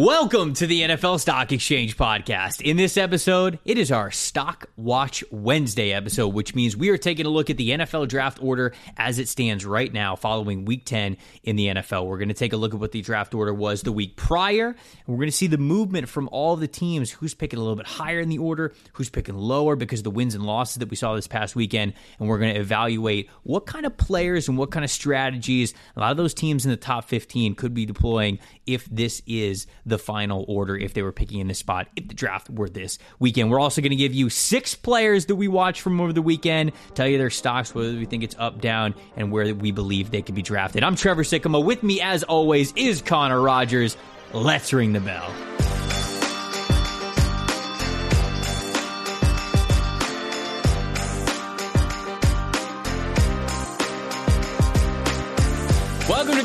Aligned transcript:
Welcome 0.00 0.54
to 0.54 0.68
the 0.68 0.82
NFL 0.82 1.18
Stock 1.18 1.50
Exchange 1.50 1.96
podcast. 1.96 2.60
In 2.60 2.76
this 2.76 2.96
episode, 2.96 3.58
it 3.64 3.78
is 3.78 3.90
our 3.90 4.12
Stock 4.12 4.70
Watch 4.76 5.24
Wednesday 5.32 5.92
episode, 5.92 6.28
which 6.28 6.54
means 6.54 6.76
we 6.76 6.90
are 6.90 6.96
taking 6.96 7.26
a 7.26 7.28
look 7.28 7.50
at 7.50 7.56
the 7.56 7.70
NFL 7.70 8.06
draft 8.06 8.38
order 8.40 8.72
as 8.96 9.18
it 9.18 9.26
stands 9.26 9.66
right 9.66 9.92
now 9.92 10.14
following 10.14 10.64
week 10.64 10.84
10 10.84 11.16
in 11.42 11.56
the 11.56 11.66
NFL. 11.66 12.06
We're 12.06 12.18
going 12.18 12.28
to 12.28 12.34
take 12.34 12.52
a 12.52 12.56
look 12.56 12.74
at 12.74 12.78
what 12.78 12.92
the 12.92 13.00
draft 13.00 13.34
order 13.34 13.52
was 13.52 13.82
the 13.82 13.90
week 13.90 14.14
prior, 14.14 14.68
and 14.68 14.76
we're 15.08 15.16
going 15.16 15.30
to 15.30 15.36
see 15.36 15.48
the 15.48 15.58
movement 15.58 16.08
from 16.08 16.28
all 16.30 16.54
the 16.54 16.68
teams 16.68 17.10
who's 17.10 17.34
picking 17.34 17.58
a 17.58 17.62
little 17.62 17.74
bit 17.74 17.88
higher 17.88 18.20
in 18.20 18.28
the 18.28 18.38
order, 18.38 18.72
who's 18.92 19.10
picking 19.10 19.34
lower 19.34 19.74
because 19.74 19.98
of 19.98 20.04
the 20.04 20.12
wins 20.12 20.36
and 20.36 20.46
losses 20.46 20.76
that 20.76 20.90
we 20.90 20.94
saw 20.94 21.16
this 21.16 21.26
past 21.26 21.56
weekend, 21.56 21.92
and 22.20 22.28
we're 22.28 22.38
going 22.38 22.54
to 22.54 22.60
evaluate 22.60 23.28
what 23.42 23.66
kind 23.66 23.84
of 23.84 23.96
players 23.96 24.46
and 24.46 24.56
what 24.56 24.70
kind 24.70 24.84
of 24.84 24.92
strategies 24.92 25.74
a 25.96 26.00
lot 26.00 26.12
of 26.12 26.16
those 26.16 26.34
teams 26.34 26.64
in 26.64 26.70
the 26.70 26.76
top 26.76 27.08
15 27.08 27.56
could 27.56 27.74
be 27.74 27.84
deploying 27.84 28.38
if 28.64 28.84
this 28.84 29.22
is 29.26 29.66
the 29.88 29.98
final 29.98 30.44
order 30.48 30.76
if 30.76 30.94
they 30.94 31.02
were 31.02 31.12
picking 31.12 31.40
in 31.40 31.48
this 31.48 31.58
spot 31.58 31.88
if 31.96 32.08
the 32.08 32.14
draft 32.14 32.50
were 32.50 32.68
this 32.68 32.98
weekend. 33.18 33.50
We're 33.50 33.60
also 33.60 33.80
going 33.80 33.90
to 33.90 33.96
give 33.96 34.14
you 34.14 34.30
six 34.30 34.74
players 34.74 35.26
that 35.26 35.36
we 35.36 35.48
watched 35.48 35.80
from 35.80 36.00
over 36.00 36.12
the 36.12 36.22
weekend, 36.22 36.72
tell 36.94 37.08
you 37.08 37.18
their 37.18 37.30
stocks, 37.30 37.74
whether 37.74 37.92
we 37.92 38.04
think 38.04 38.22
it's 38.22 38.36
up, 38.38 38.60
down, 38.60 38.94
and 39.16 39.32
where 39.32 39.54
we 39.54 39.70
believe 39.70 40.10
they 40.10 40.22
could 40.22 40.34
be 40.34 40.42
drafted. 40.42 40.82
I'm 40.82 40.96
Trevor 40.96 41.22
Sikkema. 41.22 41.64
With 41.64 41.82
me, 41.82 42.00
as 42.00 42.22
always, 42.22 42.72
is 42.76 43.02
Connor 43.02 43.40
Rogers. 43.40 43.96
Let's 44.32 44.72
ring 44.72 44.92
the 44.92 45.00
bell. 45.00 45.32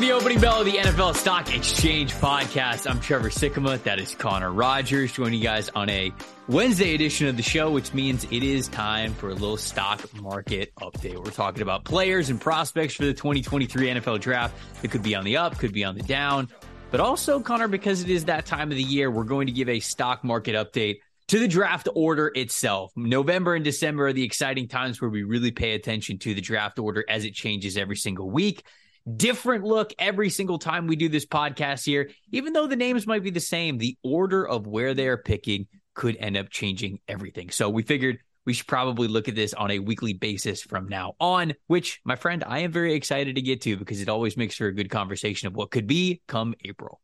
The 0.04 0.12
opening 0.12 0.38
bell 0.38 0.60
of 0.60 0.66
the 0.66 0.76
NFL 0.76 1.16
Stock 1.16 1.54
Exchange 1.54 2.12
podcast. 2.16 2.86
I'm 2.90 3.00
Trevor 3.00 3.30
Sikkema. 3.30 3.82
That 3.84 3.98
is 3.98 4.14
Connor 4.14 4.52
Rogers 4.52 5.12
joining 5.12 5.38
you 5.38 5.42
guys 5.42 5.70
on 5.70 5.88
a 5.88 6.12
Wednesday 6.46 6.94
edition 6.94 7.26
of 7.26 7.38
the 7.38 7.42
show, 7.42 7.70
which 7.70 7.94
means 7.94 8.24
it 8.24 8.42
is 8.42 8.68
time 8.68 9.14
for 9.14 9.30
a 9.30 9.32
little 9.32 9.56
stock 9.56 10.02
market 10.20 10.74
update. 10.74 11.16
We're 11.16 11.30
talking 11.30 11.62
about 11.62 11.86
players 11.86 12.28
and 12.28 12.38
prospects 12.38 12.96
for 12.96 13.06
the 13.06 13.14
2023 13.14 13.86
NFL 13.86 14.20
draft 14.20 14.54
that 14.82 14.90
could 14.90 15.02
be 15.02 15.14
on 15.14 15.24
the 15.24 15.38
up, 15.38 15.56
could 15.56 15.72
be 15.72 15.84
on 15.84 15.96
the 15.96 16.02
down. 16.02 16.50
But 16.90 17.00
also, 17.00 17.40
Connor, 17.40 17.68
because 17.68 18.02
it 18.02 18.10
is 18.10 18.26
that 18.26 18.44
time 18.44 18.70
of 18.70 18.76
the 18.76 18.82
year, 18.82 19.10
we're 19.10 19.24
going 19.24 19.46
to 19.46 19.54
give 19.54 19.70
a 19.70 19.80
stock 19.80 20.22
market 20.22 20.54
update 20.54 20.98
to 21.28 21.38
the 21.38 21.48
draft 21.48 21.88
order 21.94 22.30
itself. 22.34 22.92
November 22.94 23.54
and 23.54 23.64
December 23.64 24.08
are 24.08 24.12
the 24.12 24.24
exciting 24.24 24.68
times 24.68 25.00
where 25.00 25.08
we 25.08 25.22
really 25.22 25.50
pay 25.50 25.72
attention 25.72 26.18
to 26.18 26.34
the 26.34 26.42
draft 26.42 26.78
order 26.78 27.06
as 27.08 27.24
it 27.24 27.32
changes 27.32 27.78
every 27.78 27.96
single 27.96 28.30
week 28.30 28.64
different 29.12 29.64
look 29.64 29.92
every 29.98 30.30
single 30.30 30.58
time 30.58 30.86
we 30.86 30.96
do 30.96 31.08
this 31.08 31.26
podcast 31.26 31.84
here. 31.84 32.10
Even 32.32 32.52
though 32.52 32.66
the 32.66 32.76
names 32.76 33.06
might 33.06 33.22
be 33.22 33.30
the 33.30 33.40
same, 33.40 33.78
the 33.78 33.96
order 34.02 34.46
of 34.46 34.66
where 34.66 34.94
they 34.94 35.08
are 35.08 35.18
picking 35.18 35.66
could 35.94 36.16
end 36.16 36.36
up 36.36 36.50
changing 36.50 36.98
everything. 37.08 37.50
So 37.50 37.68
we 37.68 37.82
figured 37.82 38.18
we 38.44 38.52
should 38.52 38.66
probably 38.66 39.08
look 39.08 39.28
at 39.28 39.34
this 39.34 39.54
on 39.54 39.70
a 39.70 39.78
weekly 39.78 40.12
basis 40.12 40.62
from 40.62 40.88
now 40.88 41.14
on, 41.18 41.54
which, 41.66 42.00
my 42.04 42.16
friend, 42.16 42.44
I 42.46 42.60
am 42.60 42.72
very 42.72 42.94
excited 42.94 43.36
to 43.36 43.42
get 43.42 43.62
to 43.62 43.76
because 43.76 44.00
it 44.00 44.08
always 44.08 44.36
makes 44.36 44.56
for 44.56 44.66
a 44.66 44.74
good 44.74 44.90
conversation 44.90 45.48
of 45.48 45.54
what 45.54 45.70
could 45.70 45.86
be 45.86 46.20
come 46.26 46.54
April. 46.64 47.00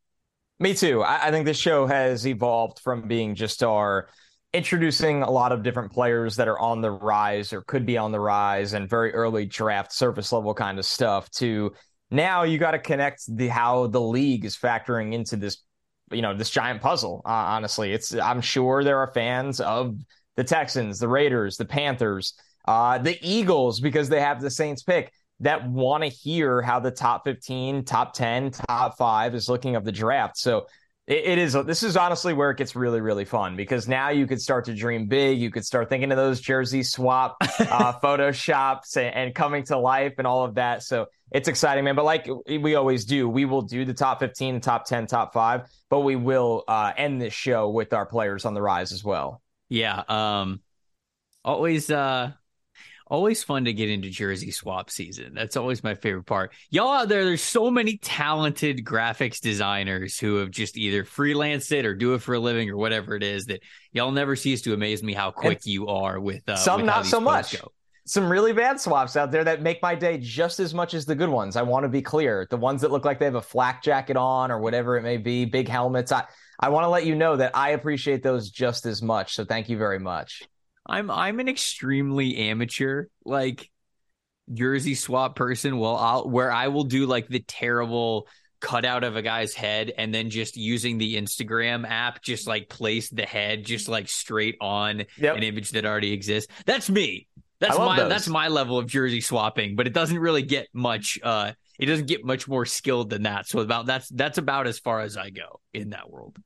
Me 0.59 0.75
too. 0.75 1.03
I, 1.03 1.29
I 1.29 1.31
think 1.31 1.47
this 1.47 1.57
show 1.57 1.87
has 1.87 2.27
evolved 2.27 2.81
from 2.81 3.09
being 3.09 3.35
just 3.35 3.63
our 3.63 4.09
introducing 4.53 5.23
a 5.23 5.31
lot 5.31 5.53
of 5.53 5.63
different 5.63 5.93
players 5.93 6.37
that 6.37 6.49
are 6.49 6.59
on 6.59 6.81
the 6.81 6.91
rise 6.91 7.53
or 7.53 7.63
could 7.63 7.87
be 7.87 7.97
on 7.97 8.11
the 8.11 8.21
rise 8.21 8.73
and 8.73 8.91
very 8.91 9.15
early 9.15 9.47
draft 9.47 9.93
surface 9.93 10.33
level 10.33 10.53
kind 10.55 10.79
of 10.79 10.85
stuff 10.85 11.31
to 11.31 11.73
now 12.11 12.43
you 12.43 12.59
got 12.59 12.73
to 12.73 12.79
connect 12.79 13.23
the 13.37 13.49
how 13.49 13.87
the 13.87 14.01
league 14.01 14.45
is 14.45 14.57
factoring 14.57 15.13
into 15.13 15.37
this 15.37 15.59
you 16.11 16.23
know 16.23 16.35
this 16.35 16.51
giant 16.51 16.81
puzzle 16.81 17.23
uh, 17.25 17.29
honestly. 17.29 17.93
It's 17.93 18.15
i'm 18.15 18.41
sure 18.41 18.83
there 18.85 18.99
are 18.99 19.13
fans 19.13 19.61
of 19.61 19.97
the 20.37 20.45
texans 20.45 20.99
the 20.99 21.09
raiders 21.09 21.57
the 21.57 21.65
panthers 21.65 22.35
uh, 22.67 22.99
the 22.99 23.19
eagles 23.23 23.81
because 23.81 24.09
they 24.09 24.21
have 24.21 24.41
the 24.41 24.51
saints 24.51 24.83
pick 24.83 25.13
that 25.41 25.69
want 25.69 26.03
to 26.05 26.09
hear 26.09 26.61
how 26.63 26.79
the 26.79 26.91
top 26.91 27.25
15 27.25 27.85
top 27.85 28.13
10 28.13 28.51
top 28.51 28.97
5 28.97 29.35
is 29.35 29.49
looking 29.49 29.75
of 29.75 29.85
the 29.85 29.93
draft. 29.93 30.37
So 30.37 30.67
it, 31.11 31.27
it 31.27 31.39
is 31.39 31.53
this 31.53 31.83
is 31.83 31.97
honestly 31.97 32.33
where 32.33 32.51
it 32.51 32.57
gets 32.57 32.75
really 32.75 33.03
really 33.03 33.27
fun 33.27 33.57
because 33.57 33.87
now 33.87 34.09
you 34.09 34.27
could 34.27 34.41
start 34.41 34.65
to 34.65 34.75
dream 34.75 35.07
big 35.07 35.39
you 35.39 35.51
could 35.51 35.67
start 35.67 35.91
thinking 35.91 36.11
of 36.11 36.17
those 36.17 36.41
jersey 36.41 36.83
swap 36.83 37.37
uh, 37.43 37.93
photoshops 38.03 38.97
and, 38.97 39.15
and 39.15 39.35
coming 39.35 39.65
to 39.65 39.77
life 39.77 40.15
and 40.17 40.27
all 40.27 40.45
of 40.45 40.55
that 40.55 40.83
so 40.83 41.07
it's 41.33 41.49
exciting, 41.49 41.85
man. 41.85 41.95
But 41.95 42.05
like 42.05 42.29
we 42.49 42.75
always 42.75 43.05
do, 43.05 43.29
we 43.29 43.45
will 43.45 43.63
do 43.63 43.85
the 43.85 43.95
top 43.95 44.19
15, 44.21 44.55
the 44.55 44.61
top 44.61 44.85
10, 44.85 45.07
top 45.07 45.33
five, 45.33 45.69
but 45.89 46.01
we 46.01 46.17
will 46.17 46.65
uh, 46.67 46.93
end 46.97 47.21
this 47.21 47.33
show 47.33 47.71
with 47.71 47.93
our 47.93 48.07
players 48.07 48.45
on 48.45 48.55
the 48.55 48.63
rise 48.63 48.93
as 48.93 49.05
well. 49.05 49.41
Yeah. 49.69 50.03
Um, 50.09 50.61
always, 51.45 51.91
uh, 51.91 52.33
always 53.11 53.43
fun 53.43 53.65
to 53.67 53.73
get 53.73 53.91
into 53.91 54.09
jersey 54.09 54.51
swap 54.51 54.89
season. 54.89 55.35
That's 55.35 55.57
always 55.57 55.85
my 55.85 55.95
favorite 55.95 56.25
part. 56.25 56.53
Y'all 56.71 56.93
out 56.93 57.09
there, 57.09 57.25
there's 57.25 57.43
so 57.43 57.71
many 57.71 57.99
talented 57.99 58.85
graphics 58.85 59.41
designers 59.41 60.19
who 60.19 60.37
have 60.37 60.51
just 60.51 60.79
either 60.79 61.05
freelanced 61.05 61.73
it 61.73 61.85
or 61.85 61.95
do 61.95 62.15
it 62.15 62.23
for 62.23 62.35
a 62.35 62.41
living 62.41 62.71
or 62.71 62.77
whatever 62.77 63.17
it 63.17 63.23
is 63.23 63.47
that 63.47 63.63
y'all 63.93 64.13
never 64.13 64.37
cease 64.37 64.63
to 64.63 64.73
amaze 64.73 65.03
me 65.03 65.13
how 65.13 65.31
quick 65.31 65.59
and 65.59 65.67
you 65.67 65.89
are 65.89 66.19
with 66.21 66.49
uh, 66.49 66.57
some 66.57 66.81
with 66.81 66.87
not 66.87 67.05
so 67.05 67.21
much. 67.21 67.61
Go 67.61 67.73
some 68.07 68.29
really 68.29 68.53
bad 68.53 68.81
swaps 68.81 69.17
out 69.17 69.31
there 69.31 69.45
that 69.45 69.63
make 69.63 69.81
my 69.83 69.95
day 69.95 70.19
just 70.19 70.59
as 70.59 70.75
much 70.75 70.95
as 70.95 71.07
the 71.07 71.15
good 71.15 71.29
ones. 71.29 71.55
I 71.55 71.63
want 71.63 71.85
to 71.85 71.89
be 71.89 72.03
clear. 72.03 72.45
The 72.51 72.57
ones 72.57 72.81
that 72.81 72.91
look 72.91 73.05
like 73.05 73.21
they 73.21 73.25
have 73.25 73.37
a 73.37 73.43
flak 73.43 73.85
jacket 73.85 74.17
on 74.17 74.51
or 74.51 74.59
whatever 74.59 74.97
it 74.97 75.03
may 75.03 75.17
be, 75.17 75.45
big 75.45 75.69
helmets. 75.69 76.11
I, 76.11 76.25
I 76.59 76.71
want 76.71 76.85
to 76.85 76.89
let 76.89 77.07
you 77.07 77.15
know 77.15 77.37
that 77.37 77.55
I 77.55 77.71
appreciate 77.71 78.25
those 78.25 78.51
just 78.51 78.85
as 78.85 79.01
much. 79.01 79.35
So 79.35 79.45
thank 79.45 79.69
you 79.69 79.79
very 79.79 80.01
much. 80.01 80.43
I'm 80.91 81.11
I'm 81.11 81.41
an 81.41 81.49
extremely 81.49 82.37
amateur 82.37 83.07
like 83.25 83.71
jersey 84.53 84.95
swap 84.95 85.37
person. 85.37 85.79
Well, 85.79 85.97
I'll 85.97 86.29
where 86.29 86.51
I 86.51 86.69
will 86.69 86.85
do 86.85 87.07
like 87.07 87.29
the 87.29 87.41
terrible 87.41 88.27
cutout 88.61 89.05
of 89.05 89.17
a 89.17 89.23
guy's 89.23 89.55
head 89.55 89.93
and 89.97 90.13
then 90.13 90.31
just 90.31 90.57
using 90.57 90.99
the 90.99 91.17
Instagram 91.17 91.89
app, 91.89 92.23
just 92.23 92.47
like 92.47 92.69
place 92.69 93.09
the 93.09 93.25
head 93.25 93.65
just 93.65 93.89
like 93.89 94.09
straight 94.09 94.57
on 94.61 95.05
yep. 95.17 95.37
an 95.37 95.43
image 95.43 95.71
that 95.71 95.87
already 95.87 96.13
exists. 96.13 96.53
That's 96.67 96.91
me. 96.91 97.29
That's 97.61 97.79
my 97.79 97.97
those. 97.99 98.09
that's 98.09 98.29
my 98.29 98.49
level 98.49 98.79
of 98.79 98.87
jersey 98.87 99.21
swapping, 99.21 99.77
but 99.77 99.87
it 99.87 99.93
doesn't 99.93 100.19
really 100.19 100.43
get 100.43 100.69
much. 100.73 101.19
Uh, 101.23 101.53
it 101.79 101.87
doesn't 101.87 102.07
get 102.07 102.25
much 102.25 102.49
more 102.49 102.67
skilled 102.67 103.11
than 103.11 103.23
that. 103.25 103.47
So 103.47 103.61
about 103.61 103.87
that's 103.87 104.09
that's 104.09 104.39
about 104.39 104.67
as 104.67 104.79
far 104.79 105.01
as 105.01 105.17
I 105.17 105.31
go 105.31 105.61
in 105.73 105.91
that 105.91 106.11
world. 106.11 106.37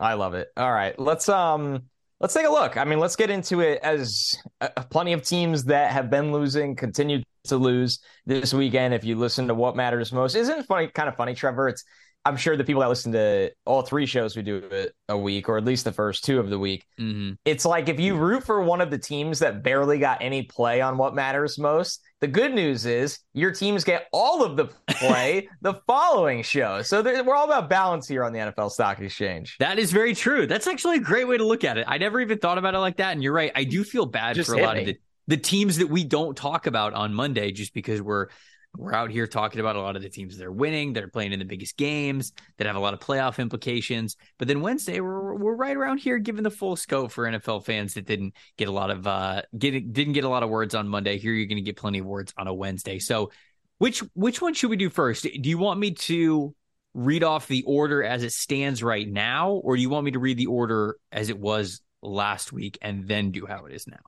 I 0.00 0.14
love 0.14 0.34
it. 0.34 0.48
All 0.56 0.72
right, 0.72 0.98
let's 0.98 1.28
um 1.28 1.84
let's 2.22 2.34
take 2.34 2.46
a 2.46 2.50
look. 2.50 2.76
I 2.76 2.84
mean, 2.84 3.00
let's 3.00 3.16
get 3.16 3.30
into 3.30 3.60
it 3.60 3.80
as 3.82 4.38
uh, 4.60 4.68
plenty 4.90 5.12
of 5.12 5.22
teams 5.22 5.64
that 5.64 5.90
have 5.90 6.08
been 6.08 6.32
losing 6.32 6.76
continue 6.76 7.22
to 7.44 7.56
lose 7.56 7.98
this 8.24 8.54
weekend. 8.54 8.94
If 8.94 9.04
you 9.04 9.16
listen 9.16 9.48
to 9.48 9.54
what 9.54 9.74
matters 9.74 10.12
most, 10.12 10.36
isn't 10.36 10.60
it 10.60 10.66
funny? 10.66 10.86
Kind 10.86 11.08
of 11.08 11.16
funny, 11.16 11.34
Trevor. 11.34 11.68
It's 11.68 11.84
I'm 12.24 12.36
sure 12.36 12.56
the 12.56 12.64
people 12.64 12.82
that 12.82 12.88
listen 12.88 13.12
to 13.12 13.50
all 13.64 13.82
three 13.82 14.06
shows 14.06 14.36
we 14.36 14.42
do 14.42 14.62
a 15.08 15.18
week, 15.18 15.48
or 15.48 15.58
at 15.58 15.64
least 15.64 15.84
the 15.84 15.92
first 15.92 16.24
two 16.24 16.38
of 16.38 16.50
the 16.50 16.58
week, 16.58 16.86
mm-hmm. 16.98 17.32
it's 17.44 17.64
like 17.64 17.88
if 17.88 17.98
you 17.98 18.16
root 18.16 18.44
for 18.44 18.62
one 18.62 18.80
of 18.80 18.90
the 18.90 18.98
teams 18.98 19.40
that 19.40 19.62
barely 19.62 19.98
got 19.98 20.22
any 20.22 20.42
play 20.42 20.80
on 20.80 20.96
what 20.96 21.14
matters 21.14 21.58
most, 21.58 22.00
the 22.20 22.28
good 22.28 22.54
news 22.54 22.86
is 22.86 23.18
your 23.34 23.50
teams 23.50 23.82
get 23.82 24.06
all 24.12 24.44
of 24.44 24.56
the 24.56 24.66
play 24.90 25.48
the 25.62 25.74
following 25.86 26.42
show. 26.42 26.80
So 26.82 27.02
we're 27.02 27.34
all 27.34 27.46
about 27.46 27.68
balance 27.68 28.06
here 28.06 28.22
on 28.22 28.32
the 28.32 28.38
NFL 28.38 28.70
Stock 28.70 29.00
Exchange. 29.00 29.56
That 29.58 29.80
is 29.80 29.90
very 29.90 30.14
true. 30.14 30.46
That's 30.46 30.68
actually 30.68 30.98
a 30.98 31.00
great 31.00 31.26
way 31.26 31.38
to 31.38 31.44
look 31.44 31.64
at 31.64 31.76
it. 31.76 31.86
I 31.88 31.98
never 31.98 32.20
even 32.20 32.38
thought 32.38 32.58
about 32.58 32.74
it 32.74 32.78
like 32.78 32.98
that. 32.98 33.12
And 33.12 33.22
you're 33.22 33.32
right. 33.32 33.50
I 33.56 33.64
do 33.64 33.82
feel 33.82 34.06
bad 34.06 34.36
just 34.36 34.48
for 34.48 34.56
a 34.56 34.62
lot 34.62 34.76
me. 34.76 34.80
of 34.80 34.86
the, 34.86 34.96
the 35.26 35.36
teams 35.36 35.78
that 35.78 35.88
we 35.88 36.04
don't 36.04 36.36
talk 36.36 36.68
about 36.68 36.94
on 36.94 37.12
Monday 37.12 37.50
just 37.50 37.74
because 37.74 38.00
we're 38.00 38.28
we're 38.76 38.94
out 38.94 39.10
here 39.10 39.26
talking 39.26 39.60
about 39.60 39.76
a 39.76 39.80
lot 39.80 39.96
of 39.96 40.02
the 40.02 40.08
teams 40.08 40.38
that 40.38 40.46
are 40.46 40.52
winning, 40.52 40.94
that 40.94 41.04
are 41.04 41.08
playing 41.08 41.32
in 41.32 41.38
the 41.38 41.44
biggest 41.44 41.76
games, 41.76 42.32
that 42.56 42.66
have 42.66 42.76
a 42.76 42.80
lot 42.80 42.94
of 42.94 43.00
playoff 43.00 43.38
implications. 43.38 44.16
But 44.38 44.48
then 44.48 44.62
Wednesday, 44.62 45.00
we're 45.00 45.34
we're 45.34 45.54
right 45.54 45.76
around 45.76 45.98
here, 45.98 46.18
giving 46.18 46.42
the 46.42 46.50
full 46.50 46.76
scope 46.76 47.12
for 47.12 47.24
NFL 47.24 47.64
fans 47.64 47.94
that 47.94 48.06
didn't 48.06 48.34
get 48.56 48.68
a 48.68 48.72
lot 48.72 48.90
of 48.90 49.06
uh 49.06 49.42
get 49.58 49.92
didn't 49.92 50.14
get 50.14 50.24
a 50.24 50.28
lot 50.28 50.42
of 50.42 50.48
words 50.48 50.74
on 50.74 50.88
Monday. 50.88 51.18
Here, 51.18 51.32
you're 51.32 51.46
going 51.46 51.56
to 51.56 51.62
get 51.62 51.76
plenty 51.76 51.98
of 51.98 52.06
words 52.06 52.32
on 52.38 52.46
a 52.46 52.54
Wednesday. 52.54 52.98
So, 52.98 53.30
which 53.78 54.00
which 54.14 54.40
one 54.40 54.54
should 54.54 54.70
we 54.70 54.76
do 54.76 54.88
first? 54.88 55.24
Do 55.24 55.50
you 55.50 55.58
want 55.58 55.78
me 55.78 55.92
to 55.92 56.54
read 56.94 57.24
off 57.24 57.48
the 57.48 57.64
order 57.64 58.02
as 58.02 58.22
it 58.22 58.32
stands 58.32 58.82
right 58.82 59.08
now, 59.08 59.50
or 59.50 59.76
do 59.76 59.82
you 59.82 59.90
want 59.90 60.04
me 60.04 60.12
to 60.12 60.18
read 60.18 60.38
the 60.38 60.46
order 60.46 60.96
as 61.10 61.28
it 61.28 61.38
was 61.38 61.82
last 62.02 62.52
week 62.52 62.78
and 62.80 63.06
then 63.06 63.30
do 63.32 63.44
how 63.44 63.66
it 63.66 63.72
is 63.74 63.86
now? 63.86 64.00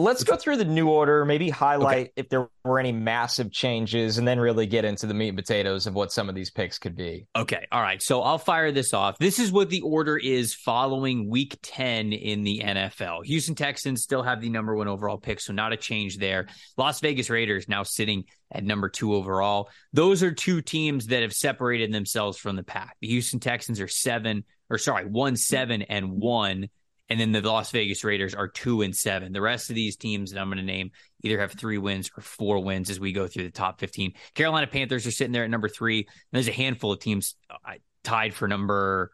Let's 0.00 0.24
go 0.24 0.34
through 0.34 0.56
the 0.56 0.64
new 0.64 0.88
order, 0.88 1.26
maybe 1.26 1.50
highlight 1.50 1.98
okay. 1.98 2.12
if 2.16 2.28
there 2.30 2.48
were 2.64 2.78
any 2.78 2.92
massive 2.92 3.52
changes, 3.52 4.16
and 4.16 4.26
then 4.26 4.40
really 4.40 4.66
get 4.66 4.86
into 4.86 5.06
the 5.06 5.12
meat 5.12 5.28
and 5.28 5.36
potatoes 5.36 5.86
of 5.86 5.94
what 5.94 6.10
some 6.10 6.30
of 6.30 6.34
these 6.34 6.50
picks 6.50 6.78
could 6.78 6.96
be. 6.96 7.26
Okay. 7.36 7.66
All 7.70 7.82
right. 7.82 8.00
So 8.02 8.22
I'll 8.22 8.38
fire 8.38 8.72
this 8.72 8.94
off. 8.94 9.18
This 9.18 9.38
is 9.38 9.52
what 9.52 9.68
the 9.68 9.82
order 9.82 10.16
is 10.16 10.54
following 10.54 11.28
week 11.28 11.58
10 11.62 12.14
in 12.14 12.44
the 12.44 12.62
NFL. 12.64 13.26
Houston 13.26 13.54
Texans 13.54 14.02
still 14.02 14.22
have 14.22 14.40
the 14.40 14.48
number 14.48 14.74
one 14.74 14.88
overall 14.88 15.18
pick, 15.18 15.38
so 15.38 15.52
not 15.52 15.74
a 15.74 15.76
change 15.76 16.16
there. 16.16 16.46
Las 16.78 17.00
Vegas 17.00 17.28
Raiders 17.28 17.68
now 17.68 17.82
sitting 17.82 18.24
at 18.50 18.64
number 18.64 18.88
two 18.88 19.14
overall. 19.14 19.68
Those 19.92 20.22
are 20.22 20.32
two 20.32 20.62
teams 20.62 21.08
that 21.08 21.22
have 21.22 21.32
separated 21.34 21.92
themselves 21.92 22.38
from 22.38 22.56
the 22.56 22.62
pack. 22.62 22.96
The 23.00 23.08
Houston 23.08 23.38
Texans 23.38 23.80
are 23.80 23.88
seven, 23.88 24.44
or 24.70 24.78
sorry, 24.78 25.04
one, 25.04 25.36
seven, 25.36 25.82
and 25.82 26.12
one 26.12 26.68
and 27.10 27.18
then 27.18 27.32
the 27.32 27.42
Las 27.42 27.72
Vegas 27.72 28.04
Raiders 28.04 28.34
are 28.36 28.46
two 28.46 28.82
and 28.82 28.94
seven. 28.94 29.32
The 29.32 29.40
rest 29.40 29.68
of 29.68 29.74
these 29.74 29.96
teams 29.96 30.30
that 30.30 30.40
I'm 30.40 30.48
going 30.48 30.58
to 30.58 30.64
name 30.64 30.92
either 31.22 31.40
have 31.40 31.52
three 31.52 31.76
wins 31.76 32.08
or 32.16 32.22
four 32.22 32.62
wins 32.62 32.88
as 32.88 33.00
we 33.00 33.12
go 33.12 33.26
through 33.26 33.42
the 33.42 33.50
top 33.50 33.80
15. 33.80 34.14
Carolina 34.34 34.68
Panthers 34.68 35.06
are 35.06 35.10
sitting 35.10 35.32
there 35.32 35.42
at 35.42 35.50
number 35.50 35.68
three. 35.68 36.06
there's 36.30 36.48
a 36.48 36.52
handful 36.52 36.92
of 36.92 37.00
teams 37.00 37.34
uh, 37.50 37.72
tied 38.04 38.32
for 38.32 38.46
number 38.46 39.10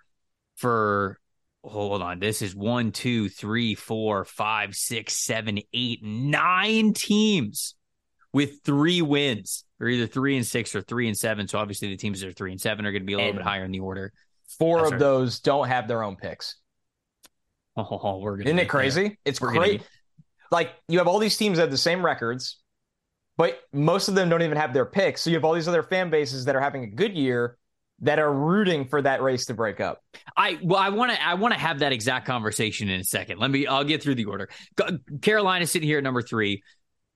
for 0.57 1.19
hold 1.65 2.03
on. 2.03 2.21
This 2.21 2.43
is 2.43 2.55
one, 2.55 2.93
two, 2.93 3.31
three, 3.31 3.75
four, 3.75 4.25
five, 4.25 4.77
six, 4.77 5.17
seven, 5.17 5.59
eight, 5.73 6.05
nine 6.05 6.93
teams 6.93 7.75
with 8.33 8.63
three 8.63 9.03
wins. 9.03 9.65
Or 9.81 9.89
either 9.89 10.07
three 10.07 10.37
and 10.37 10.47
six 10.47 10.75
or 10.75 10.81
three 10.81 11.07
and 11.07 11.17
seven. 11.17 11.49
So 11.49 11.59
obviously 11.59 11.89
the 11.89 11.99
teams 11.99 12.21
that 12.21 12.29
are 12.29 12.33
three 12.33 12.51
and 12.51 12.61
seven 12.61 12.87
are 12.87 12.93
going 12.93 13.03
to 13.03 13.07
be 13.07 13.13
a 13.13 13.17
little 13.17 13.31
and 13.31 13.39
bit 13.39 13.45
higher 13.45 13.65
in 13.65 13.73
the 13.73 13.81
order. 13.81 14.13
Four 14.59 14.79
That's 14.79 14.89
of 14.89 14.93
our... 14.95 14.99
those 14.99 15.41
don't 15.41 15.69
have 15.69 15.87
their 15.87 16.03
own 16.03 16.17
picks. 16.17 16.57
Oh, 17.77 18.19
we're 18.19 18.37
gonna 18.37 18.49
Isn't 18.49 18.59
it 18.59 18.69
crazy? 18.69 19.09
There. 19.09 19.17
It's 19.25 19.41
we're 19.41 19.53
great. 19.53 19.81
Gonna... 19.81 19.91
Like 20.51 20.75
you 20.89 20.99
have 20.99 21.09
all 21.09 21.19
these 21.19 21.37
teams 21.37 21.59
that 21.59 21.63
have 21.63 21.71
the 21.71 21.77
same 21.77 22.05
records, 22.05 22.59
but 23.37 23.61
most 23.73 24.09
of 24.09 24.15
them 24.15 24.29
don't 24.29 24.43
even 24.43 24.57
have 24.57 24.73
their 24.73 24.87
picks. 24.87 25.23
So 25.23 25.31
you 25.31 25.37
have 25.37 25.45
all 25.45 25.55
these 25.55 25.69
other 25.69 25.83
fan 25.83 26.11
bases 26.11 26.45
that 26.47 26.57
are 26.57 26.61
having 26.61 26.85
a 26.85 26.89
good 26.89 27.15
year 27.15 27.59
that 28.01 28.19
are 28.19 28.33
rooting 28.33 28.87
for 28.87 29.01
that 29.03 29.23
race 29.23 29.47
to 29.47 29.55
break 29.55 29.81
up. 29.81 30.03
I 30.37 30.59
well, 30.63 30.81
I 30.81 30.91
want 30.91 31.13
to 31.13 31.27
I 31.27 31.35
want 31.35 31.55
to 31.55 31.61
have 31.61 31.81
that 31.81 31.93
exact 31.93 32.27
conversation 32.27 32.89
in 32.89 33.01
a 33.01 33.05
second. 33.05 33.39
Let 33.39 33.51
me 33.51 33.67
I'll 33.67 33.85
get 33.85 34.03
through 34.03 34.17
the 34.17 34.27
order. 34.27 34.49
Carolina 35.23 35.67
sitting 35.67 35.89
here 35.89 35.99
at 35.99 36.05
number 36.05 36.23
three. 36.23 36.63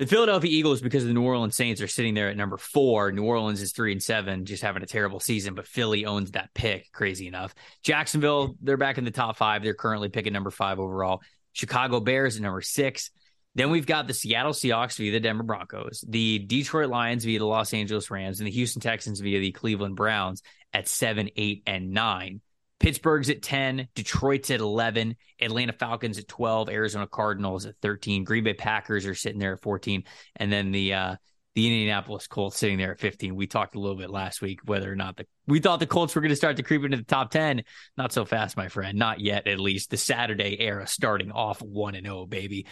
The 0.00 0.06
Philadelphia 0.06 0.50
Eagles, 0.50 0.80
because 0.80 1.04
the 1.04 1.12
New 1.12 1.20
Orleans 1.20 1.54
Saints 1.54 1.82
are 1.82 1.86
sitting 1.86 2.14
there 2.14 2.30
at 2.30 2.36
number 2.38 2.56
four. 2.56 3.12
New 3.12 3.24
Orleans 3.24 3.60
is 3.60 3.72
three 3.72 3.92
and 3.92 4.02
seven, 4.02 4.46
just 4.46 4.62
having 4.62 4.82
a 4.82 4.86
terrible 4.86 5.20
season, 5.20 5.54
but 5.54 5.66
Philly 5.66 6.06
owns 6.06 6.30
that 6.30 6.48
pick, 6.54 6.90
crazy 6.90 7.26
enough. 7.26 7.54
Jacksonville, 7.82 8.56
they're 8.62 8.78
back 8.78 8.96
in 8.96 9.04
the 9.04 9.10
top 9.10 9.36
five. 9.36 9.62
They're 9.62 9.74
currently 9.74 10.08
picking 10.08 10.32
number 10.32 10.50
five 10.50 10.80
overall. 10.80 11.20
Chicago 11.52 12.00
Bears 12.00 12.36
at 12.36 12.42
number 12.42 12.62
six. 12.62 13.10
Then 13.54 13.68
we've 13.68 13.84
got 13.84 14.06
the 14.06 14.14
Seattle 14.14 14.54
Seahawks 14.54 14.96
via 14.96 15.12
the 15.12 15.20
Denver 15.20 15.42
Broncos, 15.42 16.02
the 16.08 16.38
Detroit 16.38 16.88
Lions 16.88 17.26
via 17.26 17.38
the 17.38 17.44
Los 17.44 17.74
Angeles 17.74 18.10
Rams, 18.10 18.40
and 18.40 18.46
the 18.46 18.52
Houston 18.52 18.80
Texans 18.80 19.20
via 19.20 19.38
the 19.38 19.52
Cleveland 19.52 19.96
Browns 19.96 20.42
at 20.72 20.88
seven, 20.88 21.28
eight, 21.36 21.62
and 21.66 21.90
nine. 21.90 22.40
Pittsburgh's 22.80 23.28
at 23.28 23.42
10, 23.42 23.88
Detroit's 23.94 24.50
at 24.50 24.60
11, 24.60 25.14
Atlanta 25.40 25.72
Falcons 25.72 26.18
at 26.18 26.26
12, 26.26 26.70
Arizona 26.70 27.06
Cardinals 27.06 27.66
at 27.66 27.76
13, 27.82 28.24
Green 28.24 28.42
Bay 28.42 28.54
Packers 28.54 29.06
are 29.06 29.14
sitting 29.14 29.38
there 29.38 29.52
at 29.52 29.60
14, 29.60 30.02
and 30.36 30.50
then 30.50 30.72
the 30.72 30.94
uh, 30.94 31.16
the 31.54 31.66
Indianapolis 31.66 32.26
Colts 32.26 32.56
sitting 32.56 32.78
there 32.78 32.92
at 32.92 33.00
15. 33.00 33.34
We 33.34 33.46
talked 33.46 33.74
a 33.74 33.80
little 33.80 33.96
bit 33.96 34.08
last 34.08 34.40
week 34.40 34.60
whether 34.64 34.90
or 34.90 34.94
not 34.94 35.16
the 35.16 35.26
we 35.46 35.58
thought 35.58 35.80
the 35.80 35.86
Colts 35.86 36.14
were 36.14 36.20
going 36.20 36.30
to 36.30 36.36
start 36.36 36.56
to 36.56 36.62
creep 36.62 36.84
into 36.84 36.96
the 36.96 37.02
top 37.02 37.30
10. 37.30 37.64
Not 37.96 38.12
so 38.12 38.24
fast, 38.24 38.56
my 38.56 38.68
friend. 38.68 38.96
Not 38.96 39.20
yet, 39.20 39.48
at 39.48 39.58
least. 39.58 39.90
The 39.90 39.96
Saturday 39.96 40.56
era 40.60 40.86
starting 40.86 41.32
off 41.32 41.60
1 41.60 41.96
and 41.96 42.06
0, 42.06 42.26
baby. 42.26 42.66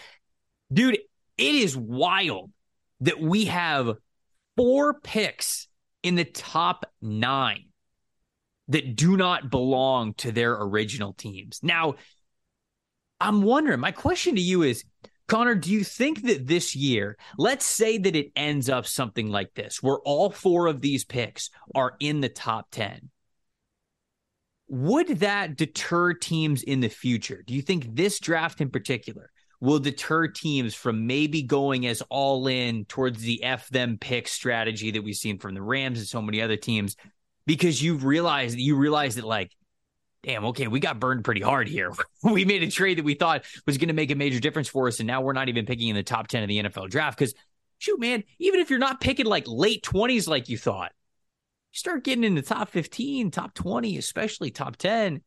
Dude, 0.73 0.95
it 0.95 1.55
is 1.55 1.77
wild 1.77 2.53
that 3.01 3.21
we 3.21 3.47
have 3.47 3.97
four 4.57 5.01
picks 5.01 5.67
in 6.03 6.15
the 6.15 6.25
top 6.25 6.87
9 7.03 7.68
that 8.69 8.97
do 8.97 9.17
not 9.17 9.51
belong 9.51 10.15
to 10.15 10.33
their 10.33 10.55
original 10.55 11.13
teams. 11.13 11.61
Now, 11.63 11.95
I'm 13.21 13.43
wondering, 13.43 13.81
my 13.81 13.93
question 13.93 14.35
to 14.37 14.41
you 14.41 14.63
is 14.63 14.85
Connor, 15.27 15.55
do 15.55 15.71
you 15.71 15.85
think 15.85 16.23
that 16.23 16.47
this 16.47 16.75
year, 16.75 17.19
let's 17.37 17.67
say 17.67 17.99
that 17.99 18.17
it 18.17 18.33
ends 18.35 18.71
up 18.71 18.87
something 18.87 19.29
like 19.29 19.53
this, 19.55 19.83
where 19.83 19.99
all 19.99 20.31
four 20.31 20.67
of 20.67 20.81
these 20.81 21.05
picks 21.05 21.51
are 21.75 21.95
in 22.01 22.21
the 22.21 22.31
top 22.31 22.69
10? 22.71 23.11
Would 24.69 25.21
that 25.21 25.57
deter 25.57 26.15
teams 26.15 26.63
in 26.63 26.81
the 26.81 26.89
future? 26.89 27.43
Do 27.47 27.55
you 27.55 27.63
think 27.63 27.95
this 27.95 28.21
draft 28.21 28.61
in 28.61 28.71
particular 28.71 29.31
will 29.61 29.79
deter 29.79 30.29
teams 30.29 30.75
from 30.75 31.07
maybe 31.07 31.43
going 31.43 31.87
as 31.87 32.03
all 32.11 32.47
in 32.47 32.85
towards 32.85 33.21
the 33.21 33.43
F 33.43 33.69
them 33.69 33.99
pick 33.99 34.29
strategy 34.29 34.93
that 34.93 35.03
we've 35.03 35.17
seen 35.17 35.39
from 35.39 35.55
the 35.55 35.63
Rams 35.63 35.99
and 35.99 36.07
so 36.07 36.23
many 36.23 36.41
other 36.41 36.57
teams 36.57 36.97
because 37.49 37.83
you 37.83 37.95
realize 37.95 38.55
you 38.55 38.77
realize 38.77 39.17
that 39.17 39.25
like 39.25 39.51
damn 40.23 40.45
okay 40.45 40.69
we 40.69 40.79
got 40.79 41.01
burned 41.01 41.25
pretty 41.25 41.41
hard 41.41 41.67
here. 41.67 41.93
We 42.23 42.45
made 42.45 42.63
a 42.63 42.71
trade 42.71 42.99
that 42.99 43.05
we 43.05 43.15
thought 43.15 43.45
was 43.67 43.79
going 43.79 43.89
to 43.89 43.95
make 43.95 44.11
a 44.11 44.17
major 44.17 44.39
difference 44.39 44.69
for 44.69 44.87
us 44.87 45.01
and 45.01 45.07
now 45.07 45.23
we're 45.23 45.33
not 45.33 45.49
even 45.49 45.67
picking 45.67 45.89
in 45.89 45.97
the 45.97 46.03
top 46.03 46.29
10 46.29 46.43
of 46.43 46.49
the 46.49 46.63
NFL 46.63 46.91
draft 46.91 47.19
cuz 47.19 47.35
shoot 47.79 47.99
man 47.99 48.23
even 48.39 48.61
if 48.61 48.71
you're 48.71 48.79
not 48.79 49.01
picking 49.01 49.27
like 49.27 49.45
late 49.47 49.83
20s 49.83 50.29
like 50.29 50.49
you 50.49 50.59
thought 50.59 50.93
you 51.73 51.79
start 51.79 52.05
getting 52.05 52.25
in 52.25 52.35
the 52.35 52.43
top 52.43 52.69
15 52.69 53.31
top 53.31 53.55
20 53.55 53.97
especially 53.97 54.51
top 54.51 54.77
10 54.77 55.23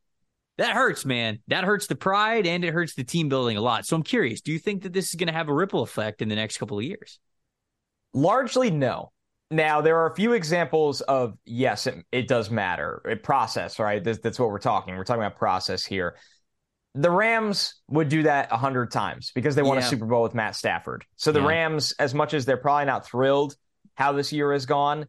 that 0.58 0.76
hurts 0.76 1.06
man. 1.06 1.40
That 1.48 1.64
hurts 1.64 1.88
the 1.88 1.96
pride 1.96 2.46
and 2.46 2.64
it 2.64 2.74
hurts 2.74 2.94
the 2.94 3.04
team 3.04 3.30
building 3.30 3.58
a 3.58 3.62
lot. 3.62 3.88
So 3.88 3.96
i'm 3.96 4.04
curious 4.04 4.42
do 4.42 4.52
you 4.52 4.60
think 4.60 4.84
that 4.84 4.94
this 4.94 5.10
is 5.10 5.16
going 5.16 5.28
to 5.28 5.34
have 5.34 5.50
a 5.50 5.54
ripple 5.54 5.82
effect 5.82 6.22
in 6.22 6.30
the 6.30 6.36
next 6.36 6.60
couple 6.60 6.78
of 6.78 6.84
years? 6.84 7.20
Largely 8.14 8.70
no 8.70 9.12
now, 9.52 9.82
there 9.82 10.00
are 10.00 10.08
a 10.10 10.16
few 10.16 10.34
examples 10.34 11.02
of 11.02 11.38
yes, 11.46 11.86
it, 11.86 12.06
it 12.12 12.28
does 12.28 12.50
matter. 12.50 13.02
It 13.06 13.22
process, 13.22 13.80
right? 13.80 14.04
That's, 14.04 14.20
that's 14.20 14.40
what 14.40 14.50
we're 14.50 14.60
talking. 14.60 14.96
We're 14.96 15.04
talking 15.04 15.22
about 15.22 15.38
process 15.38 15.86
here. 15.86 16.16
The 16.96 17.12
Rams 17.12 17.76
would 17.90 18.10
do 18.10 18.24
that 18.24 18.52
a 18.52 18.58
hundred 18.58 18.92
times 18.92 19.32
because 19.36 19.56
they 19.56 19.62
won 19.62 19.78
yeah. 19.78 19.86
a 19.86 19.88
Super 19.88 20.06
Bowl 20.06 20.24
with 20.24 20.34
Matt 20.34 20.56
Stafford. 20.56 21.06
So 21.18 21.32
the 21.32 21.42
yeah. 21.42 21.48
Rams, 21.48 21.94
as 22.00 22.14
much 22.14 22.34
as 22.34 22.46
they're 22.46 22.58
probably 22.58 22.86
not 22.86 23.06
thrilled 23.06 23.56
how 23.96 24.14
this 24.14 24.34
year 24.34 24.52
has 24.54 24.66
gone, 24.66 25.06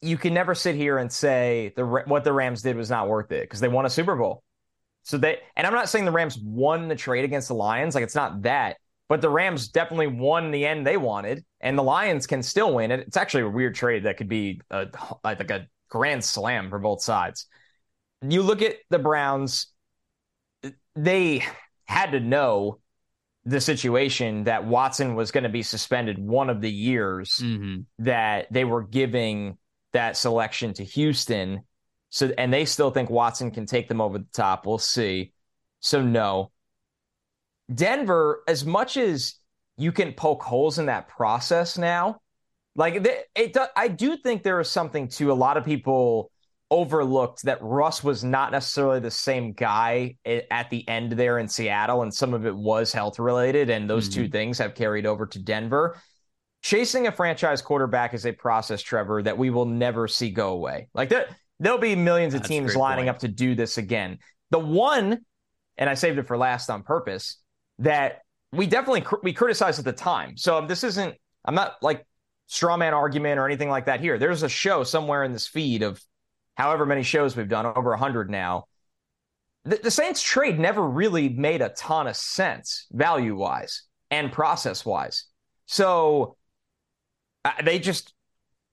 you 0.00 0.16
can 0.16 0.34
never 0.34 0.54
sit 0.54 0.74
here 0.74 0.98
and 0.98 1.10
say 1.10 1.72
the 1.76 1.84
what 1.84 2.24
the 2.24 2.32
Rams 2.32 2.62
did 2.62 2.76
was 2.76 2.90
not 2.90 3.08
worth 3.08 3.30
it 3.32 3.42
because 3.42 3.60
they 3.60 3.68
won 3.68 3.86
a 3.86 3.90
Super 3.90 4.16
Bowl. 4.16 4.42
So 5.04 5.18
they 5.18 5.38
and 5.56 5.66
I'm 5.66 5.72
not 5.72 5.88
saying 5.88 6.04
the 6.04 6.12
Rams 6.12 6.38
won 6.38 6.88
the 6.88 6.96
trade 6.96 7.24
against 7.24 7.48
the 7.48 7.54
Lions, 7.54 7.94
like 7.94 8.04
it's 8.04 8.14
not 8.14 8.42
that, 8.42 8.76
but 9.08 9.20
the 9.20 9.30
Rams 9.30 9.68
definitely 9.68 10.08
won 10.08 10.50
the 10.50 10.66
end 10.66 10.86
they 10.86 10.96
wanted, 10.96 11.44
and 11.62 11.78
the 11.78 11.82
Lions 11.82 12.26
can 12.26 12.42
still 12.42 12.74
win 12.74 12.90
it. 12.90 13.00
It's 13.00 13.16
actually 13.16 13.44
a 13.44 13.48
weird 13.48 13.74
trade 13.74 14.04
that 14.04 14.16
could 14.16 14.28
be 14.28 14.60
a, 14.70 14.86
like 15.22 15.50
a 15.50 15.68
grand 15.88 16.24
slam 16.24 16.70
for 16.70 16.78
both 16.78 17.02
sides. 17.02 17.46
You 18.20 18.42
look 18.42 18.62
at 18.62 18.76
the 18.90 18.98
Browns, 18.98 19.68
they 20.94 21.44
had 21.86 22.12
to 22.12 22.20
know 22.20 22.78
the 23.44 23.60
situation 23.60 24.44
that 24.44 24.64
Watson 24.64 25.14
was 25.14 25.30
going 25.32 25.44
to 25.44 25.50
be 25.50 25.62
suspended 25.62 26.18
one 26.18 26.48
of 26.50 26.60
the 26.60 26.70
years 26.70 27.40
mm-hmm. 27.42 27.82
that 28.00 28.52
they 28.52 28.64
were 28.64 28.82
giving 28.82 29.58
that 29.92 30.16
selection 30.16 30.74
to 30.74 30.84
Houston. 30.84 31.62
So, 32.10 32.32
and 32.38 32.52
they 32.52 32.64
still 32.64 32.90
think 32.90 33.10
Watson 33.10 33.50
can 33.50 33.66
take 33.66 33.88
them 33.88 34.00
over 34.00 34.18
the 34.18 34.26
top. 34.32 34.66
We'll 34.66 34.78
see. 34.78 35.32
So, 35.80 36.02
no. 36.02 36.52
Denver, 37.72 38.42
as 38.46 38.64
much 38.64 38.96
as 38.96 39.34
you 39.82 39.92
can 39.92 40.12
poke 40.12 40.42
holes 40.42 40.78
in 40.78 40.86
that 40.86 41.08
process 41.08 41.76
now, 41.76 42.20
like 42.76 42.94
it, 42.94 43.26
it 43.34 43.56
I 43.76 43.88
do 43.88 44.16
think 44.16 44.42
there 44.42 44.60
is 44.60 44.70
something 44.70 45.08
to 45.08 45.32
a 45.32 45.34
lot 45.34 45.56
of 45.56 45.64
people 45.64 46.30
overlooked 46.70 47.42
that 47.42 47.58
Russ 47.60 48.02
was 48.02 48.24
not 48.24 48.52
necessarily 48.52 49.00
the 49.00 49.10
same 49.10 49.52
guy 49.52 50.16
at 50.24 50.70
the 50.70 50.88
end 50.88 51.12
there 51.12 51.38
in 51.38 51.48
Seattle, 51.48 52.02
and 52.02 52.14
some 52.14 52.32
of 52.32 52.46
it 52.46 52.56
was 52.56 52.92
health 52.92 53.18
related, 53.18 53.68
and 53.68 53.90
those 53.90 54.08
mm-hmm. 54.08 54.22
two 54.22 54.28
things 54.28 54.56
have 54.58 54.74
carried 54.74 55.04
over 55.04 55.26
to 55.26 55.38
Denver. 55.38 55.98
Chasing 56.62 57.08
a 57.08 57.12
franchise 57.12 57.60
quarterback 57.60 58.14
is 58.14 58.24
a 58.24 58.32
process, 58.32 58.80
Trevor, 58.80 59.22
that 59.24 59.36
we 59.36 59.50
will 59.50 59.66
never 59.66 60.06
see 60.06 60.30
go 60.30 60.52
away. 60.52 60.88
Like 60.94 61.08
there, 61.08 61.26
there'll 61.58 61.78
be 61.78 61.96
millions 61.96 62.34
of 62.34 62.44
teams 62.44 62.76
lining 62.76 63.06
point. 63.06 63.16
up 63.16 63.18
to 63.18 63.28
do 63.28 63.54
this 63.54 63.78
again. 63.78 64.18
The 64.50 64.60
one, 64.60 65.18
and 65.76 65.90
I 65.90 65.94
saved 65.94 66.18
it 66.18 66.26
for 66.28 66.38
last 66.38 66.70
on 66.70 66.84
purpose, 66.84 67.38
that 67.80 68.20
we 68.52 68.66
definitely 68.66 69.04
we 69.22 69.32
criticized 69.32 69.78
at 69.78 69.84
the 69.84 69.92
time. 69.92 70.36
So 70.36 70.64
this 70.66 70.84
isn't. 70.84 71.14
I'm 71.44 71.54
not 71.54 71.76
like 71.82 72.06
straw 72.46 72.76
man 72.76 72.94
argument 72.94 73.38
or 73.38 73.46
anything 73.46 73.70
like 73.70 73.86
that 73.86 74.00
here. 74.00 74.18
There's 74.18 74.42
a 74.42 74.48
show 74.48 74.84
somewhere 74.84 75.24
in 75.24 75.32
this 75.32 75.46
feed 75.46 75.82
of 75.82 76.00
however 76.54 76.84
many 76.84 77.02
shows 77.02 77.34
we've 77.34 77.48
done, 77.48 77.66
over 77.66 77.90
100 77.90 78.30
now. 78.30 78.66
The, 79.64 79.76
the 79.76 79.90
Saints 79.90 80.20
trade 80.20 80.58
never 80.58 80.86
really 80.86 81.28
made 81.30 81.62
a 81.62 81.70
ton 81.70 82.06
of 82.06 82.16
sense 82.16 82.86
value 82.92 83.36
wise 83.36 83.84
and 84.10 84.30
process 84.30 84.84
wise. 84.84 85.24
So 85.66 86.36
uh, 87.44 87.52
they 87.64 87.78
just 87.78 88.12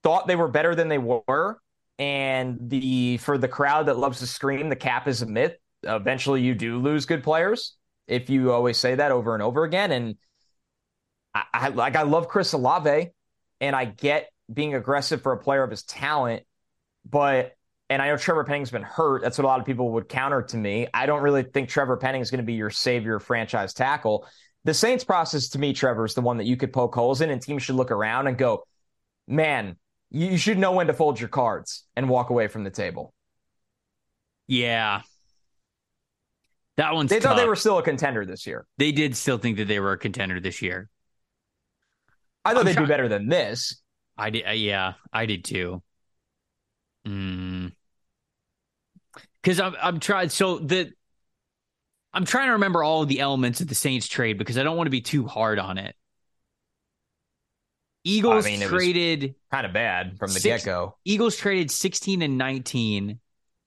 thought 0.03 0.27
they 0.27 0.35
were 0.35 0.49
better 0.49 0.75
than 0.75 0.89
they 0.89 0.97
were. 0.97 1.59
And 1.97 2.57
the 2.69 3.17
for 3.17 3.37
the 3.37 3.47
crowd 3.47 3.87
that 3.87 3.97
loves 3.97 4.19
to 4.19 4.27
scream, 4.27 4.69
the 4.69 4.75
cap 4.75 5.07
is 5.07 5.21
a 5.21 5.25
myth. 5.25 5.55
Eventually, 5.83 6.41
you 6.41 6.53
do 6.55 6.79
lose 6.79 7.05
good 7.05 7.23
players 7.23 7.75
if 8.09 8.29
you 8.29 8.51
always 8.51 8.77
say 8.77 8.95
that 8.95 9.11
over 9.11 9.33
and 9.33 9.43
over 9.43 9.63
again. 9.63 9.91
And 9.91 10.15
I, 11.33 11.43
I 11.53 11.69
like 11.69 11.95
I 11.95 12.01
love 12.03 12.27
Chris 12.27 12.53
Olave, 12.53 13.09
and 13.61 13.75
I 13.75 13.85
get 13.85 14.29
being 14.51 14.75
aggressive 14.75 15.21
for 15.21 15.31
a 15.31 15.37
player 15.37 15.63
of 15.63 15.69
his 15.69 15.83
talent, 15.83 16.43
but 17.07 17.53
and 17.89 18.01
I 18.01 18.07
know 18.07 18.17
Trevor 18.17 18.43
Penning's 18.43 18.71
been 18.71 18.83
hurt. 18.83 19.21
That's 19.21 19.37
what 19.37 19.45
a 19.45 19.47
lot 19.47 19.59
of 19.59 19.65
people 19.65 19.91
would 19.93 20.09
counter 20.09 20.43
to 20.43 20.57
me. 20.57 20.87
I 20.93 21.05
don't 21.05 21.23
really 21.23 21.43
think 21.43 21.69
Trevor 21.69 21.97
Penning 21.97 22.21
is 22.21 22.29
going 22.29 22.39
to 22.39 22.45
be 22.45 22.53
your 22.53 22.69
savior 22.69 23.19
franchise 23.19 23.73
tackle. 23.73 24.27
The 24.65 24.73
Saints 24.73 25.03
process 25.03 25.49
to 25.49 25.59
me, 25.59 25.73
Trevor, 25.73 26.05
is 26.05 26.13
the 26.13 26.21
one 26.21 26.37
that 26.37 26.45
you 26.45 26.57
could 26.57 26.73
poke 26.73 26.93
holes 26.93 27.21
in, 27.21 27.29
and 27.29 27.41
teams 27.41 27.63
should 27.63 27.75
look 27.75 27.91
around 27.91 28.27
and 28.27 28.37
go, 28.37 28.63
man, 29.27 29.77
you 30.11 30.37
should 30.37 30.57
know 30.57 30.73
when 30.73 30.87
to 30.87 30.93
fold 30.93 31.19
your 31.19 31.29
cards 31.29 31.85
and 31.95 32.09
walk 32.09 32.29
away 32.29 32.47
from 32.47 32.63
the 32.63 32.69
table. 32.69 33.13
Yeah. 34.47 35.01
That 36.79 36.93
one's 36.93 37.09
They 37.09 37.19
tough. 37.19 37.31
thought 37.31 37.37
they 37.37 37.47
were 37.47 37.57
still 37.57 37.77
a 37.77 37.83
contender 37.83 38.25
this 38.25 38.47
year. 38.47 38.65
They 38.77 38.93
did 38.93 39.15
still 39.17 39.37
think 39.37 39.57
that 39.57 39.67
they 39.67 39.81
were 39.81 39.91
a 39.91 39.97
contender 39.97 40.39
this 40.39 40.61
year. 40.61 40.89
I 42.45 42.53
thought 42.53 42.61
I'm 42.61 42.65
they'd 42.67 42.73
try- 42.73 42.83
do 42.83 42.87
better 42.87 43.09
than 43.09 43.27
this. 43.27 43.81
I 44.17 44.29
did. 44.29 44.47
Uh, 44.47 44.51
yeah, 44.51 44.93
I 45.11 45.25
did 45.25 45.43
too. 45.43 45.83
Mm 47.05 47.73
because 49.41 49.59
I'm 49.59 49.75
I'm 49.81 49.99
trying. 49.99 50.29
So 50.29 50.59
the 50.59 50.91
I'm 52.13 52.25
trying 52.25 52.47
to 52.47 52.53
remember 52.53 52.83
all 52.83 53.01
of 53.01 53.07
the 53.07 53.19
elements 53.19 53.61
of 53.61 53.67
the 53.67 53.75
Saints 53.75 54.07
trade 54.07 54.37
because 54.37 54.57
I 54.57 54.63
don't 54.63 54.77
want 54.77 54.87
to 54.87 54.91
be 54.91 55.01
too 55.01 55.27
hard 55.27 55.59
on 55.59 55.77
it. 55.77 55.95
Eagles 58.03 58.45
I 58.45 58.49
mean, 58.51 58.61
traded 58.61 59.35
kind 59.51 59.65
of 59.65 59.73
bad 59.73 60.17
from 60.17 60.31
the 60.33 60.39
get 60.39 60.63
go. 60.63 60.95
Eagles 61.05 61.35
traded 61.35 61.69
16 61.71 62.21
and 62.21 62.37
19 62.37 63.19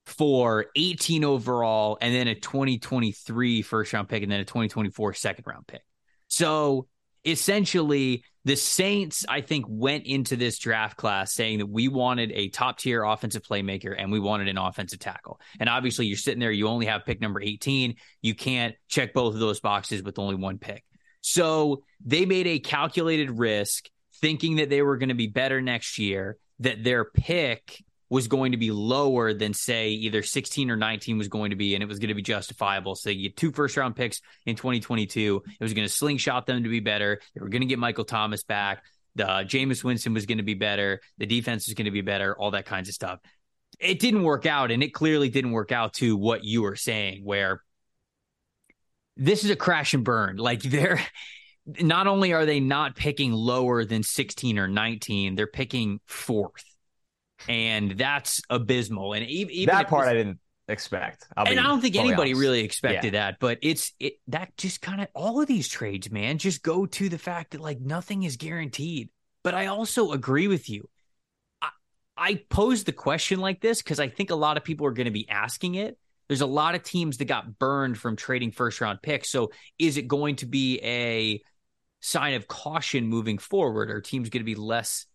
for 0.05 0.67
18 0.75 1.23
overall 1.23 1.97
and 2.01 2.13
then 2.13 2.27
a 2.27 2.35
2023 2.35 3.61
first 3.61 3.93
round 3.93 4.09
pick 4.09 4.23
and 4.23 4.31
then 4.31 4.39
a 4.39 4.45
2024 4.45 5.13
second 5.13 5.45
round 5.47 5.65
pick. 5.67 5.83
So 6.27 6.87
essentially 7.25 8.23
the 8.45 8.55
Saints, 8.55 9.25
I 9.29 9.41
think, 9.41 9.65
went 9.69 10.05
into 10.05 10.35
this 10.35 10.59
draft 10.59 10.97
class 10.97 11.33
saying 11.33 11.59
that 11.59 11.67
we 11.67 11.87
wanted 11.87 12.31
a 12.33 12.49
top 12.49 12.77
tier 12.77 13.03
offensive 13.03 13.43
playmaker 13.43 13.95
and 13.97 14.11
we 14.11 14.19
wanted 14.19 14.49
an 14.49 14.57
offensive 14.57 14.99
tackle. 14.99 15.39
And 15.59 15.69
obviously, 15.69 16.07
you're 16.07 16.17
sitting 16.17 16.41
there, 16.41 16.51
you 16.51 16.67
only 16.67 16.87
have 16.87 17.05
pick 17.05 17.21
number 17.21 17.41
18. 17.41 17.95
You 18.21 18.35
can't 18.35 18.75
check 18.89 19.13
both 19.13 19.33
of 19.33 19.39
those 19.39 19.61
boxes 19.61 20.03
with 20.03 20.19
only 20.19 20.35
one 20.35 20.57
pick. 20.57 20.83
So 21.21 21.83
they 22.05 22.25
made 22.25 22.47
a 22.47 22.59
calculated 22.59 23.31
risk 23.31 23.85
thinking 24.15 24.57
that 24.57 24.69
they 24.69 24.81
were 24.81 24.97
going 24.97 25.09
to 25.09 25.15
be 25.15 25.27
better 25.27 25.61
next 25.61 25.97
year, 25.97 26.37
that 26.59 26.83
their 26.83 27.05
pick 27.05 27.81
was 28.13 28.27
going 28.27 28.51
to 28.51 28.59
be 28.59 28.69
lower 28.69 29.33
than 29.33 29.55
say 29.55 29.89
either 29.89 30.21
16 30.21 30.69
or 30.69 30.75
19 30.75 31.17
was 31.17 31.29
going 31.29 31.49
to 31.49 31.55
be 31.55 31.73
and 31.73 31.81
it 31.81 31.87
was 31.87 31.97
going 31.97 32.09
to 32.09 32.13
be 32.13 32.21
justifiable. 32.21 32.93
So 32.93 33.09
you 33.09 33.23
get 33.23 33.35
two 33.35 33.51
first 33.51 33.75
round 33.75 33.95
picks 33.95 34.21
in 34.45 34.55
2022 34.55 35.41
it 35.47 35.63
was 35.63 35.73
going 35.73 35.87
to 35.87 35.91
slingshot 35.91 36.45
them 36.45 36.61
to 36.61 36.69
be 36.69 36.79
better. 36.79 37.19
They 37.33 37.41
were 37.41 37.49
going 37.49 37.63
to 37.63 37.67
get 37.67 37.79
michael 37.79 38.05
thomas 38.05 38.43
back. 38.43 38.83
The 39.15 39.27
uh, 39.27 39.43
Jameis 39.45 39.83
Winston 39.83 40.13
was 40.13 40.27
going 40.27 40.37
to 40.37 40.43
be 40.43 40.53
better. 40.53 41.01
The 41.17 41.25
defense 41.25 41.67
was 41.67 41.73
going 41.73 41.85
to 41.85 41.91
be 41.91 42.01
better 42.01 42.37
all 42.37 42.51
that 42.51 42.67
kinds 42.67 42.87
of 42.87 42.93
stuff. 42.93 43.19
It 43.79 43.97
didn't 43.99 44.21
work 44.21 44.45
out 44.45 44.69
and 44.69 44.83
it 44.83 44.93
clearly 44.93 45.29
didn't 45.29 45.51
work 45.51 45.71
out 45.71 45.93
to 45.95 46.15
what 46.15 46.43
you 46.43 46.61
were 46.61 46.75
saying 46.75 47.25
where 47.25 47.63
this 49.17 49.43
is 49.43 49.49
a 49.49 49.55
crash 49.55 49.95
and 49.95 50.03
burn. 50.03 50.37
Like 50.37 50.61
they're 50.61 51.01
not 51.65 52.05
only 52.05 52.31
are 52.33 52.45
they 52.45 52.59
not 52.59 52.95
picking 52.95 53.31
lower 53.31 53.85
than 53.85 54.03
16 54.03 54.59
or 54.59 54.67
19 54.67 55.33
they're 55.33 55.47
picking 55.47 55.99
fourth 56.05 56.72
and 57.47 57.91
that's 57.97 58.41
abysmal. 58.49 59.13
And 59.13 59.25
even 59.25 59.67
that 59.67 59.87
part, 59.87 60.07
I 60.07 60.13
didn't 60.13 60.39
expect. 60.67 61.27
I'll 61.35 61.47
and 61.47 61.59
I 61.59 61.63
don't 61.63 61.81
think 61.81 61.95
anybody 61.95 62.31
honest. 62.31 62.41
really 62.41 62.63
expected 62.63 63.13
yeah. 63.13 63.27
that. 63.31 63.39
But 63.39 63.59
it's 63.61 63.93
it 63.99 64.13
that 64.27 64.55
just 64.57 64.81
kind 64.81 65.01
of 65.01 65.07
all 65.13 65.41
of 65.41 65.47
these 65.47 65.67
trades, 65.67 66.11
man, 66.11 66.37
just 66.37 66.63
go 66.63 66.85
to 66.85 67.09
the 67.09 67.17
fact 67.17 67.51
that 67.51 67.61
like 67.61 67.79
nothing 67.79 68.23
is 68.23 68.37
guaranteed. 68.37 69.09
But 69.43 69.53
I 69.53 69.67
also 69.67 70.11
agree 70.11 70.47
with 70.47 70.69
you. 70.69 70.89
I, 71.61 71.69
I 72.17 72.35
posed 72.49 72.85
the 72.85 72.93
question 72.93 73.39
like 73.39 73.61
this 73.61 73.81
because 73.81 73.99
I 73.99 74.07
think 74.07 74.31
a 74.31 74.35
lot 74.35 74.57
of 74.57 74.63
people 74.63 74.87
are 74.87 74.91
going 74.91 75.05
to 75.05 75.11
be 75.11 75.29
asking 75.29 75.75
it. 75.75 75.97
There's 76.29 76.41
a 76.41 76.45
lot 76.45 76.75
of 76.75 76.83
teams 76.83 77.17
that 77.17 77.25
got 77.25 77.59
burned 77.59 77.97
from 77.97 78.15
trading 78.15 78.51
first 78.51 78.79
round 78.79 79.01
picks. 79.01 79.29
So 79.29 79.51
is 79.77 79.97
it 79.97 80.07
going 80.07 80.37
to 80.37 80.45
be 80.45 80.79
a 80.81 81.41
sign 81.99 82.35
of 82.35 82.47
caution 82.47 83.07
moving 83.07 83.37
forward? 83.37 83.91
Are 83.91 83.99
teams 83.99 84.29
going 84.29 84.41
to 84.41 84.45
be 84.45 84.55
less 84.55 85.05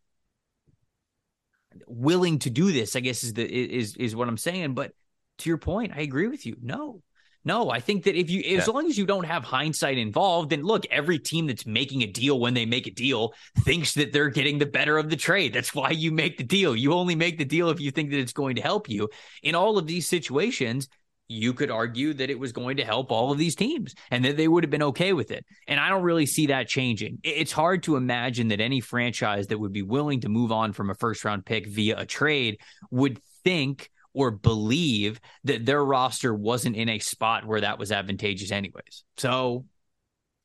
willing 1.87 2.39
to 2.41 2.51
do 2.51 2.73
this, 2.73 2.97
I 2.97 3.01
guess 3.01 3.25
is 3.25 3.35
the 3.35 3.45
is 3.45 3.97
is 3.97 4.17
what 4.17 4.29
I'm 4.29 4.39
saying. 4.39 4.75
But 4.75 4.93
to 5.39 5.51
your 5.51 5.59
point, 5.59 5.93
I 5.95 6.01
agree 6.01 6.29
with 6.29 6.47
you. 6.47 6.57
No. 6.61 7.03
No, 7.45 7.71
I 7.71 7.81
think 7.81 8.05
that 8.05 8.19
if 8.19 8.29
you, 8.29 8.41
as 8.59 8.67
yeah. 8.67 8.75
long 8.75 8.87
as 8.89 8.99
you 8.99 9.07
don't 9.07 9.25
have 9.25 9.43
hindsight 9.43 9.97
involved, 9.97 10.51
then 10.51 10.63
look, 10.63 10.85
every 10.91 11.19
team 11.19 11.47
that's 11.47 11.65
making 11.65 12.03
a 12.03 12.07
deal 12.07 12.39
when 12.39 12.53
they 12.53 12.67
make 12.67 12.87
a 12.87 12.91
deal 12.91 13.33
thinks 13.61 13.95
that 13.95 14.13
they're 14.13 14.29
getting 14.29 14.59
the 14.59 14.67
better 14.67 14.99
of 14.99 15.09
the 15.09 15.17
trade. 15.17 15.55
That's 15.55 15.75
why 15.75 15.91
you 15.91 16.11
make 16.13 16.37
the 16.37 16.45
deal. 16.45 16.77
You 16.77 16.93
only 16.93 17.15
make 17.15 17.39
the 17.39 17.47
deal 17.47 17.71
if 17.71 17.81
you 17.81 17.91
think 17.91 18.11
that 18.11 18.19
it's 18.19 18.35
going 18.35 18.57
to 18.57 18.61
help 18.61 18.91
you. 18.91 19.09
In 19.43 19.55
all 19.55 19.79
of 19.79 19.87
these 19.87 20.07
situations, 20.07 20.89
you 21.29 21.53
could 21.53 21.71
argue 21.71 22.15
that 22.15 22.31
it 22.31 22.39
was 22.39 22.53
going 22.53 22.79
to 22.79 22.85
help 22.85 23.13
all 23.13 23.31
of 23.31 23.39
these 23.39 23.55
teams 23.55 23.95
and 24.11 24.25
that 24.25 24.37
they 24.37 24.49
would 24.49 24.65
have 24.65 24.71
been 24.71 24.83
okay 24.83 25.13
with 25.13 25.31
it. 25.31 25.45
And 25.67 25.79
I 25.79 25.91
don't 25.91 26.03
really 26.03 26.27
see 26.27 26.47
that 26.47 26.69
changing. 26.69 27.19
It's 27.23 27.53
hard 27.53 27.83
to 27.85 27.97
imagine 27.97 28.49
that 28.49 28.61
any 28.61 28.81
franchise 28.81 29.49
that 29.49 29.59
would 29.59 29.73
be 29.73 29.83
willing 29.83 30.23
to 30.23 30.31
move 30.31 30.51
on 30.51 30.73
from 30.73 30.89
a 30.89 30.95
first 30.95 31.25
round 31.25 31.45
pick 31.45 31.67
via 31.67 31.99
a 31.99 32.07
trade 32.07 32.59
would 32.91 33.21
think 33.45 33.91
or 34.15 34.31
believe 34.31 35.21
that 35.45 35.67
their 35.67 35.85
roster 35.85 36.35
wasn't 36.35 36.77
in 36.77 36.89
a 36.89 36.99
spot 36.99 37.45
where 37.45 37.61
that 37.61 37.79
was 37.79 37.93
advantageous 37.93 38.51
anyways. 38.51 39.05
So 39.19 39.67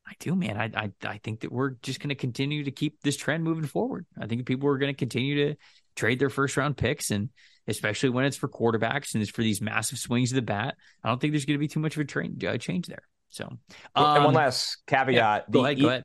I 0.06 0.12
do, 0.20 0.36
man. 0.36 0.58
I 0.58 0.70
I, 0.76 1.08
I 1.08 1.18
think 1.18 1.40
that 1.40 1.50
we're 1.50 1.70
just 1.82 1.98
going 1.98 2.10
to 2.10 2.14
continue 2.14 2.64
to 2.64 2.70
keep 2.70 3.00
this 3.00 3.16
trend 3.16 3.42
moving 3.42 3.64
forward. 3.64 4.04
I 4.20 4.26
think 4.26 4.44
people 4.44 4.68
are 4.68 4.78
going 4.78 4.92
to 4.92 4.96
continue 4.96 5.48
to 5.48 5.56
trade 5.96 6.18
their 6.18 6.30
first 6.30 6.58
round 6.58 6.76
picks 6.76 7.10
and 7.10 7.30
especially 7.66 8.10
when 8.10 8.24
it's 8.24 8.36
for 8.36 8.48
quarterbacks 8.48 9.14
and 9.14 9.22
it's 9.22 9.30
for 9.30 9.42
these 9.42 9.60
massive 9.60 9.98
swings 9.98 10.32
of 10.32 10.36
the 10.36 10.42
bat. 10.42 10.76
I 11.02 11.08
don't 11.08 11.20
think 11.20 11.32
there's 11.32 11.44
going 11.44 11.56
to 11.56 11.60
be 11.60 11.68
too 11.68 11.80
much 11.80 11.96
of 11.96 12.00
a 12.00 12.04
train, 12.04 12.38
uh, 12.46 12.56
change 12.58 12.86
there. 12.86 13.02
So, 13.28 13.44
um, 13.44 13.58
and 13.96 14.24
one 14.24 14.26
um, 14.28 14.34
last 14.34 14.78
caveat: 14.86 15.14
yeah, 15.14 15.40
go 15.50 15.60
the, 15.60 15.64
ahead, 15.66 15.80
go 15.80 15.88
ahead. 15.88 16.04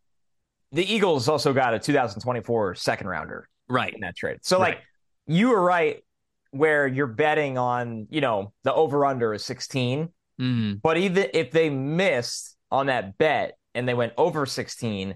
The 0.72 0.94
Eagles 0.94 1.28
also 1.28 1.54
got 1.54 1.74
a 1.74 1.80
2024 1.80 2.76
second 2.76 3.08
rounder, 3.08 3.48
right, 3.68 3.94
in 3.94 4.02
that 4.02 4.16
trade. 4.16 4.40
So, 4.42 4.60
right. 4.60 4.76
like, 4.76 4.84
you 5.28 5.50
were 5.50 5.62
right 5.62 6.04
where 6.52 6.88
you're 6.88 7.08
betting 7.08 7.58
on, 7.58 8.08
you 8.10 8.22
know, 8.22 8.54
the 8.64 8.74
over 8.74 9.06
under 9.06 9.34
is 9.34 9.46
16. 9.46 10.10
Mm-hmm. 10.40 10.74
But 10.82 10.98
even 10.98 11.28
if 11.34 11.52
they 11.52 11.70
missed 11.70 12.58
on 12.72 12.88
that 12.88 13.18
bet 13.18 13.58
and 13.76 13.88
they 13.88 13.94
went 13.94 14.14
over 14.18 14.46
16, 14.46 15.16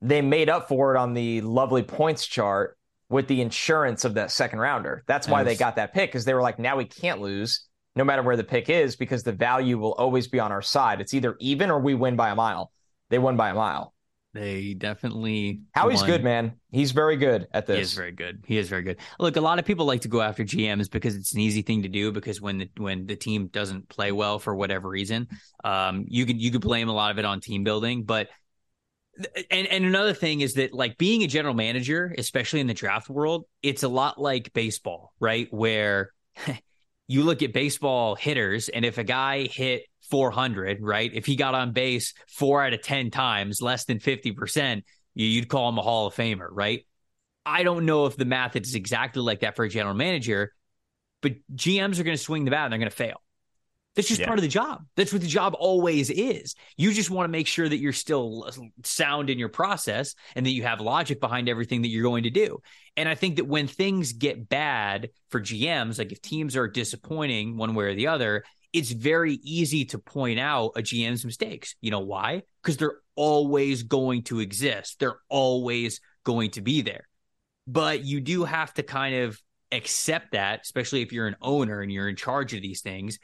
they 0.00 0.22
made 0.22 0.48
up 0.48 0.68
for 0.68 0.94
it 0.94 0.98
on 0.98 1.14
the 1.14 1.40
lovely 1.42 1.82
points 1.82 2.26
chart 2.26 2.78
with 3.12 3.28
the 3.28 3.42
insurance 3.42 4.04
of 4.04 4.14
that 4.14 4.30
second 4.30 4.58
rounder. 4.58 5.04
That's 5.06 5.28
why 5.28 5.44
they 5.44 5.54
got 5.54 5.76
that 5.76 5.92
pick 5.92 6.10
because 6.10 6.24
they 6.24 6.32
were 6.32 6.40
like, 6.40 6.58
now 6.58 6.78
we 6.78 6.86
can't 6.86 7.20
lose 7.20 7.66
no 7.94 8.04
matter 8.04 8.22
where 8.22 8.38
the 8.38 8.44
pick 8.44 8.70
is 8.70 8.96
because 8.96 9.22
the 9.22 9.32
value 9.32 9.78
will 9.78 9.92
always 9.92 10.26
be 10.28 10.40
on 10.40 10.50
our 10.50 10.62
side. 10.62 11.00
It's 11.00 11.12
either 11.12 11.36
even 11.38 11.70
or 11.70 11.78
we 11.78 11.94
win 11.94 12.16
by 12.16 12.30
a 12.30 12.34
mile. 12.34 12.72
They 13.10 13.18
won 13.18 13.36
by 13.36 13.50
a 13.50 13.54
mile. 13.54 13.92
They 14.32 14.72
definitely. 14.72 15.60
Howie's 15.72 16.00
won. 16.00 16.06
good, 16.06 16.24
man. 16.24 16.54
He's 16.70 16.92
very 16.92 17.18
good 17.18 17.48
at 17.52 17.66
this. 17.66 17.76
He 17.76 17.82
is 17.82 17.92
very 17.92 18.12
good. 18.12 18.44
He 18.46 18.56
is 18.56 18.70
very 18.70 18.82
good. 18.82 18.96
Look, 19.18 19.36
a 19.36 19.42
lot 19.42 19.58
of 19.58 19.66
people 19.66 19.84
like 19.84 20.00
to 20.02 20.08
go 20.08 20.22
after 20.22 20.42
GMs 20.42 20.90
because 20.90 21.14
it's 21.14 21.34
an 21.34 21.40
easy 21.40 21.60
thing 21.60 21.82
to 21.82 21.90
do. 21.90 22.12
Because 22.12 22.40
when 22.40 22.56
the 22.56 22.70
when 22.78 23.04
the 23.04 23.14
team 23.14 23.48
doesn't 23.48 23.90
play 23.90 24.10
well 24.10 24.38
for 24.38 24.54
whatever 24.54 24.88
reason, 24.88 25.28
um, 25.64 26.06
you 26.08 26.24
can 26.24 26.40
you 26.40 26.50
could 26.50 26.62
blame 26.62 26.88
a 26.88 26.94
lot 26.94 27.10
of 27.10 27.18
it 27.18 27.26
on 27.26 27.40
team 27.40 27.62
building. 27.62 28.04
But 28.04 28.30
and 29.50 29.66
and 29.66 29.84
another 29.84 30.14
thing 30.14 30.40
is 30.40 30.54
that 30.54 30.72
like 30.72 30.98
being 30.98 31.22
a 31.22 31.26
general 31.26 31.54
manager, 31.54 32.14
especially 32.16 32.60
in 32.60 32.66
the 32.66 32.74
draft 32.74 33.08
world, 33.08 33.44
it's 33.62 33.82
a 33.82 33.88
lot 33.88 34.20
like 34.20 34.52
baseball, 34.52 35.12
right? 35.20 35.48
Where 35.50 36.12
you 37.08 37.22
look 37.22 37.42
at 37.42 37.52
baseball 37.52 38.14
hitters, 38.14 38.68
and 38.68 38.84
if 38.84 38.98
a 38.98 39.04
guy 39.04 39.46
hit 39.46 39.82
400, 40.10 40.78
right? 40.80 41.10
If 41.12 41.26
he 41.26 41.36
got 41.36 41.54
on 41.54 41.72
base 41.72 42.14
four 42.28 42.64
out 42.64 42.72
of 42.72 42.82
10 42.82 43.10
times, 43.10 43.60
less 43.62 43.84
than 43.84 43.98
50%, 43.98 44.82
you'd 45.14 45.48
call 45.48 45.68
him 45.68 45.78
a 45.78 45.82
Hall 45.82 46.06
of 46.06 46.14
Famer, 46.14 46.48
right? 46.50 46.86
I 47.44 47.62
don't 47.62 47.86
know 47.86 48.06
if 48.06 48.16
the 48.16 48.24
math 48.24 48.56
is 48.56 48.74
exactly 48.74 49.22
like 49.22 49.40
that 49.40 49.56
for 49.56 49.64
a 49.64 49.68
general 49.68 49.94
manager, 49.94 50.52
but 51.22 51.32
GMs 51.54 51.98
are 51.98 52.04
going 52.04 52.16
to 52.16 52.22
swing 52.22 52.44
the 52.44 52.50
bat 52.50 52.64
and 52.64 52.72
they're 52.72 52.78
going 52.78 52.90
to 52.90 52.96
fail. 52.96 53.22
That's 53.94 54.08
just 54.08 54.20
yeah. 54.20 54.26
part 54.26 54.38
of 54.38 54.42
the 54.42 54.48
job. 54.48 54.84
That's 54.96 55.12
what 55.12 55.20
the 55.20 55.28
job 55.28 55.54
always 55.58 56.08
is. 56.08 56.54
You 56.76 56.92
just 56.92 57.10
want 57.10 57.24
to 57.26 57.30
make 57.30 57.46
sure 57.46 57.68
that 57.68 57.76
you're 57.76 57.92
still 57.92 58.44
uh, 58.48 58.52
sound 58.84 59.28
in 59.28 59.38
your 59.38 59.50
process 59.50 60.14
and 60.34 60.46
that 60.46 60.52
you 60.52 60.62
have 60.62 60.80
logic 60.80 61.20
behind 61.20 61.48
everything 61.48 61.82
that 61.82 61.88
you're 61.88 62.02
going 62.02 62.22
to 62.22 62.30
do. 62.30 62.60
And 62.96 63.08
I 63.08 63.14
think 63.14 63.36
that 63.36 63.46
when 63.46 63.66
things 63.66 64.14
get 64.14 64.48
bad 64.48 65.10
for 65.30 65.40
GMs, 65.40 65.98
like 65.98 66.10
if 66.10 66.22
teams 66.22 66.56
are 66.56 66.68
disappointing 66.68 67.58
one 67.58 67.74
way 67.74 67.84
or 67.84 67.94
the 67.94 68.06
other, 68.06 68.44
it's 68.72 68.90
very 68.90 69.34
easy 69.42 69.84
to 69.86 69.98
point 69.98 70.40
out 70.40 70.72
a 70.76 70.80
GM's 70.80 71.24
mistakes. 71.24 71.74
You 71.82 71.90
know 71.90 72.00
why? 72.00 72.42
Because 72.62 72.78
they're 72.78 73.00
always 73.14 73.82
going 73.82 74.22
to 74.24 74.40
exist. 74.40 74.98
They're 75.00 75.20
always 75.28 76.00
going 76.24 76.52
to 76.52 76.62
be 76.62 76.80
there. 76.80 77.08
But 77.66 78.04
you 78.04 78.20
do 78.20 78.44
have 78.44 78.72
to 78.74 78.82
kind 78.82 79.14
of 79.16 79.38
accept 79.70 80.32
that, 80.32 80.60
especially 80.62 81.02
if 81.02 81.12
you're 81.12 81.26
an 81.26 81.36
owner 81.40 81.80
and 81.80 81.92
you're 81.92 82.08
in 82.08 82.16
charge 82.16 82.54
of 82.54 82.62
these 82.62 82.80
things, 82.80 83.18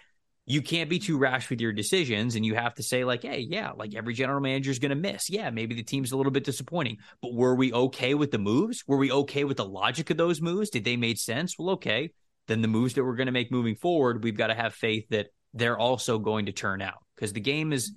you 0.48 0.62
can't 0.62 0.88
be 0.88 0.98
too 0.98 1.18
rash 1.18 1.50
with 1.50 1.60
your 1.60 1.72
decisions 1.72 2.34
and 2.34 2.44
you 2.44 2.54
have 2.54 2.74
to 2.74 2.82
say 2.82 3.04
like 3.04 3.22
hey 3.22 3.46
yeah 3.48 3.70
like 3.72 3.94
every 3.94 4.14
general 4.14 4.40
manager 4.40 4.70
is 4.70 4.78
going 4.78 4.90
to 4.90 4.96
miss. 4.96 5.28
Yeah 5.28 5.50
maybe 5.50 5.74
the 5.74 5.82
team's 5.82 6.12
a 6.12 6.16
little 6.16 6.32
bit 6.32 6.44
disappointing. 6.44 6.98
But 7.22 7.34
were 7.34 7.54
we 7.54 7.72
okay 7.72 8.14
with 8.14 8.30
the 8.30 8.38
moves? 8.38 8.82
Were 8.86 8.96
we 8.96 9.12
okay 9.12 9.44
with 9.44 9.58
the 9.58 9.66
logic 9.66 10.10
of 10.10 10.16
those 10.16 10.40
moves? 10.40 10.70
Did 10.70 10.84
they 10.84 10.96
make 10.96 11.18
sense? 11.18 11.58
Well 11.58 11.70
okay 11.70 12.10
then 12.46 12.62
the 12.62 12.68
moves 12.68 12.94
that 12.94 13.04
we're 13.04 13.14
going 13.14 13.26
to 13.26 13.32
make 13.32 13.52
moving 13.52 13.76
forward 13.76 14.24
we've 14.24 14.36
got 14.36 14.46
to 14.46 14.54
have 14.54 14.74
faith 14.74 15.06
that 15.10 15.26
they're 15.52 15.78
also 15.78 16.18
going 16.18 16.46
to 16.46 16.52
turn 16.52 16.80
out 16.80 17.04
because 17.14 17.34
the 17.34 17.40
game 17.40 17.72
is 17.72 17.92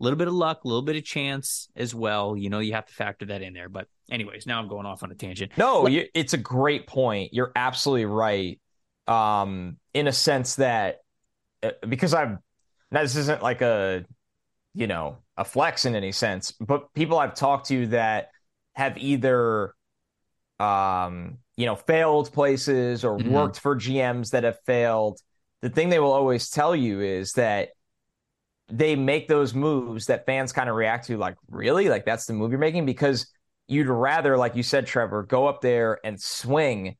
a 0.00 0.04
little 0.04 0.18
bit 0.18 0.28
of 0.28 0.34
luck 0.34 0.64
a 0.64 0.68
little 0.68 0.82
bit 0.82 0.96
of 0.96 1.04
chance 1.04 1.68
as 1.76 1.94
well. 1.94 2.36
You 2.36 2.50
know 2.50 2.58
you 2.58 2.72
have 2.72 2.86
to 2.86 2.92
factor 2.92 3.26
that 3.26 3.40
in 3.40 3.54
there. 3.54 3.68
But 3.68 3.86
anyways 4.10 4.46
now 4.46 4.58
i'm 4.58 4.68
going 4.68 4.84
off 4.84 5.02
on 5.02 5.10
a 5.10 5.14
tangent. 5.14 5.52
No 5.56 5.86
it's 5.88 6.34
a 6.34 6.38
great 6.38 6.86
point. 6.86 7.32
You're 7.32 7.52
absolutely 7.56 8.06
right. 8.06 8.60
Um 9.06 9.78
in 9.94 10.06
a 10.06 10.12
sense 10.12 10.56
that 10.56 11.01
because 11.88 12.14
I've 12.14 12.38
now 12.90 13.02
this 13.02 13.16
isn't 13.16 13.42
like 13.42 13.62
a 13.62 14.04
you 14.74 14.86
know 14.86 15.18
a 15.36 15.44
flex 15.44 15.84
in 15.84 15.94
any 15.94 16.12
sense, 16.12 16.52
but 16.52 16.92
people 16.94 17.18
I've 17.18 17.34
talked 17.34 17.68
to 17.68 17.86
that 17.88 18.30
have 18.74 18.98
either 18.98 19.74
um 20.58 21.38
you 21.56 21.66
know 21.66 21.76
failed 21.76 22.32
places 22.32 23.04
or 23.04 23.18
mm-hmm. 23.18 23.30
worked 23.30 23.60
for 23.60 23.76
GMs 23.76 24.30
that 24.30 24.44
have 24.44 24.58
failed. 24.66 25.20
The 25.60 25.70
thing 25.70 25.88
they 25.88 26.00
will 26.00 26.12
always 26.12 26.50
tell 26.50 26.74
you 26.74 27.00
is 27.00 27.32
that 27.34 27.70
they 28.68 28.96
make 28.96 29.28
those 29.28 29.54
moves 29.54 30.06
that 30.06 30.26
fans 30.26 30.52
kind 30.52 30.68
of 30.68 30.76
react 30.76 31.06
to 31.06 31.16
like 31.18 31.36
really 31.50 31.88
like 31.88 32.04
that's 32.04 32.26
the 32.26 32.32
move 32.32 32.50
you're 32.50 32.58
making 32.58 32.86
because 32.86 33.26
you'd 33.68 33.88
rather 33.88 34.36
like 34.36 34.56
you 34.56 34.62
said 34.62 34.86
Trevor 34.86 35.22
go 35.24 35.46
up 35.46 35.60
there 35.60 35.98
and 36.04 36.20
swing 36.20 36.96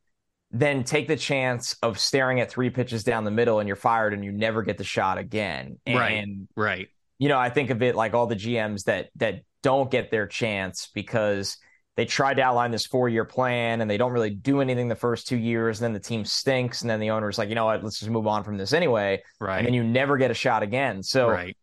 then 0.53 0.85
take 0.85 1.09
the 1.09 1.17
chance 1.17 1.75
of 1.83 1.99
staring 1.99 2.41
at 2.41 2.51
three 2.51 2.69
pitches 2.69 3.05
down 3.05 3.25
the 3.25 3.31
middle 3.31 3.59
and 3.59 3.67
you're 3.67 3.75
fired 3.75 4.13
and 4.13 4.23
you 4.23 4.31
never 4.31 4.63
get 4.63 4.77
the 4.77 4.85
shot 4.85 5.17
again. 5.17 5.79
And, 5.87 5.99
right. 5.99 6.27
Right. 6.55 6.89
You 7.19 7.29
know, 7.29 7.39
I 7.39 7.49
think 7.49 7.71
of 7.71 7.83
it 7.83 7.97
like 7.97 8.15
all 8.15 8.27
the 8.27 8.37
GMs 8.37 8.85
that 8.85 9.09
that 9.17 9.43
don't 9.63 9.91
get 9.91 10.11
their 10.11 10.27
chance 10.27 10.91
because 10.93 11.57
they 11.97 12.05
tried 12.05 12.35
to 12.35 12.43
outline 12.43 12.71
this 12.71 12.87
four 12.87 13.09
year 13.09 13.25
plan 13.25 13.81
and 13.81 13.91
they 13.91 13.97
don't 13.97 14.13
really 14.13 14.31
do 14.31 14.61
anything 14.61 14.89
the 14.89 14.95
first 14.95 15.27
two 15.27 15.37
years. 15.37 15.81
And 15.81 15.85
then 15.85 15.93
the 15.93 16.01
team 16.01 16.25
stinks. 16.25 16.83
And 16.83 16.91
then 16.91 17.01
the 17.01 17.11
owner's 17.11 17.39
like, 17.39 17.49
you 17.49 17.55
know 17.55 17.67
what, 17.67 17.83
let's 17.83 17.99
just 17.99 18.11
move 18.11 18.27
on 18.27 18.45
from 18.45 18.57
this 18.59 18.73
anyway. 18.73 19.23
Right. 19.41 19.59
And 19.59 19.67
then 19.67 19.75
you 19.75 19.85
never 19.85 20.17
get 20.17 20.31
a 20.31 20.35
shot 20.35 20.63
again. 20.63 21.03
So 21.03 21.29
right. 21.29 21.57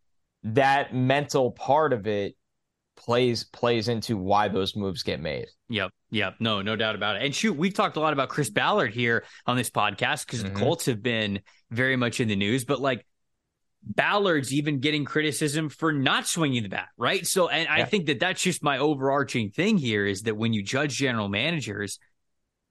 that 0.43 0.95
mental 0.95 1.51
part 1.51 1.93
of 1.93 2.07
it 2.07 2.35
plays 2.99 3.45
plays 3.45 3.87
into 3.87 4.17
why 4.17 4.47
those 4.47 4.75
moves 4.75 5.03
get 5.03 5.19
made. 5.19 5.47
Yep. 5.69 5.91
Yep. 6.11 6.35
No, 6.39 6.61
no 6.61 6.75
doubt 6.75 6.95
about 6.95 7.15
it. 7.15 7.23
And 7.23 7.33
shoot, 7.33 7.55
we've 7.55 7.73
talked 7.73 7.97
a 7.97 7.99
lot 7.99 8.13
about 8.13 8.29
Chris 8.29 8.49
Ballard 8.49 8.93
here 8.93 9.23
on 9.45 9.57
this 9.57 9.69
podcast 9.69 10.25
because 10.25 10.43
mm-hmm. 10.43 10.53
the 10.53 10.59
Colts 10.59 10.85
have 10.85 11.01
been 11.01 11.39
very 11.71 11.95
much 11.95 12.19
in 12.19 12.27
the 12.27 12.35
news, 12.35 12.65
but 12.65 12.79
like 12.79 13.05
Ballard's 13.81 14.53
even 14.53 14.79
getting 14.79 15.05
criticism 15.05 15.69
for 15.69 15.93
not 15.93 16.27
swinging 16.27 16.63
the 16.63 16.69
bat, 16.69 16.89
right? 16.97 17.25
So, 17.25 17.47
and 17.47 17.63
yeah. 17.63 17.83
I 17.83 17.85
think 17.85 18.07
that 18.07 18.19
that's 18.19 18.41
just 18.41 18.61
my 18.61 18.77
overarching 18.77 19.51
thing 19.51 19.77
here 19.77 20.05
is 20.05 20.23
that 20.23 20.35
when 20.35 20.53
you 20.53 20.61
judge 20.63 20.95
general 20.95 21.29
managers, 21.29 21.99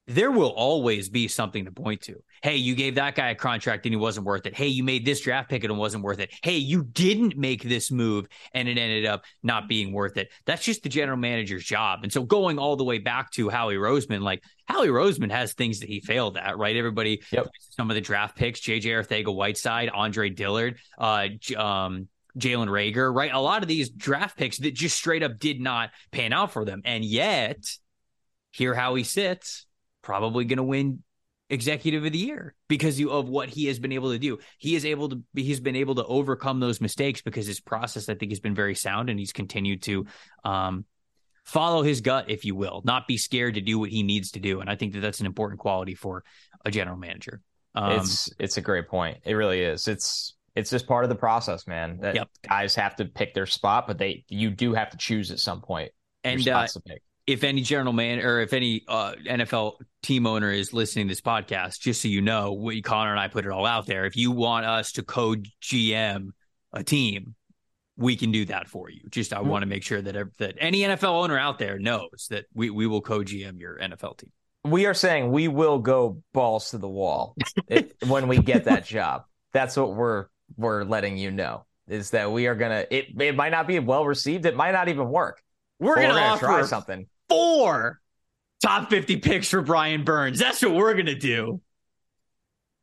there 0.07 0.31
will 0.31 0.51
always 0.51 1.09
be 1.09 1.29
something 1.29 1.65
to 1.65 1.73
point 1.73 2.03
to. 2.03 2.23
Hey, 2.43 2.57
you 2.57 2.75
gave 2.75 2.97
that 2.97 3.15
guy 3.15 3.31
a 3.31 3.35
contract 3.35 3.87
and 3.87 3.93
he 3.93 3.97
wasn't 3.97 4.27
worth 4.27 4.47
it. 4.47 4.55
Hey, 4.55 4.69
you 4.69 4.85
made 4.85 5.05
this 5.05 5.21
draft 5.21 5.49
pick 5.51 5.65
and 5.65 5.73
it 5.73 5.77
wasn't 5.77 6.05
worth 6.05 6.19
it. 6.21 6.33
Hey, 6.43 6.57
you 6.57 6.85
didn't 6.85 7.37
make 7.37 7.63
this 7.63 7.91
move 7.91 8.27
and 8.55 8.69
it 8.69 8.79
ended 8.79 9.07
up 9.07 9.25
not 9.43 9.69
being 9.69 9.93
worth 9.93 10.17
it. 10.17 10.31
That's 10.47 10.65
just 10.65 10.83
the 10.83 10.89
general 10.89 11.19
manager's 11.19 11.65
job. 11.65 12.01
And 12.03 12.13
so 12.13 12.23
going 12.23 12.59
all 12.59 12.77
the 12.77 12.85
way 12.85 12.99
back 12.99 13.31
to 13.33 13.49
Howie 13.49 13.77
Roseman, 13.77 14.23
like 14.23 14.43
Howie 14.67 14.89
Roseman 14.89 15.31
has 15.31 15.53
things 15.53 15.81
that 15.81 15.89
he 15.89 16.01
failed 16.01 16.37
at, 16.37 16.59
right? 16.59 16.77
Everybody, 16.77 17.23
yep. 17.33 17.49
some 17.71 17.91
of 17.91 17.95
the 17.95 18.01
draft 18.01 18.37
picks, 18.37 18.61
JJ 18.61 18.85
Arcega 18.85 19.35
Whiteside, 19.35 19.89
Andre 19.89 20.31
Dillard, 20.31 20.79
uh, 20.99 21.29
um, 21.57 22.09
Jalen 22.39 22.69
Reagor, 22.69 23.13
right? 23.13 23.33
A 23.33 23.41
lot 23.41 23.63
of 23.63 23.69
these 23.69 23.91
draft 23.91 24.37
picks 24.37 24.59
that 24.59 24.75
just 24.75 24.97
straight 24.97 25.23
up 25.23 25.39
did 25.39 25.61
not 25.61 25.91
pan 26.13 26.33
out 26.33 26.53
for 26.53 26.65
them. 26.65 26.83
And 26.85 27.05
yet, 27.05 27.65
here 28.51 28.75
Howie 28.75 29.05
sits 29.05 29.67
probably 30.03 30.45
going 30.45 30.59
to 30.59 30.63
win 30.63 31.03
executive 31.51 32.05
of 32.05 32.13
the 32.13 32.19
year 32.19 32.55
because 32.69 33.01
you, 33.01 33.11
of 33.11 33.29
what 33.29 33.49
he 33.49 33.67
has 33.67 33.79
been 33.79 33.93
able 33.93 34.13
to 34.13 34.19
do. 34.19 34.39
He 34.59 34.75
is 34.75 34.85
able 34.85 35.09
to 35.11 35.23
he's 35.35 35.61
been 35.61 35.77
able 35.77 35.95
to 35.97 36.05
overcome 36.05 36.61
those 36.61 36.81
mistakes 36.81 37.23
because 37.23 37.47
his 37.47 37.61
process 37.61 38.09
I 38.09 38.15
think 38.15 38.33
has 38.33 38.41
been 38.41 38.55
very 38.55 38.75
sound 38.75 39.11
and 39.11 39.19
he's 39.19 39.33
continued 39.33 39.83
to 39.83 40.07
um, 40.45 40.85
follow 41.45 41.83
his 41.83 42.01
gut 42.01 42.31
if 42.31 42.45
you 42.45 42.55
will, 42.55 42.83
not 42.85 43.09
be 43.09 43.17
scared 43.17 43.55
to 43.55 43.61
do 43.61 43.79
what 43.79 43.91
he 43.91 44.03
needs 44.03 44.33
to 44.33 44.41
do 44.41 44.61
and 44.61 44.69
I 44.69 44.77
think 44.77 44.93
that 44.93 45.01
that's 45.01 45.21
an 45.21 45.27
important 45.27 45.61
quality 45.61 45.95
for 45.95 46.25
a 46.65 46.71
general 46.71 46.99
manager. 46.99 47.41
Um, 47.75 47.93
it's 47.93 48.31
it's 48.39 48.57
a 48.57 48.61
great 48.63 48.89
point. 48.89 49.19
It 49.25 49.35
really 49.35 49.63
is. 49.63 49.89
It's 49.89 50.35
it's 50.55 50.71
just 50.71 50.87
part 50.87 51.05
of 51.05 51.09
the 51.09 51.17
process, 51.17 51.67
man. 51.67 51.99
That 52.01 52.15
yep. 52.17 52.29
guys 52.49 52.75
have 52.75 52.97
to 52.97 53.05
pick 53.05 53.33
their 53.35 53.47
spot, 53.47 53.87
but 53.87 53.99
they 53.99 54.25
you 54.29 54.51
do 54.51 54.75
have 54.75 54.91
to 54.91 54.97
choose 54.97 55.31
at 55.31 55.39
some 55.39 55.61
point. 55.61 55.93
And 56.25 56.47
uh, 56.49 56.67
if 57.29 57.45
any 57.45 57.61
general 57.61 57.93
man 57.93 58.21
or 58.21 58.41
if 58.41 58.55
any 58.55 58.85
uh, 58.89 59.13
NFL 59.27 59.75
team 60.03 60.27
owner 60.27 60.51
is 60.51 60.73
listening 60.73 61.09
to 61.09 61.13
this 61.13 61.21
podcast, 61.21 61.79
just 61.79 62.01
so 62.01 62.09
you 62.09 62.23
know, 62.23 62.55
we 62.55 62.81
Connor 62.81 63.11
and 63.11 63.21
I 63.21 63.29
put 63.29 63.45
it 63.45 63.53
all 63.53 63.67
out 63.67 63.85
there. 63.85 64.07
If 64.07 64.17
you 64.17 64.31
want 64.31 64.65
us 64.65 64.93
to 64.93 65.03
code 65.03 65.47
GM 65.61 66.31
a 66.73 66.83
team, 66.83 67.35
we 67.99 68.17
can 68.17 68.33
do 68.33 68.47
that 68.47 68.67
for 68.67 68.89
you. 68.89 69.03
Just 69.11 69.35
I 69.35 69.41
mm-hmm. 69.41 69.49
want 69.51 69.63
to 69.63 69.67
make 69.67 69.83
sure 69.83 70.01
that 70.01 70.17
that 70.39 70.55
any 70.59 70.81
NFL 70.81 71.23
owner 71.23 71.39
out 71.39 71.59
there 71.59 71.79
knows 71.79 72.29
that 72.31 72.47
we 72.55 72.71
we 72.71 72.87
will 72.87 73.03
code 73.03 73.27
GM 73.27 73.61
your 73.61 73.79
NFL 73.79 74.17
team. 74.17 74.33
We 74.65 74.87
are 74.87 74.95
saying 74.95 75.31
we 75.31 75.49
will 75.49 75.81
go 75.81 76.23
balls 76.33 76.71
to 76.71 76.79
the 76.79 76.89
wall 76.89 77.37
if, 77.69 77.93
when 78.07 78.27
we 78.29 78.39
get 78.39 78.65
that 78.65 78.87
job. 78.87 79.25
That's 79.53 79.77
what 79.77 79.95
we're 79.95 80.29
we're 80.57 80.83
letting 80.83 81.19
you 81.19 81.31
know 81.31 81.67
is 81.89 82.11
that 82.13 82.33
we 82.33 82.47
are 82.47 82.55
gonna. 82.55 82.87
It 82.91 83.21
it 83.21 83.37
might 83.37 83.51
not 83.51 83.67
be 83.67 83.79
well 83.81 84.07
received. 84.07 84.47
It 84.47 84.57
might 84.57 84.73
not 84.73 84.89
even 84.89 85.11
work. 85.11 85.43
We're, 85.79 85.95
gonna, 85.97 86.09
we're 86.09 86.15
gonna, 86.15 86.27
offer 86.27 86.47
try 86.47 86.63
something 86.63 87.07
four 87.29 88.01
top 88.63 88.91
50 88.91 89.19
picks 89.19 89.49
for 89.51 89.63
Brian 89.63 90.05
Burns. 90.05 90.39
That's 90.39 90.63
what 90.63 90.75
we're 90.75 90.95
going 90.95 91.07
to 91.07 91.15
do. 91.15 91.61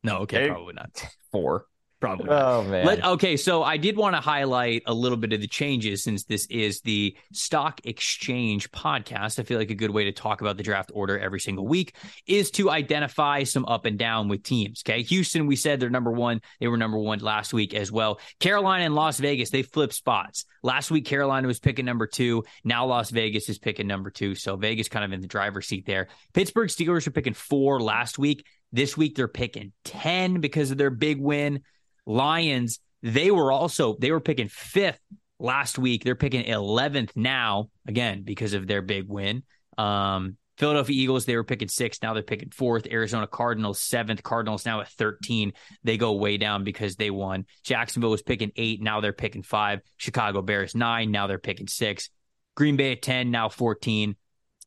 No, 0.03 0.19
okay, 0.19 0.47
probably 0.47 0.73
not. 0.73 1.03
Four. 1.31 1.65
Probably. 2.05 2.29
Oh 2.29 2.63
man. 2.63 2.85
Let, 2.85 3.05
okay, 3.05 3.37
so 3.37 3.63
I 3.63 3.77
did 3.77 3.97
want 3.97 4.15
to 4.15 4.21
highlight 4.21 4.83
a 4.85 4.93
little 4.93 5.17
bit 5.17 5.33
of 5.33 5.41
the 5.41 5.47
changes 5.47 6.03
since 6.03 6.23
this 6.23 6.45
is 6.47 6.81
the 6.81 7.15
Stock 7.33 7.81
Exchange 7.85 8.71
podcast. 8.71 9.39
I 9.39 9.43
feel 9.43 9.57
like 9.57 9.71
a 9.71 9.75
good 9.75 9.89
way 9.89 10.05
to 10.05 10.11
talk 10.11 10.41
about 10.41 10.57
the 10.57 10.63
draft 10.63 10.91
order 10.93 11.17
every 11.19 11.39
single 11.39 11.67
week 11.67 11.95
is 12.27 12.51
to 12.51 12.69
identify 12.69 13.43
some 13.43 13.65
up 13.65 13.85
and 13.85 13.97
down 13.97 14.27
with 14.27 14.43
teams. 14.43 14.83
Okay, 14.85 15.01
Houston, 15.03 15.47
we 15.47 15.55
said 15.55 15.79
they're 15.79 15.89
number 15.89 16.11
one. 16.11 16.41
They 16.59 16.67
were 16.67 16.77
number 16.77 16.97
one 16.97 17.19
last 17.19 17.53
week 17.53 17.73
as 17.73 17.91
well. 17.91 18.19
Carolina 18.39 18.85
and 18.85 18.95
Las 18.95 19.19
Vegas, 19.19 19.49
they 19.49 19.61
flipped 19.61 19.93
spots. 19.93 20.45
Last 20.63 20.89
week, 20.89 21.05
Carolina 21.05 21.47
was 21.47 21.59
picking 21.59 21.85
number 21.85 22.07
two. 22.07 22.43
Now 22.63 22.85
Las 22.85 23.11
Vegas 23.11 23.49
is 23.49 23.59
picking 23.59 23.87
number 23.87 24.09
two. 24.09 24.35
So 24.35 24.55
Vegas 24.55 24.89
kind 24.89 25.05
of 25.05 25.11
in 25.11 25.21
the 25.21 25.27
driver's 25.27 25.67
seat 25.67 25.85
there. 25.85 26.07
Pittsburgh 26.33 26.69
Steelers 26.69 27.05
were 27.05 27.11
picking 27.11 27.33
four 27.33 27.79
last 27.79 28.17
week. 28.17 28.45
This 28.71 28.97
week 28.97 29.15
they're 29.15 29.27
picking 29.27 29.71
10 29.85 30.41
because 30.41 30.71
of 30.71 30.77
their 30.77 30.89
big 30.89 31.19
win. 31.19 31.61
Lions, 32.05 32.79
they 33.01 33.31
were 33.31 33.51
also 33.51 33.95
they 33.99 34.11
were 34.11 34.19
picking 34.19 34.49
fifth 34.49 34.99
last 35.39 35.77
week. 35.77 36.03
They're 36.03 36.15
picking 36.15 36.45
11th 36.45 37.11
now, 37.15 37.69
again, 37.87 38.23
because 38.23 38.53
of 38.53 38.67
their 38.67 38.81
big 38.81 39.07
win. 39.07 39.43
Um, 39.77 40.37
Philadelphia 40.57 40.95
Eagles, 40.95 41.25
they 41.25 41.35
were 41.35 41.43
picking 41.43 41.67
sixth. 41.67 42.01
Now 42.01 42.13
they're 42.13 42.23
picking 42.23 42.49
fourth. 42.49 42.87
Arizona 42.89 43.27
Cardinals, 43.27 43.81
seventh. 43.81 44.23
Cardinals 44.23 44.65
now 44.65 44.81
at 44.81 44.87
13. 44.89 45.51
They 45.83 45.97
go 45.97 46.13
way 46.13 46.37
down 46.37 46.63
because 46.63 46.95
they 46.95 47.09
won. 47.09 47.45
Jacksonville 47.63 48.11
was 48.11 48.21
picking 48.21 48.51
eight. 48.55 48.81
Now 48.81 49.01
they're 49.01 49.11
picking 49.13 49.43
five. 49.43 49.81
Chicago 49.97 50.41
Bears, 50.41 50.73
nine. 50.73 51.11
Now 51.11 51.27
they're 51.27 51.39
picking 51.39 51.67
six. 51.67 52.09
Green 52.55 52.77
Bay 52.77 52.93
at 52.93 53.01
10, 53.01 53.31
now 53.31 53.49
14. 53.49 54.15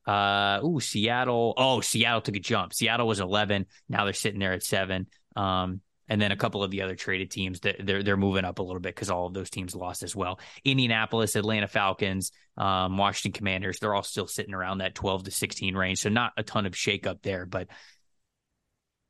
Uh, 0.07 0.61
ooh, 0.63 0.81
Seattle. 0.81 1.55
Oh, 1.57 1.81
Seattle 1.81 2.21
took 2.21 2.37
a 2.37 2.41
jump. 2.41 2.75
Seattle 2.75 3.07
was 3.07 3.21
11. 3.21 3.67
Now 3.89 4.05
they're 4.05 4.13
sitting 4.13 4.41
there 4.41 4.53
at 4.53 4.63
seven. 4.63 5.07
Um, 5.37 5.81
and 6.09 6.21
then 6.21 6.33
a 6.33 6.37
couple 6.37 6.63
of 6.63 6.71
the 6.71 6.83
other 6.83 6.95
traded 6.95 7.31
teams 7.31 7.61
that 7.61 7.77
they're 7.85 8.03
they're 8.03 8.17
moving 8.17 8.45
up 8.45 8.59
a 8.59 8.63
little 8.63 8.81
bit 8.81 8.95
because 8.95 9.11
all 9.11 9.27
of 9.27 9.35
those 9.35 9.51
teams 9.51 9.75
lost 9.75 10.03
as 10.03 10.17
well. 10.17 10.41
Indianapolis, 10.65 11.37
Atlanta 11.37 11.69
Falcons, 11.69 12.33
um, 12.57 12.97
Washington 12.97 13.37
Commanders, 13.37 13.79
they're 13.79 13.95
all 13.95 14.03
still 14.03 14.27
sitting 14.27 14.55
around 14.55 14.79
that 14.79 14.95
12 14.95 15.25
to 15.25 15.31
16 15.31 15.77
range, 15.77 16.01
so 16.01 16.09
not 16.09 16.33
a 16.37 16.43
ton 16.43 16.67
of 16.67 16.73
shakeup 16.73 17.23
there. 17.23 17.47
But 17.47 17.69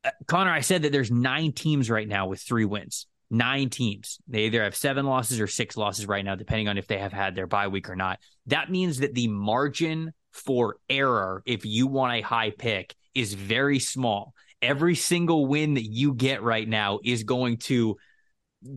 uh, 0.03 0.11
Connor, 0.27 0.51
I 0.51 0.61
said 0.61 0.83
that 0.83 0.91
there's 0.91 1.11
nine 1.11 1.53
teams 1.53 1.89
right 1.89 2.07
now 2.07 2.27
with 2.27 2.41
three 2.41 2.65
wins. 2.65 3.07
Nine 3.31 3.69
teams. 3.69 4.17
They 4.27 4.45
either 4.45 4.63
have 4.63 4.75
seven 4.75 5.05
losses 5.05 5.39
or 5.39 5.45
six 5.45 5.77
losses 5.77 6.07
right 6.07 6.25
now, 6.25 6.35
depending 6.35 6.67
on 6.67 6.79
if 6.79 6.87
they 6.87 6.97
have 6.97 7.13
had 7.13 7.35
their 7.35 7.45
bye 7.45 7.67
week 7.67 7.89
or 7.89 7.95
not. 7.95 8.19
That 8.47 8.71
means 8.71 8.99
that 8.99 9.13
the 9.13 9.27
margin 9.27 10.13
for 10.31 10.77
error, 10.89 11.43
if 11.45 11.65
you 11.65 11.85
want 11.85 12.13
a 12.13 12.21
high 12.21 12.49
pick, 12.49 12.95
is 13.13 13.33
very 13.33 13.79
small. 13.79 14.33
Every 14.61 14.95
single 14.95 15.45
win 15.45 15.75
that 15.75 15.85
you 15.85 16.13
get 16.13 16.43
right 16.43 16.67
now 16.67 16.99
is 17.03 17.23
going 17.23 17.57
to 17.57 17.97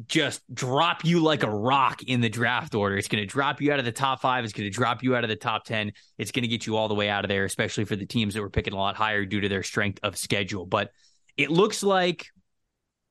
just 0.06 0.42
drop 0.54 1.04
you 1.04 1.20
like 1.20 1.42
a 1.42 1.50
rock 1.50 2.02
in 2.04 2.20
the 2.20 2.28
draft 2.28 2.74
order. 2.74 2.96
It's 2.96 3.08
going 3.08 3.22
to 3.22 3.26
drop 3.26 3.60
you 3.60 3.72
out 3.72 3.80
of 3.80 3.84
the 3.84 3.92
top 3.92 4.20
five. 4.20 4.44
It's 4.44 4.52
going 4.52 4.70
to 4.70 4.74
drop 4.74 5.02
you 5.02 5.16
out 5.16 5.24
of 5.24 5.30
the 5.30 5.36
top 5.36 5.64
10. 5.64 5.92
It's 6.18 6.30
going 6.30 6.42
to 6.42 6.48
get 6.48 6.66
you 6.66 6.76
all 6.76 6.88
the 6.88 6.94
way 6.94 7.08
out 7.08 7.24
of 7.24 7.28
there, 7.28 7.44
especially 7.44 7.84
for 7.84 7.96
the 7.96 8.06
teams 8.06 8.34
that 8.34 8.42
were 8.42 8.50
picking 8.50 8.74
a 8.74 8.76
lot 8.76 8.94
higher 8.94 9.24
due 9.24 9.40
to 9.40 9.48
their 9.48 9.64
strength 9.64 9.98
of 10.02 10.16
schedule. 10.16 10.66
But 10.66 10.90
it 11.36 11.50
looks 11.50 11.82
like, 11.82 12.28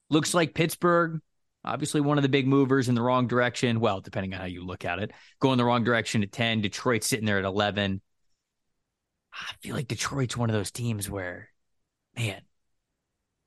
looks 0.09 0.33
like 0.33 0.53
Pittsburgh, 0.53 1.19
obviously 1.65 2.01
one 2.01 2.17
of 2.17 2.21
the 2.21 2.29
big 2.29 2.47
movers 2.47 2.87
in 2.87 2.95
the 2.95 3.01
wrong 3.01 3.27
direction. 3.27 3.79
Well, 3.79 3.99
depending 3.99 4.33
on 4.33 4.39
how 4.39 4.45
you 4.45 4.65
look 4.65 4.85
at 4.85 4.99
it, 4.99 5.11
going 5.39 5.57
the 5.57 5.65
wrong 5.65 5.83
direction 5.83 6.23
at 6.23 6.31
10. 6.31 6.61
Detroit 6.61 7.03
sitting 7.03 7.25
there 7.25 7.39
at 7.39 7.45
11. 7.45 8.01
I 9.33 9.53
feel 9.61 9.75
like 9.75 9.87
Detroit's 9.87 10.37
one 10.37 10.49
of 10.49 10.53
those 10.53 10.71
teams 10.71 11.09
where, 11.09 11.49
man, 12.17 12.41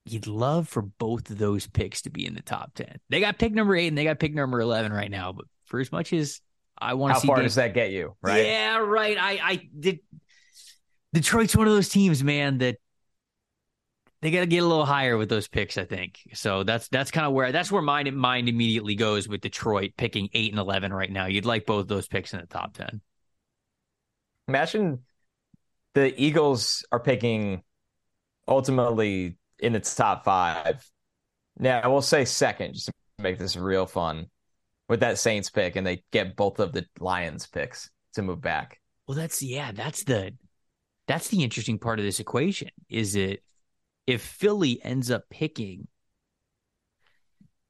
you'd 0.07 0.27
love 0.27 0.69
for 0.69 0.83
both 0.83 1.31
of 1.31 1.39
those 1.39 1.67
picks 1.67 2.03
to 2.03 2.11
be 2.11 2.27
in 2.27 2.35
the 2.35 2.43
top 2.43 2.75
10. 2.75 2.99
They 3.09 3.21
got 3.21 3.39
pick 3.39 3.53
number 3.53 3.75
eight 3.75 3.89
and 3.89 3.97
they 3.97 4.05
got 4.05 4.19
pick 4.19 4.35
number 4.35 4.61
11 4.61 4.93
right 4.93 5.11
now. 5.11 5.33
But 5.33 5.47
for 5.65 5.81
as 5.81 5.91
much 5.91 6.13
as 6.13 6.41
I 6.79 6.95
want 6.95 7.15
to 7.15 7.21
see. 7.21 7.29
How 7.29 7.35
far 7.35 7.43
does 7.43 7.55
that 7.55 7.75
get 7.75 7.91
you? 7.91 8.17
Right. 8.23 8.45
Yeah, 8.45 8.79
right. 8.79 9.17
I, 9.19 9.39
I 9.43 9.69
did. 9.79 10.01
Detroit's 11.13 11.57
one 11.57 11.67
of 11.67 11.73
those 11.73 11.89
teams, 11.89 12.23
man, 12.23 12.59
that 12.59 12.77
they 14.21 14.31
got 14.31 14.41
to 14.41 14.47
get 14.47 14.63
a 14.63 14.67
little 14.67 14.87
higher 14.87 15.17
with 15.17 15.29
those 15.29 15.49
picks, 15.49 15.79
I 15.79 15.85
think. 15.85 16.19
So 16.35 16.65
that's 16.65 16.89
that's 16.89 17.11
kind 17.11 17.27
of 17.27 17.33
where 17.33 17.53
that's 17.53 17.71
where 17.71 17.83
mind 17.83 18.15
mind 18.17 18.49
immediately 18.49 18.97
goes 18.97 19.29
with 19.29 19.41
Detroit 19.41 19.93
picking 19.97 20.29
eight 20.33 20.51
and 20.51 20.59
eleven 20.59 20.93
right 20.93 21.11
now. 21.11 21.27
You'd 21.27 21.45
like 21.45 21.67
both 21.67 21.89
those 21.89 22.09
picks 22.09 22.33
in 22.33 22.41
the 22.41 22.47
top 22.47 22.75
ten. 22.75 23.01
Imagine 24.49 25.01
the 25.95 26.21
Eagles 26.21 26.85
are 26.91 27.01
picking 27.01 27.63
ultimately 28.49 29.37
in 29.59 29.75
its 29.75 29.95
top 29.95 30.25
five. 30.25 30.89
Now 31.59 31.81
I 31.81 31.89
will 31.89 32.03
say 32.03 32.25
second, 32.25 32.75
just 32.75 32.87
to 32.87 32.93
make 33.23 33.39
this 33.39 33.57
real 33.57 33.87
fun, 33.87 34.27
with 34.89 35.01
that 35.01 35.19
Saints 35.19 35.51
pick, 35.51 35.77
and 35.77 35.87
they 35.87 36.03
get 36.13 36.37
both 36.37 36.59
of 36.59 36.73
the 36.73 36.87
Lions 37.01 37.47
picks 37.47 37.91
to 38.15 38.23
move 38.23 38.41
back. 38.41 38.81
Well, 39.07 39.17
that's 39.17 39.43
yeah, 39.43 39.73
that's 39.73 40.05
the 40.05 40.35
that's 41.07 41.29
the 41.29 41.43
interesting 41.43 41.79
part 41.79 41.99
of 41.99 42.05
this 42.05 42.21
equation. 42.21 42.71
Is 42.89 43.17
it 43.17 43.43
if 44.07 44.23
Philly 44.23 44.83
ends 44.83 45.11
up 45.11 45.25
picking? 45.31 45.89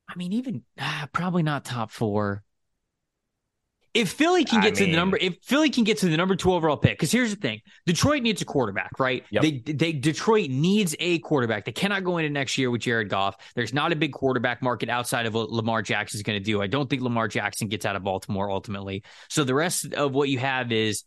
I 0.08 0.16
mean, 0.16 0.32
even 0.32 0.62
ah, 0.78 1.08
probably 1.12 1.42
not 1.42 1.64
top 1.64 1.90
four 1.90 2.43
if 3.94 4.10
Philly 4.10 4.44
can 4.44 4.60
get 4.60 4.72
I 4.72 4.74
to 4.74 4.82
mean, 4.82 4.90
the 4.90 4.96
number, 4.96 5.16
if 5.16 5.36
Philly 5.42 5.70
can 5.70 5.84
get 5.84 5.98
to 5.98 6.06
the 6.06 6.16
number 6.16 6.34
two 6.34 6.52
overall 6.52 6.76
pick, 6.76 6.98
because 6.98 7.12
here's 7.12 7.30
the 7.30 7.40
thing: 7.40 7.60
Detroit 7.86 8.22
needs 8.22 8.42
a 8.42 8.44
quarterback, 8.44 8.98
right? 8.98 9.24
Yep. 9.30 9.42
They, 9.42 9.72
they, 9.72 9.92
Detroit 9.92 10.50
needs 10.50 10.96
a 10.98 11.20
quarterback. 11.20 11.64
They 11.64 11.72
cannot 11.72 12.02
go 12.02 12.18
into 12.18 12.28
next 12.30 12.58
year 12.58 12.70
with 12.70 12.80
Jared 12.80 13.08
Goff. 13.08 13.36
There's 13.54 13.72
not 13.72 13.92
a 13.92 13.96
big 13.96 14.12
quarterback 14.12 14.62
market 14.62 14.88
outside 14.88 15.26
of 15.26 15.34
what 15.34 15.50
Lamar 15.50 15.80
Jackson 15.80 16.18
is 16.18 16.22
going 16.22 16.38
to 16.38 16.44
do. 16.44 16.60
I 16.60 16.66
don't 16.66 16.90
think 16.90 17.02
Lamar 17.02 17.28
Jackson 17.28 17.68
gets 17.68 17.86
out 17.86 17.94
of 17.94 18.02
Baltimore 18.02 18.50
ultimately. 18.50 19.04
So 19.28 19.44
the 19.44 19.54
rest 19.54 19.94
of 19.94 20.12
what 20.12 20.28
you 20.28 20.38
have 20.40 20.72
is 20.72 21.04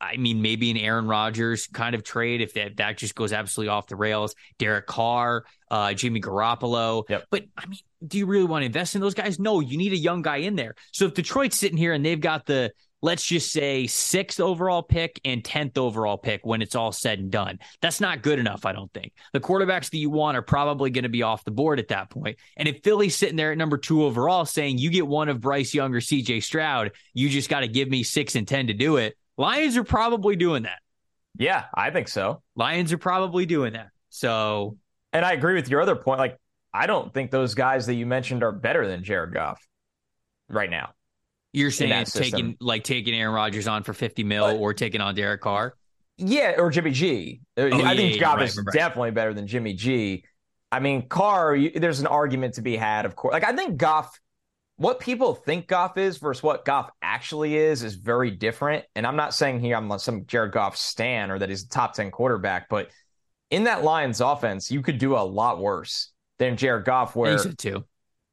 I 0.00 0.16
mean, 0.16 0.40
maybe 0.40 0.70
an 0.70 0.76
Aaron 0.76 1.06
Rodgers 1.06 1.66
kind 1.66 1.94
of 1.94 2.02
trade 2.02 2.40
if 2.40 2.54
that, 2.54 2.78
that 2.78 2.96
just 2.96 3.14
goes 3.14 3.32
absolutely 3.32 3.68
off 3.68 3.86
the 3.86 3.96
rails. 3.96 4.34
Derek 4.58 4.86
Carr, 4.86 5.44
uh, 5.70 5.92
Jimmy 5.92 6.20
Garoppolo. 6.20 7.04
Yep. 7.08 7.24
But 7.30 7.44
I 7.56 7.66
mean, 7.66 7.80
do 8.06 8.18
you 8.18 8.26
really 8.26 8.46
want 8.46 8.62
to 8.62 8.66
invest 8.66 8.94
in 8.94 9.00
those 9.00 9.14
guys? 9.14 9.38
No, 9.38 9.60
you 9.60 9.76
need 9.76 9.92
a 9.92 9.98
young 9.98 10.22
guy 10.22 10.38
in 10.38 10.56
there. 10.56 10.74
So 10.92 11.06
if 11.06 11.14
Detroit's 11.14 11.58
sitting 11.58 11.76
here 11.76 11.92
and 11.92 12.04
they've 12.04 12.20
got 12.20 12.46
the, 12.46 12.72
let's 13.02 13.24
just 13.24 13.52
say, 13.52 13.86
sixth 13.86 14.40
overall 14.40 14.82
pick 14.82 15.20
and 15.24 15.44
10th 15.44 15.76
overall 15.76 16.16
pick 16.16 16.44
when 16.44 16.62
it's 16.62 16.74
all 16.74 16.92
said 16.92 17.18
and 17.18 17.30
done, 17.30 17.58
that's 17.82 18.00
not 18.00 18.22
good 18.22 18.38
enough, 18.38 18.64
I 18.64 18.72
don't 18.72 18.92
think. 18.92 19.12
The 19.34 19.40
quarterbacks 19.40 19.90
that 19.90 19.98
you 19.98 20.08
want 20.08 20.36
are 20.36 20.42
probably 20.42 20.90
going 20.90 21.04
to 21.04 21.10
be 21.10 21.22
off 21.22 21.44
the 21.44 21.50
board 21.50 21.78
at 21.78 21.88
that 21.88 22.08
point. 22.08 22.38
And 22.56 22.68
if 22.68 22.82
Philly's 22.82 23.16
sitting 23.16 23.36
there 23.36 23.52
at 23.52 23.58
number 23.58 23.76
two 23.76 24.04
overall 24.04 24.46
saying, 24.46 24.78
you 24.78 24.90
get 24.90 25.06
one 25.06 25.28
of 25.28 25.40
Bryce 25.40 25.74
Young 25.74 25.94
or 25.94 26.00
CJ 26.00 26.42
Stroud, 26.42 26.92
you 27.12 27.28
just 27.28 27.50
got 27.50 27.60
to 27.60 27.68
give 27.68 27.88
me 27.88 28.02
six 28.02 28.34
and 28.34 28.48
10 28.48 28.68
to 28.68 28.74
do 28.74 28.96
it 28.96 29.16
Lions 29.40 29.78
are 29.78 29.84
probably 29.84 30.36
doing 30.36 30.64
that. 30.64 30.80
Yeah, 31.38 31.64
I 31.74 31.90
think 31.90 32.08
so. 32.08 32.42
Lions 32.56 32.92
are 32.92 32.98
probably 32.98 33.46
doing 33.46 33.72
that. 33.72 33.88
So, 34.10 34.76
and 35.14 35.24
I 35.24 35.32
agree 35.32 35.54
with 35.54 35.70
your 35.70 35.80
other 35.80 35.96
point. 35.96 36.18
Like, 36.18 36.36
I 36.74 36.86
don't 36.86 37.12
think 37.14 37.30
those 37.30 37.54
guys 37.54 37.86
that 37.86 37.94
you 37.94 38.04
mentioned 38.04 38.42
are 38.42 38.52
better 38.52 38.86
than 38.86 39.02
Jared 39.02 39.32
Goff 39.32 39.66
right 40.50 40.68
now. 40.68 40.90
You're 41.54 41.70
saying 41.70 42.04
taking 42.04 42.56
like 42.60 42.84
taking 42.84 43.14
Aaron 43.14 43.34
Rodgers 43.34 43.66
on 43.66 43.82
for 43.82 43.94
50 43.94 44.24
mil 44.24 44.44
but, 44.44 44.56
or 44.56 44.74
taking 44.74 45.00
on 45.00 45.14
Derek 45.14 45.40
Carr? 45.40 45.74
Yeah, 46.18 46.56
or 46.58 46.70
Jimmy 46.70 46.90
G. 46.90 47.40
Oh, 47.56 47.64
I 47.64 47.68
yeah, 47.68 47.94
think 47.94 48.14
yeah, 48.16 48.20
Goff 48.20 48.36
right, 48.36 48.46
is 48.46 48.58
right. 48.58 48.66
definitely 48.74 49.12
better 49.12 49.32
than 49.32 49.46
Jimmy 49.46 49.72
G. 49.72 50.22
I 50.70 50.80
mean, 50.80 51.08
Carr, 51.08 51.56
you, 51.56 51.70
there's 51.70 52.00
an 52.00 52.06
argument 52.06 52.54
to 52.54 52.62
be 52.62 52.76
had, 52.76 53.06
of 53.06 53.16
course. 53.16 53.32
Like, 53.32 53.44
I 53.44 53.56
think 53.56 53.78
Goff 53.78 54.20
what 54.80 54.98
people 54.98 55.34
think 55.34 55.66
Goff 55.66 55.98
is 55.98 56.16
versus 56.16 56.42
what 56.42 56.64
Goff 56.64 56.88
actually 57.02 57.54
is 57.54 57.82
is 57.82 57.96
very 57.96 58.30
different. 58.30 58.86
And 58.94 59.06
I'm 59.06 59.14
not 59.14 59.34
saying 59.34 59.60
here 59.60 59.76
I'm 59.76 59.92
on 59.92 59.98
some 59.98 60.24
Jared 60.24 60.52
Goff 60.52 60.74
stan 60.74 61.30
or 61.30 61.38
that 61.38 61.50
he's 61.50 61.64
a 61.64 61.68
top 61.68 61.92
10 61.92 62.10
quarterback, 62.10 62.70
but 62.70 62.88
in 63.50 63.64
that 63.64 63.84
Lions 63.84 64.22
offense, 64.22 64.70
you 64.70 64.80
could 64.80 64.96
do 64.96 65.16
a 65.16 65.20
lot 65.20 65.60
worse 65.60 66.12
than 66.38 66.56
Jared 66.56 66.86
Goff, 66.86 67.14
where 67.14 67.36
too. 67.58 67.84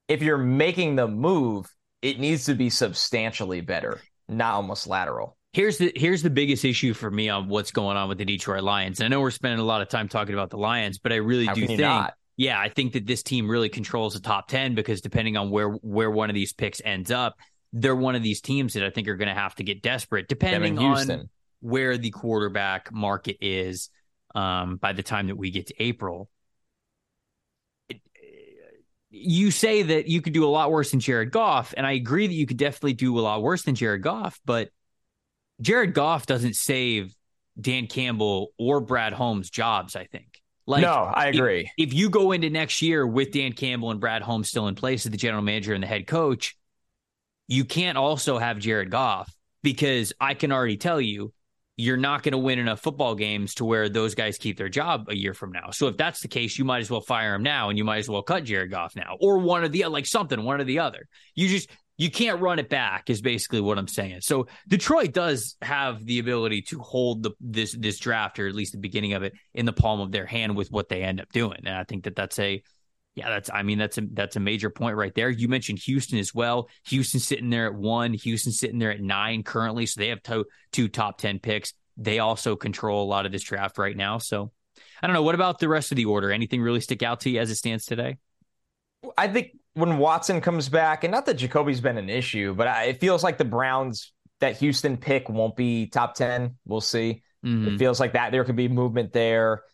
if 0.08 0.22
you're 0.22 0.38
making 0.38 0.96
the 0.96 1.06
move, 1.06 1.70
it 2.02 2.18
needs 2.18 2.46
to 2.46 2.56
be 2.56 2.70
substantially 2.70 3.60
better, 3.60 4.00
not 4.30 4.54
almost 4.54 4.88
lateral. 4.88 5.36
Here's 5.52 5.78
the 5.78 5.92
here's 5.98 6.24
the 6.24 6.30
biggest 6.30 6.64
issue 6.64 6.94
for 6.94 7.12
me 7.12 7.28
on 7.28 7.50
what's 7.50 7.72
going 7.72 7.98
on 7.98 8.08
with 8.08 8.20
the 8.20 8.26
Detroit 8.26 8.64
Lions. 8.64 9.02
I 9.02 9.10
know 9.10 9.20
we're 9.20 9.32
spending 9.32 9.60
a 9.60 9.66
lot 9.66 9.82
of 9.82 9.90
time 9.90 10.08
talking 10.08 10.34
about 10.34 10.52
the 10.52 10.58
Lions, 10.58 10.98
but 10.98 11.12
I 11.12 11.18
really 11.18 11.48
How 11.48 11.56
do 11.56 11.68
think 11.68 11.82
not? 11.82 12.14
Yeah, 12.38 12.60
I 12.60 12.70
think 12.70 12.94
that 12.94 13.08
this 13.08 13.24
team 13.24 13.50
really 13.50 13.68
controls 13.68 14.14
the 14.14 14.20
top 14.20 14.48
10 14.48 14.76
because 14.76 15.02
depending 15.02 15.36
on 15.36 15.50
where 15.50 15.70
where 15.70 16.12
one 16.12 16.30
of 16.30 16.36
these 16.36 16.54
picks 16.54 16.82
ends 16.86 17.12
up, 17.12 17.36
they're 17.74 17.96
one 17.96 18.16
of 18.16 18.24
these 18.24 18.42
teams 18.42 18.74
that 18.74 18.84
I 18.84 18.92
think 18.92 19.08
are 19.08 19.18
going 19.18 19.28
to 19.28 19.34
have 19.34 19.56
to 19.56 19.64
get 19.64 19.82
desperate 19.82 20.28
depending 20.28 20.78
on 20.78 21.30
where 21.60 21.98
the 21.98 22.12
quarterback 22.12 22.94
market 22.94 23.38
is 23.42 23.90
um, 24.36 24.78
by 24.78 24.94
the 24.94 25.02
time 25.02 25.28
that 25.28 25.36
we 25.36 25.50
get 25.50 25.68
to 25.68 25.84
April. 25.84 26.30
you 29.10 29.52
say 29.52 29.82
that 29.82 30.08
you 30.08 30.22
could 30.22 30.34
do 30.34 30.46
a 30.46 30.48
lot 30.48 30.70
worse 30.70 30.92
than 30.92 31.00
Jared 31.00 31.32
Goff, 31.32 31.74
and 31.76 31.88
I 31.88 31.94
agree 31.94 32.28
that 32.28 32.34
you 32.34 32.46
could 32.46 32.58
definitely 32.58 32.94
do 32.94 33.18
a 33.18 33.22
lot 33.22 33.42
worse 33.42 33.64
than 33.64 33.74
Jared 33.74 34.04
Goff, 34.04 34.40
but 34.46 34.70
Jared 35.60 35.96
Goff 35.96 36.28
doesn't 36.28 36.56
save 36.56 37.16
Dan 37.60 37.88
Campbell 37.88 38.50
or 38.60 38.80
Brad 38.80 39.14
Holmes' 39.14 39.50
jobs, 39.50 39.96
I 39.96 40.06
think. 40.06 40.42
Like, 40.68 40.82
no, 40.82 40.94
I 40.94 41.28
agree. 41.28 41.72
If, 41.78 41.88
if, 41.88 41.94
you 41.94 42.10
go 42.10 42.34
into 42.34 42.50
next 42.50 42.82
year 42.82 43.08
with 43.08 43.32
Dan 43.32 43.54
Campbell 43.54 43.90
and 43.90 44.02
Brad 44.02 44.22
Holmes 44.22 44.50
still 44.50 44.68
in 44.68 44.76
place 44.76 45.06
as 45.06 45.12
the 45.12 45.18
general 45.18 45.42
manager 45.42 45.74
and 45.74 45.82
the 45.82 45.88
head 45.88 46.08
coach, 46.08 46.58
you 47.48 47.64
can't 47.64 47.98
also 47.98 48.38
have 48.38 48.60
Jared 48.60 48.92
Goff 48.92 49.34
because 49.64 50.12
I 50.20 50.34
can 50.34 50.52
already 50.52 50.76
tell 50.76 51.00
you 51.00 51.32
you're 51.78 51.96
not 51.96 52.24
going 52.24 52.34
to 52.34 52.38
win 52.38 52.60
enough 52.60 52.82
football 52.82 53.16
games 53.16 53.54
to 53.56 53.66
where 53.66 53.88
those 53.88 54.16
guys 54.16 54.38
keep 54.38 54.58
their 54.58 54.68
job 54.68 55.06
a 55.10 55.16
year 55.16 55.34
from 55.34 55.52
now. 55.52 55.70
So 55.70 55.88
if 55.88 55.96
that's 55.96 56.22
the 56.22 56.28
case, 56.28 56.58
you 56.58 56.66
might 56.66 56.80
as 56.80 56.90
well 56.90 57.02
fire 57.02 57.36
him 57.36 57.44
now 57.44 57.70
and 57.70 57.78
you 57.78 57.86
might 57.86 58.00
as 58.00 58.10
well 58.10 58.24
cut 58.24 58.44
Jared 58.44 58.72
Goff 58.72 58.96
now 58.96 59.16
or 59.22 59.38
one 59.38 59.64
or 59.64 59.70
the 59.70 59.86
like 59.86 60.08
something, 60.08 60.44
one 60.44 60.60
or 60.60 60.64
the 60.64 60.80
other. 60.80 61.08
You 61.36 61.48
just 61.48 61.70
you 61.98 62.12
can't 62.12 62.40
run 62.42 62.60
it 62.60 62.70
back 62.70 63.10
is 63.10 63.22
basically 63.22 63.60
what 63.60 63.78
I'm 63.78 63.88
saying. 63.88 64.22
So 64.22 64.48
Detroit 64.68 65.14
does 65.14 65.56
have 65.62 66.06
the 66.06 66.20
ability 66.20 66.62
to 66.64 66.80
hold 66.80 67.24
the 67.24 67.32
this 67.42 67.76
this 67.78 67.98
draft 67.98 68.40
or 68.40 68.48
at 68.48 68.56
least 68.56 68.74
the 68.74 68.78
beginning 68.78 69.14
of 69.14 69.24
it 69.24 69.34
in 69.54 69.66
the 69.66 69.74
palm 69.74 70.00
of 70.00 70.12
their 70.12 70.26
hand 70.26 70.56
with 70.56 70.72
what 70.72 70.90
they 70.90 71.02
end 71.02 71.20
up 71.20 71.32
doing. 71.32 71.62
And 71.66 71.76
I 71.76 71.84
think 71.84 72.04
that 72.04 72.16
that's 72.16 72.38
a 72.38 72.62
yeah, 73.16 73.30
that's 73.30 73.50
I 73.52 73.64
mean 73.64 73.80
that's 73.80 73.98
a 73.98 74.02
that's 74.14 74.36
a 74.36 74.40
major 74.40 74.70
point 74.70 74.96
right 74.96 75.14
there. 75.16 75.32
You 75.32 75.48
mentioned 75.48 75.80
Houston 75.80 76.20
as 76.20 76.36
well. 76.36 76.70
Houston 76.86 77.20
sitting 77.20 77.50
there 77.50 77.66
at 77.66 77.74
1, 77.74 78.14
Houston 78.14 78.52
sitting 78.52 78.78
there 78.78 78.92
at 78.92 79.02
9 79.02 79.42
currently, 79.42 79.88
so 79.88 80.00
they 80.00 80.10
have 80.10 80.22
two, 80.22 80.46
two 80.72 80.88
top 80.88 81.18
10 81.18 81.40
picks. 81.40 81.74
They 81.98 82.20
also 82.20 82.56
control 82.56 83.04
a 83.04 83.10
lot 83.10 83.26
of 83.26 83.32
this 83.32 83.42
draft 83.42 83.80
right 83.80 83.98
now. 83.98 84.20
So 84.20 84.52
I 85.02 85.08
don't 85.08 85.16
know, 85.16 85.24
what 85.24 85.34
about 85.34 85.58
the 85.58 85.68
rest 85.68 85.92
of 85.92 85.96
the 85.96 86.06
order? 86.06 86.32
Anything 86.32 86.62
really 86.62 86.80
stick 86.80 87.02
out 87.02 87.22
to 87.22 87.32
you 87.32 87.40
as 87.40 87.50
it 87.50 87.56
stands 87.56 87.88
today? 87.88 88.18
I 89.18 89.28
think 89.28 89.58
when 89.78 90.00
Watson 90.00 90.42
comes 90.42 90.70
back, 90.70 91.04
and 91.04 91.12
not 91.12 91.28
that 91.28 91.36
Jacoby's 91.36 91.82
been 91.82 91.98
an 91.98 92.10
issue, 92.10 92.56
but 92.56 92.68
it 92.88 93.00
feels 93.00 93.24
like 93.24 93.38
the 93.38 93.46
Browns 93.46 94.12
that 94.40 94.58
Houston 94.58 94.98
pick 94.98 95.30
won't 95.30 95.56
be 95.56 95.88
top 95.88 96.16
ten. 96.16 96.56
We'll 96.66 96.82
see. 96.82 97.22
Mm-hmm. 97.46 97.68
It 97.76 97.78
feels 97.80 98.00
like 98.00 98.14
that 98.14 98.32
there 98.32 98.44
could 98.44 98.56
be 98.56 98.68
movement 98.68 99.14
there. 99.14 99.62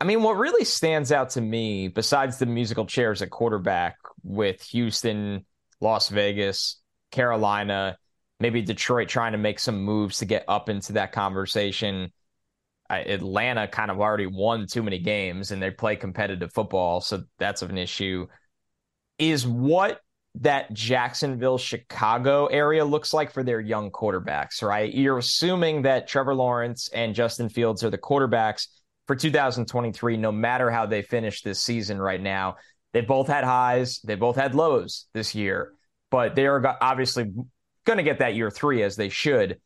I 0.00 0.06
mean, 0.06 0.22
what 0.22 0.36
really 0.36 0.64
stands 0.64 1.12
out 1.12 1.30
to 1.30 1.40
me, 1.40 1.88
besides 1.88 2.38
the 2.38 2.46
musical 2.46 2.84
chairs 2.84 3.22
at 3.22 3.30
quarterback 3.30 3.96
with 4.22 4.60
Houston, 4.64 5.46
Las 5.80 6.08
Vegas, 6.08 6.78
Carolina, 7.10 7.96
maybe 8.38 8.60
Detroit 8.60 9.08
trying 9.08 9.32
to 9.32 9.38
make 9.38 9.58
some 9.58 9.82
moves 9.82 10.18
to 10.18 10.26
get 10.26 10.44
up 10.46 10.68
into 10.68 10.94
that 10.94 11.12
conversation. 11.12 12.12
Atlanta 12.90 13.66
kind 13.66 13.90
of 13.90 14.00
already 14.00 14.26
won 14.26 14.66
too 14.66 14.82
many 14.82 14.98
games 14.98 15.50
and 15.50 15.62
they 15.62 15.70
play 15.70 15.96
competitive 15.96 16.52
football, 16.52 17.00
so 17.00 17.24
that's 17.38 17.62
an 17.62 17.78
issue. 17.78 18.26
Is 19.18 19.46
what 19.46 20.00
that 20.40 20.72
Jacksonville 20.72 21.58
Chicago 21.58 22.46
area 22.46 22.84
looks 22.84 23.12
like 23.14 23.30
for 23.30 23.42
their 23.42 23.60
young 23.60 23.90
quarterbacks, 23.90 24.62
right? 24.62 24.92
You're 24.92 25.18
assuming 25.18 25.82
that 25.82 26.08
Trevor 26.08 26.34
Lawrence 26.34 26.88
and 26.92 27.14
Justin 27.14 27.48
Fields 27.48 27.84
are 27.84 27.90
the 27.90 27.98
quarterbacks 27.98 28.66
for 29.06 29.14
2023, 29.14 30.16
no 30.16 30.32
matter 30.32 30.70
how 30.70 30.86
they 30.86 31.02
finish 31.02 31.42
this 31.42 31.62
season 31.62 32.00
right 32.00 32.20
now. 32.20 32.56
They 32.92 33.00
both 33.00 33.28
had 33.28 33.44
highs, 33.44 34.00
they 34.00 34.14
both 34.14 34.36
had 34.36 34.54
lows 34.54 35.06
this 35.14 35.34
year, 35.34 35.72
but 36.10 36.34
they 36.34 36.46
are 36.46 36.76
obviously 36.80 37.32
going 37.84 37.96
to 37.98 38.02
get 38.02 38.18
that 38.18 38.34
year 38.34 38.50
three 38.50 38.82
as 38.82 38.96
they 38.96 39.08
should. 39.08 39.60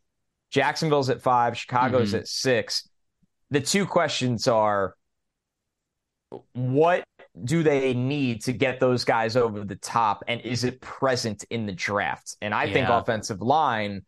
Jacksonville's 0.50 1.10
at 1.10 1.22
five, 1.22 1.56
Chicago's 1.56 2.08
mm-hmm. 2.08 2.18
at 2.18 2.28
six. 2.28 2.88
The 3.50 3.60
two 3.60 3.86
questions 3.86 4.46
are 4.46 4.94
what 6.52 7.04
do 7.42 7.62
they 7.62 7.94
need 7.94 8.42
to 8.42 8.52
get 8.52 8.80
those 8.80 9.04
guys 9.04 9.36
over 9.36 9.64
the 9.64 9.76
top? 9.76 10.24
And 10.28 10.40
is 10.42 10.64
it 10.64 10.80
present 10.80 11.44
in 11.50 11.66
the 11.66 11.72
draft? 11.72 12.36
And 12.42 12.54
I 12.54 12.64
yeah. 12.64 12.72
think 12.72 12.88
offensive 12.88 13.40
line 13.40 14.02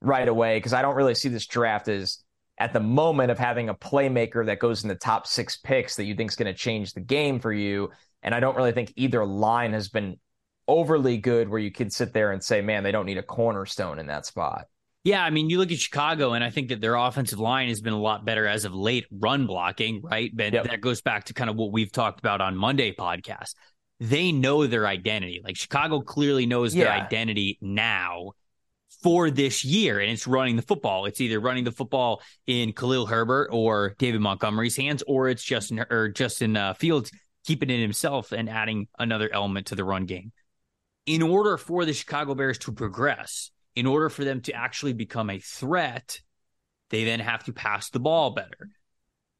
right 0.00 0.28
away, 0.28 0.58
because 0.58 0.72
I 0.72 0.82
don't 0.82 0.94
really 0.94 1.14
see 1.14 1.28
this 1.28 1.46
draft 1.46 1.88
as 1.88 2.22
at 2.58 2.72
the 2.72 2.80
moment 2.80 3.32
of 3.32 3.38
having 3.38 3.68
a 3.68 3.74
playmaker 3.74 4.46
that 4.46 4.60
goes 4.60 4.84
in 4.84 4.88
the 4.88 4.94
top 4.94 5.26
six 5.26 5.56
picks 5.56 5.96
that 5.96 6.04
you 6.04 6.14
think 6.14 6.30
is 6.30 6.36
going 6.36 6.52
to 6.52 6.58
change 6.58 6.92
the 6.92 7.00
game 7.00 7.40
for 7.40 7.52
you. 7.52 7.90
And 8.22 8.34
I 8.34 8.38
don't 8.38 8.56
really 8.56 8.72
think 8.72 8.92
either 8.94 9.24
line 9.24 9.72
has 9.72 9.88
been 9.88 10.20
overly 10.68 11.16
good 11.16 11.48
where 11.48 11.58
you 11.58 11.72
can 11.72 11.90
sit 11.90 12.12
there 12.12 12.30
and 12.30 12.42
say, 12.42 12.60
man, 12.60 12.84
they 12.84 12.92
don't 12.92 13.06
need 13.06 13.18
a 13.18 13.22
cornerstone 13.22 13.98
in 13.98 14.06
that 14.06 14.24
spot. 14.24 14.66
Yeah, 15.04 15.22
I 15.22 15.28
mean, 15.28 15.50
you 15.50 15.58
look 15.58 15.70
at 15.70 15.78
Chicago, 15.78 16.32
and 16.32 16.42
I 16.42 16.48
think 16.48 16.70
that 16.70 16.80
their 16.80 16.94
offensive 16.94 17.38
line 17.38 17.68
has 17.68 17.82
been 17.82 17.92
a 17.92 18.00
lot 18.00 18.24
better 18.24 18.46
as 18.46 18.64
of 18.64 18.74
late, 18.74 19.04
run 19.10 19.46
blocking, 19.46 20.00
right? 20.02 20.34
But 20.34 20.54
yep. 20.54 20.64
that 20.64 20.80
goes 20.80 21.02
back 21.02 21.24
to 21.24 21.34
kind 21.34 21.50
of 21.50 21.56
what 21.56 21.72
we've 21.72 21.92
talked 21.92 22.20
about 22.20 22.40
on 22.40 22.56
Monday 22.56 22.94
podcast. 22.94 23.54
They 24.00 24.32
know 24.32 24.66
their 24.66 24.86
identity. 24.86 25.42
Like 25.44 25.56
Chicago 25.56 26.00
clearly 26.00 26.46
knows 26.46 26.74
yeah. 26.74 26.84
their 26.84 26.92
identity 26.94 27.58
now 27.60 28.32
for 29.02 29.30
this 29.30 29.62
year, 29.62 30.00
and 30.00 30.10
it's 30.10 30.26
running 30.26 30.56
the 30.56 30.62
football. 30.62 31.04
It's 31.04 31.20
either 31.20 31.38
running 31.38 31.64
the 31.64 31.72
football 31.72 32.22
in 32.46 32.72
Khalil 32.72 33.04
Herbert 33.04 33.50
or 33.52 33.94
David 33.98 34.22
Montgomery's 34.22 34.76
hands, 34.76 35.02
or 35.06 35.28
it's 35.28 35.44
Justin 35.44 35.84
or 35.90 36.08
Justin 36.08 36.56
uh, 36.56 36.72
Fields 36.72 37.10
keeping 37.46 37.68
it 37.68 37.80
himself 37.82 38.32
and 38.32 38.48
adding 38.48 38.88
another 38.98 39.28
element 39.30 39.66
to 39.66 39.74
the 39.74 39.84
run 39.84 40.06
game. 40.06 40.32
In 41.04 41.20
order 41.20 41.58
for 41.58 41.84
the 41.84 41.92
Chicago 41.92 42.34
Bears 42.34 42.56
to 42.60 42.72
progress, 42.72 43.50
in 43.76 43.86
order 43.86 44.08
for 44.08 44.24
them 44.24 44.40
to 44.42 44.52
actually 44.52 44.92
become 44.92 45.30
a 45.30 45.38
threat, 45.38 46.20
they 46.90 47.04
then 47.04 47.20
have 47.20 47.44
to 47.44 47.52
pass 47.52 47.90
the 47.90 48.00
ball 48.00 48.30
better. 48.30 48.70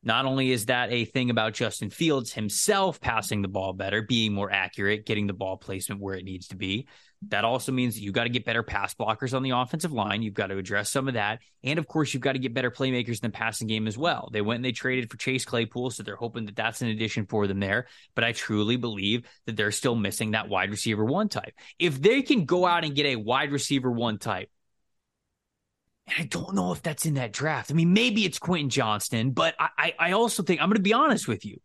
Not 0.05 0.27
only 0.27 0.51
is 0.51 0.67
that 0.67 0.93
a 0.93 1.07
thing 1.07 1.31
about 1.31 1.55
Justin 1.55 1.89
Fields 1.91 2.33
himself 2.33 3.01
passing 3.01 3.41
the 3.41 3.49
ball 3.49 3.73
better, 3.73 4.03
being 4.03 4.35
more 4.35 4.53
accurate, 4.53 5.07
getting 5.07 5.27
the 5.27 5.33
ball 5.33 5.57
placement 5.57 6.01
where 6.01 6.15
it 6.15 6.25
needs 6.25 6.49
to 6.49 6.57
be, 6.57 6.87
that 7.29 7.45
also 7.45 7.73
means 7.73 7.95
that 7.95 8.03
you 8.03 8.13
got 8.13 8.25
to 8.25 8.29
get 8.29 8.45
better 8.45 8.63
pass 8.63 8.95
blockers 8.95 9.35
on 9.35 9.43
the 9.43 9.51
offensive 9.51 9.93
line. 9.93 10.23
You've 10.23 10.35
got 10.35 10.49
to 10.49 10.59
address 10.59 10.91
some 10.91 11.09
of 11.09 11.15
that. 11.15 11.41
And 11.63 11.79
of 11.79 11.87
course, 11.87 12.13
you've 12.13 12.23
got 12.23 12.33
to 12.33 12.39
get 12.39 12.53
better 12.53 12.71
playmakers 12.71 13.23
in 13.23 13.31
the 13.31 13.31
passing 13.31 13.67
game 13.67 13.87
as 13.87 13.97
well. 13.97 14.29
They 14.31 14.43
went 14.43 14.57
and 14.57 14.65
they 14.65 14.73
traded 14.73 15.11
for 15.11 15.17
Chase 15.17 15.47
Claypool, 15.47 15.91
so 15.91 16.03
they're 16.03 16.17
hoping 16.17 16.45
that 16.47 16.57
that's 16.57 16.83
an 16.83 16.89
addition 16.89 17.25
for 17.27 17.47
them 17.47 17.61
there. 17.61 17.87
But 18.15 18.25
I 18.25 18.33
truly 18.33 18.77
believe 18.77 19.27
that 19.47 19.57
they're 19.57 19.73
still 19.73 19.95
missing 19.95 20.33
that 20.33 20.49
wide 20.49 20.71
receiver 20.71 21.05
one 21.05 21.31
type. 21.31 21.55
If 21.79 22.01
they 22.01 22.21
can 22.23 22.45
go 22.45 22.67
out 22.67 22.85
and 22.85 22.95
get 22.95 23.07
a 23.07 23.17
wide 23.17 23.53
receiver 23.53 23.91
one 23.91 24.19
type, 24.19 24.51
and 26.07 26.17
I 26.19 26.25
don't 26.25 26.55
know 26.55 26.73
if 26.73 26.83
that's 26.83 27.07
in 27.07 27.15
that 27.15 27.33
draft. 27.33 27.71
I 27.71 27.75
mean, 27.75 27.93
maybe 27.93 28.25
it's 28.25 28.39
Quentin 28.39 28.71
Johnston, 28.71 29.31
but 29.31 29.55
I, 29.59 29.95
I 29.99 30.13
also 30.13 30.43
think 30.43 30.61
I'm 30.61 30.69
going 30.69 30.77
to 30.77 30.83
be 30.83 30.93
honest 30.93 31.27
with 31.29 31.45
you. 31.45 31.61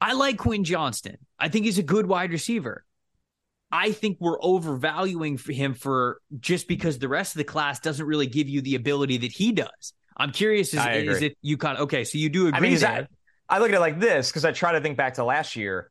I 0.00 0.12
like 0.12 0.38
Quentin 0.38 0.64
Johnston. 0.64 1.16
I 1.38 1.48
think 1.48 1.64
he's 1.64 1.78
a 1.78 1.82
good 1.82 2.06
wide 2.06 2.30
receiver. 2.30 2.84
I 3.72 3.92
think 3.92 4.18
we're 4.20 4.40
overvaluing 4.42 5.36
for 5.38 5.52
him 5.52 5.74
for 5.74 6.20
just 6.38 6.68
because 6.68 6.98
the 6.98 7.08
rest 7.08 7.34
of 7.34 7.38
the 7.38 7.44
class 7.44 7.80
doesn't 7.80 8.06
really 8.06 8.26
give 8.26 8.48
you 8.48 8.60
the 8.60 8.76
ability 8.76 9.18
that 9.18 9.32
he 9.32 9.52
does. 9.52 9.92
I'm 10.16 10.30
curious, 10.30 10.72
is, 10.72 10.86
is 10.86 11.22
it 11.22 11.36
you 11.42 11.56
kind 11.56 11.78
okay? 11.78 12.04
So 12.04 12.16
you 12.16 12.28
do 12.28 12.46
agree? 12.48 12.56
I 12.56 12.60
mean, 12.60 12.78
that, 12.80 13.10
I 13.48 13.58
look 13.58 13.68
at 13.68 13.74
it 13.74 13.80
like 13.80 14.00
this 14.00 14.30
because 14.30 14.44
I 14.44 14.52
try 14.52 14.72
to 14.72 14.80
think 14.80 14.96
back 14.96 15.14
to 15.14 15.24
last 15.24 15.56
year. 15.56 15.90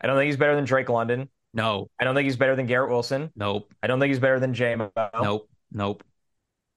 I 0.00 0.06
don't 0.06 0.16
think 0.16 0.26
he's 0.26 0.36
better 0.36 0.56
than 0.56 0.64
Drake 0.64 0.88
London. 0.88 1.28
No. 1.54 1.88
I 1.98 2.04
don't 2.04 2.14
think 2.14 2.24
he's 2.24 2.36
better 2.36 2.56
than 2.56 2.66
Garrett 2.66 2.90
Wilson. 2.90 3.30
Nope. 3.36 3.72
I 3.82 3.86
don't 3.86 4.00
think 4.00 4.10
he's 4.10 4.18
better 4.18 4.40
than 4.40 4.52
Jamo. 4.52 4.90
Nope. 5.22 5.48
Nope. 5.70 6.02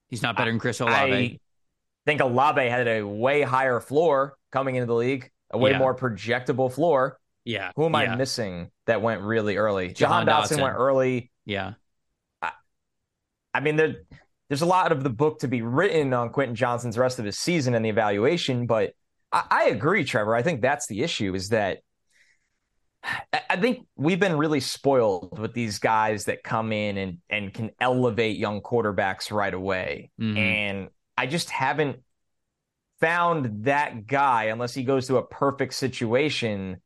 He's 0.10 0.22
not 0.22 0.38
better 0.38 0.52
than 0.52 0.60
Chris 0.60 0.80
Olave. 0.80 0.94
I 1.14 1.40
think 2.06 2.22
Olave 2.22 2.68
had 2.68 2.88
a 2.88 3.04
way 3.04 3.42
higher 3.42 3.80
floor 3.80 4.38
coming 4.52 4.76
into 4.76 4.86
the 4.86 4.96
league, 4.96 5.32
a 5.52 5.58
way 5.58 5.72
yeah. 5.72 5.80
more 5.80 5.96
projectable 5.96 6.72
floor. 6.72 7.20
Yeah. 7.44 7.72
Who 7.76 7.86
am 7.86 7.94
yeah. 7.94 8.14
I 8.14 8.16
missing 8.16 8.70
that 8.86 9.02
went 9.02 9.22
really 9.22 9.58
early? 9.58 9.94
Jahan, 9.94 10.26
Jahan 10.26 10.44
Dotson, 10.44 10.58
Dotson 10.58 10.62
went 10.62 10.76
early. 10.76 11.32
Yeah. 11.46 11.74
I, 12.42 12.52
I 13.54 13.60
mean, 13.60 13.76
there, 13.76 13.96
there's 14.50 14.62
a 14.62 14.68
lot 14.68 14.92
of 14.92 15.04
the 15.04 15.10
book 15.10 15.40
to 15.40 15.48
be 15.48 15.62
written 15.62 16.14
on 16.14 16.30
Quentin 16.30 16.56
Johnston's 16.56 16.98
rest 16.98 17.20
of 17.20 17.26
his 17.26 17.38
season 17.38 17.74
and 17.74 17.84
the 17.84 17.90
evaluation, 17.90 18.68
but 18.68 18.94
I, 19.32 19.44
I 19.50 19.64
agree, 19.66 20.04
Trevor. 20.04 20.36
I 20.36 20.44
think 20.44 20.62
that's 20.62 20.88
the 20.88 21.02
issue 21.02 21.34
is 21.34 21.50
that 21.50 21.80
I 23.50 23.58
think 23.58 23.86
we've 23.96 24.20
been 24.20 24.38
really 24.38 24.60
spoiled 24.60 25.38
with 25.38 25.54
these 25.54 25.80
guys 25.80 26.26
that 26.26 26.44
come 26.44 26.72
in 26.72 26.98
and, 26.98 27.18
and 27.30 27.54
can 27.54 27.72
elevate 27.80 28.38
young 28.38 28.62
quarterbacks 28.62 29.32
right 29.32 29.54
away. 29.54 30.12
Mm-hmm. 30.20 30.38
And 30.38 30.90
I 31.18 31.28
just 31.28 31.50
haven't 31.50 32.00
found 33.00 33.66
that 33.66 34.08
guy 34.08 34.46
unless 34.46 34.74
he 34.74 34.84
goes 34.84 35.08
to 35.08 35.18
a 35.18 35.24
perfect 35.26 35.74
situation 35.74 36.82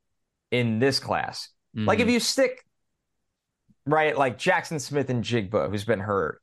in 0.52 0.80
this 0.80 1.00
class. 1.00 1.50
Mm-hmm. 1.76 1.88
Like 1.88 2.00
if 2.00 2.10
you 2.10 2.20
stick 2.20 2.66
right, 3.86 4.18
like 4.18 4.38
Jaxon 4.38 4.82
Smith-Njigba 4.82 5.70
who's 5.70 5.86
been 5.86 6.00
hurt 6.00 6.42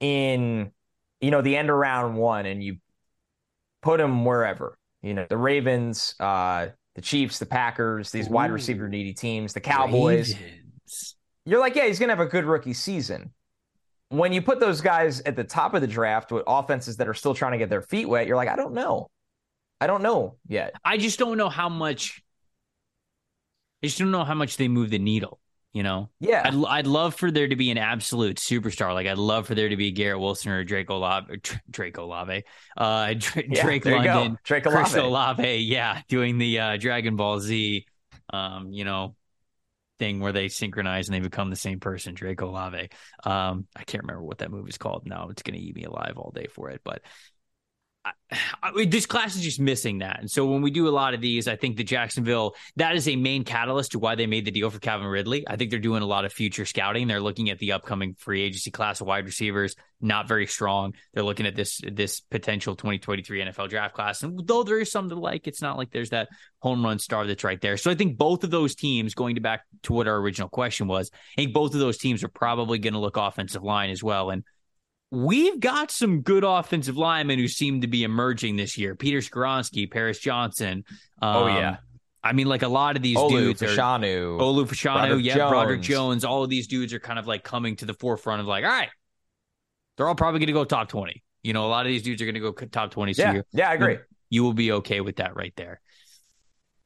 in 0.00 0.72
you 1.20 1.30
know 1.30 1.40
the 1.40 1.56
end 1.56 1.70
of 1.70 1.76
round 1.76 2.16
one, 2.16 2.44
and 2.44 2.62
you 2.62 2.76
put 3.80 4.00
him 4.00 4.24
wherever, 4.24 4.76
you 5.00 5.14
know, 5.14 5.26
the 5.28 5.36
Ravens, 5.36 6.14
uh, 6.20 6.66
the 6.94 7.02
Chiefs, 7.02 7.38
the 7.38 7.46
Packers, 7.46 8.10
these 8.10 8.28
Ooh. 8.28 8.32
wide 8.32 8.50
receiver 8.50 8.88
needy 8.88 9.12
teams, 9.12 9.52
the 9.52 9.60
Cowboys. 9.60 10.34
Ravens. 10.34 11.16
You're 11.46 11.60
like, 11.60 11.74
yeah, 11.74 11.86
he's 11.86 11.98
gonna 11.98 12.12
have 12.12 12.20
a 12.20 12.26
good 12.26 12.44
rookie 12.44 12.72
season. 12.72 13.32
When 14.08 14.32
you 14.32 14.42
put 14.42 14.60
those 14.60 14.80
guys 14.80 15.20
at 15.22 15.36
the 15.36 15.44
top 15.44 15.74
of 15.74 15.80
the 15.80 15.86
draft 15.86 16.30
with 16.30 16.44
offenses 16.46 16.96
that 16.98 17.08
are 17.08 17.14
still 17.14 17.34
trying 17.34 17.52
to 17.52 17.58
get 17.58 17.68
their 17.68 17.82
feet 17.82 18.06
wet, 18.06 18.26
you're 18.26 18.36
like, 18.36 18.48
I 18.48 18.56
don't 18.56 18.74
know. 18.74 19.10
I 19.80 19.86
don't 19.86 20.02
know 20.02 20.36
yet. 20.46 20.74
I 20.84 20.96
just 20.96 21.18
don't 21.18 21.36
know 21.36 21.48
how 21.48 21.68
much 21.68 22.22
I 23.82 23.86
just 23.86 23.98
don't 23.98 24.10
know 24.10 24.24
how 24.24 24.34
much 24.34 24.56
they 24.56 24.68
move 24.68 24.88
the 24.88 24.98
needle. 24.98 25.40
You 25.74 25.82
know, 25.82 26.08
yeah. 26.20 26.42
I'd, 26.44 26.54
I'd 26.54 26.86
love 26.86 27.16
for 27.16 27.32
there 27.32 27.48
to 27.48 27.56
be 27.56 27.72
an 27.72 27.78
absolute 27.78 28.36
superstar. 28.36 28.94
Like 28.94 29.08
I'd 29.08 29.18
love 29.18 29.48
for 29.48 29.56
there 29.56 29.68
to 29.68 29.76
be 29.76 29.90
Garrett 29.90 30.20
Wilson 30.20 30.52
or 30.52 30.62
Drake 30.62 30.88
Olave, 30.88 31.40
Drake 31.68 31.98
Olave, 31.98 32.44
uh, 32.76 33.14
Drake, 33.18 33.46
yeah, 33.50 33.62
Drake 33.62 33.84
London, 33.84 34.38
Drake 34.44 34.66
Olave. 34.66 34.84
Chris 34.84 34.94
Olave. 34.94 35.56
Yeah, 35.56 36.00
doing 36.08 36.38
the 36.38 36.60
uh, 36.60 36.76
Dragon 36.76 37.16
Ball 37.16 37.40
Z, 37.40 37.86
um, 38.32 38.72
you 38.72 38.84
know, 38.84 39.16
thing 39.98 40.20
where 40.20 40.30
they 40.30 40.46
synchronize 40.46 41.08
and 41.08 41.14
they 41.16 41.20
become 41.20 41.50
the 41.50 41.56
same 41.56 41.80
person. 41.80 42.14
Drake 42.14 42.40
Olave. 42.40 42.90
Um, 43.24 43.66
I 43.74 43.82
can't 43.82 44.04
remember 44.04 44.22
what 44.22 44.38
that 44.38 44.52
movie 44.52 44.70
is 44.70 44.78
called 44.78 45.06
now. 45.06 45.28
It's 45.30 45.42
gonna 45.42 45.58
eat 45.58 45.74
me 45.74 45.84
alive 45.84 46.18
all 46.18 46.30
day 46.32 46.46
for 46.52 46.70
it, 46.70 46.82
but 46.84 47.02
I, 48.04 48.12
I, 48.62 48.84
this 48.84 49.06
class 49.06 49.34
is 49.36 49.42
just 49.42 49.60
missing 49.60 49.98
that. 49.98 50.20
And 50.20 50.30
so 50.30 50.46
when 50.46 50.60
we 50.60 50.70
do 50.70 50.88
a 50.88 50.90
lot 50.90 51.14
of 51.14 51.20
these, 51.20 51.48
I 51.48 51.56
think 51.56 51.76
the 51.76 51.84
Jacksonville, 51.84 52.54
that 52.76 52.96
is 52.96 53.08
a 53.08 53.16
main 53.16 53.44
catalyst 53.44 53.92
to 53.92 53.98
why 53.98 54.14
they 54.14 54.26
made 54.26 54.44
the 54.44 54.50
deal 54.50 54.68
for 54.68 54.78
Calvin 54.78 55.06
Ridley. 55.06 55.44
I 55.48 55.56
think 55.56 55.70
they're 55.70 55.78
doing 55.78 56.02
a 56.02 56.06
lot 56.06 56.24
of 56.24 56.32
future 56.32 56.66
scouting. 56.66 57.08
They're 57.08 57.20
looking 57.20 57.50
at 57.50 57.58
the 57.58 57.72
upcoming 57.72 58.14
free 58.18 58.42
agency 58.42 58.70
class 58.70 59.00
of 59.00 59.06
wide 59.06 59.24
receivers, 59.24 59.74
not 60.00 60.28
very 60.28 60.46
strong. 60.46 60.94
They're 61.14 61.22
looking 61.22 61.46
at 61.46 61.56
this 61.56 61.80
this 61.90 62.20
potential 62.20 62.76
2023 62.76 63.44
NFL 63.44 63.70
draft 63.70 63.94
class. 63.94 64.22
And 64.22 64.46
though 64.46 64.64
there 64.64 64.80
is 64.80 64.90
some 64.90 65.08
to 65.08 65.14
like, 65.14 65.46
it's 65.46 65.62
not 65.62 65.78
like 65.78 65.90
there's 65.90 66.10
that 66.10 66.28
home 66.60 66.84
run 66.84 66.98
star 66.98 67.26
that's 67.26 67.44
right 67.44 67.60
there. 67.60 67.76
So 67.76 67.90
I 67.90 67.94
think 67.94 68.18
both 68.18 68.44
of 68.44 68.50
those 68.50 68.74
teams, 68.74 69.14
going 69.14 69.36
to 69.36 69.40
back 69.40 69.62
to 69.84 69.92
what 69.92 70.08
our 70.08 70.16
original 70.16 70.48
question 70.48 70.88
was, 70.88 71.10
I 71.38 71.42
think 71.42 71.54
both 71.54 71.72
of 71.74 71.80
those 71.80 71.98
teams 71.98 72.22
are 72.22 72.28
probably 72.28 72.78
going 72.78 72.94
to 72.94 73.00
look 73.00 73.16
offensive 73.16 73.62
line 73.62 73.90
as 73.90 74.02
well. 74.02 74.30
And 74.30 74.44
we've 75.10 75.60
got 75.60 75.90
some 75.90 76.22
good 76.22 76.44
offensive 76.44 76.96
linemen 76.96 77.38
who 77.38 77.48
seem 77.48 77.82
to 77.82 77.86
be 77.86 78.04
emerging 78.04 78.56
this 78.56 78.76
year. 78.78 78.94
Peter 78.94 79.18
Skoronski, 79.18 79.90
Paris 79.90 80.18
Johnson. 80.18 80.84
Um, 81.22 81.36
oh 81.36 81.46
yeah. 81.46 81.76
I 82.22 82.32
mean, 82.32 82.46
like 82.46 82.62
a 82.62 82.68
lot 82.68 82.96
of 82.96 83.02
these 83.02 83.16
Olu 83.16 83.30
dudes 83.30 83.62
Fashanu, 83.62 84.36
are 84.36 84.40
Olu 84.40 84.66
Fashanu, 84.66 85.22
yeah, 85.22 85.34
Jones. 85.34 85.50
Broderick 85.50 85.82
Jones. 85.82 86.24
All 86.24 86.42
of 86.42 86.48
these 86.48 86.66
dudes 86.66 86.94
are 86.94 86.98
kind 86.98 87.18
of 87.18 87.26
like 87.26 87.44
coming 87.44 87.76
to 87.76 87.84
the 87.84 87.94
forefront 87.94 88.40
of 88.40 88.46
like, 88.46 88.64
all 88.64 88.70
right, 88.70 88.88
they're 89.96 90.08
all 90.08 90.14
probably 90.14 90.40
going 90.40 90.46
to 90.46 90.54
go 90.54 90.64
top 90.64 90.88
twenty. 90.88 91.22
You 91.42 91.52
know, 91.52 91.66
a 91.66 91.68
lot 91.68 91.84
of 91.84 91.90
these 91.90 92.02
dudes 92.02 92.22
are 92.22 92.24
going 92.24 92.34
to 92.34 92.40
go 92.40 92.52
top 92.52 92.90
twenty. 92.92 93.12
So 93.12 93.22
yeah, 93.22 93.40
yeah, 93.52 93.68
I 93.68 93.74
agree. 93.74 93.98
You 94.30 94.42
will 94.42 94.54
be 94.54 94.72
okay 94.72 95.02
with 95.02 95.16
that 95.16 95.36
right 95.36 95.52
there. 95.56 95.80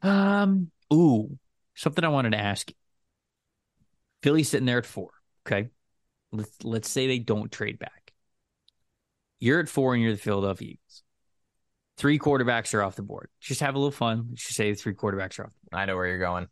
Um, 0.03 0.73
ooh, 0.93 1.39
something 1.77 2.05
I 2.05 2.09
wanted 2.09 2.33
to 2.33 2.39
ask 2.39 2.69
you. 2.69 2.77
Philly's 4.25 4.49
sitting 4.49 4.67
there 4.67 4.79
at 4.79 4.87
four. 4.87 5.11
Okay. 5.47 5.69
Let's 6.33 6.65
let's 6.65 6.91
say 6.91 7.07
they 7.07 7.21
don't 7.21 7.51
trade 7.51 7.79
back. 7.79 7.98
You're 9.41 9.61
at 9.61 9.69
four 9.69 9.95
and 9.95 10.03
you're 10.03 10.13
the 10.13 10.19
Philadelphia 10.19 10.71
Eagles. 10.71 11.03
Three 11.97 12.19
quarterbacks 12.19 12.75
are 12.75 12.83
off 12.83 12.97
the 12.97 13.03
board. 13.03 13.29
Just 13.41 13.61
have 13.61 13.75
a 13.75 13.79
little 13.79 13.91
fun. 13.91 14.27
Let's 14.31 14.43
just 14.45 14.57
say 14.57 14.73
three 14.75 14.95
quarterbacks 14.95 15.39
are 15.39 15.47
off 15.47 15.53
I 15.73 15.85
know 15.87 15.97
where 15.97 16.07
you're 16.07 16.19
going. 16.19 16.47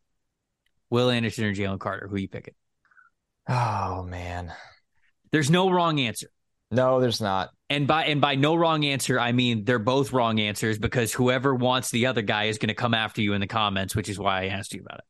Will 0.90 1.11
Anderson 1.11 1.44
or 1.44 1.55
Jalen 1.55 1.79
Carter. 1.79 2.09
Who 2.09 2.16
you 2.16 2.29
picking? 2.29 2.55
Oh 3.49 4.03
man. 4.09 4.53
There's 5.33 5.51
no 5.51 5.70
wrong 5.70 6.01
answer. 6.01 6.29
No, 6.72 7.01
there's 7.01 7.20
not. 7.20 7.51
And 7.70 7.87
by 7.87 8.07
and 8.07 8.20
by 8.20 8.35
no 8.35 8.57
wrong 8.57 8.85
answer, 8.85 9.20
I 9.20 9.31
mean 9.33 9.64
they're 9.64 9.79
both 9.79 10.12
wrong 10.12 10.40
answers 10.40 10.79
because 10.79 11.12
whoever 11.12 11.55
wants 11.55 11.90
the 11.90 12.07
other 12.07 12.22
guy 12.22 12.44
is 12.44 12.59
going 12.59 12.68
to 12.68 12.75
come 12.75 12.94
after 12.94 13.20
you 13.22 13.35
in 13.35 13.40
the 13.40 13.46
comments, 13.46 13.94
which 13.94 14.09
is 14.09 14.18
why 14.18 14.42
I 14.42 14.46
asked 14.46 14.75
you 14.75 14.81
about 14.85 14.99
it. 14.99 15.05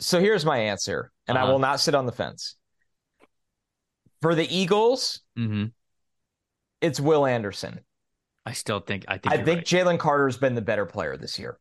So 0.00 0.20
here's 0.20 0.44
my 0.46 0.58
answer, 0.58 1.10
and 1.26 1.36
Uh-huh. 1.36 1.46
I 1.46 1.50
will 1.50 1.58
not 1.58 1.80
sit 1.80 1.94
on 1.94 2.06
the 2.06 2.12
fence. 2.12 2.56
For 4.22 4.34
the 4.34 4.46
Eagles, 4.54 5.20
Mm-hmm. 5.38 5.66
It's 6.80 7.00
Will 7.00 7.26
Anderson. 7.26 7.80
I 8.46 8.52
still 8.52 8.80
think 8.80 9.04
I 9.08 9.18
think 9.18 9.34
I 9.34 9.36
think 9.42 9.58
right. 9.58 9.66
Jalen 9.66 9.98
Carter's 9.98 10.36
been 10.38 10.54
the 10.54 10.62
better 10.62 10.86
player 10.86 11.16
this 11.16 11.38
year. 11.38 11.58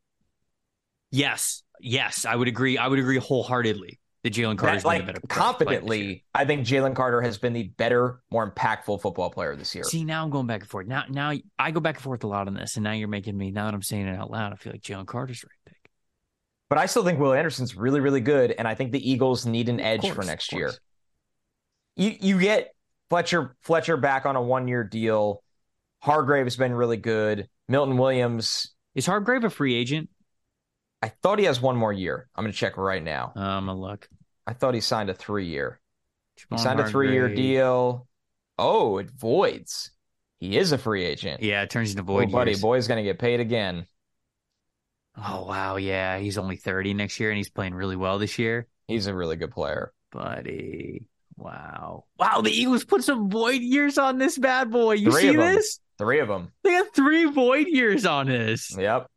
yes, 1.12 1.64
yes, 1.80 2.26
I 2.26 2.36
would 2.36 2.48
agree. 2.48 2.78
I 2.78 2.88
would 2.88 3.00
agree 3.00 3.18
wholeheartedly 3.18 4.00
that 4.24 4.34
Jalen 4.34 4.58
Carter's 4.58 4.84
That, 4.84 4.86
a 4.86 4.88
like 4.88 5.06
better 5.06 5.22
player 5.22 5.46
this 5.52 5.68
year. 5.68 5.68
confidently, 5.70 6.26
I 6.34 6.46
think 6.46 6.66
Jalen 6.66 6.96
Carter 6.96 7.22
has 7.22 7.38
been 7.38 7.54
the 7.54 7.64
better, 7.64 8.22
more 8.32 8.50
impactful 8.50 9.02
football 9.02 9.30
player 9.30 9.56
this 9.56 9.76
year. 9.76 9.84
See, 9.84 10.04
now 10.06 10.24
I'm 10.24 10.30
going 10.30 10.48
back 10.48 10.62
and 10.62 10.70
forth. 10.70 10.88
Now, 10.88 11.04
now 11.10 11.34
I 11.60 11.72
go 11.72 11.80
back 11.80 11.96
and 11.96 12.04
forth 12.04 12.24
a 12.24 12.28
lot 12.28 12.48
on 12.48 12.54
this, 12.54 12.76
and 12.78 12.84
now 12.84 12.92
you're 12.94 13.08
making 13.08 13.38
me. 13.38 13.52
Now 13.52 13.66
that 13.66 13.74
I'm 13.74 13.82
saying 13.82 14.08
it 14.08 14.18
out 14.18 14.32
loud, 14.32 14.54
I 14.54 14.56
feel 14.56 14.74
like 14.74 14.82
Jalen 14.82 15.08
Carter's 15.08 15.44
right 15.44 15.52
pick. 15.66 15.92
But 16.70 16.80
I 16.80 16.86
still 16.88 17.04
think 17.04 17.20
Will 17.20 17.34
Anderson's 17.34 17.76
really, 17.76 18.00
really 18.00 18.22
good, 18.22 18.52
and 18.52 18.68
I 18.68 18.76
think 18.76 18.92
the 18.92 19.12
Eagles 19.12 19.46
need 19.46 19.70
an 19.70 19.80
edge 19.80 20.02
course, 20.02 20.16
for 20.16 20.24
next 20.24 20.52
year. 20.52 20.74
You 21.96 22.14
you 22.20 22.40
get 22.40 22.74
Fletcher 23.10 23.56
Fletcher 23.62 23.98
back 23.98 24.26
on 24.26 24.36
a 24.36 24.42
one 24.42 24.68
year 24.68 24.84
deal. 24.84 25.44
Hargrave's 26.02 26.56
been 26.58 26.74
really 26.74 26.98
good. 26.98 27.48
Milton 27.68 27.98
Williams, 27.98 28.74
Is 28.96 29.06
Hargrave 29.06 29.44
a 29.44 29.50
free 29.50 29.76
agent? 29.76 30.10
I 31.02 31.10
thought 31.10 31.40
he 31.40 31.46
has 31.46 31.62
one 31.62 31.76
more 31.76 31.94
year. 31.94 32.28
I'm 32.36 32.44
going 32.44 32.52
to 32.52 32.58
check 32.58 32.78
right 32.78 33.04
now. 33.04 33.34
Oh, 33.36 33.42
I'm 33.42 33.66
going 33.66 33.78
to 33.78 33.82
look. 33.82 34.08
I 34.46 34.54
thought 34.54 34.74
he 34.74 34.82
signed 34.82 35.10
a 35.10 35.14
three 35.14 35.48
year. 35.48 35.80
He 36.50 36.58
signed 36.58 36.80
a 36.80 36.88
three 36.88 37.12
year 37.12 37.34
deal. 37.34 38.08
Oh, 38.58 38.98
it 38.98 39.10
voids. 39.12 39.92
He 40.40 40.58
is 40.58 40.72
a 40.72 40.78
free 40.78 41.04
agent. 41.04 41.42
Yeah, 41.42 41.62
it 41.64 41.70
turns 41.70 41.92
into 41.92 42.04
Oh, 42.04 42.06
void 42.06 42.32
buddy, 42.32 42.52
years. 42.52 42.62
boy's 42.62 42.88
going 42.88 42.98
to 42.98 43.04
get 43.04 43.20
paid 43.20 43.40
again. 43.40 43.86
Oh 45.18 45.46
wow, 45.46 45.78
yeah, 45.78 46.20
he's 46.20 46.38
only 46.38 46.58
30 46.58 46.94
next 46.94 47.20
year, 47.20 47.32
and 47.32 47.38
he's 47.38 47.50
playing 47.50 47.74
really 47.74 47.96
well 47.96 48.20
this 48.20 48.38
year, 48.38 48.68
He's 48.88 49.08
a 49.08 49.16
really 49.16 49.36
good 49.36 49.50
player. 49.52 49.92
buddy. 50.12 51.06
Wow, 51.38 52.06
wow, 52.18 52.42
the 52.42 52.52
Eagles 52.52 52.84
put 52.84 53.04
some 53.04 53.30
void 53.30 53.62
years 53.62 53.98
on 54.00 54.18
this 54.18 54.38
bad 54.38 54.72
boy. 54.72 54.94
You 54.94 55.12
Three 55.12 55.22
see 55.22 55.36
this? 55.36 55.80
Three 56.00 56.20
of 56.20 56.28
them. 56.28 56.52
They 56.64 56.72
got 56.72 56.94
three 56.96 57.26
void 57.26 57.68
years 57.68 58.06
on 58.06 58.28
this. 58.28 58.76
Yep. 58.78 59.08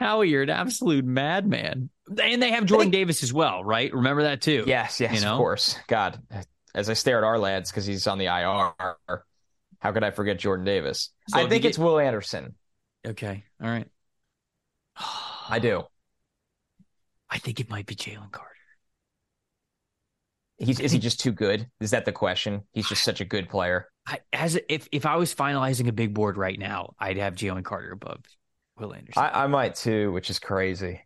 Howie, 0.00 0.28
you're 0.28 0.42
an 0.42 0.50
absolute 0.50 1.04
madman. 1.04 1.88
And 2.22 2.42
they 2.42 2.50
have 2.50 2.66
Jordan 2.66 2.90
Davis 2.90 3.22
as 3.22 3.32
well, 3.32 3.64
right? 3.64 3.92
Remember 3.92 4.24
that 4.24 4.42
too. 4.42 4.64
Yes, 4.66 5.00
yes, 5.00 5.14
You 5.14 5.20
know? 5.22 5.32
of 5.32 5.38
course. 5.38 5.76
God, 5.88 6.20
as 6.74 6.90
I 6.90 6.92
stare 6.92 7.18
at 7.18 7.24
our 7.24 7.38
lads 7.38 7.70
because 7.70 7.86
he's 7.86 8.06
on 8.06 8.18
the 8.18 8.26
IR, 8.26 8.94
how 9.78 9.92
could 9.92 10.04
I 10.04 10.10
forget 10.10 10.38
Jordan 10.38 10.64
Davis? 10.66 11.10
So 11.28 11.38
I 11.38 11.48
think 11.48 11.64
it's 11.64 11.78
get- 11.78 11.84
Will 11.84 11.98
Anderson. 11.98 12.54
Okay. 13.06 13.44
All 13.62 13.68
right. 13.68 13.88
I 15.48 15.58
do. 15.60 15.82
I 17.30 17.38
think 17.38 17.60
it 17.60 17.70
might 17.70 17.86
be 17.86 17.94
Jalen 17.94 18.30
Carter. 18.30 18.52
He's 20.58 20.80
is 20.80 20.90
he 20.92 20.98
just 20.98 21.20
too 21.20 21.32
good? 21.32 21.68
Is 21.80 21.90
that 21.90 22.04
the 22.06 22.12
question? 22.12 22.62
He's 22.72 22.88
just 22.88 23.04
such 23.04 23.20
a 23.20 23.24
good 23.24 23.48
player. 23.48 23.88
I, 24.06 24.20
as 24.32 24.58
if 24.68 24.88
if 24.90 25.04
I 25.04 25.16
was 25.16 25.34
finalizing 25.34 25.88
a 25.88 25.92
big 25.92 26.14
board 26.14 26.38
right 26.38 26.58
now, 26.58 26.94
I'd 26.98 27.18
have 27.18 27.34
Jalen 27.34 27.64
Carter 27.64 27.92
above 27.92 28.24
Will 28.78 28.94
Anderson. 28.94 29.22
I, 29.22 29.44
I 29.44 29.46
might 29.48 29.74
too, 29.74 30.12
which 30.12 30.30
is 30.30 30.38
crazy. 30.38 31.00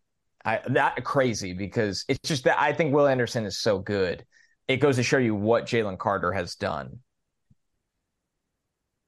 I 0.45 0.61
not 0.69 1.03
crazy 1.05 1.53
because 1.53 2.05
it's 2.09 2.29
just 2.29 2.45
that 2.45 2.61
I 2.61 2.73
think 2.73 2.95
Will 2.95 3.07
Anderson 3.09 3.45
is 3.45 3.59
so 3.59 3.79
good. 3.81 4.25
It 4.69 4.77
goes 4.77 4.97
to 4.97 5.03
show 5.03 5.19
you 5.19 5.35
what 5.35 5.67
Jalen 5.67 5.99
Carter 5.99 6.33
has 6.33 6.55
done. 6.55 7.01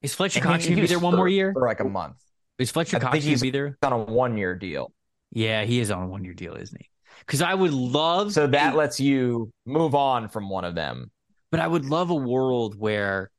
Is 0.03 0.15
Fletcher 0.15 0.41
Cox 0.41 0.65
going 0.65 0.75
to 0.77 0.83
be 0.83 0.89
there 0.89 0.99
one 0.99 1.15
more 1.15 1.29
year? 1.29 1.53
for 1.53 1.67
like 1.69 1.79
a 1.79 1.85
month. 1.85 2.17
Is 2.59 2.73
Fletcher 2.73 2.97
I 2.97 3.01
Cox 3.01 3.13
going 3.13 3.23
to 3.23 3.29
he's- 3.29 3.41
be 3.41 3.51
there? 3.51 3.79
on 3.83 3.93
a 3.93 3.99
one 3.99 4.37
year 4.37 4.57
deal. 4.57 4.93
Yeah, 5.31 5.65
he 5.65 5.79
is 5.79 5.91
on 5.91 6.03
a 6.03 6.07
one 6.09 6.25
year 6.25 6.35
deal, 6.35 6.55
isn't 6.57 6.77
he? 6.81 6.89
Because 7.21 7.43
I 7.43 7.55
would 7.55 7.73
love 7.73 8.33
So 8.33 8.47
that 8.47 8.75
a- 8.75 8.77
lets 8.77 9.01
you 9.01 9.51
move 9.67 9.95
on 9.95 10.29
from 10.29 10.49
one 10.49 10.65
of 10.65 10.75
them. 10.75 11.11
but 11.51 11.61
I 11.61 11.67
would 11.67 11.85
love 11.85 12.11
a 12.11 12.15
world 12.15 12.79
where 12.79 13.31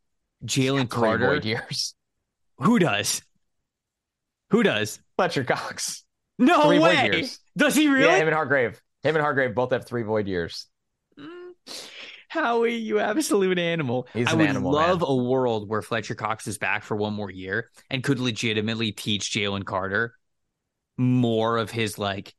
Jalen 0.46 0.90
Carter. 0.90 1.38
years. 1.44 1.96
Who 2.60 2.80
does? 2.80 3.22
Who 4.52 4.64
does? 4.64 5.00
Fletcher 5.18 5.44
Cox. 5.44 6.04
No 6.40 6.68
Three 6.68 6.80
way. 6.80 7.28
Does 7.58 7.76
he 7.76 7.88
really? 7.88 8.06
Yeah, 8.06 8.18
him 8.18 8.28
and 8.28 8.36
Hargrave. 8.36 8.82
Him 9.04 9.16
and 9.16 9.24
Hargrave 9.24 9.54
both 9.56 9.72
have 9.72 9.86
three 9.86 10.04
void 10.04 10.28
years. 10.28 10.68
Mm. 11.20 11.54
Howie, 12.30 12.76
you 12.76 13.00
absolute 13.00 13.60
animal. 13.60 14.08
He's 14.14 14.28
I 14.28 14.32
an 14.32 14.38
would 14.40 14.50
animal, 14.50 14.72
love 14.72 15.02
man. 15.02 15.10
a 15.10 15.16
world 15.16 15.70
where 15.70 15.82
Fletcher 15.84 16.16
Cox 16.16 16.48
is 16.48 16.58
back 16.58 16.84
for 16.84 16.96
one 16.96 17.14
more 17.14 17.30
year 17.30 17.70
and 17.92 18.04
could 18.04 18.20
legitimately 18.20 18.92
teach 18.92 19.32
Jalen 19.32 19.66
Carter 19.66 20.16
more 20.98 21.58
of 21.58 21.70
his 21.72 21.98
like 22.00 22.34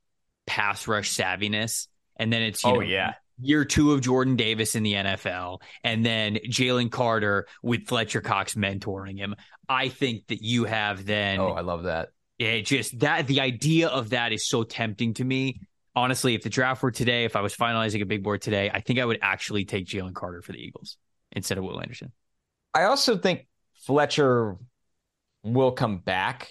pass 0.46 0.86
rush 0.88 1.16
savviness. 1.16 1.88
And 2.16 2.32
then 2.32 2.42
it's 2.42 2.62
you 2.64 2.70
Oh, 2.70 2.74
know, 2.76 2.80
yeah. 2.80 3.14
year 3.40 3.64
two 3.64 3.92
of 3.92 4.00
Jordan 4.00 4.36
Davis 4.36 4.74
in 4.74 4.82
the 4.82 4.94
NFL, 4.94 5.60
and 5.82 6.04
then 6.06 6.36
Jalen 6.48 6.90
Carter 6.90 7.46
with 7.62 7.86
Fletcher 7.86 8.20
Cox 8.20 8.54
mentoring 8.54 9.18
him. 9.18 9.34
I 9.68 9.88
think 9.88 10.26
that 10.28 10.42
you 10.42 10.64
have 10.64 11.04
then 11.06 11.40
Oh, 11.40 11.48
I 11.48 11.62
love 11.62 11.84
that. 11.84 12.10
it 12.38 12.62
just 12.62 12.98
that 13.00 13.26
the 13.26 13.40
idea 13.40 13.88
of 13.88 14.10
that 14.10 14.32
is 14.32 14.46
so 14.48 14.62
tempting 14.62 15.14
to 15.14 15.24
me. 15.24 15.60
Honestly, 15.96 16.34
if 16.34 16.42
the 16.42 16.50
draft 16.50 16.82
were 16.82 16.90
today, 16.90 17.24
if 17.24 17.36
I 17.36 17.40
was 17.40 17.54
finalizing 17.54 18.02
a 18.02 18.06
big 18.06 18.22
board 18.24 18.42
today, 18.42 18.68
I 18.72 18.80
think 18.80 18.98
I 18.98 19.04
would 19.04 19.20
actually 19.22 19.64
take 19.64 19.86
Jalen 19.86 20.12
Carter 20.14 20.42
for 20.42 20.52
the 20.52 20.58
Eagles 20.58 20.96
instead 21.32 21.56
of 21.56 21.62
Will 21.64 21.80
Anderson. 21.80 22.10
I 22.74 22.84
also 22.84 23.16
think 23.16 23.46
Fletcher 23.86 24.56
will 25.44 25.70
come 25.72 25.98
back. 25.98 26.48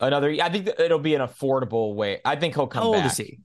Another, 0.00 0.30
I 0.42 0.48
think 0.48 0.68
it'll 0.78 0.98
be 0.98 1.14
an 1.14 1.22
affordable 1.22 1.94
way. 1.94 2.20
I 2.24 2.36
think 2.36 2.54
he'll 2.54 2.66
come 2.66 2.82
How 2.82 2.88
old 2.88 2.96
back. 2.98 3.10
is 3.12 3.16
he? 3.16 3.40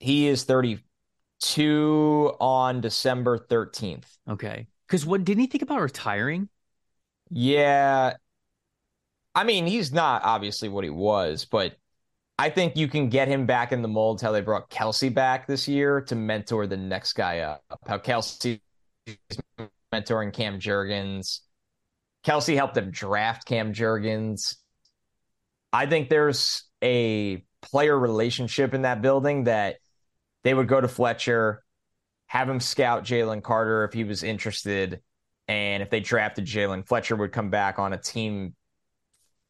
He 0.00 0.26
is 0.26 0.44
32 0.44 2.32
on 2.40 2.80
December 2.80 3.38
13th. 3.38 4.06
Okay. 4.28 4.66
Because 4.86 5.06
what 5.06 5.24
didn't 5.24 5.40
he 5.42 5.46
think 5.46 5.62
about 5.62 5.80
retiring? 5.80 6.48
Yeah. 7.30 8.14
I 9.34 9.44
mean, 9.44 9.66
he's 9.66 9.92
not 9.92 10.22
obviously 10.24 10.68
what 10.68 10.82
he 10.84 10.90
was, 10.90 11.44
but 11.44 11.76
I 12.38 12.50
think 12.50 12.76
you 12.76 12.88
can 12.88 13.08
get 13.08 13.28
him 13.28 13.46
back 13.46 13.72
in 13.72 13.82
the 13.82 13.88
molds 13.88 14.22
how 14.22 14.32
they 14.32 14.40
brought 14.40 14.70
Kelce 14.70 15.12
back 15.12 15.46
this 15.46 15.68
year 15.68 16.00
to 16.02 16.14
mentor 16.14 16.66
the 16.66 16.76
next 16.76 17.12
guy 17.12 17.40
up. 17.40 17.62
How 17.86 17.98
Kelce 17.98 18.60
is 19.06 19.16
mentoring 19.92 20.32
Cam 20.32 20.58
Jurgens. 20.58 21.40
Kelce 22.24 22.56
helped 22.56 22.76
him 22.76 22.90
draft 22.90 23.46
Cam 23.46 23.72
Jurgens. 23.72 24.56
I 25.72 25.86
think 25.86 26.08
there's 26.08 26.64
a 26.82 27.44
player 27.62 27.98
relationship 27.98 28.74
in 28.74 28.82
that 28.82 29.02
building 29.02 29.44
that 29.44 29.76
they 30.44 30.54
would 30.54 30.68
go 30.68 30.80
to 30.80 30.88
Fletcher, 30.88 31.62
have 32.26 32.48
him 32.48 32.60
scout 32.60 33.04
Jalen 33.04 33.42
Carter 33.42 33.84
if 33.84 33.92
he 33.92 34.04
was 34.04 34.22
interested. 34.22 35.00
And 35.46 35.82
if 35.82 35.90
they 35.90 36.00
drafted 36.00 36.44
Jalen, 36.44 36.86
Fletcher 36.86 37.16
would 37.16 37.32
come 37.32 37.50
back 37.50 37.78
on 37.78 37.92
a 37.92 37.98
team 37.98 38.54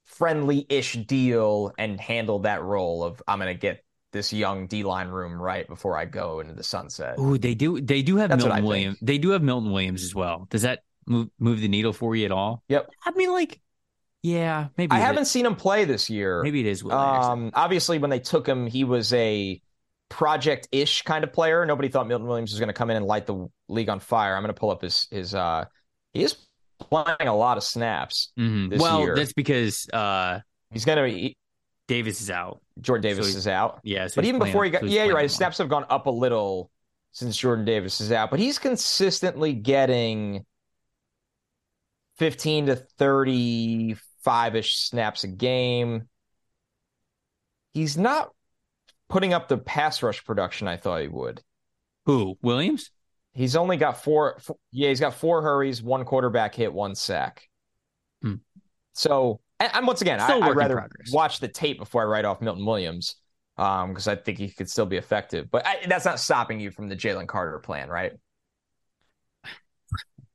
friendly 0.04 0.64
ish 0.68 0.94
deal 0.94 1.72
and 1.76 2.00
handle 2.00 2.40
that 2.40 2.62
role 2.62 3.04
of 3.04 3.22
I'm 3.28 3.38
going 3.38 3.54
to 3.54 3.58
get 3.58 3.84
this 4.12 4.32
young 4.32 4.66
D 4.66 4.82
line 4.84 5.08
room 5.08 5.40
right 5.40 5.68
before 5.68 5.96
I 5.96 6.06
go 6.06 6.40
into 6.40 6.54
the 6.54 6.62
sunset. 6.62 7.16
Oh, 7.18 7.36
they 7.36 7.54
do. 7.54 7.80
They 7.80 8.02
do 8.02 8.16
have 8.16 8.30
That's 8.30 8.42
Milton 8.42 8.56
think. 8.58 8.68
Williams. 8.68 8.98
They 9.02 9.18
do 9.18 9.30
have 9.30 9.42
Milton 9.42 9.70
Williams 9.70 10.02
as 10.02 10.14
well. 10.14 10.46
Does 10.50 10.62
that 10.62 10.80
move 11.06 11.28
move 11.38 11.60
the 11.60 11.68
needle 11.68 11.92
for 11.92 12.16
you 12.16 12.24
at 12.24 12.32
all? 12.32 12.62
Yep. 12.68 12.90
I 13.04 13.10
mean, 13.12 13.32
like, 13.32 13.60
yeah, 14.22 14.68
maybe 14.76 14.92
I 14.92 14.98
haven't 14.98 15.22
is. 15.22 15.30
seen 15.30 15.46
him 15.46 15.56
play 15.56 15.84
this 15.84 16.08
year. 16.10 16.42
Maybe 16.42 16.60
it 16.60 16.66
is 16.66 16.82
Will 16.84 16.92
Um, 16.92 17.50
obviously, 17.54 17.98
when 17.98 18.10
they 18.10 18.20
took 18.20 18.46
him, 18.46 18.66
he 18.66 18.84
was 18.84 19.12
a 19.12 19.60
project 20.08 20.68
ish 20.72 21.02
kind 21.02 21.22
of 21.24 21.32
player. 21.32 21.64
Nobody 21.66 21.88
thought 21.88 22.08
Milton 22.08 22.26
Williams 22.26 22.50
was 22.52 22.58
going 22.60 22.68
to 22.68 22.72
come 22.72 22.90
in 22.90 22.96
and 22.96 23.06
light 23.06 23.26
the 23.26 23.48
league 23.68 23.88
on 23.88 24.00
fire. 24.00 24.34
I'm 24.36 24.42
going 24.42 24.54
to 24.54 24.58
pull 24.58 24.70
up 24.70 24.82
his 24.82 25.06
his. 25.10 25.34
Uh, 25.34 25.66
he 26.12 26.22
is 26.22 26.36
playing 26.80 27.28
a 27.28 27.34
lot 27.36 27.56
of 27.58 27.64
snaps. 27.64 28.32
Mhm. 28.38 28.70
this 28.70 28.80
Well, 28.80 29.00
year. 29.00 29.14
that's 29.16 29.32
because 29.32 29.88
uh, 29.92 30.40
He's 30.70 30.84
going 30.84 30.98
to 30.98 31.04
be 31.04 31.36
Davis 31.88 32.20
is 32.20 32.30
out. 32.30 32.60
Jordan 32.80 33.02
Davis 33.02 33.32
So 33.32 33.38
is 33.38 33.48
out. 33.48 33.80
Yeah, 33.82 34.06
so 34.06 34.16
but 34.16 34.24
even 34.26 34.40
playing- 34.40 34.52
before 34.52 34.64
he 34.64 34.70
got, 34.70 34.80
so 34.82 34.86
yeah, 34.86 35.04
you're 35.04 35.14
right. 35.14 35.22
His 35.22 35.34
snaps 35.34 35.58
have 35.58 35.68
gone 35.68 35.86
up 35.90 36.06
a 36.06 36.10
little 36.10 36.70
since 37.12 37.36
Jordan 37.36 37.64
Davis 37.64 38.00
is 38.00 38.12
out, 38.12 38.30
but 38.30 38.38
he's 38.38 38.58
consistently 38.58 39.52
getting 39.54 40.44
15 42.18 42.66
to 42.66 42.76
35 44.24 44.56
ish 44.56 44.76
snaps 44.76 45.24
a 45.24 45.28
game. 45.28 46.08
he's 47.72 47.96
not 47.96 48.30
putting 49.08 49.32
up 49.32 49.48
the 49.48 49.58
pass 49.58 50.02
rush 50.02 50.24
production 50.24 50.68
I 50.68 50.76
thought 50.76 51.02
he 51.02 51.08
would. 51.08 51.42
Who? 52.06 52.38
Williams? 52.42 52.90
He's 53.32 53.56
only 53.56 53.76
got 53.76 54.02
four, 54.02 54.38
four 54.40 54.56
yeah, 54.72 54.88
he's 54.88 55.00
got 55.00 55.14
four 55.14 55.42
hurries, 55.42 55.82
one 55.82 56.04
quarterback 56.04 56.54
hit, 56.54 56.72
one 56.72 56.94
sack. 56.94 57.48
Hmm. 58.22 58.36
So, 58.94 59.40
and, 59.60 59.86
once 59.86 60.00
again, 60.00 60.20
I, 60.20 60.38
would 60.38 60.56
rather 60.56 60.88
watch 61.12 61.40
the 61.40 61.48
tape 61.48 61.78
before 61.78 62.02
I 62.02 62.06
write 62.06 62.24
off 62.24 62.40
Milton 62.40 62.64
Williams 62.64 63.16
because 63.56 64.08
um, 64.08 64.12
I 64.12 64.16
think 64.16 64.38
he 64.38 64.48
could 64.48 64.70
still 64.70 64.86
be 64.86 64.96
effective. 64.96 65.50
But 65.50 65.66
I, 65.66 65.86
that's 65.86 66.04
not 66.04 66.20
stopping 66.20 66.60
you 66.60 66.70
from 66.70 66.88
the 66.88 66.96
Jalen 66.96 67.28
Carter 67.28 67.58
plan, 67.58 67.88
right? 67.88 68.12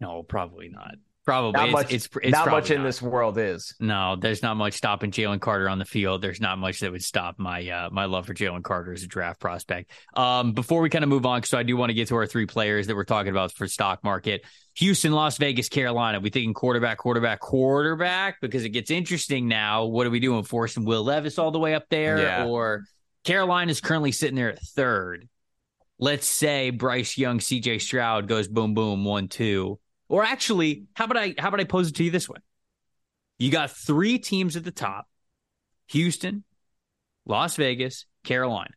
No, 0.02 0.22
probably 0.22 0.68
not. 0.68 0.96
Probably 1.26 1.54
not 1.54 1.66
it's, 1.66 1.74
much. 1.74 1.94
It's, 1.94 2.10
it's 2.22 2.32
not 2.32 2.52
much 2.52 2.70
in 2.70 2.80
not. 2.80 2.84
this 2.84 3.02
world 3.02 3.38
is. 3.38 3.76
No, 3.80 4.18
there's 4.18 4.44
not 4.44 4.58
much 4.58 4.74
stopping 4.74 5.10
Jalen 5.10 5.40
Carter 5.40 5.70
on 5.70 5.80
the 5.80 5.86
field. 5.86 6.22
There's 6.22 6.42
not 6.42 6.58
much 6.58 6.82
that 6.82 6.92
would 6.92 7.04
stop 7.04 7.40
my 7.40 7.66
uh, 7.70 7.90
my 7.92 8.06
love 8.06 8.26
for 8.26 8.34
Jalen 8.34 8.62
Carter 8.62 8.92
as 8.92 9.04
a 9.04 9.08
draft 9.08 9.40
prospect. 9.40 9.92
Um, 10.16 10.52
before 10.52 10.82
we 10.82 10.90
kind 10.90 11.04
of 11.04 11.10
move 11.10 11.26
on, 11.26 11.42
so 11.44 11.58
I 11.58 11.64
do 11.64 11.78
want 11.78 11.92
to 11.92 11.94
get 11.94 12.10
to 12.10 12.16
our 12.16 12.28
three 12.28 12.46
players 12.46 12.88
that 12.88 12.96
we're 12.96 13.06
talking 13.06 13.32
about 13.32 13.54
for 13.54 13.68
stock 13.70 14.04
market: 14.04 14.44
Houston, 14.76 15.14
Las 15.14 15.38
Vegas, 15.38 15.70
Carolina. 15.70 16.20
We 16.20 16.30
thinking 16.30 16.54
quarterback, 16.54 16.98
quarterback, 16.98 17.40
quarterback 17.40 18.42
because 18.42 18.66
it 18.66 18.70
gets 18.70 18.92
interesting 18.92 19.48
now. 19.48 19.86
What 19.86 20.06
are 20.06 20.12
we 20.12 20.20
doing? 20.20 20.44
Forcing 20.44 20.84
Will 20.84 21.06
Levis 21.06 21.40
all 21.40 21.52
the 21.52 21.60
way 21.60 21.74
up 21.74 21.86
there, 21.90 22.20
yeah. 22.20 22.46
or 22.48 22.84
Carolina 23.24 23.72
is 23.72 23.80
currently 23.80 24.12
sitting 24.12 24.36
there 24.36 24.52
at 24.52 24.60
third. 24.60 25.30
Let's 26.00 26.28
say 26.28 26.72
Bryce 26.72 27.18
Young, 27.18 27.40
C.J. 27.40 27.80
Stroud 27.80 28.28
goes 28.28 28.50
boom, 28.50 28.74
boom, 28.74 29.06
one, 29.06 29.30
two 29.30 29.80
or 30.10 30.24
actually, 30.24 30.86
how 30.94 31.06
about 31.06 31.18
I 31.18 31.36
how 31.38 31.48
about 31.48 31.60
I 31.60 31.66
pose 31.66 31.90
it 31.90 31.96
to 31.96 32.04
you 32.04 32.12
this 32.12 32.30
way? 32.30 32.40
You 33.40 33.52
got 33.52 33.72
three 33.72 34.20
teams 34.20 34.56
at 34.56 34.64
the 34.64 34.72
top: 34.72 35.08
Houston, 35.88 36.44
Las 37.26 37.56
Vegas, 37.56 38.06
Carolina. 38.24 38.74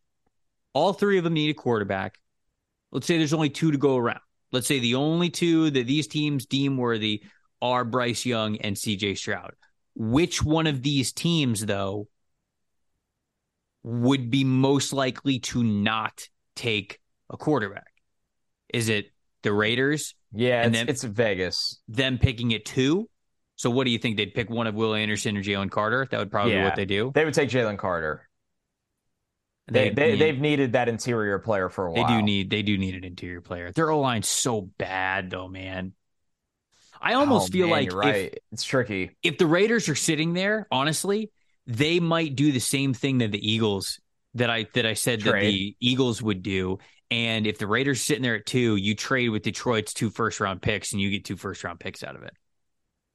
All 0.72 0.92
three 0.92 1.18
of 1.18 1.24
them 1.24 1.34
need 1.34 1.50
a 1.50 1.54
quarterback. 1.54 2.18
Let's 2.92 3.06
say 3.06 3.18
there's 3.18 3.32
only 3.32 3.50
two 3.50 3.72
to 3.72 3.78
go 3.78 3.96
around. 3.96 4.20
Let's 4.52 4.66
say 4.66 4.78
the 4.78 4.94
only 4.94 5.30
two 5.30 5.70
that 5.70 5.86
these 5.86 6.06
teams 6.06 6.46
deem 6.46 6.76
worthy 6.76 7.24
are 7.60 7.84
Bryce 7.84 8.24
Young 8.24 8.56
and 8.58 8.76
CJ 8.76 9.16
Stroud. 9.16 9.54
Which 9.94 10.42
one 10.42 10.66
of 10.66 10.82
these 10.82 11.12
teams, 11.12 11.64
though, 11.64 12.08
would 13.82 14.30
be 14.30 14.44
most 14.44 14.92
likely 14.92 15.38
to 15.38 15.62
not 15.62 16.28
take 16.54 17.00
a 17.30 17.36
quarterback? 17.36 17.92
Is 18.72 18.88
it 18.88 19.10
the 19.46 19.52
Raiders, 19.52 20.14
yeah, 20.32 20.62
and 20.62 20.74
it's, 20.74 20.78
then, 20.78 20.88
it's 20.88 21.04
Vegas. 21.04 21.80
Them 21.88 22.18
picking 22.18 22.50
it 22.50 22.64
two. 22.64 23.08
So 23.54 23.70
what 23.70 23.84
do 23.84 23.90
you 23.90 23.98
think? 23.98 24.16
They'd 24.16 24.34
pick 24.34 24.50
one 24.50 24.66
of 24.66 24.74
Will 24.74 24.94
Anderson 24.94 25.36
or 25.36 25.42
Jalen 25.42 25.70
Carter? 25.70 26.06
That 26.10 26.18
would 26.18 26.30
probably 26.30 26.52
yeah, 26.52 26.60
be 26.60 26.64
what 26.64 26.76
they 26.76 26.84
do. 26.84 27.12
They 27.14 27.24
would 27.24 27.32
take 27.32 27.48
Jalen 27.48 27.78
Carter. 27.78 28.28
They, 29.68 29.90
they, 29.90 30.16
they 30.16 30.28
have 30.28 30.38
needed 30.38 30.74
that 30.74 30.88
interior 30.88 31.38
player 31.38 31.68
for 31.68 31.86
a 31.86 31.92
while. 31.92 32.06
They 32.06 32.16
do 32.16 32.22
need 32.22 32.50
they 32.50 32.62
do 32.62 32.76
need 32.76 32.94
an 32.94 33.04
interior 33.04 33.40
player. 33.40 33.72
Their 33.72 33.90
O 33.90 34.00
line's 34.00 34.28
so 34.28 34.60
bad 34.60 35.30
though, 35.30 35.48
man. 35.48 35.92
I 37.00 37.14
oh, 37.14 37.20
almost 37.20 37.50
oh, 37.50 37.52
feel 37.52 37.66
man, 37.68 37.72
like 37.72 37.92
right. 37.92 38.32
If, 38.32 38.38
it's 38.52 38.64
tricky. 38.64 39.16
If 39.22 39.38
the 39.38 39.46
Raiders 39.46 39.88
are 39.88 39.94
sitting 39.94 40.34
there, 40.34 40.66
honestly, 40.70 41.30
they 41.66 42.00
might 42.00 42.36
do 42.36 42.52
the 42.52 42.60
same 42.60 42.94
thing 42.94 43.18
that 43.18 43.32
the 43.32 43.52
Eagles 43.52 44.00
that 44.34 44.50
I 44.50 44.66
that 44.74 44.86
I 44.86 44.94
said 44.94 45.20
Trade. 45.20 45.32
that 45.32 45.48
the 45.48 45.76
Eagles 45.80 46.22
would 46.22 46.42
do 46.42 46.78
and 47.10 47.46
if 47.46 47.58
the 47.58 47.66
Raiders 47.66 48.02
sitting 48.02 48.22
there 48.22 48.36
at 48.36 48.46
two, 48.46 48.76
you 48.76 48.94
trade 48.94 49.28
with 49.28 49.42
Detroit's 49.42 49.94
two 49.94 50.10
first 50.10 50.40
round 50.40 50.62
picks 50.62 50.92
and 50.92 51.00
you 51.00 51.10
get 51.10 51.24
two 51.24 51.36
first 51.36 51.62
round 51.62 51.80
picks 51.80 52.02
out 52.02 52.16
of 52.16 52.22
it. 52.22 52.34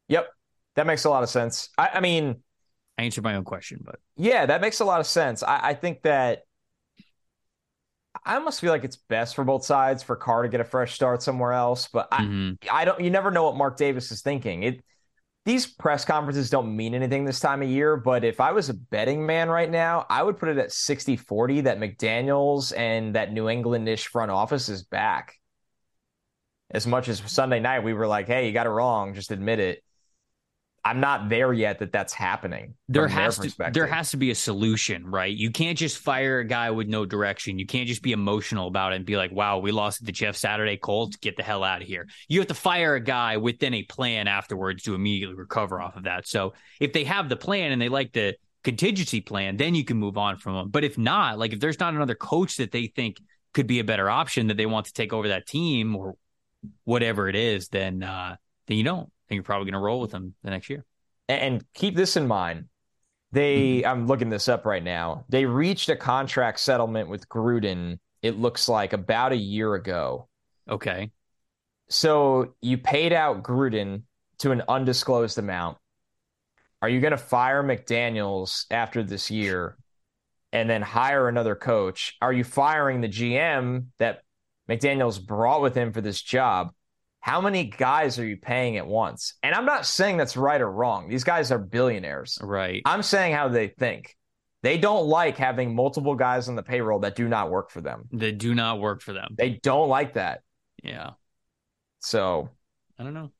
Yep. 0.07 0.27
That 0.75 0.87
makes 0.87 1.03
a 1.03 1.09
lot 1.09 1.23
of 1.23 1.29
sense. 1.29 1.69
I, 1.77 1.89
I 1.95 1.99
mean, 1.99 2.37
I 2.97 3.03
answered 3.03 3.23
my 3.23 3.35
own 3.35 3.43
question, 3.43 3.81
but 3.83 3.99
yeah, 4.15 4.45
that 4.45 4.61
makes 4.61 4.79
a 4.79 4.85
lot 4.85 4.99
of 4.99 5.07
sense. 5.07 5.43
I, 5.43 5.69
I 5.69 5.73
think 5.73 6.03
that 6.03 6.43
I 8.23 8.35
almost 8.35 8.61
feel 8.61 8.71
like 8.71 8.83
it's 8.83 8.97
best 8.97 9.35
for 9.35 9.43
both 9.43 9.65
sides 9.65 10.03
for 10.03 10.15
Carr 10.15 10.43
to 10.43 10.49
get 10.49 10.61
a 10.61 10.65
fresh 10.65 10.93
start 10.93 11.23
somewhere 11.23 11.53
else. 11.53 11.89
But 11.91 12.07
I, 12.11 12.21
mm-hmm. 12.23 12.69
I 12.71 12.85
don't. 12.85 13.01
You 13.01 13.09
never 13.09 13.31
know 13.31 13.45
what 13.45 13.55
Mark 13.55 13.77
Davis 13.77 14.11
is 14.11 14.21
thinking. 14.21 14.63
It 14.63 14.83
these 15.43 15.65
press 15.65 16.05
conferences 16.05 16.49
don't 16.49 16.75
mean 16.75 16.93
anything 16.93 17.25
this 17.25 17.39
time 17.39 17.63
of 17.63 17.69
year, 17.69 17.97
but 17.97 18.23
if 18.23 18.39
I 18.39 18.51
was 18.51 18.69
a 18.69 18.75
betting 18.75 19.25
man 19.25 19.49
right 19.49 19.69
now, 19.69 20.05
I 20.09 20.21
would 20.21 20.37
put 20.37 20.49
it 20.49 20.57
at 20.57 20.71
60 20.71 21.15
40 21.15 21.61
that 21.61 21.79
McDaniels 21.79 22.73
and 22.77 23.15
that 23.15 23.33
New 23.33 23.49
England 23.49 23.89
ish 23.89 24.07
front 24.07 24.29
office 24.29 24.69
is 24.69 24.83
back. 24.83 25.35
As 26.69 26.85
much 26.85 27.09
as 27.09 27.21
Sunday 27.25 27.59
night, 27.59 27.83
we 27.83 27.93
were 27.93 28.07
like, 28.07 28.27
hey, 28.27 28.47
you 28.47 28.53
got 28.53 28.67
it 28.67 28.69
wrong, 28.69 29.13
just 29.13 29.31
admit 29.31 29.59
it. 29.59 29.83
I'm 30.83 30.99
not 30.99 31.29
there 31.29 31.53
yet 31.53 31.79
that 31.79 31.91
that's 31.91 32.11
happening. 32.11 32.73
There 32.89 33.07
has 33.07 33.37
to 33.37 33.71
there 33.71 33.85
has 33.85 34.11
to 34.11 34.17
be 34.17 34.31
a 34.31 34.35
solution, 34.35 35.05
right? 35.05 35.35
You 35.35 35.51
can't 35.51 35.77
just 35.77 35.99
fire 35.99 36.39
a 36.39 36.43
guy 36.43 36.71
with 36.71 36.87
no 36.87 37.05
direction. 37.05 37.59
You 37.59 37.67
can't 37.67 37.87
just 37.87 38.01
be 38.01 38.13
emotional 38.13 38.67
about 38.67 38.93
it 38.93 38.95
and 38.95 39.05
be 39.05 39.15
like, 39.15 39.31
"Wow, 39.31 39.59
we 39.59 39.71
lost 39.71 40.03
the 40.03 40.11
Jeff 40.11 40.35
Saturday 40.35 40.77
Colts. 40.77 41.17
Get 41.17 41.37
the 41.37 41.43
hell 41.43 41.63
out 41.63 41.83
of 41.83 41.87
here." 41.87 42.07
You 42.27 42.39
have 42.39 42.47
to 42.47 42.55
fire 42.55 42.95
a 42.95 42.99
guy 42.99 43.37
within 43.37 43.75
a 43.75 43.83
plan 43.83 44.27
afterwards 44.27 44.83
to 44.83 44.95
immediately 44.95 45.35
recover 45.35 45.79
off 45.79 45.97
of 45.97 46.03
that. 46.03 46.27
So 46.27 46.53
if 46.79 46.93
they 46.93 47.03
have 47.03 47.29
the 47.29 47.37
plan 47.37 47.71
and 47.71 47.79
they 47.79 47.89
like 47.89 48.11
the 48.13 48.35
contingency 48.63 49.21
plan, 49.21 49.57
then 49.57 49.75
you 49.75 49.85
can 49.85 49.97
move 49.97 50.17
on 50.17 50.37
from 50.37 50.55
them. 50.55 50.69
But 50.69 50.83
if 50.83 50.97
not, 50.97 51.37
like 51.37 51.53
if 51.53 51.59
there's 51.59 51.79
not 51.79 51.93
another 51.93 52.15
coach 52.15 52.57
that 52.57 52.71
they 52.71 52.87
think 52.87 53.17
could 53.53 53.67
be 53.67 53.79
a 53.79 53.83
better 53.83 54.09
option 54.09 54.47
that 54.47 54.57
they 54.57 54.65
want 54.65 54.87
to 54.87 54.93
take 54.93 55.13
over 55.13 55.27
that 55.27 55.45
team 55.45 55.95
or 55.95 56.15
whatever 56.85 57.29
it 57.29 57.35
is, 57.35 57.67
then 57.67 58.01
uh, 58.01 58.35
then 58.67 58.77
you 58.77 58.83
don't 58.83 59.11
think 59.31 59.37
you're 59.37 59.43
probably 59.43 59.71
going 59.71 59.79
to 59.79 59.85
roll 59.85 60.01
with 60.01 60.11
them 60.11 60.33
the 60.43 60.49
next 60.49 60.69
year. 60.69 60.83
And 61.29 61.63
keep 61.73 61.95
this 61.95 62.17
in 62.17 62.27
mind. 62.27 62.65
They, 63.31 63.77
mm-hmm. 63.77 63.87
I'm 63.87 64.07
looking 64.07 64.29
this 64.29 64.49
up 64.49 64.65
right 64.65 64.83
now. 64.83 65.23
They 65.29 65.45
reached 65.45 65.87
a 65.87 65.95
contract 65.95 66.59
settlement 66.59 67.07
with 67.07 67.29
Gruden, 67.29 67.99
it 68.21 68.37
looks 68.37 68.67
like 68.67 68.91
about 68.91 69.31
a 69.31 69.37
year 69.37 69.73
ago. 69.73 70.27
Okay. 70.69 71.11
So 71.89 72.55
you 72.61 72.77
paid 72.77 73.13
out 73.13 73.41
Gruden 73.41 74.03
to 74.39 74.51
an 74.51 74.63
undisclosed 74.67 75.39
amount. 75.39 75.77
Are 76.81 76.89
you 76.89 76.99
going 76.99 77.11
to 77.11 77.17
fire 77.17 77.63
McDaniels 77.63 78.65
after 78.69 79.01
this 79.01 79.31
year 79.31 79.77
and 80.51 80.69
then 80.69 80.81
hire 80.81 81.29
another 81.29 81.55
coach? 81.55 82.17
Are 82.21 82.33
you 82.33 82.43
firing 82.43 82.99
the 82.99 83.07
GM 83.07 83.85
that 83.99 84.23
McDaniels 84.69 85.25
brought 85.25 85.61
with 85.61 85.73
him 85.73 85.93
for 85.93 86.01
this 86.01 86.21
job? 86.21 86.71
How 87.21 87.39
many 87.39 87.65
guys 87.65 88.19
are 88.19 88.25
you 88.25 88.35
paying 88.35 88.77
at 88.77 88.85
once? 88.85 89.35
And 89.43 89.53
I'm 89.53 89.65
not 89.65 89.85
saying 89.85 90.17
that's 90.17 90.35
right 90.35 90.59
or 90.59 90.69
wrong. 90.69 91.07
These 91.07 91.23
guys 91.23 91.51
are 91.51 91.59
billionaires. 91.59 92.39
Right. 92.41 92.81
I'm 92.83 93.03
saying 93.03 93.33
how 93.33 93.47
they 93.47 93.67
think. 93.67 94.17
They 94.63 94.77
don't 94.77 95.07
like 95.07 95.37
having 95.37 95.75
multiple 95.75 96.15
guys 96.15 96.49
on 96.49 96.55
the 96.55 96.63
payroll 96.63 96.99
that 96.99 97.15
do 97.15 97.27
not 97.27 97.49
work 97.49 97.69
for 97.69 97.81
them. 97.81 98.09
That 98.11 98.37
do 98.37 98.53
not 98.53 98.79
work 98.79 99.01
for 99.01 99.13
them. 99.13 99.35
They 99.37 99.51
don't 99.51 99.87
like 99.87 100.15
that. 100.15 100.41
Yeah. 100.83 101.11
So, 101.99 102.49
I 102.99 103.03
don't 103.03 103.13
know. 103.13 103.31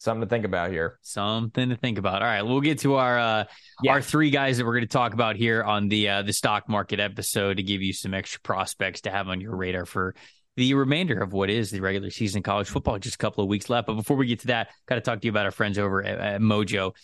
Something 0.00 0.20
to 0.22 0.28
think 0.28 0.44
about 0.44 0.70
here. 0.70 0.98
Something 1.02 1.70
to 1.70 1.76
think 1.76 1.98
about. 1.98 2.22
All 2.22 2.28
right, 2.28 2.42
we'll 2.42 2.60
get 2.60 2.78
to 2.80 2.94
our 2.94 3.18
uh, 3.18 3.44
yeah. 3.82 3.92
our 3.92 4.00
three 4.00 4.30
guys 4.30 4.58
that 4.58 4.64
we're 4.64 4.74
going 4.74 4.82
to 4.82 4.86
talk 4.86 5.12
about 5.12 5.34
here 5.34 5.60
on 5.64 5.88
the 5.88 6.08
uh, 6.08 6.22
the 6.22 6.32
stock 6.32 6.68
market 6.68 7.00
episode 7.00 7.56
to 7.56 7.64
give 7.64 7.82
you 7.82 7.92
some 7.92 8.14
extra 8.14 8.40
prospects 8.40 9.00
to 9.02 9.10
have 9.10 9.26
on 9.26 9.40
your 9.40 9.56
radar 9.56 9.84
for 9.84 10.14
the 10.58 10.74
remainder 10.74 11.22
of 11.22 11.32
what 11.32 11.48
is 11.48 11.70
the 11.70 11.80
regular 11.80 12.10
season 12.10 12.42
college 12.42 12.68
football. 12.68 12.98
Just 12.98 13.14
a 13.14 13.18
couple 13.18 13.42
of 13.42 13.48
weeks 13.48 13.70
left. 13.70 13.86
But 13.86 13.94
before 13.94 14.16
we 14.16 14.26
get 14.26 14.40
to 14.40 14.48
that, 14.48 14.68
got 14.86 14.96
to 14.96 15.00
talk 15.00 15.20
to 15.20 15.26
you 15.26 15.30
about 15.30 15.46
our 15.46 15.52
friends 15.52 15.78
over 15.78 16.04
at, 16.04 16.18
at 16.18 16.40
Mojo. 16.40 16.94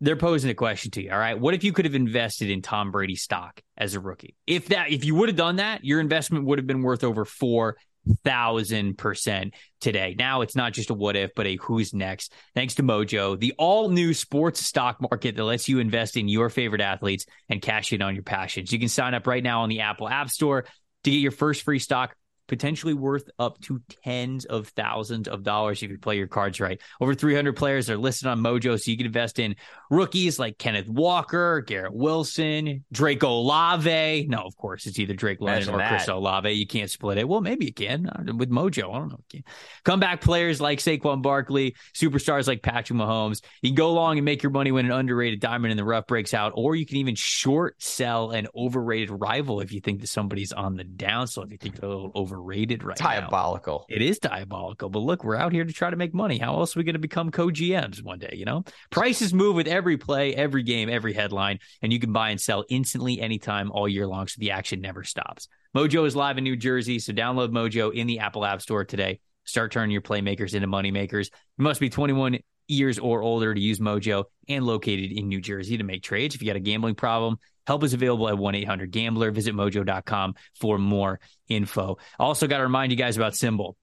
They're 0.00 0.16
posing 0.16 0.50
a 0.50 0.54
question 0.54 0.90
to 0.92 1.02
you. 1.02 1.12
All 1.12 1.18
right. 1.18 1.38
What 1.38 1.54
if 1.54 1.62
you 1.62 1.72
could 1.72 1.84
have 1.84 1.94
invested 1.94 2.50
in 2.50 2.62
Tom 2.62 2.90
Brady 2.90 3.16
stock 3.16 3.60
as 3.76 3.94
a 3.94 4.00
rookie? 4.00 4.34
If 4.46 4.68
that, 4.68 4.90
if 4.90 5.04
you 5.04 5.14
would 5.14 5.28
have 5.28 5.36
done 5.36 5.56
that, 5.56 5.84
your 5.84 6.00
investment 6.00 6.46
would 6.46 6.58
have 6.58 6.66
been 6.66 6.82
worth 6.82 7.04
over 7.04 7.24
four 7.24 7.76
thousand 8.22 8.96
percent 8.96 9.54
today. 9.80 10.14
Now 10.16 10.42
it's 10.42 10.54
not 10.54 10.72
just 10.72 10.90
a 10.90 10.94
what 10.94 11.16
if, 11.16 11.34
but 11.34 11.46
a 11.46 11.56
who's 11.56 11.92
next. 11.92 12.32
Thanks 12.54 12.76
to 12.76 12.84
Mojo, 12.84 13.38
the 13.38 13.52
all 13.58 13.88
new 13.88 14.14
sports 14.14 14.64
stock 14.64 15.00
market 15.00 15.34
that 15.34 15.42
lets 15.42 15.68
you 15.68 15.80
invest 15.80 16.16
in 16.16 16.28
your 16.28 16.48
favorite 16.48 16.82
athletes 16.82 17.26
and 17.48 17.60
cash 17.60 17.92
in 17.92 18.02
on 18.02 18.14
your 18.14 18.22
passions. 18.22 18.70
You 18.70 18.78
can 18.78 18.88
sign 18.88 19.14
up 19.14 19.26
right 19.26 19.42
now 19.42 19.62
on 19.62 19.68
the 19.68 19.80
Apple 19.80 20.08
App 20.08 20.30
Store 20.30 20.66
to 21.02 21.10
get 21.10 21.16
your 21.16 21.32
first 21.32 21.62
free 21.62 21.80
stock 21.80 22.14
potentially 22.46 22.94
worth 22.94 23.28
up 23.38 23.60
to 23.62 23.80
tens 24.04 24.44
of 24.44 24.68
thousands 24.68 25.28
of 25.28 25.42
dollars 25.42 25.82
if 25.82 25.90
you 25.90 25.98
play 25.98 26.16
your 26.16 26.26
cards 26.26 26.60
right. 26.60 26.80
Over 27.00 27.14
300 27.14 27.54
players 27.54 27.90
are 27.90 27.96
listed 27.96 28.28
on 28.28 28.40
Mojo, 28.40 28.80
so 28.80 28.90
you 28.90 28.96
can 28.96 29.06
invest 29.06 29.38
in 29.38 29.56
rookies 29.90 30.38
like 30.38 30.58
Kenneth 30.58 30.88
Walker, 30.88 31.60
Garrett 31.60 31.94
Wilson, 31.94 32.84
Drake 32.92 33.22
Olave. 33.22 34.26
No, 34.28 34.38
of 34.38 34.56
course, 34.56 34.86
it's 34.86 34.98
either 34.98 35.14
Drake 35.14 35.40
London 35.40 35.74
or 35.74 35.78
that. 35.78 35.88
Chris 35.88 36.08
Olave. 36.08 36.50
You 36.50 36.66
can't 36.66 36.90
split 36.90 37.18
it. 37.18 37.28
Well, 37.28 37.40
maybe 37.40 37.66
you 37.66 37.72
can 37.72 38.08
uh, 38.08 38.34
with 38.36 38.50
Mojo. 38.50 38.94
I 38.94 38.98
don't 38.98 39.08
know. 39.08 39.40
Comeback 39.84 40.20
players 40.20 40.60
like 40.60 40.78
Saquon 40.78 41.22
Barkley, 41.22 41.74
superstars 41.94 42.46
like 42.46 42.62
Patrick 42.62 42.98
Mahomes. 42.98 43.42
You 43.62 43.70
can 43.70 43.76
go 43.76 43.88
along 43.88 44.18
and 44.18 44.24
make 44.24 44.42
your 44.42 44.50
money 44.52 44.72
when 44.72 44.86
an 44.86 44.92
underrated 44.92 45.40
diamond 45.40 45.70
in 45.70 45.76
the 45.76 45.84
rough 45.84 46.06
breaks 46.06 46.34
out, 46.34 46.52
or 46.54 46.74
you 46.74 46.86
can 46.86 46.96
even 46.98 47.14
short 47.14 47.80
sell 47.82 48.30
an 48.30 48.48
overrated 48.54 49.10
rival 49.10 49.60
if 49.60 49.72
you 49.72 49.80
think 49.80 50.00
that 50.00 50.08
somebody's 50.08 50.52
on 50.52 50.76
the 50.76 50.84
down. 50.84 51.26
So 51.26 51.42
if 51.42 51.50
you 51.50 51.58
think 51.58 51.76
they're 51.76 51.88
a 51.88 51.94
little 51.94 52.12
over 52.14 52.35
overrated 52.36 52.84
right 52.84 52.96
diabolical. 52.96 53.86
now. 53.88 53.96
It 53.96 54.02
is 54.02 54.18
diabolical. 54.18 54.88
But 54.88 55.00
look, 55.00 55.24
we're 55.24 55.36
out 55.36 55.52
here 55.52 55.64
to 55.64 55.72
try 55.72 55.90
to 55.90 55.96
make 55.96 56.14
money. 56.14 56.38
How 56.38 56.58
else 56.58 56.76
are 56.76 56.80
we 56.80 56.84
going 56.84 56.94
to 56.94 57.00
become 57.00 57.30
co 57.30 57.48
GMs 57.48 58.02
one 58.02 58.18
day? 58.18 58.34
You 58.36 58.44
know, 58.44 58.64
prices 58.90 59.32
move 59.32 59.56
with 59.56 59.66
every 59.66 59.96
play, 59.96 60.34
every 60.34 60.62
game, 60.62 60.88
every 60.88 61.12
headline, 61.12 61.58
and 61.82 61.92
you 61.92 61.98
can 61.98 62.12
buy 62.12 62.30
and 62.30 62.40
sell 62.40 62.64
instantly 62.68 63.20
anytime 63.20 63.70
all 63.72 63.88
year 63.88 64.06
long. 64.06 64.28
So 64.28 64.36
the 64.38 64.50
action 64.50 64.80
never 64.80 65.04
stops. 65.04 65.48
Mojo 65.74 66.06
is 66.06 66.16
live 66.16 66.38
in 66.38 66.44
New 66.44 66.56
Jersey. 66.56 66.98
So 66.98 67.12
download 67.12 67.50
Mojo 67.50 67.92
in 67.92 68.06
the 68.06 68.20
Apple 68.20 68.44
App 68.44 68.62
Store 68.62 68.84
today. 68.84 69.20
Start 69.44 69.72
turning 69.72 69.92
your 69.92 70.02
playmakers 70.02 70.54
into 70.54 70.68
moneymakers. 70.68 71.30
You 71.58 71.64
must 71.64 71.80
be 71.80 71.88
21 71.88 72.38
years 72.68 72.98
or 72.98 73.22
older 73.22 73.54
to 73.54 73.60
use 73.60 73.78
Mojo 73.78 74.24
and 74.48 74.64
located 74.66 75.12
in 75.12 75.28
New 75.28 75.40
Jersey 75.40 75.76
to 75.76 75.84
make 75.84 76.02
trades. 76.02 76.34
If 76.34 76.42
you 76.42 76.48
got 76.48 76.56
a 76.56 76.60
gambling 76.60 76.96
problem, 76.96 77.38
help 77.66 77.84
is 77.84 77.94
available 77.94 78.28
at 78.28 78.38
1 78.38 78.54
800 78.54 78.90
Gambler. 78.90 79.30
Visit 79.30 79.54
mojo.com 79.54 80.34
for 80.54 80.78
more 80.78 81.20
info. 81.48 81.98
Also, 82.18 82.46
got 82.46 82.58
to 82.58 82.64
remind 82.64 82.92
you 82.92 82.98
guys 82.98 83.16
about 83.16 83.32
SimBull. 83.32 83.74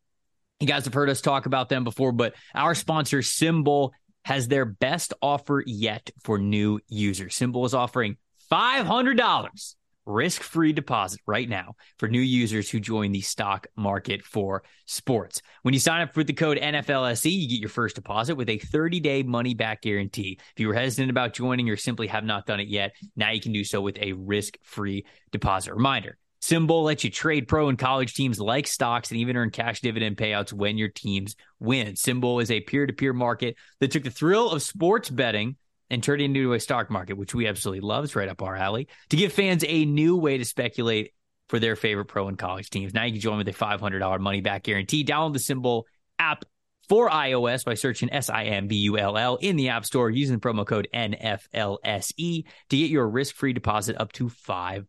You 0.59 0.67
guys 0.67 0.85
have 0.85 0.93
heard 0.93 1.09
us 1.09 1.21
talk 1.21 1.45
about 1.45 1.69
them 1.69 1.83
before, 1.83 2.11
but 2.11 2.35
our 2.55 2.75
sponsor, 2.75 3.19
SimBull, 3.19 3.91
has 4.25 4.47
their 4.47 4.65
best 4.65 5.13
offer 5.21 5.61
yet 5.65 6.09
for 6.23 6.37
new 6.37 6.79
users. 6.87 7.35
SimBull 7.37 7.65
is 7.65 7.73
offering 7.73 8.17
$500 8.51 9.75
risk 10.05 10.41
free 10.41 10.73
deposit 10.73 11.19
right 11.25 11.47
now 11.47 11.75
for 11.97 12.07
new 12.07 12.21
users 12.21 12.69
who 12.69 12.79
join 12.79 13.11
the 13.11 13.21
stock 13.21 13.67
market 13.75 14.23
for 14.23 14.63
sports. 14.85 15.41
When 15.61 15.73
you 15.73 15.79
sign 15.79 16.01
up 16.01 16.15
with 16.15 16.27
the 16.27 16.33
code 16.33 16.57
NFLSE, 16.57 17.31
you 17.31 17.49
get 17.49 17.59
your 17.59 17.69
first 17.69 17.95
deposit 17.95 18.35
with 18.35 18.49
a 18.49 18.57
30 18.57 18.99
day 18.99 19.23
money 19.23 19.53
back 19.53 19.81
guarantee. 19.81 20.39
If 20.39 20.59
you 20.59 20.67
were 20.67 20.73
hesitant 20.73 21.09
about 21.09 21.33
joining 21.33 21.69
or 21.69 21.77
simply 21.77 22.07
have 22.07 22.23
not 22.23 22.45
done 22.45 22.59
it 22.59 22.67
yet, 22.67 22.93
now 23.15 23.31
you 23.31 23.41
can 23.41 23.53
do 23.53 23.63
so 23.63 23.81
with 23.81 23.97
a 23.99 24.13
risk 24.13 24.57
free 24.63 25.05
deposit. 25.31 25.73
Reminder 25.73 26.17
SimBull 26.43 26.83
lets 26.83 27.05
you 27.05 27.09
trade 27.09 27.47
pro 27.47 27.69
and 27.69 27.79
college 27.79 28.15
teams 28.15 28.37
like 28.37 28.67
stocks 28.67 29.11
and 29.11 29.19
even 29.21 29.37
earn 29.37 29.49
cash 29.49 29.79
dividend 29.79 30.17
payouts 30.17 30.51
when 30.51 30.77
your 30.77 30.89
teams 30.89 31.37
win. 31.61 31.93
SimBull 31.93 32.41
is 32.41 32.51
a 32.51 32.59
peer 32.59 32.85
to 32.85 32.91
peer 32.91 33.13
market 33.13 33.55
that 33.79 33.91
took 33.91 34.03
the 34.03 34.11
thrill 34.11 34.51
of 34.51 34.61
sports 34.61 35.09
betting 35.09 35.55
and 35.89 36.03
turn 36.03 36.21
it 36.21 36.25
into 36.25 36.53
a 36.53 36.59
stock 36.59 36.89
market, 36.89 37.13
which 37.13 37.35
we 37.35 37.47
absolutely 37.47 37.81
love. 37.81 38.03
It's 38.03 38.15
right 38.15 38.29
up 38.29 38.41
our 38.41 38.55
alley 38.55 38.87
to 39.09 39.17
give 39.17 39.33
fans 39.33 39.63
a 39.67 39.85
new 39.85 40.17
way 40.17 40.37
to 40.37 40.45
speculate 40.45 41.13
for 41.49 41.59
their 41.59 41.75
favorite 41.75 42.05
pro 42.05 42.27
and 42.27 42.37
college 42.37 42.69
teams. 42.69 42.93
Now 42.93 43.03
you 43.03 43.13
can 43.13 43.21
join 43.21 43.37
with 43.37 43.47
a 43.47 43.53
$500 43.53 44.19
money 44.19 44.41
back 44.41 44.63
guarantee. 44.63 45.03
Download 45.03 45.33
the 45.33 45.39
SimBull 45.39 45.83
app 46.17 46.45
for 46.89 47.09
iOS 47.09 47.63
by 47.63 47.75
searching 47.75 48.11
S 48.11 48.29
I 48.29 48.45
M 48.45 48.67
B 48.67 48.75
U 48.77 48.97
L 48.97 49.17
L 49.17 49.37
in 49.37 49.55
the 49.55 49.69
App 49.69 49.85
Store 49.85 50.09
using 50.09 50.37
the 50.37 50.41
promo 50.41 50.65
code 50.65 50.87
NFLSE 50.93 52.45
to 52.69 52.77
get 52.77 52.89
your 52.89 53.07
risk 53.07 53.35
free 53.35 53.53
deposit 53.53 53.95
up 53.99 54.11
to 54.13 54.29
$500. 54.29 54.87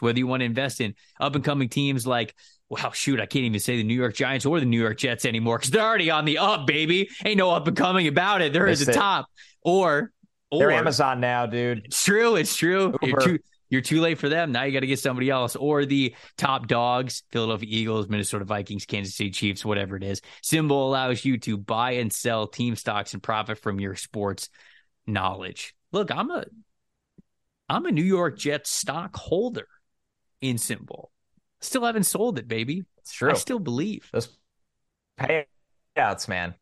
Whether 0.00 0.18
you 0.18 0.26
want 0.26 0.40
to 0.40 0.46
invest 0.46 0.80
in 0.80 0.94
up 1.20 1.34
and 1.34 1.44
coming 1.44 1.68
teams 1.68 2.06
like, 2.06 2.34
wow, 2.82 2.90
shoot, 2.90 3.20
I 3.20 3.26
can't 3.26 3.44
even 3.44 3.60
say 3.60 3.76
the 3.76 3.84
New 3.84 3.94
York 3.94 4.14
Giants 4.14 4.46
or 4.46 4.60
the 4.60 4.66
New 4.66 4.80
York 4.80 4.98
Jets 4.98 5.24
anymore 5.24 5.58
because 5.58 5.70
they're 5.70 5.82
already 5.82 6.10
on 6.10 6.24
the 6.24 6.38
up, 6.38 6.66
baby. 6.66 7.08
Ain't 7.24 7.38
no 7.38 7.50
up 7.50 7.66
and 7.68 7.76
coming 7.76 8.08
about 8.08 8.42
it. 8.42 8.52
They're 8.52 8.68
at 8.68 8.78
the 8.78 8.92
top. 8.92 9.26
Or, 9.62 10.12
or 10.50 10.58
they're 10.58 10.72
Amazon 10.72 11.20
now, 11.20 11.46
dude. 11.46 11.86
It's 11.86 12.04
true. 12.04 12.36
It's 12.36 12.54
true. 12.54 12.94
You're 13.02 13.20
too, 13.20 13.38
you're 13.70 13.80
too 13.80 14.00
late 14.00 14.18
for 14.18 14.28
them. 14.28 14.52
Now 14.52 14.64
you 14.64 14.72
got 14.72 14.80
to 14.80 14.86
get 14.86 14.98
somebody 14.98 15.30
else. 15.30 15.56
Or 15.56 15.84
the 15.84 16.14
top 16.36 16.66
dogs, 16.66 17.22
Philadelphia 17.32 17.68
Eagles, 17.70 18.08
Minnesota 18.08 18.44
Vikings, 18.44 18.86
Kansas 18.86 19.14
City 19.14 19.30
Chiefs, 19.30 19.64
whatever 19.64 19.96
it 19.96 20.02
is. 20.02 20.20
SimBull 20.42 20.70
allows 20.70 21.24
you 21.24 21.38
to 21.38 21.56
buy 21.56 21.92
and 21.92 22.12
sell 22.12 22.46
team 22.46 22.76
stocks 22.76 23.14
and 23.14 23.22
profit 23.22 23.58
from 23.58 23.80
your 23.80 23.94
sports 23.96 24.48
knowledge. 25.06 25.74
Look, 25.92 26.10
I'm 26.10 26.30
a 26.30 26.44
I'm 27.68 27.86
a 27.86 27.92
New 27.92 28.04
York 28.04 28.38
Jets 28.38 28.70
stock 28.70 29.16
holder 29.16 29.68
in 30.40 30.56
SimBull. 30.56 31.06
Still 31.64 31.84
haven't 31.84 32.04
sold 32.04 32.38
it, 32.38 32.46
baby. 32.46 32.84
It's 32.98 33.12
true. 33.12 33.30
I 33.30 33.34
still 33.34 33.58
believe. 33.58 34.08
Those 34.12 34.28
payouts, 35.18 36.28
man. 36.28 36.54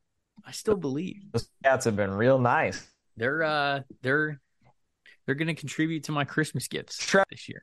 I 0.46 0.52
still 0.52 0.76
believe. 0.76 1.32
Those 1.32 1.48
payouts 1.64 1.84
have 1.84 1.96
been 1.96 2.12
real 2.12 2.38
nice 2.38 2.86
they're 3.16 3.42
uh 3.42 3.80
they're 4.02 4.40
they're 5.26 5.34
going 5.34 5.48
to 5.48 5.54
contribute 5.54 6.04
to 6.04 6.12
my 6.12 6.24
Christmas 6.24 6.66
gifts 6.66 6.96
this 7.30 7.48
year. 7.48 7.62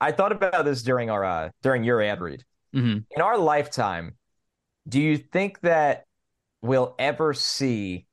I 0.00 0.12
thought 0.12 0.32
about 0.32 0.64
this 0.66 0.82
during 0.82 1.08
our 1.08 1.24
uh, 1.24 1.50
during 1.62 1.84
your 1.84 2.02
ad 2.02 2.20
read. 2.20 2.44
Mm-hmm. 2.74 2.98
In 3.10 3.22
our 3.22 3.38
lifetime, 3.38 4.16
do 4.86 5.00
you 5.00 5.16
think 5.16 5.60
that 5.60 6.04
we'll 6.60 6.94
ever 6.98 7.32
see 7.32 8.06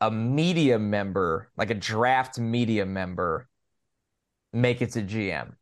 a 0.00 0.10
media 0.10 0.78
member, 0.78 1.50
like 1.56 1.70
a 1.70 1.74
draft 1.74 2.38
media 2.38 2.86
member, 2.86 3.48
make 4.52 4.80
it 4.80 4.92
to 4.92 5.02
GM? 5.02 5.52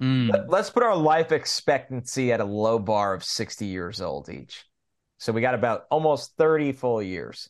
Mm. 0.00 0.30
Let, 0.48 0.60
us 0.60 0.70
put 0.70 0.82
our 0.82 0.96
life 0.96 1.32
expectancy 1.32 2.32
at 2.32 2.40
a 2.40 2.44
low 2.44 2.78
bar 2.78 3.14
of 3.14 3.24
60 3.24 3.66
years 3.66 4.00
old 4.00 4.28
each. 4.28 4.64
So 5.18 5.32
we 5.32 5.40
got 5.40 5.54
about 5.54 5.86
almost 5.90 6.36
30 6.36 6.72
full 6.72 7.02
years. 7.02 7.48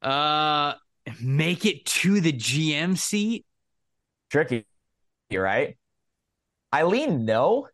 Uh 0.00 0.74
make 1.20 1.64
it 1.64 1.84
to 1.84 2.20
the 2.20 2.32
GM 2.32 2.96
seat? 2.96 3.44
Tricky, 4.30 4.64
right? 5.32 5.76
Eileen, 6.74 7.24
no. 7.24 7.68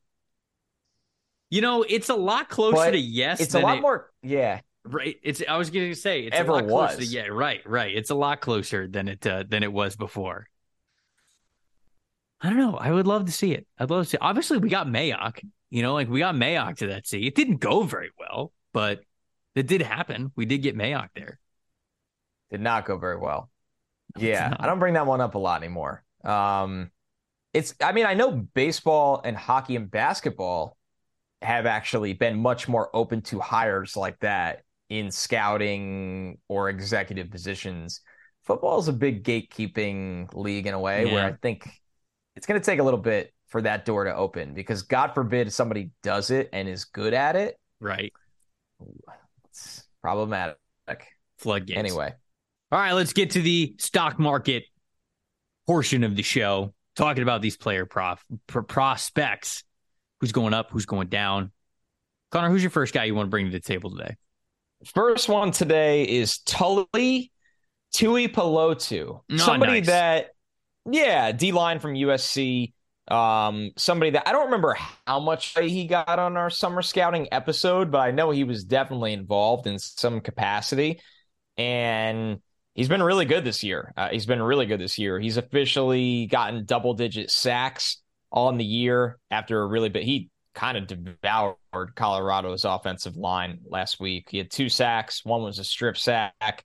You 1.51 1.63
know, 1.63 1.85
it's 1.89 2.09
a 2.09 2.15
lot 2.15 2.49
closer 2.49 2.77
but 2.77 2.91
to 2.91 2.99
yes. 2.99 3.41
It's 3.41 3.55
a 3.55 3.61
lot 3.61 3.79
it, 3.79 3.81
more, 3.81 4.11
yeah. 4.23 4.61
Right. 4.85 5.17
It's. 5.23 5.43
I 5.47 5.57
was 5.57 5.71
going 5.71 5.91
to 5.91 5.95
say 5.95 6.23
it's 6.23 6.37
Ever 6.37 6.53
a 6.53 6.55
lot 6.55 6.65
was. 6.65 6.95
closer. 6.95 7.11
To, 7.11 7.17
yeah. 7.17 7.27
Right. 7.29 7.61
Right. 7.67 7.95
It's 7.95 8.11
a 8.11 8.15
lot 8.15 8.41
closer 8.41 8.87
than 8.87 9.09
it 9.09 9.27
uh, 9.27 9.45
than 9.47 9.63
it 9.63 9.73
was 9.73 9.97
before. 9.97 10.47
I 12.41 12.49
don't 12.49 12.59
know. 12.59 12.77
I 12.77 12.93
would 12.93 13.07
love 13.07 13.25
to 13.27 13.33
see 13.33 13.53
it. 13.53 13.67
I'd 13.79 13.91
love 13.91 14.05
to 14.05 14.11
see. 14.11 14.19
Obviously, 14.21 14.59
we 14.59 14.69
got 14.69 14.87
Mayock. 14.87 15.41
You 15.71 15.83
know, 15.83 15.95
like 15.95 16.09
we 16.09 16.21
got 16.21 16.35
Mayock 16.35 16.77
to 16.79 16.89
that 16.89 17.07
seat. 17.07 17.27
It 17.27 17.35
didn't 17.35 17.57
go 17.57 17.83
very 17.83 18.11
well, 18.19 18.53
but 18.73 19.01
it 19.55 19.67
did 19.67 19.83
happen. 19.83 20.33
We 20.37 20.47
did 20.47 20.59
get 20.59 20.77
Mayock 20.77 21.09
there. 21.15 21.39
Did 22.51 22.61
not 22.61 22.87
go 22.87 22.97
very 22.97 23.19
well. 23.19 23.51
No, 24.17 24.23
yeah, 24.23 24.55
I 24.59 24.67
don't 24.67 24.79
bring 24.79 24.95
that 24.95 25.07
one 25.07 25.21
up 25.21 25.35
a 25.35 25.39
lot 25.39 25.63
anymore. 25.63 26.05
Um, 26.25 26.91
it's. 27.53 27.75
I 27.83 27.93
mean, 27.93 28.07
I 28.07 28.15
know 28.15 28.31
baseball 28.33 29.21
and 29.25 29.37
hockey 29.37 29.77
and 29.77 29.91
basketball 29.91 30.77
have 31.43 31.67
actually 31.67 32.15
been 32.15 32.39
much 32.39 32.69
more 32.69 32.95
open 32.95 33.21
to 33.23 33.39
hires 33.41 33.97
like 33.97 34.19
that 34.21 34.63
in 34.89 35.11
scouting 35.11 36.39
or 36.49 36.69
executive 36.71 37.31
positions. 37.31 38.01
Football 38.45 38.79
is 38.79 38.89
a 38.89 38.93
big 38.93 39.25
gatekeeping 39.25 40.33
league 40.35 40.67
in 40.67 40.75
a 40.75 40.81
way 40.81 41.07
yeah. 41.07 41.13
where 41.13 41.25
I 41.27 41.33
think 41.33 41.69
it's 42.39 42.47
going 42.47 42.61
to 42.61 42.65
take 42.65 42.79
a 42.79 42.85
little 42.85 43.01
bit 43.01 43.35
for 43.49 43.61
that 43.63 43.85
door 43.85 44.05
to 44.05 44.15
open 44.15 44.55
because 44.55 44.83
God 44.83 45.09
forbid 45.13 45.53
somebody 45.53 45.91
does 46.05 46.31
it 46.31 46.49
and 46.53 46.69
is 46.69 46.85
good 46.85 47.13
at 47.13 47.35
it. 47.35 47.59
Right. 47.81 48.13
It's 49.51 49.83
problematic. 50.01 50.57
Floodgates. 51.39 51.77
Anyway. 51.77 52.15
All 52.71 52.79
right, 52.79 52.93
let's 52.93 53.13
get 53.13 53.31
to 53.31 53.43
the 53.43 53.75
stock 53.79 54.21
market 54.21 54.65
portion 55.67 56.05
of 56.05 56.15
the 56.15 56.23
show. 56.23 56.75
Talking 56.95 57.25
about 57.25 57.43
these 57.43 57.57
player 57.57 57.87
prof, 57.87 58.25
pro- 58.47 58.63
prospects. 58.63 59.65
Who's 60.21 60.33
going 60.33 60.55
up? 60.55 60.71
Who's 60.71 60.87
going 60.87 61.09
down? 61.09 61.51
Connor, 62.31 62.51
who's 62.51 62.63
your 62.63 62.71
first 62.71 62.95
guy 62.95 63.05
you 63.05 63.17
want 63.17 63.27
to 63.27 63.31
bring 63.31 63.47
to 63.47 63.53
the 63.53 63.61
table 63.61 63.91
today? 63.91 64.17
First 64.85 65.29
one 65.29 65.51
today 65.51 66.05
is 66.05 66.39
Tuli 66.39 67.33
Tuipulotu. 67.95 69.21
Oh, 69.31 69.37
somebody 69.37 69.73
nice. 69.73 69.87
that, 69.87 70.31
yeah, 70.91 71.33
D 71.33 71.53
line 71.53 71.79
from 71.79 71.95
USC. 71.95 72.73
Um, 73.09 73.71
somebody 73.77 74.11
that 74.11 74.29
I 74.29 74.33
don't 74.33 74.47
remember 74.47 74.77
how 75.07 75.19
much 75.21 75.57
he 75.59 75.87
got 75.87 76.19
on 76.19 76.37
our 76.37 76.51
summer 76.51 76.83
scouting 76.83 77.29
episode, 77.33 77.91
but 77.91 77.99
I 77.99 78.11
know 78.11 78.31
he 78.31 78.45
was 78.45 78.65
definitely 78.65 79.15
involved 79.15 79.67
in 79.67 79.79
some 79.79 80.21
capacity. 80.21 81.01
And 81.57 82.41
he's 82.75 82.89
been 82.89 83.03
really 83.03 83.25
good 83.25 83.45
this 83.45 83.65
year. 83.65 83.93
Uh, 83.97 84.09
he's 84.11 84.27
been 84.27 84.43
really 84.43 84.67
good 84.67 84.81
this 84.81 84.99
year. 84.99 85.19
He's 85.19 85.39
officially 85.39 86.27
gotten 86.27 86.67
double 86.67 86.95
digit 86.95 87.31
sacks 87.31 88.03
on 88.31 88.59
the 88.59 88.65
year 88.65 89.19
after 89.31 89.63
a 89.63 89.67
really 89.67 89.89
bit. 89.89 90.05
He 90.05 90.31
kind 90.55 90.77
of 90.77 90.87
devoured 90.87 91.95
Colorado's 91.95 92.65
offensive 92.65 93.17
line 93.17 93.61
last 93.65 94.01
week. 94.01 94.29
He 94.31 94.39
had 94.39 94.51
two 94.51 94.69
sacks. 94.69 95.25
One 95.25 95.43
was 95.43 95.59
a 95.59 95.65
strip 95.65 95.97
sack, 95.97 96.65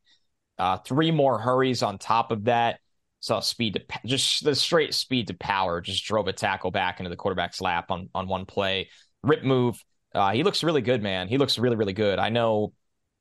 uh, 0.60 0.78
three 0.80 1.12
more 1.12 1.40
hurries 1.40 1.84
on 1.84 1.98
top 1.98 2.32
of 2.32 2.46
that 2.46 2.80
saw 3.24 3.40
speed 3.40 3.74
to 3.74 4.00
just 4.06 4.44
the 4.44 4.54
straight 4.54 4.94
speed 4.94 5.28
to 5.28 5.34
power 5.34 5.80
just 5.80 6.04
drove 6.04 6.28
a 6.28 6.34
tackle 6.34 6.72
back 6.72 7.00
into 7.00 7.10
the 7.10 7.16
quarterback's 7.16 7.62
lap 7.62 7.90
on 7.90 8.10
on 8.14 8.28
one 8.28 8.46
play. 8.46 8.90
Rip 9.24 9.46
move. 9.46 9.82
Uh, 10.14 10.34
he 10.34 10.44
looks 10.44 10.62
really 10.62 10.82
good 10.82 11.02
man. 11.02 11.30
He 11.30 11.38
looks 11.38 11.58
really 11.58 11.78
really 11.78 11.94
good. 11.94 12.20
I 12.20 12.28
know 12.28 12.74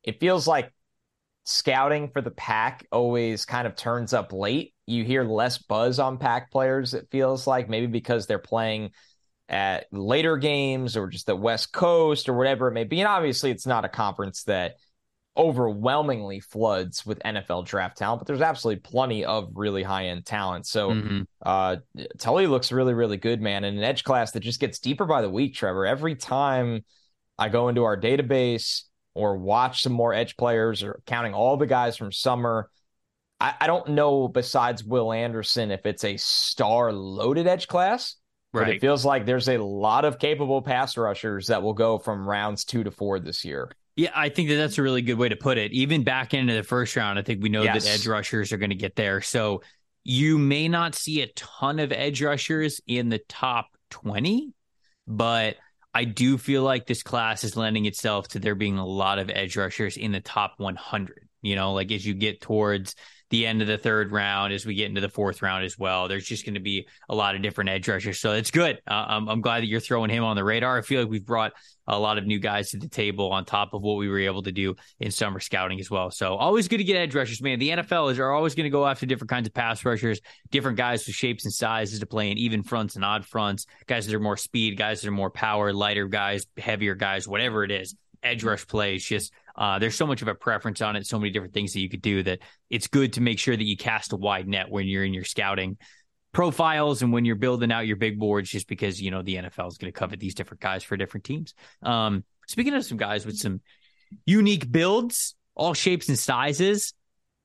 it 0.03 0.19
feels 0.19 0.49
like 0.49 0.73
scouting 1.45 2.11
for 2.11 2.21
the 2.21 2.33
pack 2.33 2.85
always 2.91 3.45
kind 3.45 3.65
of 3.65 3.77
turns 3.77 4.13
up 4.13 4.33
late. 4.33 4.75
You 4.87 5.05
hear 5.05 5.23
less 5.23 5.59
buzz 5.59 6.01
on 6.01 6.19
pack 6.19 6.51
players 6.51 6.95
it 6.95 7.07
feels 7.13 7.47
like 7.47 7.69
maybe 7.69 7.87
because 7.87 8.27
they're 8.27 8.41
playing 8.41 8.91
at 9.49 9.87
later 9.93 10.37
games 10.37 10.97
or 10.97 11.07
just 11.07 11.27
the 11.27 11.37
west 11.37 11.73
coast 11.73 12.29
or 12.29 12.33
whatever 12.33 12.67
it 12.67 12.73
may 12.73 12.85
be. 12.85 12.99
And 12.99 13.09
obviously 13.09 13.53
it's 13.53 13.69
not 13.69 13.85
a 13.85 13.89
conference 13.89 14.43
that 14.45 14.75
overwhelmingly 15.37 16.41
floods 16.41 17.07
with 17.07 17.19
NFL 17.21 17.65
draft 17.65 17.97
talent, 17.97 18.21
but 18.21 18.27
there's 18.27 18.43
absolutely 18.43 18.81
plenty 18.81 19.25
of 19.25 19.51
really 19.55 19.83
high 19.83 20.07
end 20.07 20.27
talent. 20.27 20.67
So 20.67 20.91
mm-hmm. 20.91 21.23
uh 21.41 21.77
Tuli 22.19 22.47
looks 22.47 22.71
really, 22.71 22.95
really 22.95 23.17
good, 23.17 23.41
man. 23.41 23.65
And 23.65 23.79
an 23.79 23.85
edge 23.85 24.05
class 24.05 24.33
that 24.33 24.41
just 24.41 24.61
gets 24.61 24.79
deeper 24.79 25.07
by 25.07 25.23
the 25.23 25.31
week, 25.31 25.55
Trevor. 25.55 25.87
Every 25.87 26.17
time 26.17 26.85
I 27.39 27.49
go 27.49 27.69
into 27.69 27.85
our 27.85 27.99
database 27.99 28.83
or 29.15 29.37
watch 29.37 29.83
some 29.83 29.93
more 29.93 30.15
edge 30.15 30.37
players 30.37 30.83
or 30.83 31.03
counting 31.07 31.35
all 31.35 31.57
the 31.57 31.67
guys 31.67 31.97
from 31.97 32.13
summer. 32.13 32.71
I, 33.41 33.55
I 33.63 33.67
don't 33.67 33.89
know 33.91 34.29
besides 34.29 34.85
Will 34.85 35.13
Anderson 35.13 35.71
if 35.71 35.87
it's 35.87 36.05
a 36.05 36.17
star 36.17 36.93
loaded 36.93 37.47
edge 37.47 37.69
class. 37.69 38.17
Right. 38.55 38.67
But 38.67 38.75
it 38.75 38.81
feels 38.81 39.05
like 39.05 39.25
there's 39.25 39.49
a 39.49 39.57
lot 39.57 40.05
of 40.05 40.19
capable 40.19 40.61
pass 40.61 40.99
rushers 40.99 41.47
that 41.47 41.63
will 41.63 41.73
go 41.73 41.99
from 41.99 42.29
rounds 42.29 42.65
two 42.65 42.85
to 42.85 42.91
four 42.91 43.19
this 43.19 43.47
year. 43.47 43.71
Yeah, 43.97 44.11
I 44.15 44.31
think 44.31 44.49
that 44.49 44.57
that's 44.57 44.79
a 44.79 44.83
really 44.83 45.03
good 45.03 45.19
way 45.19 45.29
to 45.29 45.37
put 45.37 45.59
it. 45.59 45.73
Even 45.73 46.03
back 46.03 46.33
into 46.33 46.55
the 46.55 46.63
first 46.63 46.97
round, 46.97 47.19
I 47.19 47.23
think 47.23 47.43
we 47.43 47.51
know 47.51 47.63
yes. 47.63 47.85
that 47.85 47.91
edge 47.91 48.07
rushers 48.07 48.53
are 48.53 48.57
going 48.57 48.71
to 48.71 48.77
get 48.77 48.97
there. 48.97 49.21
So 49.21 49.63
you 50.03 50.39
may 50.39 50.69
not 50.69 50.95
see 50.95 51.21
a 51.21 51.27
ton 51.29 51.79
of 51.79 51.93
edge 51.93 52.23
rushers 52.23 52.81
in 52.87 53.11
the 53.11 53.21
top 53.29 53.67
20, 53.91 54.53
but 55.07 55.57
I 55.95 56.05
do 56.05 56.39
feel 56.39 56.63
like 56.63 56.87
this 56.87 57.03
class 57.03 57.45
is 57.45 57.57
lending 57.57 57.85
itself 57.85 58.29
to 58.29 58.39
there 58.39 58.55
being 58.55 58.79
a 58.79 58.87
lot 58.87 59.19
of 59.19 59.29
edge 59.29 59.57
rushers 59.57 59.99
in 59.99 60.11
the 60.11 60.21
top 60.21 60.55
100. 60.57 61.29
You 61.43 61.57
know, 61.57 61.75
like 61.75 61.93
as 61.93 62.07
you 62.07 62.15
get 62.15 62.41
towards 62.41 62.95
the 63.33 63.47
end 63.47 63.63
of 63.63 63.67
the 63.67 63.79
third 63.79 64.13
round 64.13 64.53
as 64.53 64.67
we 64.67 64.75
get 64.75 64.91
into 64.91 65.01
the 65.01 65.09
fourth 65.09 65.41
round 65.41 65.65
as 65.65 65.79
well. 65.79 66.07
There's 66.07 66.27
just 66.27 66.45
going 66.45 66.55
to 66.55 66.61
be 66.61 66.87
a 67.09 67.15
lot 67.15 67.35
of 67.35 67.41
different 67.41 67.71
edge 67.71 67.89
rushers. 67.89 68.21
So 68.21 68.33
it's 68.33 68.51
good. 68.51 68.81
Uh, 68.87 69.07
I'm, 69.09 69.27
I'm, 69.27 69.41
glad 69.41 69.63
that 69.63 69.69
you're 69.69 69.81
throwing 69.81 70.11
him 70.11 70.23
on 70.23 70.37
the 70.37 70.45
radar. 70.45 70.77
I 70.77 70.83
feel 70.83 71.01
like 71.01 71.11
we've 71.11 71.25
brought 71.25 71.53
a 71.93 71.99
lot 71.99 72.19
of 72.19 72.27
new 72.27 72.39
guys 72.39 72.71
to 72.71 72.79
the 72.79 72.89
table 72.89 73.31
on 73.31 73.45
top 73.45 73.75
of 73.75 73.83
what 73.83 73.97
we 73.97 74.09
were 74.09 74.19
able 74.19 74.43
to 74.43 74.53
do 74.53 74.75
in 75.01 75.11
summer 75.11 75.41
scouting 75.41 75.79
as 75.81 75.91
well. 75.91 76.11
So 76.11 76.37
always 76.37 76.69
good 76.69 76.79
to 76.79 76.85
get 76.85 76.97
edge 76.97 77.15
rushers, 77.15 77.43
man. 77.43 77.59
The 77.59 77.71
NFL 77.71 78.13
is 78.13 78.19
are 78.19 78.33
always 78.33 78.55
going 78.55 78.65
to 78.65 78.71
go 78.71 78.87
after 78.87 79.07
different 79.07 79.31
kinds 79.31 79.47
of 79.47 79.55
pass 79.55 79.85
rushers, 79.85 80.21
different 80.51 80.79
guys 80.79 81.07
with 81.07 81.15
shapes 81.15 81.45
and 81.45 81.53
sizes 81.53 82.01
to 82.01 82.07
play 82.07 82.31
in 82.31 82.39
even 82.39 82.63
fronts 82.63 82.97
and 82.97 83.05
odd 83.05 83.27
fronts, 83.27 83.67
guys 83.87 84.07
that 84.07 84.15
are 84.15 84.21
more 84.21 84.37
speed, 84.37 84.77
guys 84.77 85.01
that 85.01 85.09
are 85.09 85.13
more 85.13 85.31
power, 85.31 85.73
lighter 85.73 86.09
guys, 86.09 86.47
heavier 86.57 86.95
guys, 86.95 87.29
whatever 87.29 87.65
it 87.65 87.71
is. 87.71 87.95
Edge 88.23 88.45
rush 88.45 88.67
plays 88.69 89.05
just 89.05 89.33
uh, 89.57 89.79
there's 89.79 89.97
so 89.97 90.07
much 90.07 90.23
of 90.23 90.29
a 90.29 90.35
preference 90.35 90.81
on 90.81 90.97
it, 90.97 91.07
so 91.07 91.19
many 91.19 91.31
different 91.31 91.53
things 91.53 91.73
that 91.73 91.81
you 91.81 91.89
could 91.89 92.01
do 92.01 92.23
that 92.23 92.39
it's 92.71 92.87
good 92.87 93.15
to 93.15 93.21
make 93.21 93.39
sure 93.39 93.57
that 93.57 93.65
you 93.65 93.77
cast 93.77 94.13
a 94.13 94.17
wide 94.17 94.47
net 94.47 94.71
when 94.71 94.87
you're 94.87 95.05
in 95.05 95.13
your 95.13 95.25
scouting 95.25 95.77
profiles 96.33 97.03
and 97.03 97.13
when 97.13 97.25
you're 97.25 97.37
building 97.37 97.71
out 97.71 97.87
your 97.87 97.97
big 97.97 98.19
boards, 98.19 98.51
just 98.51 98.69
because 98.69 99.01
you 99.01 99.11
know 99.11 99.23
the 99.23 99.37
NFL 99.37 99.69
is 99.69 99.79
going 99.79 99.93
to 99.93 99.99
covet 99.99 100.21
these 100.21 100.35
different 100.35 100.61
guys 100.61 100.83
for 100.83 100.97
different 100.97 101.25
teams. 101.25 101.55
Um, 101.83 102.25
speaking 102.47 102.75
of 102.75 102.85
some 102.85 102.99
guys 102.99 103.25
with 103.27 103.37
some 103.37 103.61
unique 104.27 104.71
builds, 104.71 105.35
all 105.55 105.75
shapes 105.75 106.09
and 106.09 106.19
sizes. 106.19 106.95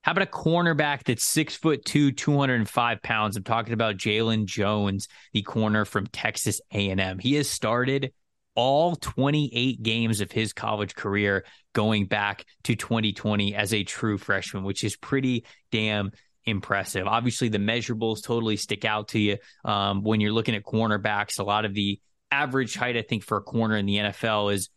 How 0.01 0.13
about 0.13 0.23
a 0.23 0.31
cornerback 0.31 1.03
that's 1.03 1.25
six 1.25 1.55
foot 1.55 1.83
two, 1.83 2.13
205 2.13 3.01
pounds? 3.01 3.35
I'm 3.35 3.43
talking 3.43 3.73
about 3.73 3.97
Jalen 3.97 4.45
Jones, 4.45 5.09
the 5.33 5.41
corner 5.41 5.83
from 5.83 6.07
Texas 6.07 6.61
A&M. 6.71 7.19
He 7.19 7.33
has 7.33 7.49
started 7.49 8.13
all 8.55 8.95
28 8.95 9.83
games 9.83 10.21
of 10.21 10.31
his 10.31 10.53
college 10.53 10.95
career 10.95 11.45
going 11.73 12.05
back 12.05 12.45
to 12.63 12.75
2020 12.75 13.53
as 13.53 13.73
a 13.73 13.83
true 13.83 14.17
freshman, 14.17 14.63
which 14.63 14.83
is 14.83 14.95
pretty 14.95 15.45
damn 15.71 16.11
impressive. 16.47 17.05
Obviously, 17.05 17.49
the 17.49 17.59
measurables 17.59 18.23
totally 18.23 18.57
stick 18.57 18.85
out 18.85 19.09
to 19.09 19.19
you 19.19 19.37
um, 19.65 20.01
when 20.01 20.21
you're 20.21 20.31
looking 20.31 20.55
at 20.55 20.63
cornerbacks. 20.63 21.39
A 21.39 21.43
lot 21.43 21.65
of 21.65 21.73
the 21.73 21.99
average 22.31 22.75
height, 22.75 22.97
I 22.97 23.03
think, 23.03 23.23
for 23.23 23.37
a 23.37 23.41
corner 23.41 23.75
in 23.75 23.85
the 23.85 23.97
NFL 23.97 24.53
is 24.53 24.69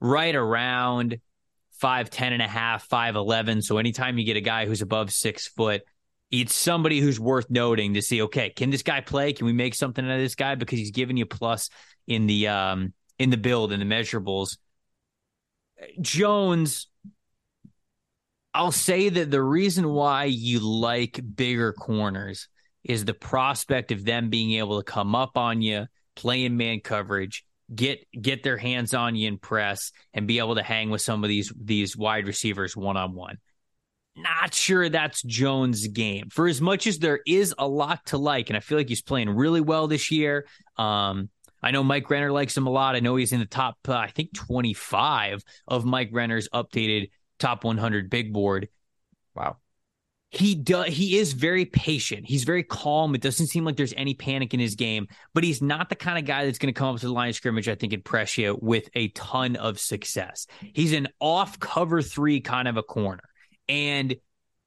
right 0.00 0.34
around 0.34 1.18
5'10 1.80 2.32
and 2.32 2.42
a 2.42 2.48
half, 2.48 2.88
5'11. 2.88 3.62
So 3.62 3.78
anytime 3.78 4.18
you 4.18 4.26
get 4.26 4.36
a 4.36 4.42
guy 4.42 4.66
who's 4.66 4.82
above 4.82 5.12
six 5.12 5.46
foot, 5.46 5.82
it's 6.30 6.54
somebody 6.54 7.00
who's 7.00 7.18
worth 7.18 7.48
noting 7.48 7.94
to 7.94 8.02
see, 8.02 8.22
okay, 8.22 8.50
can 8.50 8.70
this 8.70 8.82
guy 8.82 9.00
play? 9.00 9.32
Can 9.32 9.46
we 9.46 9.52
make 9.52 9.74
something 9.74 10.04
out 10.04 10.10
of 10.10 10.20
this 10.20 10.34
guy? 10.34 10.56
Because 10.56 10.78
he's 10.78 10.90
giving 10.90 11.16
you 11.16 11.24
plus 11.24 11.70
in 12.06 12.26
the 12.26 12.48
um, 12.48 12.92
in 13.18 13.30
the 13.30 13.36
build 13.36 13.72
and 13.72 13.80
the 13.80 13.86
measurables. 13.86 14.58
Jones, 16.00 16.88
I'll 18.58 18.72
say 18.72 19.08
that 19.08 19.30
the 19.30 19.40
reason 19.40 19.88
why 19.88 20.24
you 20.24 20.58
like 20.58 21.20
bigger 21.36 21.72
corners 21.72 22.48
is 22.82 23.04
the 23.04 23.14
prospect 23.14 23.92
of 23.92 24.04
them 24.04 24.30
being 24.30 24.54
able 24.54 24.82
to 24.82 24.82
come 24.82 25.14
up 25.14 25.36
on 25.36 25.62
you, 25.62 25.86
play 26.16 26.44
in 26.44 26.56
man 26.56 26.80
coverage, 26.80 27.44
get 27.72 28.04
get 28.20 28.42
their 28.42 28.56
hands 28.56 28.94
on 28.94 29.14
you 29.14 29.28
in 29.28 29.38
press, 29.38 29.92
and 30.12 30.26
be 30.26 30.40
able 30.40 30.56
to 30.56 30.64
hang 30.64 30.90
with 30.90 31.02
some 31.02 31.22
of 31.22 31.28
these 31.28 31.52
these 31.56 31.96
wide 31.96 32.26
receivers 32.26 32.76
one 32.76 32.96
on 32.96 33.14
one. 33.14 33.38
Not 34.16 34.52
sure 34.52 34.88
that's 34.88 35.22
Jones' 35.22 35.86
game. 35.86 36.28
For 36.28 36.48
as 36.48 36.60
much 36.60 36.88
as 36.88 36.98
there 36.98 37.20
is 37.24 37.54
a 37.56 37.68
lot 37.68 38.06
to 38.06 38.18
like, 38.18 38.50
and 38.50 38.56
I 38.56 38.60
feel 38.60 38.76
like 38.76 38.88
he's 38.88 39.02
playing 39.02 39.30
really 39.30 39.60
well 39.60 39.86
this 39.86 40.10
year. 40.10 40.48
Um, 40.76 41.30
I 41.62 41.70
know 41.70 41.84
Mike 41.84 42.10
Renner 42.10 42.32
likes 42.32 42.56
him 42.56 42.66
a 42.66 42.70
lot. 42.70 42.96
I 42.96 43.00
know 43.00 43.14
he's 43.14 43.32
in 43.32 43.38
the 43.38 43.46
top, 43.46 43.76
uh, 43.86 43.94
I 43.94 44.08
think, 44.08 44.34
25 44.34 45.44
of 45.68 45.84
Mike 45.84 46.10
Renner's 46.12 46.48
updated 46.52 47.10
top 47.38 47.64
100 47.64 48.10
big 48.10 48.32
board. 48.32 48.68
Wow. 49.34 49.56
He 50.30 50.54
does. 50.54 50.88
He 50.88 51.18
is 51.18 51.32
very 51.32 51.64
patient. 51.64 52.26
He's 52.26 52.44
very 52.44 52.62
calm. 52.62 53.14
It 53.14 53.22
doesn't 53.22 53.46
seem 53.46 53.64
like 53.64 53.76
there's 53.76 53.94
any 53.96 54.12
panic 54.12 54.52
in 54.52 54.60
his 54.60 54.74
game, 54.74 55.08
but 55.32 55.42
he's 55.42 55.62
not 55.62 55.88
the 55.88 55.96
kind 55.96 56.18
of 56.18 56.26
guy 56.26 56.44
that's 56.44 56.58
going 56.58 56.72
to 56.72 56.78
come 56.78 56.94
up 56.94 57.00
to 57.00 57.06
the 57.06 57.12
line 57.12 57.30
of 57.30 57.34
scrimmage. 57.34 57.66
I 57.66 57.74
think 57.74 57.94
in 57.94 58.02
Prussia 58.02 58.54
with 58.54 58.90
a 58.94 59.08
ton 59.08 59.56
of 59.56 59.80
success. 59.80 60.46
He's 60.74 60.92
an 60.92 61.08
off 61.18 61.58
cover 61.58 62.02
three 62.02 62.40
kind 62.40 62.68
of 62.68 62.76
a 62.76 62.82
corner, 62.82 63.24
and 63.70 64.16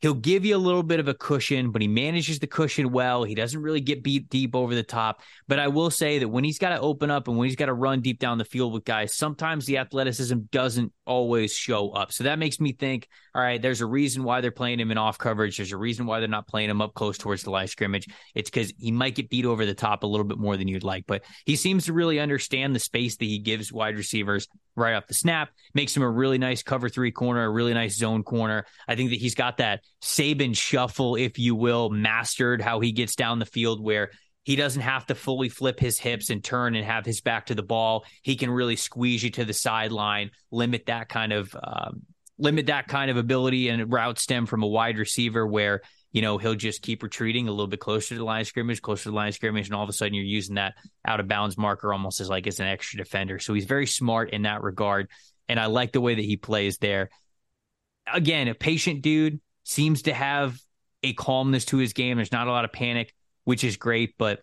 He'll 0.02 0.16
give 0.16 0.46
you 0.46 0.56
a 0.56 0.58
little 0.58 0.82
bit 0.82 1.00
of 1.00 1.08
a 1.08 1.14
cushion, 1.14 1.72
but 1.72 1.82
he 1.82 1.88
manages 1.88 2.40
the 2.40 2.48
cushion 2.48 2.92
well. 2.92 3.24
He 3.24 3.36
doesn't 3.36 3.62
really 3.62 3.82
get 3.82 4.02
beat 4.02 4.30
deep 4.30 4.56
over 4.56 4.74
the 4.74 4.84
top. 4.84 5.22
But 5.48 5.60
I 5.60 5.68
will 5.68 5.92
say 5.92 6.18
that 6.20 6.28
when 6.28 6.44
he's 6.44 6.58
got 6.58 6.70
to 6.70 6.80
open 6.80 7.12
up 7.12 7.28
and 7.28 7.38
when 7.38 7.48
he's 7.48 7.56
got 7.56 7.68
to 7.68 7.74
run 7.74 8.02
deep 8.02 8.18
down 8.18 8.40
the 8.40 8.46
field 8.46 8.74
with 8.74 8.84
guys, 8.84 9.16
sometimes 9.16 9.66
the 9.66 9.78
athleticism 9.78 10.40
doesn't 10.52 10.92
always 11.06 11.54
show 11.54 11.92
up. 11.92 12.12
So 12.12 12.24
that 12.24 12.40
makes 12.40 12.60
me 12.60 12.74
think, 12.74 13.08
all 13.36 13.44
right, 13.44 13.62
there's 13.62 13.82
a 13.82 13.86
reason 13.86 14.24
why 14.24 14.42
they're 14.42 14.50
playing 14.50 14.80
him 14.80 14.90
in 14.90 14.98
off 14.98 15.20
coverage. 15.20 15.58
There's 15.58 15.72
a 15.72 15.78
reason 15.78 16.08
why 16.08 16.20
they're 16.20 16.28
not 16.28 16.48
playing 16.48 16.72
him 16.72 16.82
up 16.82 16.96
close 16.96 17.20
towards 17.20 17.44
the 17.44 17.52
line 17.52 17.68
scrimmage. 17.68 18.08
It's 18.34 18.50
because 18.50 18.74
he 18.80 18.92
might 18.92 19.14
get 19.14 19.30
beat 19.30 19.46
over 19.46 19.68
the 19.68 19.76
top 19.76 20.02
a 20.04 20.08
little 20.08 20.26
bit 20.26 20.40
more 20.40 20.58
than 20.58 20.68
you'd 20.68 20.84
like. 20.84 21.06
But 21.06 21.24
he 21.46 21.56
seems 21.56 21.86
to 21.86 21.94
really 21.94 22.20
understand 22.20 22.76
the 22.76 22.80
space 22.80 23.18
that 23.18 23.26
he 23.26 23.38
gives 23.38 23.72
wide 23.72 23.98
receivers 23.98 24.48
right 24.76 24.96
off 24.96 25.06
the 25.06 25.14
snap. 25.14 25.50
Makes 25.76 25.96
him 25.96 26.04
a 26.04 26.10
really 26.10 26.40
nice 26.40 26.64
cover 26.64 26.90
three 26.90 27.12
corner, 27.12 27.44
a 27.44 27.50
really 27.50 27.74
nice 27.74 27.98
zone 27.98 28.24
corner. 28.24 28.66
I 28.88 28.96
think 28.96 29.12
that 29.12 29.20
he's 29.20 29.36
got 29.36 29.58
that 29.58 29.82
Saban 30.02 30.56
shuffle, 30.56 31.16
if 31.16 31.38
you 31.38 31.56
will, 31.56 31.90
mastered 31.90 32.62
how 32.62 32.80
he 32.80 32.92
gets 32.92 33.16
down 33.16 33.40
the 33.40 33.46
field 33.46 33.82
where 33.82 34.12
he 34.44 34.56
doesn't 34.56 34.82
have 34.82 35.06
to 35.06 35.16
fully 35.16 35.50
flip 35.50 35.80
his 35.80 36.00
hips 36.00 36.30
and 36.30 36.44
turn 36.44 36.76
and 36.76 36.86
have 36.86 37.06
his 37.06 37.22
back 37.22 37.48
to 37.48 37.56
the 37.56 37.64
ball. 37.64 38.06
He 38.24 38.36
can 38.36 38.50
really 38.50 38.76
squeeze 38.76 39.24
you 39.24 39.30
to 39.32 39.46
the 39.46 39.54
sideline, 39.54 40.32
limit 40.50 40.88
that 40.88 41.10
kind 41.10 41.32
of 41.32 41.56
um, 41.62 42.02
limit 42.40 42.68
that 42.68 42.88
kind 42.88 43.12
of 43.12 43.18
ability 43.18 43.70
and 43.70 43.92
route 43.92 44.18
stem 44.18 44.48
from 44.48 44.64
a 44.64 44.68
wide 44.68 44.98
receiver 44.98 45.46
where 45.46 45.82
you 46.12 46.22
know, 46.22 46.38
he'll 46.38 46.56
just 46.56 46.82
keep 46.82 47.04
retreating 47.04 47.48
a 47.48 47.52
little 47.52 47.68
bit 47.68 47.80
closer 47.80 48.10
to 48.10 48.16
the 48.16 48.24
line 48.24 48.42
of 48.42 48.48
scrimmage, 48.48 48.82
closer 48.82 49.04
to 49.04 49.10
the 49.10 49.16
line 49.16 49.30
of 49.30 49.36
scrimmage, 49.36 49.68
and 49.68 49.76
all 49.76 49.84
of 49.84 49.90
a 49.90 49.94
sudden 49.94 50.14
you're 50.14 50.26
using 50.26 50.56
that 50.56 50.74
out 51.06 51.20
of 51.20 51.28
bounds 51.28 51.58
marker 51.58 51.94
almost 51.94 52.20
as 52.20 52.30
like 52.30 52.48
as 52.48 52.60
an 52.60 52.68
extra 52.68 52.98
defender. 52.98 53.40
So 53.40 53.54
he's 53.54 53.66
very 53.66 53.88
smart 53.88 54.32
in 54.32 54.42
that 54.42 54.62
regard. 54.62 55.08
And 55.48 55.60
I 55.60 55.68
like 55.68 55.94
the 55.94 56.02
way 56.02 56.16
that 56.16 56.26
he 56.26 56.38
plays 56.38 56.78
there. 56.78 57.10
Again, 58.12 58.48
a 58.50 58.54
patient 58.54 59.02
dude 59.02 59.40
seems 59.64 60.04
to 60.04 60.14
have 60.14 60.60
a 61.04 61.14
calmness 61.14 61.66
to 61.66 61.78
his 61.78 61.94
game. 61.94 62.18
There's 62.18 62.32
not 62.32 62.48
a 62.48 62.52
lot 62.52 62.66
of 62.66 62.72
panic, 62.72 63.14
which 63.44 63.64
is 63.64 63.78
great, 63.78 64.16
but 64.18 64.42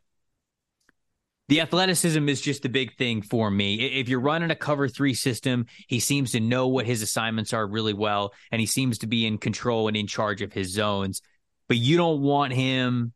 the 1.48 1.60
athleticism 1.62 2.28
is 2.28 2.40
just 2.40 2.62
the 2.62 2.68
big 2.68 2.96
thing 2.96 3.22
for 3.22 3.50
me. 3.50 3.76
If 3.76 4.08
you're 4.08 4.20
running 4.20 4.50
a 4.50 4.56
cover 4.56 4.86
three 4.86 5.14
system, 5.14 5.66
he 5.86 5.98
seems 5.98 6.32
to 6.32 6.40
know 6.40 6.68
what 6.68 6.84
his 6.86 7.00
assignments 7.00 7.52
are 7.52 7.66
really 7.66 7.94
well, 7.94 8.32
and 8.52 8.60
he 8.60 8.66
seems 8.66 8.98
to 8.98 9.06
be 9.06 9.26
in 9.26 9.38
control 9.38 9.88
and 9.88 9.96
in 9.96 10.06
charge 10.06 10.42
of 10.42 10.52
his 10.52 10.72
zones 10.72 11.22
but 11.68 11.76
you 11.76 11.96
don't 11.96 12.22
want 12.22 12.52
him 12.52 13.12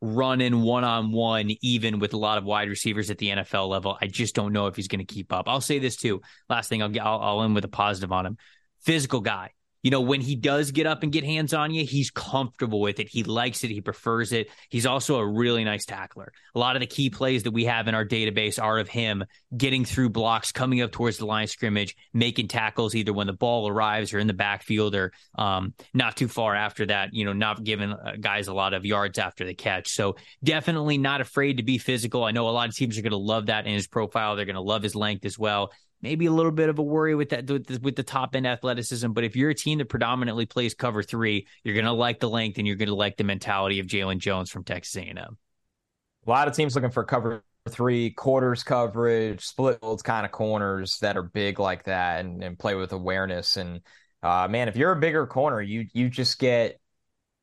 running 0.00 0.62
one 0.62 0.82
on 0.82 1.12
one, 1.12 1.50
even 1.60 1.98
with 1.98 2.14
a 2.14 2.16
lot 2.16 2.38
of 2.38 2.44
wide 2.44 2.70
receivers 2.70 3.10
at 3.10 3.18
the 3.18 3.28
NFL 3.28 3.68
level. 3.68 3.98
I 4.00 4.06
just 4.06 4.34
don't 4.34 4.54
know 4.54 4.66
if 4.66 4.74
he's 4.74 4.88
going 4.88 5.04
to 5.06 5.14
keep 5.14 5.32
up. 5.32 5.46
I'll 5.46 5.60
say 5.60 5.78
this 5.78 5.96
too. 5.96 6.22
Last 6.48 6.68
thing, 6.68 6.82
I'll, 6.82 7.00
I'll, 7.00 7.20
I'll 7.20 7.42
end 7.42 7.54
with 7.54 7.66
a 7.66 7.68
positive 7.68 8.10
on 8.10 8.24
him. 8.24 8.38
Physical 8.80 9.20
guy 9.20 9.50
you 9.82 9.90
know, 9.90 10.00
when 10.00 10.20
he 10.20 10.36
does 10.36 10.72
get 10.72 10.86
up 10.86 11.02
and 11.02 11.12
get 11.12 11.24
hands 11.24 11.54
on 11.54 11.72
you, 11.72 11.84
he's 11.84 12.10
comfortable 12.10 12.80
with 12.80 13.00
it. 13.00 13.08
He 13.08 13.24
likes 13.24 13.64
it. 13.64 13.70
He 13.70 13.80
prefers 13.80 14.32
it. 14.32 14.48
He's 14.68 14.86
also 14.86 15.18
a 15.18 15.26
really 15.26 15.64
nice 15.64 15.86
tackler. 15.86 16.32
A 16.54 16.58
lot 16.58 16.76
of 16.76 16.80
the 16.80 16.86
key 16.86 17.08
plays 17.08 17.44
that 17.44 17.52
we 17.52 17.64
have 17.64 17.88
in 17.88 17.94
our 17.94 18.04
database 18.04 18.62
are 18.62 18.78
of 18.78 18.88
him 18.88 19.24
getting 19.56 19.84
through 19.84 20.10
blocks, 20.10 20.52
coming 20.52 20.82
up 20.82 20.92
towards 20.92 21.16
the 21.16 21.26
line 21.26 21.44
of 21.44 21.50
scrimmage, 21.50 21.96
making 22.12 22.48
tackles 22.48 22.94
either 22.94 23.12
when 23.12 23.26
the 23.26 23.32
ball 23.32 23.68
arrives 23.68 24.12
or 24.12 24.18
in 24.18 24.26
the 24.26 24.34
backfield 24.34 24.94
or 24.94 25.12
um, 25.36 25.72
not 25.94 26.16
too 26.16 26.28
far 26.28 26.54
after 26.54 26.86
that, 26.86 27.14
you 27.14 27.24
know, 27.24 27.32
not 27.32 27.64
giving 27.64 27.92
uh, 27.92 28.16
guys 28.20 28.48
a 28.48 28.54
lot 28.54 28.74
of 28.74 28.84
yards 28.84 29.18
after 29.18 29.46
the 29.46 29.54
catch. 29.54 29.88
So 29.88 30.16
definitely 30.44 30.98
not 30.98 31.20
afraid 31.20 31.56
to 31.56 31.62
be 31.62 31.78
physical. 31.78 32.24
I 32.24 32.32
know 32.32 32.48
a 32.48 32.50
lot 32.50 32.68
of 32.68 32.74
teams 32.74 32.98
are 32.98 33.02
going 33.02 33.10
to 33.12 33.16
love 33.16 33.46
that 33.46 33.66
in 33.66 33.72
his 33.72 33.86
profile. 33.86 34.36
They're 34.36 34.44
going 34.44 34.54
to 34.54 34.60
love 34.60 34.82
his 34.82 34.94
length 34.94 35.24
as 35.24 35.38
well 35.38 35.72
maybe 36.02 36.26
a 36.26 36.30
little 36.30 36.52
bit 36.52 36.68
of 36.68 36.78
a 36.78 36.82
worry 36.82 37.14
with 37.14 37.30
that 37.30 37.50
with 37.50 37.66
the, 37.66 37.78
with 37.80 37.96
the 37.96 38.02
top 38.02 38.34
end 38.34 38.46
athleticism. 38.46 39.12
But 39.12 39.24
if 39.24 39.36
you're 39.36 39.50
a 39.50 39.54
team 39.54 39.78
that 39.78 39.88
predominantly 39.88 40.46
plays 40.46 40.74
cover 40.74 41.02
three, 41.02 41.46
you're 41.64 41.74
going 41.74 41.86
to 41.86 41.92
like 41.92 42.20
the 42.20 42.28
length 42.28 42.58
and 42.58 42.66
you're 42.66 42.76
going 42.76 42.88
to 42.88 42.94
like 42.94 43.16
the 43.16 43.24
mentality 43.24 43.80
of 43.80 43.86
Jalen 43.86 44.18
Jones 44.18 44.50
from 44.50 44.64
Texas 44.64 44.96
A&M. 44.96 45.18
A 45.18 46.30
lot 46.30 46.48
of 46.48 46.54
teams 46.54 46.74
looking 46.74 46.90
for 46.90 47.04
cover 47.04 47.42
three 47.68 48.10
quarters 48.10 48.62
coverage, 48.62 49.44
split 49.44 49.78
holds 49.82 50.02
kind 50.02 50.24
of 50.24 50.32
corners 50.32 50.98
that 51.00 51.16
are 51.16 51.22
big 51.22 51.58
like 51.58 51.84
that 51.84 52.20
and, 52.20 52.42
and 52.42 52.58
play 52.58 52.74
with 52.74 52.92
awareness. 52.92 53.56
And 53.56 53.80
uh, 54.22 54.48
man, 54.48 54.68
if 54.68 54.76
you're 54.76 54.92
a 54.92 55.00
bigger 55.00 55.26
corner, 55.26 55.60
you 55.60 55.86
you 55.92 56.08
just 56.08 56.38
get 56.38 56.78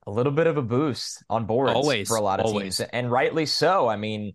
a 0.05 0.11
little 0.11 0.31
bit 0.31 0.47
of 0.47 0.57
a 0.57 0.61
boost 0.61 1.23
on 1.29 1.45
boards 1.45 1.73
always, 1.73 2.07
for 2.07 2.17
a 2.17 2.21
lot 2.21 2.39
of 2.39 2.45
always. 2.45 2.77
teams, 2.77 2.89
and 2.93 3.11
rightly 3.11 3.45
so. 3.45 3.87
I 3.87 3.97
mean, 3.97 4.33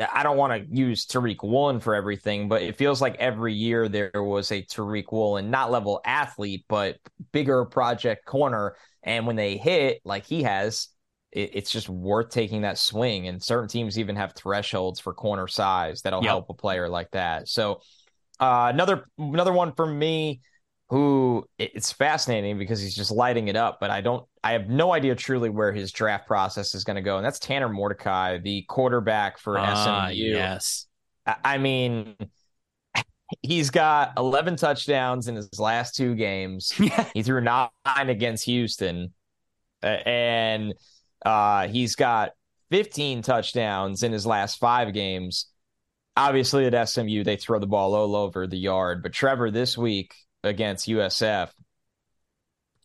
I 0.00 0.22
don't 0.22 0.36
want 0.36 0.52
to 0.52 0.76
use 0.76 1.06
Tariq 1.06 1.42
Woolen 1.42 1.80
for 1.80 1.94
everything, 1.94 2.48
but 2.48 2.62
it 2.62 2.76
feels 2.76 3.00
like 3.00 3.16
every 3.16 3.52
year 3.54 3.88
there 3.88 4.10
was 4.14 4.50
a 4.52 4.62
Tariq 4.62 5.12
Woolen, 5.12 5.50
not 5.50 5.70
level 5.70 6.00
athlete, 6.04 6.64
but 6.68 6.98
bigger 7.32 7.64
project 7.64 8.24
corner. 8.24 8.76
And 9.02 9.26
when 9.26 9.36
they 9.36 9.56
hit, 9.56 10.00
like 10.04 10.26
he 10.26 10.42
has, 10.44 10.88
it, 11.32 11.50
it's 11.54 11.70
just 11.70 11.88
worth 11.88 12.30
taking 12.30 12.62
that 12.62 12.78
swing. 12.78 13.28
And 13.28 13.42
certain 13.42 13.68
teams 13.68 13.98
even 13.98 14.16
have 14.16 14.34
thresholds 14.34 15.00
for 15.00 15.12
corner 15.12 15.48
size 15.48 16.02
that'll 16.02 16.22
Yep. 16.22 16.30
help 16.30 16.50
a 16.50 16.54
player 16.54 16.88
like 16.88 17.10
that. 17.12 17.48
So 17.48 17.80
uh, 18.38 18.70
another 18.72 19.06
another 19.18 19.52
one 19.52 19.74
for 19.74 19.86
me 19.86 20.40
who 20.90 21.46
it's 21.56 21.92
fascinating 21.92 22.58
because 22.58 22.80
he's 22.80 22.96
just 22.96 23.12
lighting 23.12 23.46
it 23.46 23.54
up, 23.56 23.78
but 23.80 23.90
I 23.90 24.00
don't 24.00 24.26
I 24.42 24.52
have 24.52 24.68
no 24.68 24.92
idea 24.92 25.14
truly 25.14 25.48
where 25.48 25.72
his 25.72 25.92
draft 25.92 26.26
process 26.26 26.74
is 26.74 26.82
going 26.82 26.96
to 26.96 27.02
go. 27.02 27.16
And 27.16 27.24
that's 27.24 27.38
Tanner 27.38 27.68
Mordecai, 27.68 28.38
the 28.38 28.62
quarterback 28.62 29.38
for 29.38 29.56
Ah, 29.56 30.08
SMU. 30.08 30.14
yes. 30.16 30.86
I 31.44 31.58
mean, 31.58 32.16
he's 33.42 33.70
got 33.70 34.14
11 34.16 34.56
touchdowns 34.56 35.28
in 35.28 35.36
his 35.36 35.60
last 35.60 35.94
two 35.94 36.16
games. 36.16 36.72
he 37.14 37.22
threw 37.22 37.40
nine 37.40 37.68
against 37.86 38.44
Houston, 38.46 39.14
uh, 39.82 39.86
and 39.86 40.74
uh, 41.24 41.68
he's 41.68 41.94
got 41.94 42.32
15 42.70 43.22
touchdowns 43.22 44.02
in 44.02 44.12
his 44.12 44.26
last 44.26 44.58
five 44.58 44.92
games. 44.92 45.46
Obviously, 46.16 46.66
at 46.66 46.88
SMU, 46.88 47.22
they 47.22 47.36
throw 47.36 47.60
the 47.60 47.66
ball 47.68 47.94
all 47.94 48.16
over 48.16 48.48
the 48.48 48.58
yard. 48.58 49.04
But 49.04 49.12
Trevor, 49.12 49.52
this 49.52 49.78
week 49.78 50.14
against 50.42 50.88
USF, 50.88 51.50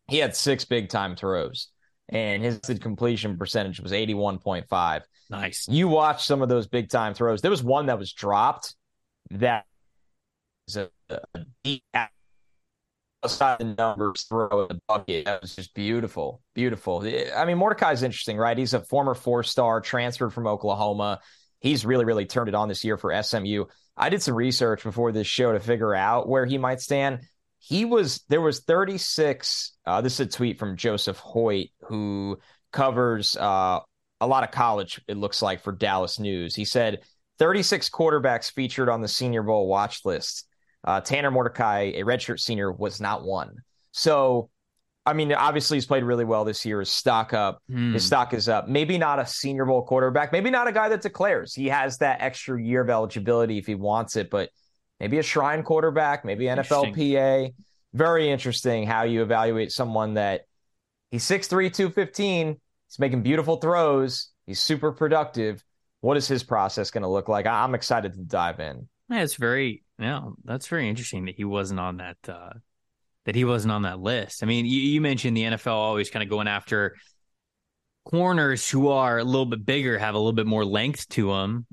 he 0.08 0.18
had 0.18 0.36
six 0.36 0.66
big 0.66 0.90
time 0.90 1.16
throws, 1.16 1.70
and 2.10 2.44
his 2.44 2.60
completion 2.82 3.38
percentage 3.38 3.80
was 3.80 3.92
81.5 3.92 5.02
nice. 5.30 5.68
you 5.70 5.88
watch 5.88 6.26
some 6.26 6.42
of 6.42 6.50
those 6.50 6.68
big 6.68 6.90
time 6.90 7.14
throws. 7.14 7.42
There 7.42 7.52
was 7.52 7.64
one 7.64 7.88
that 7.88 8.00
was 8.00 8.14
dropped 8.14 8.76
that 9.32 9.66
was 10.68 10.78
a, 10.78 10.90
a 11.10 11.46
deep 11.64 11.84
outside 13.26 13.60
the 13.60 13.76
numbers 13.78 14.24
throw 14.24 14.68
in 14.70 14.76
the 14.76 14.82
bucket. 14.88 15.26
That 15.26 15.42
was 15.42 15.56
just 15.56 15.74
beautiful, 15.74 16.42
beautiful. 16.54 17.02
I 17.36 17.46
mean, 17.46 17.58
Mordecai's 17.58 18.04
interesting, 18.04 18.38
right? 18.38 18.58
He's 18.58 18.74
a 18.74 18.82
former 18.82 19.16
four 19.16 19.44
star, 19.44 19.82
transferred 19.82 20.32
from 20.32 20.48
Oklahoma. 20.48 21.20
He's 21.60 21.86
really, 21.86 22.06
really 22.06 22.26
turned 22.26 22.50
it 22.50 22.56
on 22.56 22.70
this 22.70 22.84
year 22.84 22.98
for 22.98 23.24
SMU. 23.24 23.66
I 23.98 24.10
did 24.10 24.22
some 24.22 24.36
research 24.36 24.84
before 24.84 25.12
this 25.12 25.26
show 25.26 25.54
to 25.54 25.60
figure 25.60 25.96
out 25.96 26.28
where 26.28 26.46
he 26.46 26.58
might 26.58 26.82
stand. 26.82 27.22
He 27.68 27.84
was 27.84 28.24
there 28.30 28.42
was 28.42 28.60
36. 28.62 29.74
Uh, 29.86 30.02
this 30.02 30.14
is 30.20 30.20
a 30.28 30.30
tweet 30.30 30.60
from 30.60 30.78
Joseph 30.78 31.18
Hoyt, 31.18 31.70
who 31.88 32.38
covers 32.72 33.36
uh, 33.36 33.80
a 34.22 34.28
lot 34.28 34.44
of 34.44 34.52
college, 34.52 35.02
it 35.08 35.18
looks 35.18 35.42
like, 35.42 35.62
for 35.62 35.72
Dallas 35.72 36.20
News. 36.20 36.54
He 36.54 36.66
said 36.66 37.00
36 37.40 37.90
quarterbacks 37.90 38.52
featured 38.52 38.88
on 38.90 39.02
the 39.02 39.08
Senior 39.08 39.42
Bowl 39.44 39.68
watch 39.68 40.06
list. 40.06 40.48
Uh, 40.84 41.02
Tanner 41.02 41.32
Mordecai, 41.32 41.92
a 41.96 42.04
redshirt 42.04 42.40
senior, 42.40 42.72
was 42.72 43.02
not 43.02 43.24
one. 43.26 43.56
So, 43.92 44.50
I 45.06 45.14
mean, 45.14 45.34
obviously 45.34 45.78
he's 45.78 45.88
played 45.88 46.04
really 46.04 46.26
well 46.26 46.46
this 46.46 46.66
year. 46.66 46.80
His 46.80 46.92
stock 46.92 47.34
up, 47.34 47.64
Hmm. 47.68 47.94
his 47.94 48.06
stock 48.06 48.34
is 48.36 48.48
up. 48.48 48.68
Maybe 48.68 48.98
not 49.00 49.18
a 49.20 49.26
Senior 49.26 49.66
Bowl 49.66 49.84
quarterback. 49.84 50.32
Maybe 50.32 50.52
not 50.52 50.68
a 50.68 50.72
guy 50.72 50.90
that 50.90 51.02
declares. 51.02 51.54
He 51.56 51.68
has 51.70 51.98
that 51.98 52.22
extra 52.22 52.62
year 52.62 52.82
of 52.82 52.90
eligibility 52.92 53.58
if 53.58 53.66
he 53.66 53.74
wants 53.76 54.16
it, 54.16 54.30
but 54.30 54.50
maybe 55.00 55.20
a 55.20 55.24
Shrine 55.24 55.64
quarterback, 55.64 56.26
maybe 56.26 56.46
NFLPA. 56.46 57.54
Very 57.94 58.30
interesting 58.30 58.86
how 58.86 59.04
you 59.04 59.22
evaluate 59.22 59.72
someone 59.72 60.16
that 60.16 60.42
he's 61.12 61.24
6'3, 61.24 61.74
215. 61.74 62.48
He's 62.88 63.00
making 63.00 63.24
beautiful 63.24 63.58
throws. 63.58 64.30
He's 64.46 64.60
super 64.60 64.92
productive. 64.92 65.64
What 66.02 66.18
is 66.18 66.28
his 66.28 66.44
process 66.44 66.92
going 66.92 67.04
to 67.04 67.10
look 67.10 67.30
like? 67.30 67.46
I- 67.46 67.64
I'm 67.64 67.74
excited 67.74 68.14
to 68.14 68.20
dive 68.20 68.60
in. 68.60 68.88
Yeah, 69.10 69.24
it's 69.24 69.36
very 69.36 69.84
yeah, 69.98 70.22
that's 70.44 70.68
very 70.68 70.90
interesting 70.90 71.26
that 71.26 71.36
he 71.36 71.46
wasn't 71.46 71.80
on 71.80 71.98
that 71.98 72.18
uh 72.28 72.50
that 73.26 73.36
he 73.36 73.46
wasn't 73.46 73.72
on 73.72 73.84
that 73.84 74.00
list. 74.00 74.44
I 74.44 74.46
mean, 74.46 74.66
you, 74.66 74.80
you 74.80 75.02
mentioned 75.02 75.36
the 75.36 75.44
NFL 75.44 75.72
always 75.74 76.10
kind 76.10 76.22
of 76.22 76.30
going 76.30 76.48
after 76.48 76.96
corners 78.06 78.70
who 78.70 78.90
are 78.90 79.18
a 79.18 79.24
little 79.24 79.46
bit 79.46 79.66
bigger, 79.66 79.98
have 79.98 80.16
a 80.16 80.18
little 80.18 80.34
bit 80.34 80.46
more 80.46 80.64
length 80.66 81.10
to 81.10 81.32
them. 81.32 81.66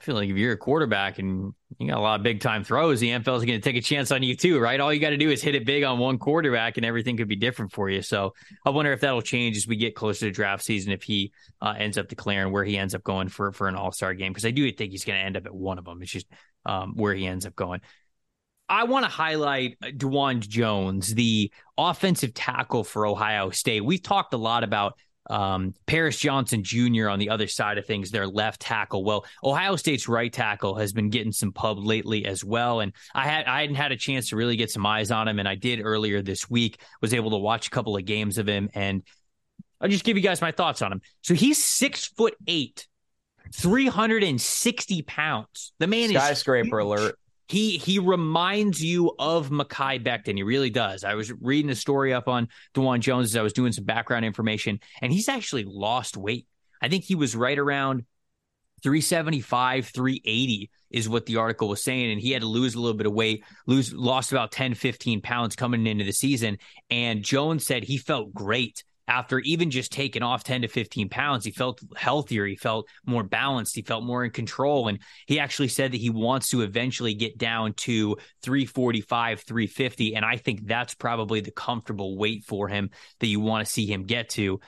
I 0.00 0.04
feel 0.04 0.14
like 0.14 0.28
if 0.28 0.36
you're 0.36 0.52
a 0.52 0.58
quarterback 0.58 1.18
and 1.18 1.54
you 1.78 1.88
got 1.88 1.98
a 1.98 2.00
lot 2.00 2.20
of 2.20 2.22
big 2.22 2.40
time 2.40 2.64
throws, 2.64 3.00
the 3.00 3.08
NFL 3.08 3.38
is 3.38 3.44
going 3.44 3.58
to 3.58 3.60
take 3.60 3.76
a 3.76 3.80
chance 3.80 4.12
on 4.12 4.22
you 4.22 4.36
too, 4.36 4.58
right? 4.58 4.78
All 4.78 4.92
you 4.92 5.00
got 5.00 5.10
to 5.10 5.16
do 5.16 5.30
is 5.30 5.42
hit 5.42 5.54
it 5.54 5.64
big 5.64 5.84
on 5.84 5.98
one 5.98 6.18
quarterback, 6.18 6.76
and 6.76 6.84
everything 6.84 7.16
could 7.16 7.28
be 7.28 7.36
different 7.36 7.72
for 7.72 7.88
you. 7.88 8.02
So 8.02 8.34
I 8.64 8.70
wonder 8.70 8.92
if 8.92 9.00
that'll 9.00 9.22
change 9.22 9.56
as 9.56 9.66
we 9.66 9.76
get 9.76 9.94
closer 9.94 10.26
to 10.26 10.30
draft 10.30 10.64
season. 10.64 10.92
If 10.92 11.02
he 11.02 11.32
uh, 11.62 11.74
ends 11.78 11.96
up 11.96 12.08
declaring 12.08 12.52
where 12.52 12.64
he 12.64 12.76
ends 12.76 12.94
up 12.94 13.02
going 13.04 13.28
for 13.28 13.52
for 13.52 13.68
an 13.68 13.74
All 13.74 13.90
Star 13.90 14.12
game, 14.12 14.32
because 14.32 14.44
I 14.44 14.50
do 14.50 14.70
think 14.70 14.92
he's 14.92 15.04
going 15.04 15.18
to 15.18 15.24
end 15.24 15.36
up 15.36 15.46
at 15.46 15.54
one 15.54 15.78
of 15.78 15.86
them. 15.86 16.02
It's 16.02 16.12
just 16.12 16.26
um, 16.66 16.92
where 16.94 17.14
he 17.14 17.26
ends 17.26 17.46
up 17.46 17.56
going. 17.56 17.80
I 18.68 18.84
want 18.84 19.04
to 19.04 19.10
highlight 19.10 19.78
Dawand 19.80 20.40
Jones, 20.40 21.14
the 21.14 21.52
offensive 21.78 22.34
tackle 22.34 22.84
for 22.84 23.06
Ohio 23.06 23.50
State. 23.50 23.84
We've 23.84 24.02
talked 24.02 24.34
a 24.34 24.38
lot 24.38 24.64
about 24.64 24.98
um, 25.28 25.74
Paris 25.86 26.18
Johnson 26.18 26.62
Jr. 26.62 27.08
on 27.08 27.18
the 27.18 27.30
other 27.30 27.46
side 27.46 27.78
of 27.78 27.86
things, 27.86 28.10
their 28.10 28.26
left 28.26 28.60
tackle. 28.60 29.04
Well, 29.04 29.24
Ohio 29.42 29.76
State's 29.76 30.08
right 30.08 30.32
tackle 30.32 30.76
has 30.76 30.92
been 30.92 31.10
getting 31.10 31.32
some 31.32 31.52
pub 31.52 31.78
lately 31.78 32.26
as 32.26 32.44
well, 32.44 32.80
and 32.80 32.92
I 33.14 33.24
had 33.24 33.46
I 33.46 33.60
hadn't 33.62 33.76
had 33.76 33.92
a 33.92 33.96
chance 33.96 34.30
to 34.30 34.36
really 34.36 34.56
get 34.56 34.70
some 34.70 34.86
eyes 34.86 35.10
on 35.10 35.28
him, 35.28 35.38
and 35.38 35.48
I 35.48 35.54
did 35.54 35.80
earlier 35.82 36.22
this 36.22 36.48
week. 36.48 36.80
Was 37.00 37.14
able 37.14 37.30
to 37.30 37.38
watch 37.38 37.66
a 37.66 37.70
couple 37.70 37.96
of 37.96 38.04
games 38.04 38.38
of 38.38 38.48
him, 38.48 38.68
and 38.74 39.02
I'll 39.80 39.88
just 39.88 40.04
give 40.04 40.16
you 40.16 40.22
guys 40.22 40.40
my 40.40 40.52
thoughts 40.52 40.82
on 40.82 40.92
him. 40.92 41.02
So 41.22 41.34
he's 41.34 41.62
six 41.62 42.06
foot 42.06 42.34
eight, 42.46 42.86
three 43.54 43.86
hundred 43.86 44.22
and 44.22 44.40
sixty 44.40 45.02
pounds. 45.02 45.72
The 45.78 45.86
man 45.86 46.10
is 46.10 46.16
Skyscraper 46.16 46.78
alert. 46.78 47.18
He 47.48 47.78
he 47.78 47.98
reminds 47.98 48.82
you 48.82 49.14
of 49.18 49.50
Mekhi 49.50 50.02
Becton. 50.04 50.36
He 50.36 50.42
really 50.42 50.70
does. 50.70 51.04
I 51.04 51.14
was 51.14 51.32
reading 51.32 51.70
a 51.70 51.76
story 51.76 52.12
up 52.12 52.28
on 52.28 52.48
Dawand 52.74 53.00
Jones 53.00 53.28
as 53.28 53.36
I 53.36 53.42
was 53.42 53.52
doing 53.52 53.72
some 53.72 53.84
background 53.84 54.24
information, 54.24 54.80
and 55.00 55.12
he's 55.12 55.28
actually 55.28 55.64
lost 55.64 56.16
weight. 56.16 56.46
I 56.82 56.88
think 56.88 57.04
he 57.04 57.14
was 57.14 57.36
right 57.36 57.58
around 57.58 58.04
375, 58.82 59.86
380 59.86 60.70
is 60.90 61.08
what 61.08 61.26
the 61.26 61.36
article 61.36 61.68
was 61.68 61.82
saying. 61.82 62.12
And 62.12 62.20
he 62.20 62.32
had 62.32 62.42
to 62.42 62.48
lose 62.48 62.74
a 62.74 62.80
little 62.80 62.96
bit 62.96 63.06
of 63.06 63.12
weight, 63.12 63.44
lose 63.66 63.92
lost 63.92 64.32
about 64.32 64.52
10, 64.52 64.74
15 64.74 65.20
pounds 65.22 65.56
coming 65.56 65.86
into 65.86 66.04
the 66.04 66.12
season. 66.12 66.58
And 66.90 67.22
Jones 67.22 67.66
said 67.66 67.84
he 67.84 67.98
felt 67.98 68.34
great 68.34 68.84
after 69.08 69.38
even 69.40 69.70
just 69.70 69.92
taking 69.92 70.22
off 70.22 70.44
10 70.44 70.62
to 70.62 70.68
15 70.68 71.08
pounds, 71.08 71.44
he 71.44 71.50
felt 71.50 71.80
healthier. 71.96 72.46
He 72.46 72.56
felt 72.56 72.88
more 73.04 73.22
balanced. 73.22 73.76
He 73.76 73.82
felt 73.82 74.04
more 74.04 74.24
in 74.24 74.30
control. 74.30 74.88
And 74.88 74.98
he 75.26 75.38
actually 75.38 75.68
said 75.68 75.92
that 75.92 76.00
he 76.00 76.10
wants 76.10 76.50
to 76.50 76.62
eventually 76.62 77.14
get 77.14 77.38
down 77.38 77.74
to 77.74 78.16
345, 78.42 79.40
350. 79.40 80.14
And 80.16 80.24
I 80.24 80.36
think 80.36 80.66
that's 80.66 80.94
probably 80.94 81.40
the 81.40 81.52
comfortable 81.52 82.16
weight 82.16 82.44
for 82.44 82.68
him 82.68 82.90
that 83.20 83.28
you 83.28 83.40
want 83.40 83.66
to 83.66 83.72
see 83.72 83.86
him 83.86 84.04
get 84.04 84.30
to. 84.30 84.60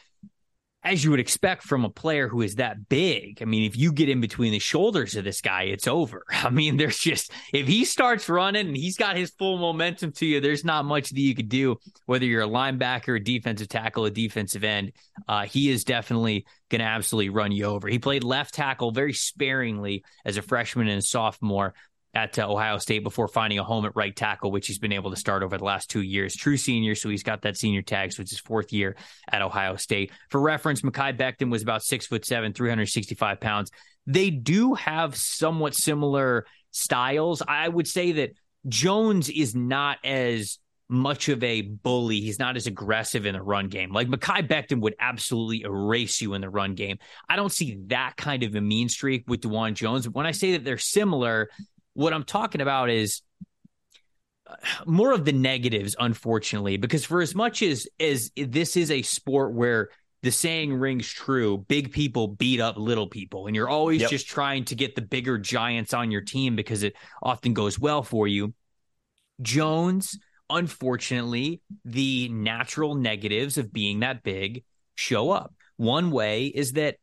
As 0.85 1.03
you 1.03 1.11
would 1.11 1.21
expect 1.21 1.65
from 1.65 1.85
a 1.85 1.91
player 1.91 2.29
who 2.29 2.41
is 2.41 2.55
that 2.55 2.89
big. 2.89 3.43
I 3.43 3.47
mean, 3.47 3.65
if 3.65 3.77
you 3.77 3.93
get 3.93 4.09
in 4.09 4.21
between 4.21 4.53
the 4.53 4.61
shoulders 4.61 5.17
of 5.17 5.25
this 5.25 5.41
guy, 5.41 5.65
it's 5.65 5.89
over. 5.89 6.25
I 6.31 6.51
mean, 6.51 6.77
there's 6.77 6.99
just, 6.99 7.33
if 7.53 7.67
he 7.67 7.85
starts 7.85 8.29
running 8.29 8.69
and 8.69 8.77
he's 8.77 8.97
got 8.97 9.17
his 9.17 9.31
full 9.31 9.59
momentum 9.59 10.13
to 10.13 10.27
you, 10.27 10.41
there's 10.41 10.65
not 10.65 10.85
much 10.85 11.11
that 11.11 11.21
you 11.21 11.35
could 11.35 11.49
do, 11.49 11.77
whether 12.07 12.25
you're 12.25 12.43
a 12.43 12.49
linebacker, 12.49 13.17
a 13.17 13.21
defensive 13.21 13.69
tackle, 13.69 14.05
a 14.05 14.11
defensive 14.11 14.63
end. 14.63 14.93
Uh, 15.27 15.43
he 15.43 15.69
is 15.69 15.83
definitely 15.85 16.47
going 16.71 16.81
to 16.81 16.87
absolutely 16.87 17.31
run 17.31 17.51
you 17.51 17.65
over. 17.65 17.89
He 17.89 17.99
played 17.99 18.23
left 18.23 18.55
tackle 18.55 18.93
very 18.93 19.13
sparingly 19.13 20.05
as 20.25 20.37
a 20.37 20.43
freshman 20.43 20.89
and 20.89 20.99
a 20.99 21.03
sophomore 21.03 21.75
at 22.15 22.39
uh, 22.39 22.51
Ohio 22.51 22.79
State 22.79 23.03
before 23.03 23.29
finding 23.29 23.59
a 23.59 23.65
home 23.65 23.85
at 23.85 23.95
right 23.95 24.15
tackle, 24.15 24.51
which 24.51 24.67
he's 24.67 24.79
been 24.79 24.93
able 24.93 25.11
to 25.11 25.17
start 25.17 25.43
over 25.43 25.59
the 25.59 25.65
last 25.65 25.91
two 25.91 26.03
years. 26.03 26.35
True 26.35 26.57
senior, 26.57 26.95
so 26.95 27.09
he's 27.09 27.23
got 27.23 27.43
that 27.43 27.57
senior 27.57 27.83
tag, 27.83 28.13
so 28.13 28.23
it's 28.23 28.31
his 28.31 28.41
fourth 28.41 28.73
year 28.73 28.97
at 29.31 29.43
Ohio 29.43 29.77
State. 29.77 30.13
For 30.31 30.41
reference, 30.41 30.83
Mekhi 30.83 31.17
Becton 31.17 31.51
was 31.51 31.63
about 31.63 31.83
six 31.83 32.07
foot 32.07 32.25
seven, 32.25 32.53
365 32.53 33.41
pounds. 33.41 33.71
They 34.07 34.31
do 34.31 34.75
have 34.75 35.17
somewhat 35.17 35.75
similar 35.75 36.47
styles. 36.71 37.43
I 37.47 37.69
would 37.69 37.87
say 37.87 38.13
that 38.13 38.31
Jones 38.67 39.29
is 39.29 39.55
not 39.55 39.99
as 40.05 40.59
much 40.89 41.29
of 41.29 41.45
a 41.45 41.61
bully. 41.61 42.21
He's 42.21 42.39
not 42.39 42.57
as 42.57 42.67
aggressive 42.67 43.27
in 43.27 43.35
the 43.35 43.43
run 43.43 43.69
game. 43.69 43.93
Like 43.93 44.09
Mekhi 44.09 44.49
Becton 44.49 44.81
would 44.81 44.95
absolutely 44.99 45.63
erase 45.63 46.23
you 46.23 46.35
in 46.35 46.41
the 46.41 46.49
run 46.49 46.75
game. 46.75 46.99
I 47.29 47.37
don't 47.37 47.53
see 47.53 47.79
that 47.89 48.17
kind 48.17 48.43
of 48.43 48.55
a 48.55 48.61
mean 48.61 48.89
streak 48.89 49.25
with 49.29 49.43
Dawand 49.43 49.75
Jones. 49.75 50.09
When 50.09 50.27
I 50.27 50.33
say 50.33 50.53
that 50.53 50.65
they're 50.65 50.79
similar, 50.79 51.51
what 51.99 52.13
I'm 52.13 52.23
talking 52.23 52.61
about 52.61 52.91
is 52.91 53.23
uh, 54.47 54.55
more 54.87 55.11
of 55.11 55.25
the 55.25 55.33
negatives, 55.33 55.97
unfortunately, 55.99 56.77
because 56.77 57.05
for 57.05 57.21
as 57.21 57.35
much 57.35 57.61
as 57.61 57.89
as 57.99 58.31
this 58.37 58.77
is 58.77 58.93
a 58.93 59.03
sport 59.03 59.53
where 59.53 59.89
the 60.23 60.31
saying 60.31 60.73
rings 60.73 61.09
true, 61.09 61.59
big 61.59 61.91
people 61.91 62.29
beat 62.29 62.61
up 62.61 62.77
little 62.77 63.09
people, 63.09 63.49
and 63.49 63.57
you're 63.57 63.69
always 63.69 64.03
yep. 64.03 64.11
just 64.11 64.29
trying 64.29 64.65
to 64.67 64.77
get 64.77 64.95
the 64.95 65.03
bigger 65.03 65.39
giants 65.39 65.93
on 65.93 66.13
your 66.13 66.21
team 66.21 66.55
because 66.55 66.85
it 66.85 66.95
often 67.21 67.53
goes 67.53 67.81
well 67.81 68.05
for 68.05 68.29
you. 68.29 68.55
Jones, 69.43 70.21
unfortunately, 70.49 71.63
the 71.85 72.29
natural 72.29 72.95
negatives 72.95 73.59
of 73.59 73.73
being 73.73 74.01
that 74.01 74.23
big 74.23 74.63
show 74.95 75.33
up. 75.33 75.53
One 75.79 76.13
way 76.13 76.47
is 76.47 76.75
that 76.75 76.99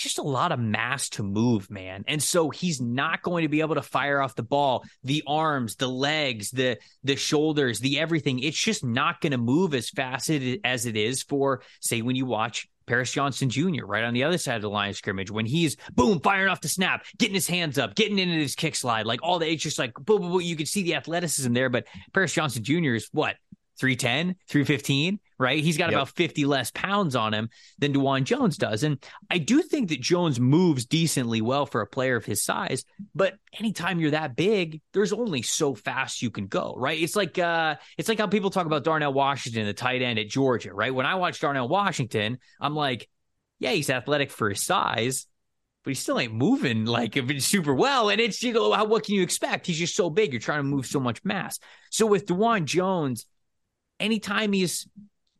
just 0.00 0.18
a 0.18 0.22
lot 0.22 0.52
of 0.52 0.58
mass 0.58 1.08
to 1.10 1.22
move, 1.22 1.70
man. 1.70 2.04
And 2.08 2.22
so 2.22 2.50
he's 2.50 2.80
not 2.80 3.22
going 3.22 3.42
to 3.42 3.48
be 3.48 3.60
able 3.60 3.74
to 3.74 3.82
fire 3.82 4.20
off 4.20 4.34
the 4.34 4.42
ball, 4.42 4.84
the 5.04 5.22
arms, 5.26 5.76
the 5.76 5.88
legs, 5.88 6.50
the 6.50 6.78
the 7.04 7.16
shoulders, 7.16 7.80
the 7.80 7.98
everything. 7.98 8.38
It's 8.38 8.58
just 8.58 8.84
not 8.84 9.20
going 9.20 9.32
to 9.32 9.38
move 9.38 9.74
as 9.74 9.90
fast 9.90 10.30
as 10.30 10.86
it 10.86 10.96
is 10.96 11.22
for 11.22 11.62
say 11.80 12.02
when 12.02 12.16
you 12.16 12.26
watch 12.26 12.68
Paris 12.86 13.12
Johnson 13.12 13.48
Jr. 13.48 13.84
right 13.84 14.04
on 14.04 14.14
the 14.14 14.24
other 14.24 14.38
side 14.38 14.56
of 14.56 14.62
the 14.62 14.70
line 14.70 14.90
of 14.90 14.96
scrimmage 14.96 15.30
when 15.30 15.46
he's 15.46 15.76
boom 15.94 16.20
firing 16.20 16.48
off 16.48 16.60
the 16.60 16.68
snap, 16.68 17.04
getting 17.18 17.34
his 17.34 17.46
hands 17.46 17.78
up, 17.78 17.94
getting 17.94 18.18
into 18.18 18.34
his 18.34 18.54
kick 18.54 18.74
slide, 18.74 19.06
like 19.06 19.20
all 19.22 19.38
the 19.38 19.50
it's 19.50 19.62
just 19.62 19.78
like 19.78 19.94
boom, 19.94 20.20
boom, 20.20 20.32
boom. 20.32 20.40
You 20.40 20.56
can 20.56 20.66
see 20.66 20.82
the 20.82 20.94
athleticism 20.94 21.52
there, 21.52 21.70
but 21.70 21.86
Paris 22.12 22.32
Johnson 22.32 22.64
Jr. 22.64 22.94
is 22.94 23.08
what 23.12 23.36
310, 23.78 24.36
315, 24.48 25.18
right? 25.38 25.62
He's 25.62 25.76
got 25.76 25.90
yep. 25.90 25.94
about 25.94 26.08
50 26.10 26.44
less 26.44 26.70
pounds 26.70 27.16
on 27.16 27.34
him 27.34 27.48
than 27.78 27.92
Dawand 27.92 28.24
Jones 28.24 28.56
does. 28.56 28.82
And 28.82 29.02
I 29.30 29.38
do 29.38 29.62
think 29.62 29.88
that 29.88 30.00
Jones 30.00 30.38
moves 30.38 30.86
decently 30.86 31.40
well 31.40 31.66
for 31.66 31.80
a 31.80 31.86
player 31.86 32.16
of 32.16 32.24
his 32.24 32.42
size, 32.42 32.84
but 33.14 33.34
anytime 33.58 33.98
you're 33.98 34.12
that 34.12 34.36
big, 34.36 34.80
there's 34.92 35.12
only 35.12 35.42
so 35.42 35.74
fast 35.74 36.22
you 36.22 36.30
can 36.30 36.46
go, 36.46 36.74
right? 36.76 37.00
It's 37.00 37.16
like 37.16 37.38
uh 37.38 37.76
it's 37.98 38.08
like 38.08 38.18
how 38.18 38.26
people 38.26 38.50
talk 38.50 38.66
about 38.66 38.84
Darnell 38.84 39.12
Washington, 39.12 39.66
the 39.66 39.74
tight 39.74 40.02
end 40.02 40.18
at 40.18 40.28
Georgia, 40.28 40.72
right? 40.72 40.94
When 40.94 41.06
I 41.06 41.16
watch 41.16 41.40
Darnell 41.40 41.68
Washington, 41.68 42.38
I'm 42.60 42.74
like, 42.74 43.08
yeah, 43.58 43.70
he's 43.70 43.90
athletic 43.90 44.30
for 44.30 44.50
his 44.50 44.62
size, 44.62 45.26
but 45.84 45.90
he 45.90 45.94
still 45.94 46.20
ain't 46.20 46.34
moving 46.34 46.84
like 46.84 47.18
super 47.38 47.74
well. 47.74 48.10
And 48.10 48.20
it's 48.20 48.42
you 48.42 48.52
know, 48.52 48.72
how 48.72 48.84
what 48.84 49.04
can 49.04 49.14
you 49.14 49.22
expect? 49.22 49.66
He's 49.66 49.78
just 49.78 49.96
so 49.96 50.10
big. 50.10 50.32
You're 50.32 50.40
trying 50.40 50.60
to 50.60 50.64
move 50.64 50.86
so 50.86 51.00
much 51.00 51.24
mass. 51.24 51.58
So 51.90 52.06
with 52.06 52.26
Dawand 52.26 52.64
Jones, 52.66 53.26
anytime 54.00 54.52
he's 54.52 54.88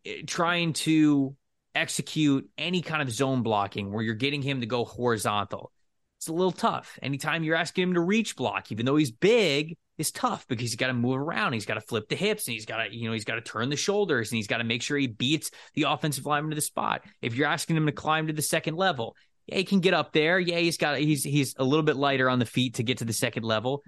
eh, 0.04 0.22
trying 0.26 0.72
to 0.74 1.36
execute 1.74 2.48
any 2.58 2.82
kind 2.82 3.02
of 3.02 3.10
zone 3.10 3.42
blocking 3.42 3.92
where 3.92 4.02
you're 4.02 4.14
getting 4.14 4.42
him 4.42 4.60
to 4.60 4.66
go 4.66 4.84
horizontal, 4.84 5.72
it's 6.18 6.28
a 6.28 6.32
little 6.32 6.52
tough. 6.52 6.98
Anytime 7.02 7.42
you're 7.42 7.56
asking 7.56 7.82
him 7.82 7.94
to 7.94 8.00
reach 8.00 8.36
block, 8.36 8.70
even 8.70 8.86
though 8.86 8.96
he's 8.96 9.10
big, 9.10 9.76
is 9.98 10.10
tough 10.10 10.46
because 10.48 10.62
he's 10.62 10.76
got 10.76 10.86
to 10.88 10.94
move 10.94 11.16
around. 11.16 11.52
He's 11.52 11.66
got 11.66 11.74
to 11.74 11.80
flip 11.80 12.08
the 12.08 12.16
hips 12.16 12.46
and 12.46 12.54
he's 12.54 12.66
got 12.66 12.84
to, 12.84 12.94
you 12.94 13.06
know, 13.06 13.12
he's 13.12 13.24
got 13.24 13.34
to 13.34 13.40
turn 13.40 13.70
the 13.70 13.76
shoulders 13.76 14.30
and 14.30 14.36
he's 14.36 14.46
got 14.46 14.58
to 14.58 14.64
make 14.64 14.82
sure 14.82 14.96
he 14.96 15.06
beats 15.06 15.50
the 15.74 15.84
offensive 15.84 16.24
lineman 16.24 16.50
to 16.50 16.54
the 16.54 16.60
spot. 16.60 17.02
If 17.20 17.34
you're 17.34 17.48
asking 17.48 17.76
him 17.76 17.86
to 17.86 17.92
climb 17.92 18.28
to 18.28 18.32
the 18.32 18.42
second 18.42 18.76
level, 18.76 19.16
yeah, 19.46 19.56
he 19.56 19.64
can 19.64 19.80
get 19.80 19.94
up 19.94 20.12
there. 20.12 20.38
Yeah, 20.38 20.58
he's 20.58 20.76
got 20.76 20.98
he's 20.98 21.24
he's 21.24 21.54
a 21.58 21.64
little 21.64 21.82
bit 21.82 21.96
lighter 21.96 22.30
on 22.30 22.38
the 22.38 22.46
feet 22.46 22.74
to 22.74 22.82
get 22.82 22.98
to 22.98 23.04
the 23.04 23.12
second 23.12 23.44
level. 23.44 23.82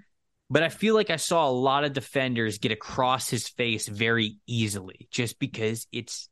But 0.49 0.63
I 0.63 0.69
feel 0.69 0.93
like 0.93 1.09
I 1.09 1.15
saw 1.15 1.47
a 1.47 1.51
lot 1.51 1.83
of 1.83 1.93
defenders 1.93 2.59
get 2.59 2.71
across 2.71 3.29
his 3.29 3.47
face 3.47 3.87
very 3.87 4.37
easily 4.45 5.07
just 5.11 5.39
because 5.39 5.87
it's 5.91 6.29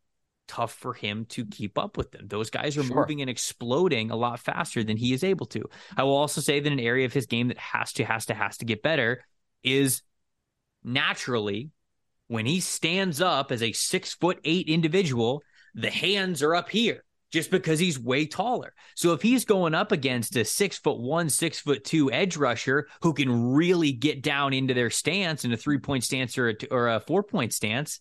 tough 0.47 0.73
for 0.73 0.93
him 0.93 1.25
to 1.25 1.45
keep 1.45 1.77
up 1.79 1.97
with 1.97 2.11
them. 2.11 2.27
Those 2.27 2.49
guys 2.49 2.77
are 2.77 2.83
sure. 2.83 2.95
moving 2.95 3.21
and 3.21 3.29
exploding 3.29 4.11
a 4.11 4.15
lot 4.15 4.39
faster 4.39 4.83
than 4.83 4.97
he 4.97 5.13
is 5.13 5.23
able 5.23 5.47
to. 5.47 5.63
I 5.97 6.03
will 6.03 6.15
also 6.15 6.41
say 6.41 6.59
that 6.59 6.71
an 6.71 6.79
area 6.79 7.05
of 7.05 7.13
his 7.13 7.25
game 7.25 7.47
that 7.47 7.57
has 7.57 7.93
to, 7.93 8.05
has 8.05 8.27
to, 8.27 8.33
has 8.33 8.57
to 8.57 8.65
get 8.65 8.83
better 8.83 9.23
is 9.63 10.03
naturally 10.83 11.71
when 12.27 12.45
he 12.45 12.59
stands 12.59 13.21
up 13.21 13.51
as 13.51 13.63
a 13.63 13.71
six 13.73 14.13
foot 14.13 14.39
eight 14.43 14.67
individual, 14.67 15.41
the 15.73 15.89
hands 15.89 16.43
are 16.43 16.55
up 16.55 16.69
here 16.69 17.03
just 17.33 17.49
because 17.49 17.79
he's 17.79 17.99
way 17.99 18.27
taller. 18.27 18.75
So 18.95 19.11
if 19.13 19.21
he's 19.23 19.43
going 19.43 19.73
up 19.73 19.91
against 19.91 20.35
a 20.35 20.45
six 20.45 20.77
foot 20.77 20.99
one, 20.99 21.29
six 21.29 21.59
foot 21.59 21.83
two 21.83 22.11
edge 22.11 22.37
rusher 22.37 22.87
who 23.01 23.11
can 23.11 23.53
really 23.53 23.91
get 23.91 24.21
down 24.21 24.53
into 24.53 24.75
their 24.75 24.91
stance 24.91 25.43
in 25.43 25.51
a 25.51 25.57
three 25.57 25.79
point 25.79 26.03
stance 26.03 26.37
or 26.37 26.49
a, 26.49 26.55
or 26.69 26.89
a 26.89 26.99
four 26.99 27.23
point 27.23 27.51
stance, 27.51 27.99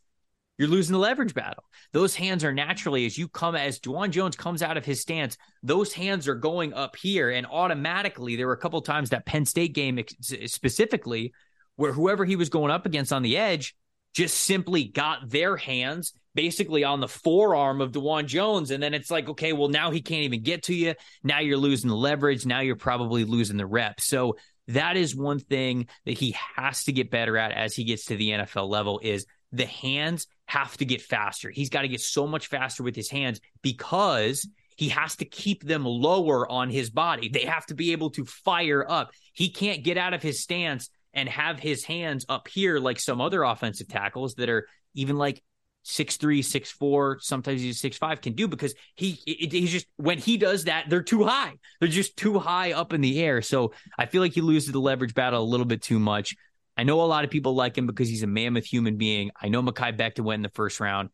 you're 0.59 0.69
losing 0.69 0.93
the 0.93 0.99
leverage 0.99 1.33
battle. 1.33 1.65
Those 1.93 2.15
hands 2.15 2.45
are 2.45 2.53
naturally, 2.53 3.07
as 3.07 3.17
you 3.17 3.27
come, 3.27 3.57
as 3.57 3.81
Dawand 3.81 4.11
Jones 4.11 4.37
comes 4.37 4.63
out 4.63 4.77
of 4.77 4.85
his 4.85 5.01
stance, 5.01 5.39
those 5.63 5.95
hands 5.95 6.29
are 6.29 6.35
going 6.35 6.75
up 6.75 6.95
here. 6.95 7.31
And 7.31 7.47
automatically, 7.47 8.37
there 8.37 8.47
were 8.47 8.53
a 8.53 8.59
couple 8.59 8.83
times 8.83 9.11
that 9.11 9.25
Penn 9.25 9.47
State 9.47 9.73
game 9.73 9.99
specifically 10.21 11.33
where 11.77 11.93
whoever 11.93 12.27
he 12.27 12.37
was 12.37 12.51
going 12.51 12.71
up 12.71 12.85
against 12.85 13.15
on 13.15 13.23
the 13.23 13.39
edge 13.39 13.75
just 14.13 14.39
simply 14.39 14.85
got 14.85 15.31
their 15.31 15.57
hands 15.57 16.13
basically 16.35 16.85
on 16.85 17.01
the 17.01 17.09
forearm 17.09 17.81
of 17.81 17.93
Dawand 17.93 18.27
Jones. 18.27 18.71
And 18.71 18.83
then 18.83 18.95
it's 18.95 19.11
like, 19.11 19.29
okay, 19.29 19.53
well, 19.53 19.69
now 19.69 19.91
he 19.91 20.01
can't 20.01 20.23
even 20.23 20.43
get 20.43 20.65
to 20.65 20.75
you. 20.75 20.95
Now 21.23 21.41
you're 21.41 21.57
losing 21.57 21.91
the 21.91 21.97
leverage. 21.97 22.47
Now 22.47 22.61
you're 22.61 22.77
probably 22.77 23.25
losing 23.25 23.57
the 23.57 23.67
rep. 23.67 24.01
So 24.01 24.37
that 24.69 24.97
is 24.97 25.15
one 25.15 25.39
thing 25.39 25.89
that 26.07 26.13
he 26.13 26.37
has 26.57 26.85
to 26.85 26.93
get 26.93 27.11
better 27.11 27.37
at 27.37 27.53
as 27.53 27.75
he 27.75 27.85
gets 27.85 28.07
to 28.07 28.17
the 28.17 28.31
NFL 28.31 28.69
level 28.69 29.01
is 29.03 29.27
the 29.53 29.67
hands 29.67 30.27
have 30.47 30.77
to 30.79 30.85
get 30.85 31.03
faster. 31.03 31.51
He's 31.51 31.69
got 31.69 31.83
to 31.83 31.89
get 31.89 32.01
so 32.01 32.27
much 32.27 32.47
faster 32.47 32.83
with 32.83 32.97
his 32.97 33.11
hands 33.11 33.41
because 33.61 34.47
he 34.77 34.89
has 34.89 35.17
to 35.17 35.25
keep 35.25 35.65
them 35.65 35.85
lower 35.85 36.51
on 36.51 36.71
his 36.71 36.91
body. 36.91 37.29
They 37.29 37.45
have 37.45 37.67
to 37.67 37.75
be 37.75 37.93
able 37.93 38.11
to 38.11 38.25
fire 38.25 38.85
up. 38.89 39.11
He 39.35 39.51
can't 39.51 39.85
get 39.85 39.99
out 39.99 40.15
of 40.15 40.23
his 40.23 40.43
stance 40.43 40.89
and 41.13 41.29
have 41.29 41.59
his 41.59 41.85
hands 41.85 42.25
up 42.29 42.49
here 42.49 42.79
like 42.79 42.99
some 42.99 43.21
other 43.21 43.43
offensive 43.43 43.89
tackles 43.89 44.35
that 44.37 44.49
are 44.49 44.67
even 44.95 45.17
like 45.17 45.43
six 45.83 46.17
three, 46.17 46.43
six 46.43 46.71
four, 46.71 47.19
sometimes 47.21 47.61
he's 47.61 47.81
six 47.81 47.97
five 47.97 48.21
can 48.21 48.35
do 48.35 48.49
because 48.49 48.75
he 48.95 49.21
it, 49.27 49.53
he's 49.53 49.71
just 49.71 49.87
when 49.97 50.19
he 50.19 50.37
does 50.37 50.65
that, 50.65 50.89
they're 50.89 51.03
too 51.03 51.25
high. 51.25 51.55
They're 51.81 51.89
just 51.89 52.17
too 52.17 52.39
high 52.39 52.73
up 52.73 52.93
in 52.93 53.01
the 53.01 53.23
air. 53.23 53.43
So 53.43 53.73
I 53.99 54.07
feel 54.07 54.23
like 54.23 54.33
he 54.33 54.41
loses 54.41 54.73
the 54.73 54.81
leverage 54.81 55.15
battle 55.15 55.43
a 55.43 55.45
little 55.45 55.67
bit 55.67 55.83
too 55.83 55.99
much. 55.99 56.37
I 56.77 56.85
know 56.85 57.03
a 57.03 57.05
lot 57.05 57.25
of 57.25 57.31
people 57.31 57.55
like 57.55 57.77
him 57.77 57.87
because 57.87 58.09
he's 58.09 58.23
a 58.23 58.27
mammoth 58.27 58.65
human 58.65 58.97
being. 58.97 59.31
I 59.41 59.49
know 59.49 59.63
Mekhi 59.63 59.97
Becton 59.97 60.25
went 60.25 60.39
in 60.39 60.43
the 60.43 60.49
first 60.49 60.81
round. 60.81 61.11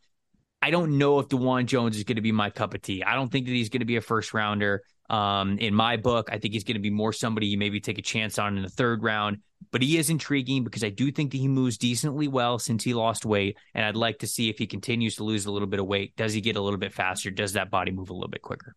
I 0.61 0.71
don't 0.71 0.99
know 0.99 1.19
if 1.19 1.29
Dawand 1.29 1.67
Jones 1.67 1.97
is 1.97 2.05
going 2.05 2.17
to 2.17 2.23
be 2.23 2.33
my 2.33 2.51
cup 2.51 2.75
of 2.75 2.83
tea. 2.83 3.03
I 3.03 3.15
don't 3.15 3.31
think 3.31 3.47
that 3.47 3.53
he's 3.53 3.69
going 3.69 3.81
to 3.81 3.87
be 3.87 3.97
a 3.97 4.01
first 4.01 4.35
rounder. 4.35 4.83
Um, 5.09 5.59
in 5.59 5.75
my 5.75 5.97
book, 5.97 6.29
I 6.31 6.39
think 6.39 6.53
he's 6.55 6.65
going 6.65 6.77
to 6.77 6.83
be 6.83 6.91
more 6.91 7.13
somebody 7.13 7.47
you 7.47 7.59
maybe 7.59 7.81
take 7.81 7.99
a 7.99 8.03
chance 8.03 8.39
on 8.39 8.57
in 8.57 8.63
the 8.63 8.69
third 8.69 9.03
round. 9.03 9.39
But 9.71 9.83
he 9.83 9.99
is 9.99 10.11
intriguing 10.11 10.65
because 10.65 10.85
I 10.85 10.91
do 10.91 11.11
think 11.11 11.33
that 11.33 11.39
he 11.39 11.49
moves 11.49 11.79
decently 11.79 12.29
well 12.29 12.59
since 12.59 12.85
he 12.85 12.95
lost 12.95 13.25
weight. 13.25 13.57
And 13.75 13.85
I'd 13.85 13.97
like 13.97 14.21
to 14.21 14.27
see 14.27 14.49
if 14.49 14.59
he 14.59 14.67
continues 14.67 15.17
to 15.17 15.25
lose 15.25 15.47
a 15.47 15.53
little 15.53 15.69
bit 15.69 15.81
of 15.81 15.87
weight. 15.87 16.15
Does 16.17 16.33
he 16.33 16.41
get 16.41 16.57
a 16.57 16.61
little 16.61 16.79
bit 16.79 16.93
faster? 16.93 17.31
Does 17.31 17.55
that 17.55 17.71
body 17.71 17.91
move 17.91 18.11
a 18.11 18.15
little 18.15 18.29
bit 18.29 18.43
quicker? 18.43 18.75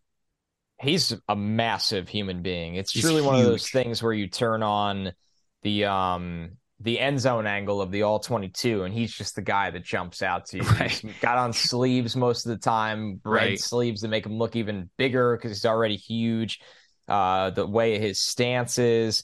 He's 0.81 1.13
a 1.27 1.35
massive 1.35 2.09
human 2.09 2.41
being. 2.41 2.75
It's 2.75 2.91
he's 2.91 3.03
truly 3.03 3.17
huge. 3.17 3.25
one 3.25 3.39
of 3.39 3.45
those 3.45 3.69
things 3.69 4.01
where 4.01 4.13
you 4.13 4.27
turn 4.27 4.63
on 4.63 5.13
the 5.61 5.85
um 5.85 6.57
the 6.81 6.99
end 6.99 7.19
zone 7.19 7.45
angle 7.45 7.81
of 7.81 7.91
the 7.91 8.01
all 8.01 8.19
22 8.19 8.83
and 8.83 8.93
he's 8.93 9.13
just 9.13 9.35
the 9.35 9.41
guy 9.41 9.69
that 9.69 9.83
jumps 9.83 10.21
out 10.21 10.45
to 10.45 10.57
you 10.57 10.63
right. 10.63 11.03
got 11.21 11.37
on 11.37 11.53
sleeves 11.53 12.15
most 12.15 12.45
of 12.45 12.49
the 12.49 12.57
time 12.57 13.21
red 13.23 13.49
right. 13.49 13.59
sleeves 13.59 14.01
that 14.01 14.07
make 14.07 14.25
him 14.25 14.37
look 14.37 14.55
even 14.55 14.89
bigger 14.97 15.37
because 15.37 15.51
he's 15.51 15.65
already 15.65 15.95
huge 15.95 16.59
uh 17.07 17.49
the 17.51 17.65
way 17.65 17.99
his 17.99 18.19
stance 18.19 18.79
is 18.79 19.23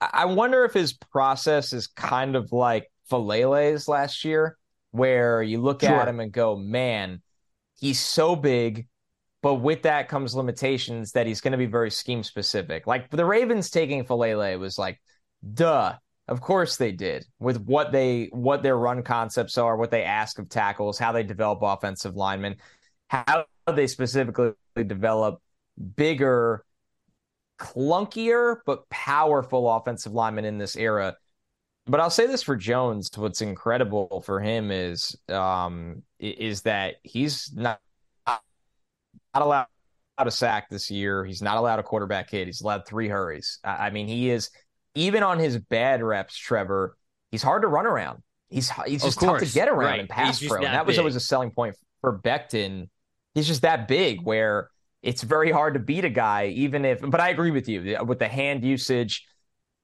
I 0.00 0.24
wonder 0.24 0.64
if 0.64 0.72
his 0.72 0.94
process 0.94 1.72
is 1.72 1.86
kind 1.86 2.34
of 2.34 2.52
like 2.52 2.90
Faalele's 3.10 3.86
last 3.86 4.24
year, 4.24 4.56
where 4.92 5.42
you 5.42 5.60
look 5.60 5.82
sure. 5.82 5.90
at 5.90 6.08
him 6.08 6.20
and 6.20 6.32
go, 6.32 6.56
man, 6.56 7.20
he's 7.78 8.00
so 8.00 8.34
big, 8.34 8.86
but 9.42 9.56
with 9.56 9.82
that 9.82 10.08
comes 10.08 10.34
limitations 10.34 11.12
that 11.12 11.26
he's 11.26 11.42
going 11.42 11.52
to 11.52 11.58
be 11.58 11.66
very 11.66 11.90
scheme 11.90 12.22
specific. 12.22 12.86
Like 12.86 13.10
the 13.10 13.24
Ravens 13.24 13.70
taking 13.70 14.04
Faalele 14.04 14.58
was 14.58 14.78
like, 14.78 15.00
duh. 15.52 15.96
Of 16.30 16.40
course 16.40 16.76
they 16.76 16.92
did 16.92 17.26
with 17.40 17.60
what 17.60 17.90
they 17.90 18.28
what 18.30 18.62
their 18.62 18.78
run 18.78 19.02
concepts 19.02 19.58
are, 19.58 19.76
what 19.76 19.90
they 19.90 20.04
ask 20.04 20.38
of 20.38 20.48
tackles, 20.48 20.96
how 20.96 21.10
they 21.10 21.24
develop 21.24 21.58
offensive 21.60 22.14
linemen, 22.14 22.56
how 23.08 23.46
they 23.66 23.88
specifically 23.88 24.52
develop 24.86 25.42
bigger 25.96 26.64
clunkier 27.58 28.58
but 28.64 28.88
powerful 28.90 29.68
offensive 29.68 30.12
linemen 30.12 30.44
in 30.44 30.56
this 30.56 30.76
era. 30.76 31.16
But 31.86 31.98
I'll 31.98 32.10
say 32.10 32.28
this 32.28 32.44
for 32.44 32.54
Jones: 32.54 33.10
what's 33.16 33.40
incredible 33.40 34.22
for 34.24 34.38
him 34.38 34.70
is 34.70 35.16
um, 35.28 36.04
is 36.20 36.62
that 36.62 36.96
he's 37.02 37.52
not, 37.52 37.80
not 38.24 38.42
allowed 39.34 39.66
a 40.16 40.30
sack 40.30 40.70
this 40.70 40.92
year. 40.92 41.24
He's 41.24 41.42
not 41.42 41.56
allowed 41.56 41.80
a 41.80 41.82
quarterback 41.82 42.30
hit. 42.30 42.46
He's 42.46 42.60
allowed 42.60 42.86
three 42.86 43.08
hurries. 43.08 43.58
I 43.64 43.90
mean, 43.90 44.06
he 44.06 44.30
is 44.30 44.50
even 44.94 45.22
on 45.22 45.38
his 45.38 45.58
bad 45.58 46.02
reps. 46.02 46.36
Trevor, 46.36 46.96
he's 47.30 47.42
hard 47.42 47.62
to 47.62 47.68
run 47.68 47.86
around. 47.86 48.22
He's 48.48 48.70
he's 48.86 49.02
just 49.02 49.20
tough 49.20 49.38
to 49.38 49.46
get 49.46 49.68
around 49.68 49.90
right. 49.90 50.00
and 50.00 50.08
pass 50.08 50.44
pro. 50.44 50.56
And 50.56 50.66
that 50.66 50.86
was 50.86 50.98
always 50.98 51.16
a 51.16 51.20
selling 51.20 51.50
point 51.52 51.76
for 52.00 52.18
Becton. 52.18 52.88
He's 53.34 53.46
just 53.46 53.62
that 53.62 53.86
big 53.86 54.22
where 54.22 54.70
it's 55.02 55.22
very 55.22 55.52
hard 55.52 55.74
to 55.74 55.80
beat 55.80 56.04
a 56.04 56.10
guy, 56.10 56.46
even 56.48 56.84
if. 56.84 57.00
But 57.00 57.20
I 57.20 57.28
agree 57.28 57.52
with 57.52 57.68
you 57.68 58.04
with 58.04 58.18
the 58.18 58.28
hand 58.28 58.64
usage. 58.64 59.24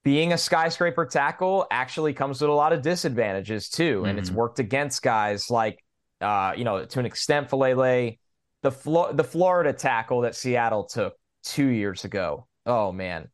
being 0.06 0.32
a 0.32 0.38
skyscraper 0.38 1.04
tackle 1.04 1.66
actually 1.68 2.12
comes 2.12 2.40
with 2.40 2.48
a 2.48 2.52
lot 2.52 2.72
of 2.72 2.80
disadvantages 2.80 3.68
too, 3.68 4.04
and 4.04 4.12
mm-hmm. 4.12 4.18
it's 4.20 4.30
worked 4.30 4.60
against 4.60 5.02
guys 5.02 5.50
like, 5.50 5.82
uh, 6.20 6.52
you 6.56 6.62
know, 6.62 6.84
to 6.84 7.00
an 7.00 7.06
extent, 7.06 7.48
Faalele, 7.48 8.16
the 8.62 8.70
Flo- 8.70 9.12
the 9.12 9.24
Florida 9.24 9.72
tackle 9.72 10.20
that 10.20 10.36
Seattle 10.36 10.84
took 10.84 11.14
two 11.42 11.66
years 11.66 12.04
ago. 12.04 12.46
Oh 12.64 12.92
man, 12.92 13.28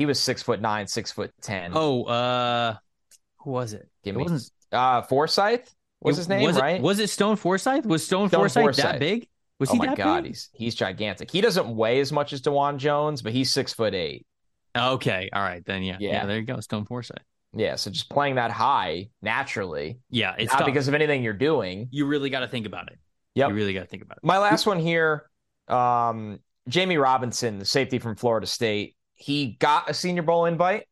he 0.00 0.06
was 0.06 0.18
six 0.18 0.42
foot 0.42 0.62
nine, 0.62 0.86
six 0.86 1.12
foot 1.12 1.30
ten. 1.42 1.72
Oh, 1.74 2.04
uh, 2.04 2.74
who 3.40 3.50
was 3.50 3.74
it? 3.74 3.86
Give 4.02 4.14
it 4.14 4.18
me 4.18 4.24
wasn't 4.24 4.50
uh 4.72 5.02
Forsythe 5.02 5.66
was 6.00 6.16
his 6.16 6.26
name, 6.26 6.42
was 6.42 6.58
right? 6.58 6.76
It, 6.76 6.82
was 6.82 7.00
it 7.00 7.10
Stone 7.10 7.36
Forsythe? 7.36 7.84
Was 7.84 8.06
Stone, 8.06 8.28
Stone 8.28 8.40
Forsythe, 8.40 8.62
Forsythe, 8.62 8.84
that 8.84 8.98
big? 8.98 9.28
Was 9.58 9.68
oh 9.68 9.74
he 9.74 9.78
my 9.78 9.94
god, 9.94 10.22
big? 10.22 10.30
he's 10.30 10.48
he's 10.54 10.74
gigantic. 10.74 11.30
He 11.30 11.42
doesn't 11.42 11.76
weigh 11.76 12.00
as 12.00 12.12
much 12.12 12.32
as 12.32 12.40
Dawand 12.40 12.78
Jones, 12.78 13.20
but 13.20 13.34
he's 13.34 13.52
six 13.52 13.74
foot 13.74 13.94
eight. 13.94 14.24
Okay, 14.74 15.28
all 15.34 15.42
right 15.42 15.62
then. 15.66 15.82
Yeah, 15.82 15.98
yeah. 16.00 16.12
yeah 16.12 16.26
there 16.26 16.38
you 16.38 16.46
go, 16.46 16.60
Stone 16.60 16.86
Forsythe. 16.86 17.18
Yeah, 17.52 17.74
so 17.74 17.90
just 17.90 18.08
playing 18.08 18.36
that 18.36 18.50
high 18.50 19.10
naturally. 19.20 19.98
Yeah, 20.08 20.34
it's 20.38 20.50
not 20.50 20.60
tough. 20.60 20.66
because 20.66 20.88
of 20.88 20.94
anything 20.94 21.22
you're 21.22 21.34
doing. 21.34 21.88
You 21.90 22.06
really 22.06 22.30
got 22.30 22.40
to 22.40 22.48
think 22.48 22.64
about 22.64 22.90
it. 22.90 22.98
Yep. 23.34 23.50
You 23.50 23.54
really 23.54 23.74
got 23.74 23.80
to 23.80 23.86
think 23.86 24.02
about 24.02 24.16
it. 24.16 24.24
My 24.24 24.38
last 24.38 24.66
one 24.66 24.78
here, 24.78 25.28
um, 25.68 26.38
Jammie 26.70 27.00
Robinson, 27.00 27.58
the 27.58 27.66
safety 27.66 27.98
from 27.98 28.16
Florida 28.16 28.46
State. 28.46 28.96
He 29.20 29.52
got 29.58 29.90
a 29.90 29.94
Senior 29.94 30.22
Bowl 30.22 30.46
invite. 30.46 30.86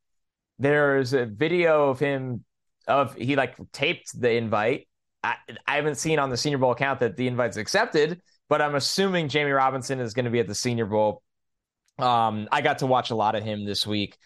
There's 0.59 1.15
a 1.15 1.25
video 1.25 1.89
of 1.89 1.99
him 1.99 2.45
of 2.87 3.15
he 3.15 3.37
like 3.37 3.57
taped 3.73 4.21
the 4.21 4.33
invite. 4.33 4.87
I, 5.25 5.37
I 5.67 5.77
haven't 5.77 5.97
seen 5.97 6.19
on 6.19 6.29
the 6.29 6.37
Senior 6.37 6.59
Bowl 6.59 6.73
account 6.73 7.01
that 7.01 7.17
the 7.17 7.27
invite's 7.27 7.57
accepted, 7.57 8.21
but 8.49 8.61
I'm 8.61 8.75
assuming 8.75 9.29
Jammie 9.29 9.57
Robinson 9.57 9.99
is 9.99 10.13
going 10.13 10.27
to 10.27 10.31
be 10.31 10.41
at 10.41 10.47
the 10.47 10.55
Senior 10.55 10.85
Bowl. 10.87 11.23
Um, 11.99 12.49
I 12.53 12.61
got 12.61 12.79
to 12.79 12.87
watch 12.87 13.11
a 13.11 13.17
lot 13.17 13.35
of 13.35 13.43
him 13.43 13.65
this 13.65 13.87
week. 13.87 14.17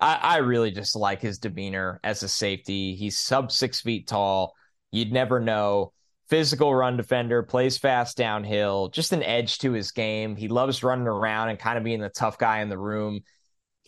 I, 0.00 0.14
I 0.14 0.36
really 0.38 0.70
just 0.70 0.96
like 0.96 1.20
his 1.20 1.38
demeanor 1.38 2.00
as 2.02 2.22
a 2.22 2.28
safety. 2.28 2.94
He's 2.94 3.18
sub 3.18 3.52
six 3.52 3.82
feet 3.82 4.08
tall. 4.08 4.54
You'd 4.90 5.12
never 5.12 5.38
know. 5.38 5.92
Physical 6.30 6.74
run 6.74 6.96
defender, 6.96 7.42
plays 7.42 7.76
fast 7.76 8.16
downhill, 8.16 8.88
just 8.88 9.12
an 9.12 9.22
edge 9.22 9.58
to 9.58 9.72
his 9.72 9.90
game. 9.90 10.36
He 10.36 10.48
loves 10.48 10.82
running 10.82 11.08
around 11.08 11.50
and 11.50 11.58
kind 11.58 11.76
of 11.76 11.84
being 11.84 12.00
the 12.00 12.08
tough 12.08 12.38
guy 12.38 12.60
in 12.60 12.68
the 12.68 12.78
room. 12.78 13.20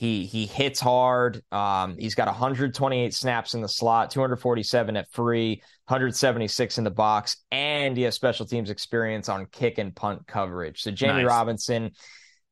He 0.03 0.27
he 0.27 0.47
hits 0.47 0.81
hard. 0.81 1.45
Um, 1.53 1.97
he's 1.97 2.17
got 2.17 2.27
128 2.27 3.15
snaps 3.15 3.55
in 3.55 3.61
the 3.61 3.69
slot, 3.69 4.11
247 4.11 4.97
at 4.97 5.09
free, 5.13 5.63
176 5.87 6.79
in 6.79 6.83
the 6.83 6.91
box, 6.91 7.37
and 7.53 7.97
he 7.97 8.03
has 8.03 8.17
special 8.17 8.45
teams 8.45 8.69
experience 8.69 9.29
on 9.29 9.47
kick 9.47 9.79
and 9.79 9.95
punt 9.95 10.27
coverage. 10.27 10.83
So 10.83 10.91
Jammie 10.91 11.23
nice. 11.23 11.27
Robinson, 11.27 11.93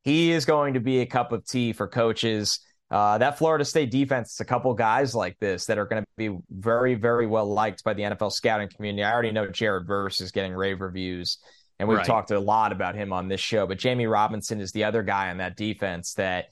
he 0.05 0.31
is 0.31 0.45
going 0.45 0.75
to 0.75 0.81
be 0.81 1.01
a 1.01 1.07
cup 1.07 1.33
of 1.33 1.45
tea 1.45 1.73
for 1.73 1.89
coaches. 1.89 2.61
Uh, 2.89 3.19
that 3.19 3.37
Florida 3.37 3.65
State 3.65 3.91
defense, 3.91 4.29
it's 4.31 4.41
a 4.41 4.45
couple 4.45 4.73
guys 4.75 5.17
like 5.17 5.37
this 5.41 5.67
that 5.67 5.77
are 5.77 5.87
going 5.87 6.05
to 6.05 6.09
be 6.17 6.39
very, 6.51 6.95
very 6.95 7.27
well 7.27 7.53
liked 7.53 7.83
by 7.83 7.95
the 7.95 8.03
NFL 8.05 8.31
scouting 8.31 8.69
community. 8.69 9.03
I 9.03 9.13
already 9.13 9.33
know 9.33 9.49
Jared 9.49 9.89
Verse 9.89 10.21
is 10.21 10.31
getting 10.31 10.53
rave 10.53 10.81
reviews, 10.81 11.39
and 11.81 11.89
we've 11.89 11.99
right. 11.99 12.07
talked 12.07 12.31
a 12.31 12.39
lot 12.39 12.71
about 12.71 12.95
him 12.95 13.13
on 13.13 13.27
this 13.27 13.41
show. 13.41 13.67
But 13.67 13.79
Jammie 13.79 14.09
Robinson 14.09 14.61
is 14.61 14.71
the 14.71 14.85
other 14.85 15.03
guy 15.03 15.31
on 15.31 15.39
that 15.39 15.57
defense 15.57 16.15
that 16.15 16.51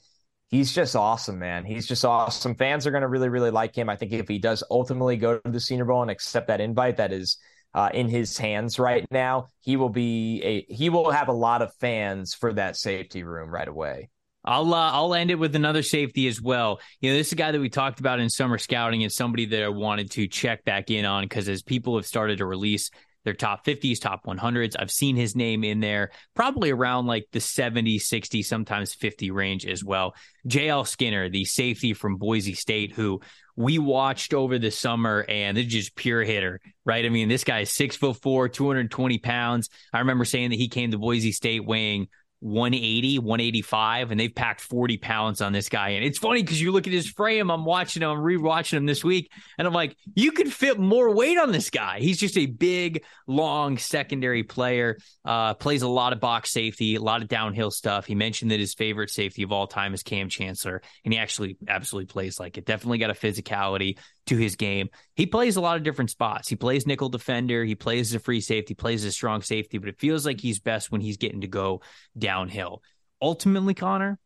he's 0.49 0.73
just 0.73 0.95
awesome, 0.95 1.39
man. 1.39 1.63
He's 1.63 1.87
just 1.87 2.03
awesome. 2.03 2.55
Fans 2.55 2.85
are 2.85 2.91
going 2.91 3.01
to 3.01 3.07
really, 3.07 3.29
really 3.29 3.51
like 3.51 3.75
him. 3.75 3.89
I 3.89 3.95
think 3.95 4.11
if 4.11 4.27
he 4.27 4.39
does 4.39 4.63
ultimately 4.69 5.15
go 5.15 5.37
to 5.37 5.51
the 5.51 5.59
Senior 5.59 5.85
Bowl 5.85 6.01
and 6.01 6.11
accept 6.11 6.47
that 6.47 6.59
invite, 6.59 6.97
that 6.97 7.13
is 7.13 7.37
uh, 7.73 7.89
in 7.93 8.09
his 8.09 8.37
hands 8.37 8.79
right 8.79 9.05
now, 9.11 9.47
he 9.61 9.77
will 9.77 9.89
be 9.89 10.41
a 10.43 10.73
he 10.73 10.89
will 10.89 11.11
have 11.11 11.27
a 11.27 11.33
lot 11.33 11.61
of 11.61 11.73
fans 11.75 12.33
for 12.33 12.53
that 12.53 12.75
safety 12.75 13.23
room 13.23 13.49
right 13.49 13.67
away. 13.67 14.09
I'll 14.43 14.73
uh, 14.73 14.91
I'll 14.91 15.13
end 15.13 15.31
it 15.31 15.35
with 15.35 15.55
another 15.55 15.83
safety 15.83 16.27
as 16.27 16.41
well. 16.41 16.79
You 17.01 17.11
know, 17.11 17.17
this 17.17 17.27
is 17.27 17.33
a 17.33 17.35
guy 17.35 17.51
that 17.51 17.59
we 17.59 17.69
talked 17.69 17.99
about 17.99 18.19
in 18.19 18.29
summer 18.29 18.57
scouting 18.57 19.03
and 19.03 19.11
somebody 19.11 19.45
that 19.45 19.63
I 19.63 19.69
wanted 19.69 20.11
to 20.11 20.27
check 20.27 20.63
back 20.65 20.89
in 20.89 21.05
on 21.05 21.25
because 21.25 21.47
as 21.47 21.61
people 21.61 21.95
have 21.97 22.05
started 22.05 22.39
to 22.39 22.45
release 22.45 22.89
their 23.25 23.33
top 23.33 23.65
50s, 23.65 23.99
top 23.99 24.25
100s. 24.25 24.75
I've 24.79 24.91
seen 24.91 25.15
his 25.15 25.35
name 25.35 25.63
in 25.63 25.79
there 25.79 26.11
probably 26.35 26.71
around 26.71 27.07
like 27.07 27.27
the 27.31 27.39
70, 27.39 27.99
60, 27.99 28.43
sometimes 28.43 28.93
50 28.93 29.31
range 29.31 29.65
as 29.65 29.83
well. 29.83 30.15
JL 30.47 30.87
Skinner, 30.87 31.29
the 31.29 31.45
safety 31.45 31.93
from 31.93 32.17
Boise 32.17 32.53
State, 32.53 32.93
who 32.93 33.21
we 33.55 33.77
watched 33.77 34.33
over 34.33 34.57
the 34.57 34.71
summer 34.71 35.25
and 35.27 35.57
it's 35.57 35.71
just 35.71 35.95
pure 35.95 36.23
hitter, 36.23 36.61
right? 36.85 37.05
I 37.05 37.09
mean, 37.09 37.27
this 37.27 37.43
guy 37.43 37.59
is 37.59 37.71
six 37.71 37.97
foot 37.97 38.21
four, 38.21 38.47
220 38.47 39.17
pounds. 39.17 39.69
I 39.91 39.99
remember 39.99 40.23
saying 40.23 40.51
that 40.51 40.55
he 40.55 40.69
came 40.69 40.91
to 40.91 40.97
Boise 40.97 41.33
State 41.33 41.65
weighing 41.65 42.07
180, 42.41 43.19
185, 43.19 44.11
and 44.11 44.19
they've 44.19 44.33
packed 44.33 44.61
40 44.61 44.97
pounds 44.97 45.41
on 45.41 45.51
this 45.51 45.67
guy. 45.67 45.89
And 45.89 46.05
it's 46.05 46.17
funny 46.17 46.41
because 46.41 46.61
you 46.61 46.71
look 46.71 46.87
at 46.87 46.93
his 46.93 47.09
frame. 47.09 47.49
I'm 47.49 47.65
watching 47.65 48.01
him, 48.01 48.09
I'm 48.09 48.19
rewatching 48.19 48.77
him 48.77 48.85
this 48.85 49.03
week, 49.03 49.31
and 49.57 49.67
I'm 49.67 49.73
like, 49.73 49.97
you 50.15 50.31
could 50.31 50.51
fit 50.51 50.79
more 50.79 51.13
weight 51.13 51.37
on 51.37 51.51
this 51.51 51.69
guy. 51.69 51.99
He's 51.99 52.17
just 52.17 52.37
a 52.37 52.45
big, 52.45 53.03
long 53.27 53.77
secondary 53.77 54.43
player. 54.43 54.97
Uh, 55.25 55.53
plays 55.53 55.81
a 55.81 55.87
lot 55.87 56.13
of 56.13 56.19
box 56.19 56.51
safety, 56.51 56.95
a 56.95 57.01
lot 57.01 57.21
of 57.21 57.27
downhill 57.27 57.71
stuff. 57.71 58.05
He 58.05 58.15
mentioned 58.15 58.51
that 58.51 58.59
his 58.59 58.73
favorite 58.73 59.09
safety 59.09 59.43
of 59.43 59.51
all 59.51 59.67
time 59.67 59.93
is 59.93 60.03
Kam 60.03 60.29
Chancellor, 60.29 60.81
and 61.03 61.13
he 61.13 61.19
actually 61.19 61.57
absolutely 61.67 62.07
plays 62.07 62.39
like 62.39 62.57
it. 62.57 62.65
Definitely 62.65 62.99
got 62.99 63.09
a 63.09 63.13
physicality 63.13 63.97
to 64.29 64.37
his 64.37 64.55
game. 64.55 64.89
He 65.15 65.25
plays 65.25 65.55
a 65.55 65.61
lot 65.61 65.77
of 65.77 65.83
different 65.83 66.09
spots. 66.09 66.47
He 66.47 66.55
plays 66.55 66.87
nickel 66.87 67.09
defender, 67.09 67.63
he 67.63 67.75
plays 67.75 68.11
as 68.11 68.15
a 68.15 68.19
free 68.19 68.41
safety, 68.41 68.73
plays 68.73 69.03
as 69.03 69.09
a 69.09 69.11
strong 69.11 69.41
safety, 69.41 69.77
but 69.77 69.89
it 69.89 69.99
feels 69.99 70.25
like 70.25 70.39
he's 70.39 70.59
best 70.59 70.91
when 70.91 71.01
he's 71.01 71.17
getting 71.17 71.41
to 71.41 71.47
go 71.47 71.81
downhill. 72.17 72.81
Ultimately, 73.21 73.73
Connor, 73.73 74.17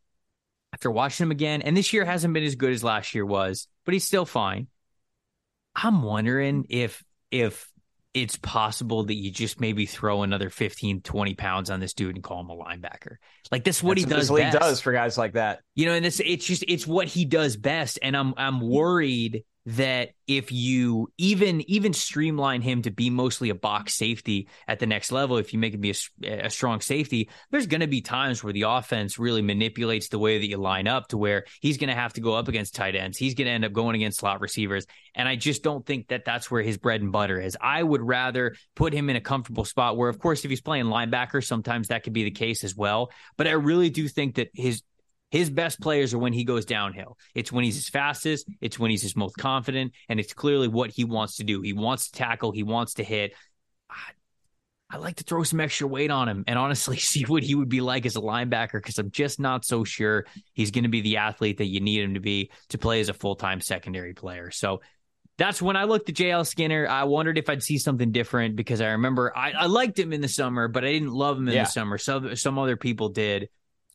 after 0.72 0.90
watching 0.90 1.24
him 1.24 1.30
again, 1.30 1.62
and 1.62 1.76
this 1.76 1.92
year 1.92 2.04
hasn't 2.04 2.34
been 2.34 2.44
as 2.44 2.54
good 2.54 2.72
as 2.72 2.84
last 2.84 3.14
year 3.14 3.26
was, 3.26 3.66
but 3.84 3.94
he's 3.94 4.04
still 4.04 4.26
fine. 4.26 4.68
I'm 5.74 6.02
wondering 6.02 6.66
if 6.68 7.02
if 7.30 7.68
it's 8.12 8.36
possible 8.36 9.02
that 9.04 9.14
you 9.14 9.30
just 9.32 9.60
maybe 9.60 9.86
throw 9.86 10.22
another 10.22 10.48
15, 10.48 11.00
20 11.00 11.34
pounds 11.34 11.68
on 11.68 11.80
this 11.80 11.94
dude 11.94 12.14
and 12.14 12.22
call 12.22 12.40
him 12.40 12.50
a 12.50 12.56
linebacker. 12.56 13.16
Like 13.50 13.64
that's 13.64 13.82
what 13.82 13.96
that's 13.96 14.08
he 14.08 14.14
does. 14.14 14.30
What 14.30 14.44
he 14.44 14.50
does 14.52 14.80
for 14.80 14.92
guys 14.92 15.18
like 15.18 15.32
that. 15.32 15.60
You 15.74 15.86
know, 15.86 15.94
and 15.94 16.06
it's 16.06 16.20
it's 16.20 16.46
just 16.46 16.64
it's 16.68 16.86
what 16.86 17.08
he 17.08 17.24
does 17.24 17.56
best. 17.56 17.98
And 18.02 18.16
I'm 18.16 18.34
I'm 18.36 18.60
worried 18.60 19.44
that 19.66 20.10
if 20.26 20.52
you 20.52 21.10
even 21.16 21.62
even 21.70 21.92
streamline 21.92 22.60
him 22.60 22.82
to 22.82 22.90
be 22.90 23.08
mostly 23.08 23.48
a 23.48 23.54
box 23.54 23.94
safety 23.94 24.48
at 24.68 24.78
the 24.78 24.86
next 24.86 25.10
level 25.10 25.38
if 25.38 25.52
you 25.52 25.58
make 25.58 25.72
him 25.72 25.80
be 25.80 25.94
a, 26.22 26.46
a 26.46 26.50
strong 26.50 26.80
safety 26.80 27.30
there's 27.50 27.66
going 27.66 27.80
to 27.80 27.86
be 27.86 28.00
times 28.02 28.44
where 28.44 28.52
the 28.52 28.62
offense 28.62 29.18
really 29.18 29.42
manipulates 29.42 30.08
the 30.08 30.18
way 30.18 30.38
that 30.38 30.46
you 30.46 30.58
line 30.58 30.86
up 30.86 31.08
to 31.08 31.16
where 31.16 31.44
he's 31.60 31.78
going 31.78 31.88
to 31.88 31.94
have 31.94 32.12
to 32.12 32.20
go 32.20 32.34
up 32.34 32.48
against 32.48 32.74
tight 32.74 32.94
ends. 32.94 33.16
He's 33.16 33.34
going 33.34 33.46
to 33.46 33.52
end 33.52 33.64
up 33.64 33.72
going 33.72 33.96
against 33.96 34.20
slot 34.20 34.40
receivers. 34.40 34.86
And 35.14 35.28
i 35.28 35.36
just 35.36 35.62
don't 35.62 35.86
think 35.86 36.08
that 36.08 36.24
that's 36.24 36.50
where 36.50 36.62
his 36.62 36.76
bread 36.76 37.00
and 37.00 37.12
butter 37.12 37.40
is. 37.40 37.56
I 37.60 37.82
would 37.82 38.02
rather 38.02 38.54
put 38.74 38.92
him 38.92 39.08
in 39.08 39.16
a 39.16 39.20
comfortable 39.20 39.64
spot 39.64 39.96
where 39.96 40.08
of 40.08 40.18
course 40.18 40.44
if 40.44 40.50
he's 40.50 40.60
playing 40.60 40.86
linebacker 40.86 41.44
sometimes 41.44 41.88
that 41.88 42.02
could 42.02 42.12
be 42.12 42.24
the 42.24 42.30
case 42.30 42.64
as 42.64 42.76
well. 42.76 43.10
But 43.36 43.46
i 43.46 43.52
really 43.52 43.90
do 43.90 44.08
think 44.08 44.36
that 44.36 44.50
his 44.54 44.82
his 45.34 45.50
best 45.50 45.80
players 45.80 46.14
are 46.14 46.18
when 46.18 46.32
he 46.32 46.44
goes 46.44 46.64
downhill. 46.64 47.18
It's 47.34 47.50
when 47.50 47.64
he's 47.64 47.74
his 47.74 47.88
fastest, 47.88 48.48
it's 48.60 48.78
when 48.78 48.92
he's 48.92 49.02
his 49.02 49.16
most 49.16 49.36
confident, 49.36 49.92
and 50.08 50.20
it's 50.20 50.32
clearly 50.32 50.68
what 50.68 50.92
he 50.92 51.02
wants 51.02 51.38
to 51.38 51.44
do. 51.44 51.60
He 51.60 51.72
wants 51.72 52.08
to 52.08 52.12
tackle, 52.12 52.52
he 52.52 52.62
wants 52.62 52.94
to 52.94 53.02
hit. 53.02 53.32
I, 53.90 53.96
I 54.88 54.98
like 54.98 55.16
to 55.16 55.24
throw 55.24 55.42
some 55.42 55.58
extra 55.58 55.88
weight 55.88 56.12
on 56.12 56.28
him 56.28 56.44
and 56.46 56.56
honestly 56.56 56.96
see 56.98 57.24
what 57.24 57.42
he 57.42 57.56
would 57.56 57.68
be 57.68 57.80
like 57.80 58.06
as 58.06 58.14
a 58.14 58.20
linebacker 58.20 58.74
because 58.74 58.96
I'm 58.98 59.10
just 59.10 59.40
not 59.40 59.64
so 59.64 59.82
sure 59.82 60.24
he's 60.52 60.70
going 60.70 60.84
to 60.84 60.88
be 60.88 61.00
the 61.00 61.16
athlete 61.16 61.58
that 61.58 61.66
you 61.66 61.80
need 61.80 62.04
him 62.04 62.14
to 62.14 62.20
be 62.20 62.52
to 62.68 62.78
play 62.78 63.00
as 63.00 63.08
a 63.08 63.14
full 63.14 63.34
time 63.34 63.60
secondary 63.60 64.14
player. 64.14 64.52
So 64.52 64.82
that's 65.36 65.60
when 65.60 65.74
I 65.74 65.82
looked 65.82 66.08
at 66.08 66.14
JL 66.14 66.46
Skinner. 66.46 66.86
I 66.86 67.02
wondered 67.02 67.38
if 67.38 67.50
I'd 67.50 67.60
see 67.60 67.78
something 67.78 68.12
different 68.12 68.54
because 68.54 68.80
I 68.80 68.90
remember 68.90 69.36
I, 69.36 69.50
I 69.50 69.66
liked 69.66 69.98
him 69.98 70.12
in 70.12 70.20
the 70.20 70.28
summer, 70.28 70.68
but 70.68 70.84
I 70.84 70.92
didn't 70.92 71.12
love 71.12 71.38
him 71.38 71.48
in 71.48 71.54
yeah. 71.54 71.64
the 71.64 71.70
summer. 71.70 71.98
So 71.98 72.34
some 72.34 72.56
other 72.56 72.76
people 72.76 73.08
did. 73.08 73.48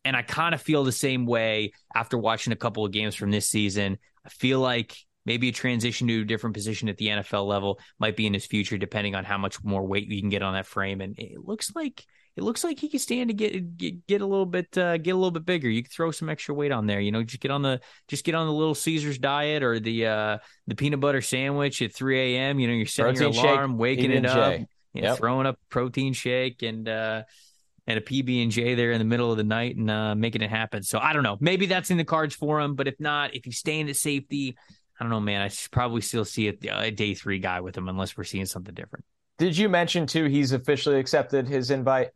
And 0.06 0.16
I 0.16 0.22
kind 0.22 0.56
of 0.56 0.62
feel 0.62 0.84
the 0.84 0.92
same 0.92 1.26
way 1.26 1.74
after 1.94 2.18
watching 2.18 2.54
a 2.54 2.56
couple 2.56 2.86
of 2.86 2.92
games 2.92 3.16
from 3.16 3.32
this 3.32 3.48
season. 3.48 3.98
I 4.26 4.30
feel 4.30 4.60
like 4.60 4.96
maybe 5.26 5.50
a 5.50 5.52
transition 5.52 6.08
to 6.08 6.22
a 6.22 6.26
different 6.26 6.56
position 6.56 6.90
at 6.90 6.98
the 6.98 7.08
NFL 7.08 7.46
level 7.46 7.80
might 8.00 8.16
be 8.16 8.26
in 8.26 8.34
his 8.34 8.46
future, 8.46 8.78
depending 8.78 9.16
on 9.16 9.26
how 9.26 9.38
much 9.38 9.64
more 9.64 9.86
weight 9.86 10.08
you 10.08 10.22
can 10.22 10.30
get 10.30 10.42
on 10.42 10.54
that 10.54 10.66
frame. 10.66 11.02
And 11.02 11.18
it 11.20 11.40
looks 11.40 11.76
like 11.76 12.06
it 12.36 12.44
looks 12.44 12.64
like 12.64 12.80
he 12.80 12.88
can 12.88 13.00
stand 13.00 13.30
to 13.30 13.34
get 13.34 13.78
get, 13.78 14.08
get 14.08 14.22
a 14.22 14.26
little 14.26 14.46
bit 14.46 14.78
uh, 14.78 14.98
get 14.98 15.12
a 15.12 15.16
little 15.16 15.32
bit 15.32 15.46
bigger. 15.46 15.70
You 15.70 15.84
can 15.84 15.92
throw 15.92 16.12
some 16.12 16.30
extra 16.30 16.56
weight 16.56 16.72
on 16.72 16.88
there. 16.88 17.02
You 17.02 17.12
know, 17.12 17.22
just 17.22 17.42
get 17.42 17.52
on 17.52 17.62
the 17.62 17.82
just 18.08 18.24
get 18.24 18.36
on 18.36 18.48
the 18.48 18.54
little 18.54 18.76
Caesars 18.76 19.18
diet 19.18 19.62
or 19.62 19.80
the 19.80 20.06
uh, 20.06 20.38
the 20.68 20.76
peanut 20.76 21.02
butter 21.02 21.22
sandwich 21.22 21.82
at 21.82 21.94
3 21.94 22.36
a.m. 22.36 22.60
You 22.60 22.68
know, 22.68 22.74
you're 22.74 22.86
setting 22.86 23.16
protein 23.16 23.34
your 23.34 23.44
alarm, 23.44 23.72
shake, 23.72 23.80
waking 23.80 24.12
it 24.12 24.26
up, 24.26 24.60
you 24.94 25.02
know, 25.02 25.16
throwing 25.16 25.46
up 25.46 25.60
protein 25.70 26.14
shake 26.14 26.64
and. 26.64 26.88
uh 26.88 27.24
and 27.90 27.98
a 27.98 28.02
PB 28.02 28.44
and 28.44 28.52
J 28.52 28.76
there 28.76 28.92
in 28.92 29.00
the 29.00 29.06
middle 29.06 29.32
of 29.32 29.38
the 29.38 29.44
night 29.44 29.76
and 29.76 29.90
uh, 29.90 30.14
making 30.14 30.44
it 30.44 30.52
happen. 30.52 30.84
So 30.84 31.00
I 31.00 31.12
don't 31.12 31.24
know. 31.24 31.38
Maybe 31.40 31.66
that's 31.66 31.90
in 31.90 31.98
the 31.98 32.06
cards 32.06 32.36
for 32.36 32.62
him. 32.62 32.76
But 32.76 32.88
if 32.88 33.00
not, 33.00 33.36
if 33.36 33.46
he's 33.46 33.58
staying 33.58 33.90
at 33.90 33.96
safety, 33.96 34.56
I 35.00 35.04
don't 35.04 35.10
know, 35.10 35.20
man. 35.20 35.42
I 35.42 35.48
should 35.48 35.72
probably 35.72 36.02
still 36.02 36.24
see 36.24 36.50
a, 36.50 36.54
a 36.72 36.92
day 36.92 37.16
three 37.16 37.40
guy 37.40 37.62
with 37.62 37.76
him 37.76 37.90
unless 37.90 38.16
we're 38.16 38.26
seeing 38.26 38.46
something 38.46 38.76
different. 38.76 39.06
Did 39.40 39.58
you 39.58 39.70
mention 39.70 40.06
too? 40.06 40.26
He's 40.26 40.52
officially 40.52 41.00
accepted 41.00 41.48
his 41.48 41.72
invite 41.72 42.10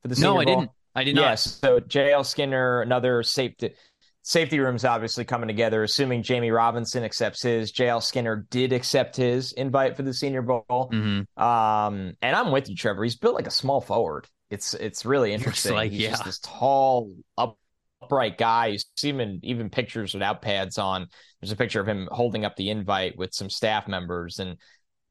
for 0.00 0.08
the. 0.08 0.16
Senior 0.16 0.28
bowl? 0.28 0.34
no, 0.34 0.40
I 0.40 0.44
didn't. 0.44 0.70
I 0.94 1.04
did 1.04 1.14
not. 1.14 1.22
Yes. 1.22 1.58
So 1.60 1.78
JL 1.78 2.24
Skinner, 2.24 2.80
another 2.80 3.22
safety. 3.22 3.74
safety 4.22 4.60
room's 4.60 4.86
obviously 4.86 5.26
coming 5.26 5.48
together, 5.48 5.82
assuming 5.82 6.22
Jammie 6.22 6.54
Robinson 6.54 7.04
accepts 7.04 7.42
his. 7.42 7.70
JL 7.70 8.02
Skinner 8.02 8.46
did 8.48 8.72
accept 8.72 9.14
his 9.16 9.52
invite 9.52 9.94
for 9.94 10.04
the 10.04 10.14
Senior 10.14 10.40
Bowl. 10.40 10.64
Mm-hmm. 10.70 11.42
Um, 11.42 12.14
and 12.22 12.34
I'm 12.34 12.50
with 12.50 12.70
you, 12.70 12.76
Trevor. 12.76 13.04
He's 13.04 13.16
built 13.16 13.34
like 13.34 13.46
a 13.46 13.50
small 13.50 13.82
forward. 13.82 14.26
It's 14.50 14.74
it's 14.74 15.04
really 15.04 15.32
interesting. 15.32 15.74
Like, 15.74 15.90
He's 15.90 16.00
yeah. 16.00 16.10
just 16.10 16.24
this 16.24 16.38
tall, 16.40 17.12
upright 17.36 18.38
guy. 18.38 18.66
You 18.66 18.78
see 18.96 19.10
him 19.10 19.20
in 19.20 19.40
even 19.42 19.70
pictures 19.70 20.14
without 20.14 20.42
pads 20.42 20.78
on. 20.78 21.08
There's 21.40 21.52
a 21.52 21.56
picture 21.56 21.80
of 21.80 21.88
him 21.88 22.08
holding 22.10 22.44
up 22.44 22.56
the 22.56 22.70
invite 22.70 23.16
with 23.16 23.34
some 23.34 23.50
staff 23.50 23.88
members, 23.88 24.38
and 24.38 24.56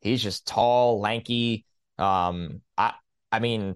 he's 0.01 0.21
just 0.21 0.47
tall, 0.47 0.99
lanky. 0.99 1.65
Um, 1.97 2.61
I 2.77 2.93
I 3.31 3.39
mean, 3.39 3.75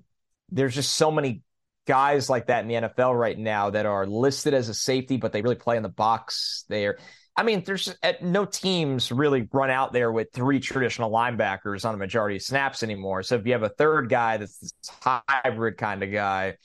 there's 0.49 0.75
just 0.75 0.93
so 0.93 1.11
many 1.11 1.41
guys 1.87 2.29
like 2.29 2.47
that 2.47 2.61
in 2.61 2.67
the 2.67 2.75
NFL 2.89 3.17
right 3.17 3.37
now 3.37 3.69
that 3.71 3.85
are 3.85 4.05
listed 4.05 4.53
as 4.53 4.69
a 4.69 4.73
safety, 4.73 5.17
but 5.17 5.31
they 5.31 5.41
really 5.41 5.55
play 5.55 5.77
in 5.77 5.83
the 5.83 5.89
box. 5.89 6.65
They're, 6.69 6.97
I 7.35 7.43
mean, 7.43 7.63
there's 7.65 7.95
no 8.21 8.45
teams 8.45 9.11
really 9.11 9.47
run 9.51 9.69
out 9.69 9.93
there 9.93 10.11
with 10.11 10.29
three 10.33 10.59
traditional 10.59 11.09
linebackers 11.09 11.85
on 11.85 11.95
a 11.95 11.97
majority 11.97 12.35
of 12.35 12.41
snaps 12.41 12.83
anymore. 12.83 13.23
So 13.23 13.35
if 13.35 13.45
you 13.45 13.53
have 13.53 13.63
a 13.63 13.69
third 13.69 14.09
guy 14.09 14.37
that's 14.37 14.57
this 14.57 14.73
hybrid 15.01 15.77
kind 15.77 16.03
of 16.03 16.11
guy, 16.11 16.57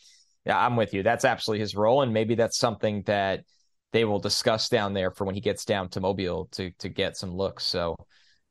yeah, 0.45 0.59
I'm 0.59 0.77
with 0.77 0.93
you. 0.93 1.03
That's 1.03 1.25
absolutely 1.25 1.61
his 1.61 1.75
role, 1.75 2.03
and 2.03 2.13
maybe 2.13 2.35
that's 2.35 2.59
something 2.59 3.03
that 3.03 3.45
they 3.93 4.05
will 4.05 4.19
discuss 4.19 4.69
down 4.69 4.93
there 4.93 5.11
for 5.11 5.25
when 5.25 5.35
he 5.35 5.41
gets 5.41 5.65
down 5.65 5.89
to 5.91 6.01
Mobile 6.01 6.49
to 6.53 6.71
to 6.79 6.89
get 6.89 7.17
some 7.17 7.35
looks. 7.35 7.65
So, 7.65 7.97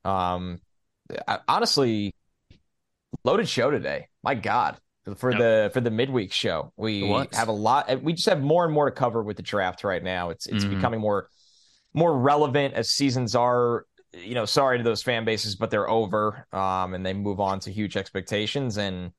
um, 0.04 0.60
I, 1.26 1.38
honestly, 1.48 2.14
loaded 3.24 3.48
show 3.48 3.70
today. 3.70 4.08
My 4.22 4.34
God, 4.34 4.78
for 5.16 5.30
yep. 5.30 5.40
the 5.40 5.70
for 5.72 5.80
the 5.80 5.90
midweek 5.90 6.32
show. 6.32 6.72
We 6.76 7.08
have 7.32 7.48
a 7.48 7.52
lot. 7.52 8.02
We 8.02 8.12
just 8.14 8.28
have 8.28 8.42
more 8.42 8.64
and 8.64 8.74
more 8.74 8.90
to 8.90 8.94
cover 8.94 9.22
with 9.22 9.36
the 9.36 9.42
draft 9.42 9.84
right 9.84 10.02
now. 10.02 10.30
It's 10.30 10.46
it's 10.46 10.64
mm-hmm. 10.64 10.74
becoming 10.74 11.00
more 11.00 11.28
more 11.96 12.16
relevant 12.16 12.74
as 12.74 12.90
seasons 12.90 13.34
are. 13.34 13.86
You 14.12 14.34
know, 14.34 14.46
sorry 14.46 14.78
to 14.78 14.84
those 14.84 15.02
fan 15.02 15.24
bases, 15.24 15.56
but 15.56 15.70
they're 15.70 15.90
over, 15.90 16.46
um, 16.52 16.94
and 16.94 17.04
they 17.04 17.12
move 17.12 17.38
on 17.38 17.60
to 17.60 17.70
huge 17.70 17.96
expectations. 17.98 18.78
And 18.78 19.10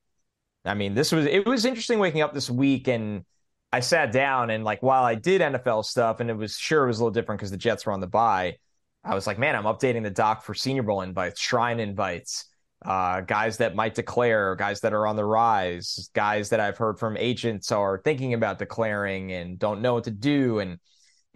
I 0.64 0.74
mean, 0.74 0.94
this 0.94 1.12
was 1.12 1.26
it 1.26 1.46
was 1.46 1.64
interesting 1.64 1.98
waking 1.98 2.22
up 2.22 2.34
this 2.34 2.50
week, 2.50 2.88
and 2.88 3.24
I 3.72 3.80
sat 3.80 4.10
down 4.10 4.50
and 4.50 4.64
like 4.64 4.82
while 4.82 5.04
I 5.04 5.14
did 5.14 5.40
NFL 5.40 5.84
stuff, 5.84 6.20
and 6.20 6.30
it 6.30 6.36
was 6.36 6.56
sure 6.56 6.84
it 6.84 6.88
was 6.88 6.98
a 6.98 7.04
little 7.04 7.12
different 7.12 7.38
because 7.38 7.50
the 7.50 7.58
Jets 7.58 7.86
were 7.86 7.92
on 7.92 8.00
the 8.00 8.06
bye. 8.06 8.56
I 9.04 9.14
was 9.14 9.26
like, 9.26 9.38
man, 9.38 9.54
I'm 9.54 9.64
updating 9.64 10.02
the 10.02 10.10
doc 10.10 10.42
for 10.42 10.54
Senior 10.54 10.82
Bowl 10.82 11.02
invites, 11.02 11.40
Shrine 11.40 11.78
invites 11.80 12.46
uh, 12.84 13.20
guys 13.22 13.56
that 13.56 13.74
might 13.74 13.94
declare, 13.94 14.54
guys 14.54 14.80
that 14.80 14.92
are 14.92 15.06
on 15.06 15.16
the 15.16 15.24
rise, 15.24 16.10
guys 16.14 16.50
that 16.50 16.60
I've 16.60 16.78
heard 16.78 16.98
from 16.98 17.16
agents 17.16 17.72
are 17.72 18.00
thinking 18.04 18.34
about 18.34 18.58
declaring 18.58 19.32
and 19.32 19.58
don't 19.58 19.82
know 19.82 19.94
what 19.94 20.04
to 20.04 20.10
do. 20.10 20.60
And 20.60 20.78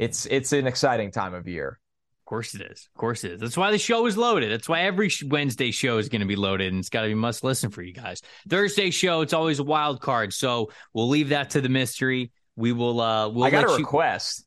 it's 0.02 0.26
it's 0.26 0.52
an 0.52 0.66
exciting 0.66 1.10
time 1.10 1.34
of 1.34 1.46
year. 1.46 1.78
Of 2.20 2.26
course 2.26 2.54
it 2.54 2.62
is. 2.62 2.88
Of 2.94 2.98
course 2.98 3.24
it 3.24 3.32
is. 3.32 3.40
That's 3.40 3.56
why 3.56 3.70
the 3.70 3.78
show 3.78 4.06
is 4.06 4.16
loaded. 4.16 4.50
That's 4.50 4.68
why 4.68 4.82
every 4.82 5.10
Wednesday 5.26 5.70
show 5.70 5.98
is 5.98 6.08
going 6.08 6.20
to 6.20 6.26
be 6.26 6.36
loaded 6.36 6.72
and 6.72 6.80
it's 6.80 6.88
got 6.88 7.02
to 7.02 7.08
be 7.08 7.14
must 7.14 7.44
listen 7.44 7.70
for 7.70 7.82
you 7.82 7.92
guys. 7.92 8.22
Thursday 8.48 8.90
show, 8.90 9.20
it's 9.20 9.32
always 9.32 9.58
a 9.58 9.64
wild 9.64 10.00
card. 10.00 10.32
So 10.32 10.70
we'll 10.94 11.08
leave 11.08 11.28
that 11.30 11.50
to 11.50 11.60
the 11.60 11.68
mystery. 11.68 12.32
We 12.56 12.72
will, 12.72 13.00
uh, 13.00 13.28
we'll 13.28 13.44
I 13.44 13.50
got 13.50 13.66
a 13.66 13.72
you... 13.72 13.76
request. 13.76 14.46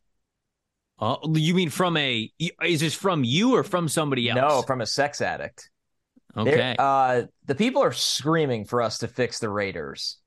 Uh, 0.98 1.18
you 1.34 1.54
mean 1.54 1.70
from 1.70 1.98
a, 1.98 2.32
is 2.64 2.80
this 2.80 2.96
from 2.96 3.24
you 3.24 3.56
or 3.56 3.64
from 3.64 3.88
somebody 3.88 4.30
else? 4.30 4.40
No, 4.40 4.62
from 4.62 4.82
a 4.82 4.86
sex 4.86 5.22
addict. 5.22 5.70
Okay. 6.36 6.76
Uh, 6.80 7.24
the 7.46 7.56
people 7.56 7.84
are 7.84 7.94
screaming 7.94 8.66
for 8.66 8.82
us 8.82 9.00
to 9.00 9.08
fix 9.08 9.40
the 9.40 9.50
Raiders. 9.50 10.18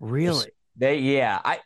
Really? 0.00 0.48
They 0.76 0.98
yeah. 0.98 1.40
I 1.44 1.60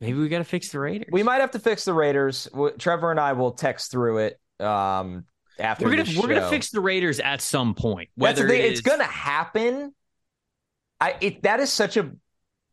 maybe 0.00 0.18
we 0.18 0.28
got 0.28 0.38
to 0.38 0.44
fix 0.44 0.70
the 0.70 0.80
Raiders. 0.80 1.08
We 1.10 1.22
might 1.22 1.40
have 1.40 1.52
to 1.52 1.58
fix 1.58 1.84
the 1.84 1.94
Raiders. 1.94 2.48
Trevor 2.78 3.10
and 3.10 3.20
I 3.20 3.32
will 3.32 3.52
text 3.52 3.90
through 3.90 4.18
it. 4.18 4.40
Um, 4.60 5.24
after 5.58 5.86
we're 5.86 5.96
gonna 5.96 6.20
we're 6.20 6.28
gonna 6.28 6.50
fix 6.50 6.70
the 6.70 6.80
Raiders 6.80 7.20
at 7.20 7.40
some 7.40 7.74
point. 7.74 8.10
Whether 8.14 8.46
it 8.48 8.64
it's 8.64 8.80
gonna 8.80 9.04
happen. 9.04 9.94
I 11.00 11.16
it 11.20 11.42
that 11.42 11.60
is 11.60 11.72
such 11.72 11.96
a 11.96 12.12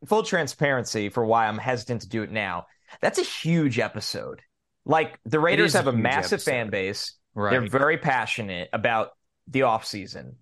full 0.06 0.22
transparency 0.22 1.08
for 1.08 1.24
why 1.24 1.46
I'm 1.46 1.58
hesitant 1.58 2.02
to 2.02 2.08
do 2.08 2.22
it 2.22 2.30
now. 2.30 2.66
That's 3.00 3.18
a 3.18 3.22
huge 3.22 3.78
episode. 3.78 4.42
Like 4.84 5.18
the 5.24 5.40
Raiders 5.40 5.72
have 5.72 5.86
a, 5.86 5.90
a 5.90 5.94
massive 5.94 6.34
episode. 6.34 6.50
fan 6.50 6.70
base. 6.70 7.14
Right. 7.34 7.50
They're 7.50 7.68
very 7.68 7.98
passionate 7.98 8.68
about 8.72 9.10
the 9.48 9.62
off 9.62 9.84
season. 9.84 10.36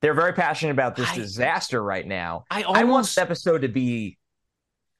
They're 0.00 0.14
very 0.14 0.32
passionate 0.32 0.72
about 0.72 0.94
this 0.94 1.10
I, 1.10 1.16
disaster 1.16 1.82
right 1.82 2.06
now. 2.06 2.44
I, 2.50 2.62
almost, 2.62 2.78
I 2.78 2.84
want 2.84 3.06
this 3.06 3.18
episode 3.18 3.62
to 3.62 3.68
be 3.68 4.18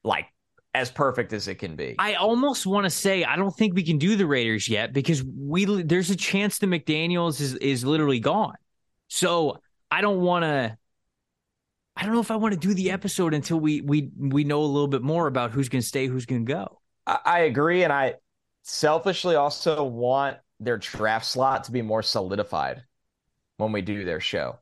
like 0.03 0.25
as 0.73 0.91
perfect 0.91 1.33
as 1.33 1.47
it 1.47 1.55
can 1.55 1.75
be. 1.75 1.95
I 1.97 2.15
almost 2.15 2.65
want 2.65 2.85
to 2.85 2.89
say 2.89 3.23
I 3.23 3.35
don't 3.35 3.55
think 3.55 3.73
we 3.75 3.83
can 3.83 3.97
do 3.97 4.15
the 4.15 4.27
Raiders 4.27 4.69
yet 4.69 4.93
because 4.93 5.23
we 5.23 5.65
there's 5.83 6.09
a 6.09 6.15
chance 6.15 6.59
the 6.59 6.67
McDaniels 6.67 7.41
is 7.41 7.55
is 7.55 7.83
literally 7.83 8.19
gone. 8.19 8.55
So 9.07 9.59
I 9.89 10.01
don't 10.01 10.21
want 10.21 10.43
to. 10.43 10.77
I 11.95 12.03
don't 12.03 12.13
know 12.13 12.21
if 12.21 12.31
I 12.31 12.37
want 12.37 12.53
to 12.53 12.59
do 12.59 12.73
the 12.73 12.91
episode 12.91 13.33
until 13.33 13.59
we 13.59 13.81
we 13.81 14.11
we 14.17 14.43
know 14.43 14.61
a 14.61 14.65
little 14.65 14.87
bit 14.87 15.01
more 15.01 15.27
about 15.27 15.51
who's 15.51 15.69
going 15.69 15.81
to 15.81 15.87
stay, 15.87 16.07
who's 16.07 16.25
going 16.25 16.45
to 16.45 16.53
go. 16.53 16.79
I, 17.05 17.19
I 17.25 17.39
agree, 17.39 17.83
and 17.83 17.91
I 17.91 18.15
selfishly 18.63 19.35
also 19.35 19.83
want 19.83 20.37
their 20.59 20.77
draft 20.77 21.25
slot 21.25 21.65
to 21.65 21.71
be 21.71 21.81
more 21.81 22.03
solidified 22.03 22.83
when 23.57 23.71
we 23.71 23.81
do 23.81 24.05
their 24.05 24.19
show. 24.19 24.59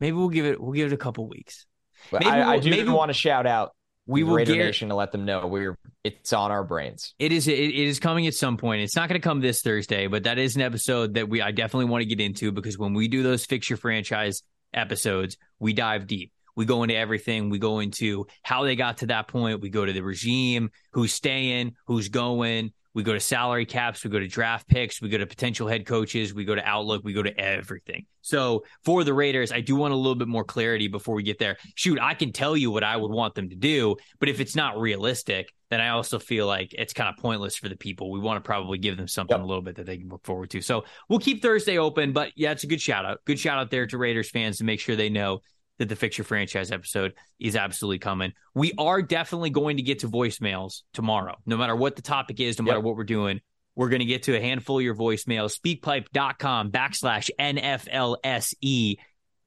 Maybe 0.00 0.16
we'll 0.16 0.28
give 0.28 0.46
it 0.46 0.60
we'll 0.60 0.72
give 0.72 0.92
it 0.92 0.94
a 0.94 0.98
couple 0.98 1.28
weeks. 1.28 1.66
But 2.10 2.20
maybe 2.20 2.30
I, 2.30 2.38
we'll, 2.38 2.48
I 2.48 2.58
do 2.60 2.70
maybe 2.70 2.88
want 2.90 3.08
to 3.08 3.14
shout 3.14 3.46
out 3.46 3.72
we 4.08 4.24
will 4.24 4.34
Raider 4.34 4.56
Nation 4.56 4.88
to 4.88 4.94
let 4.94 5.12
them 5.12 5.26
know 5.26 5.46
we're 5.46 5.76
it's 6.02 6.32
on 6.32 6.50
our 6.50 6.64
brains. 6.64 7.14
It 7.18 7.30
is 7.30 7.46
it, 7.46 7.58
it 7.58 7.74
is 7.74 8.00
coming 8.00 8.26
at 8.26 8.34
some 8.34 8.56
point. 8.56 8.80
It's 8.80 8.96
not 8.96 9.08
going 9.08 9.20
to 9.20 9.24
come 9.24 9.40
this 9.40 9.60
Thursday, 9.60 10.06
but 10.06 10.24
that 10.24 10.38
is 10.38 10.56
an 10.56 10.62
episode 10.62 11.14
that 11.14 11.28
we 11.28 11.42
I 11.42 11.50
definitely 11.50 11.84
want 11.84 12.02
to 12.02 12.08
get 12.08 12.20
into 12.20 12.50
because 12.50 12.78
when 12.78 12.94
we 12.94 13.06
do 13.06 13.22
those 13.22 13.44
fix 13.44 13.68
your 13.68 13.76
franchise 13.76 14.42
episodes, 14.72 15.36
we 15.60 15.74
dive 15.74 16.06
deep. 16.06 16.32
We 16.56 16.64
go 16.64 16.82
into 16.82 16.96
everything. 16.96 17.50
We 17.50 17.58
go 17.58 17.80
into 17.80 18.26
how 18.42 18.64
they 18.64 18.76
got 18.76 18.98
to 18.98 19.06
that 19.08 19.28
point. 19.28 19.60
We 19.60 19.68
go 19.68 19.84
to 19.84 19.92
the 19.92 20.00
regime, 20.00 20.70
who's 20.92 21.12
staying, 21.12 21.76
who's 21.86 22.08
going, 22.08 22.72
we 22.98 23.04
go 23.04 23.12
to 23.12 23.20
salary 23.20 23.64
caps, 23.64 24.02
we 24.02 24.10
go 24.10 24.18
to 24.18 24.26
draft 24.26 24.66
picks, 24.66 25.00
we 25.00 25.08
go 25.08 25.18
to 25.18 25.24
potential 25.24 25.68
head 25.68 25.86
coaches, 25.86 26.34
we 26.34 26.44
go 26.44 26.56
to 26.56 26.68
outlook, 26.68 27.04
we 27.04 27.12
go 27.12 27.22
to 27.22 27.40
everything. 27.40 28.06
So 28.22 28.64
for 28.84 29.04
the 29.04 29.14
Raiders, 29.14 29.52
I 29.52 29.60
do 29.60 29.76
want 29.76 29.94
a 29.94 29.96
little 29.96 30.16
bit 30.16 30.26
more 30.26 30.42
clarity 30.42 30.88
before 30.88 31.14
we 31.14 31.22
get 31.22 31.38
there. 31.38 31.58
Shoot, 31.76 32.00
I 32.00 32.14
can 32.14 32.32
tell 32.32 32.56
you 32.56 32.72
what 32.72 32.82
I 32.82 32.96
would 32.96 33.12
want 33.12 33.36
them 33.36 33.50
to 33.50 33.54
do, 33.54 33.94
but 34.18 34.28
if 34.28 34.40
it's 34.40 34.56
not 34.56 34.80
realistic, 34.80 35.48
then 35.70 35.80
I 35.80 35.90
also 35.90 36.18
feel 36.18 36.48
like 36.48 36.74
it's 36.74 36.92
kind 36.92 37.08
of 37.08 37.22
pointless 37.22 37.54
for 37.54 37.68
the 37.68 37.76
people. 37.76 38.10
We 38.10 38.18
want 38.18 38.42
to 38.42 38.44
probably 38.44 38.78
give 38.78 38.96
them 38.96 39.06
something 39.06 39.36
yep. 39.36 39.44
a 39.44 39.46
little 39.46 39.62
bit 39.62 39.76
that 39.76 39.86
they 39.86 39.98
can 39.98 40.08
look 40.08 40.26
forward 40.26 40.50
to. 40.50 40.60
So 40.60 40.84
we'll 41.08 41.20
keep 41.20 41.40
Thursday 41.40 41.78
open, 41.78 42.12
but 42.12 42.32
yeah, 42.34 42.50
it's 42.50 42.64
a 42.64 42.66
good 42.66 42.80
shout 42.80 43.04
out. 43.04 43.20
Good 43.26 43.38
shout 43.38 43.60
out 43.60 43.70
there 43.70 43.86
to 43.86 43.96
Raiders 43.96 44.28
fans 44.28 44.58
to 44.58 44.64
make 44.64 44.80
sure 44.80 44.96
they 44.96 45.08
know 45.08 45.42
that 45.78 45.88
the 45.88 45.96
Fix 45.96 46.18
Your 46.18 46.24
Franchise 46.24 46.70
episode 46.70 47.14
is 47.38 47.56
absolutely 47.56 47.98
coming. 47.98 48.32
We 48.54 48.72
are 48.78 49.00
definitely 49.00 49.50
going 49.50 49.76
to 49.76 49.82
get 49.82 50.00
to 50.00 50.08
voicemails 50.08 50.82
tomorrow, 50.92 51.36
no 51.46 51.56
matter 51.56 51.74
what 51.74 51.96
the 51.96 52.02
topic 52.02 52.40
is, 52.40 52.58
no 52.58 52.64
matter 52.64 52.80
what 52.80 52.96
we're 52.96 53.04
doing. 53.04 53.40
We're 53.74 53.88
going 53.88 54.00
to 54.00 54.06
get 54.06 54.24
to 54.24 54.36
a 54.36 54.40
handful 54.40 54.78
of 54.78 54.84
your 54.84 54.96
voicemails. 54.96 55.56
Speakpipe.com 55.56 56.72
backslash 56.72 57.30
NFLSE. 57.38 58.96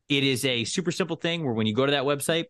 It 0.08 0.24
is 0.24 0.46
a 0.46 0.64
super 0.64 0.92
simple 0.92 1.18
thing 1.18 1.44
where 1.44 1.54
when 1.54 1.68
you 1.68 1.76
go 1.76 1.86
to 1.86 1.92
that 1.92 2.04
website, 2.04 2.46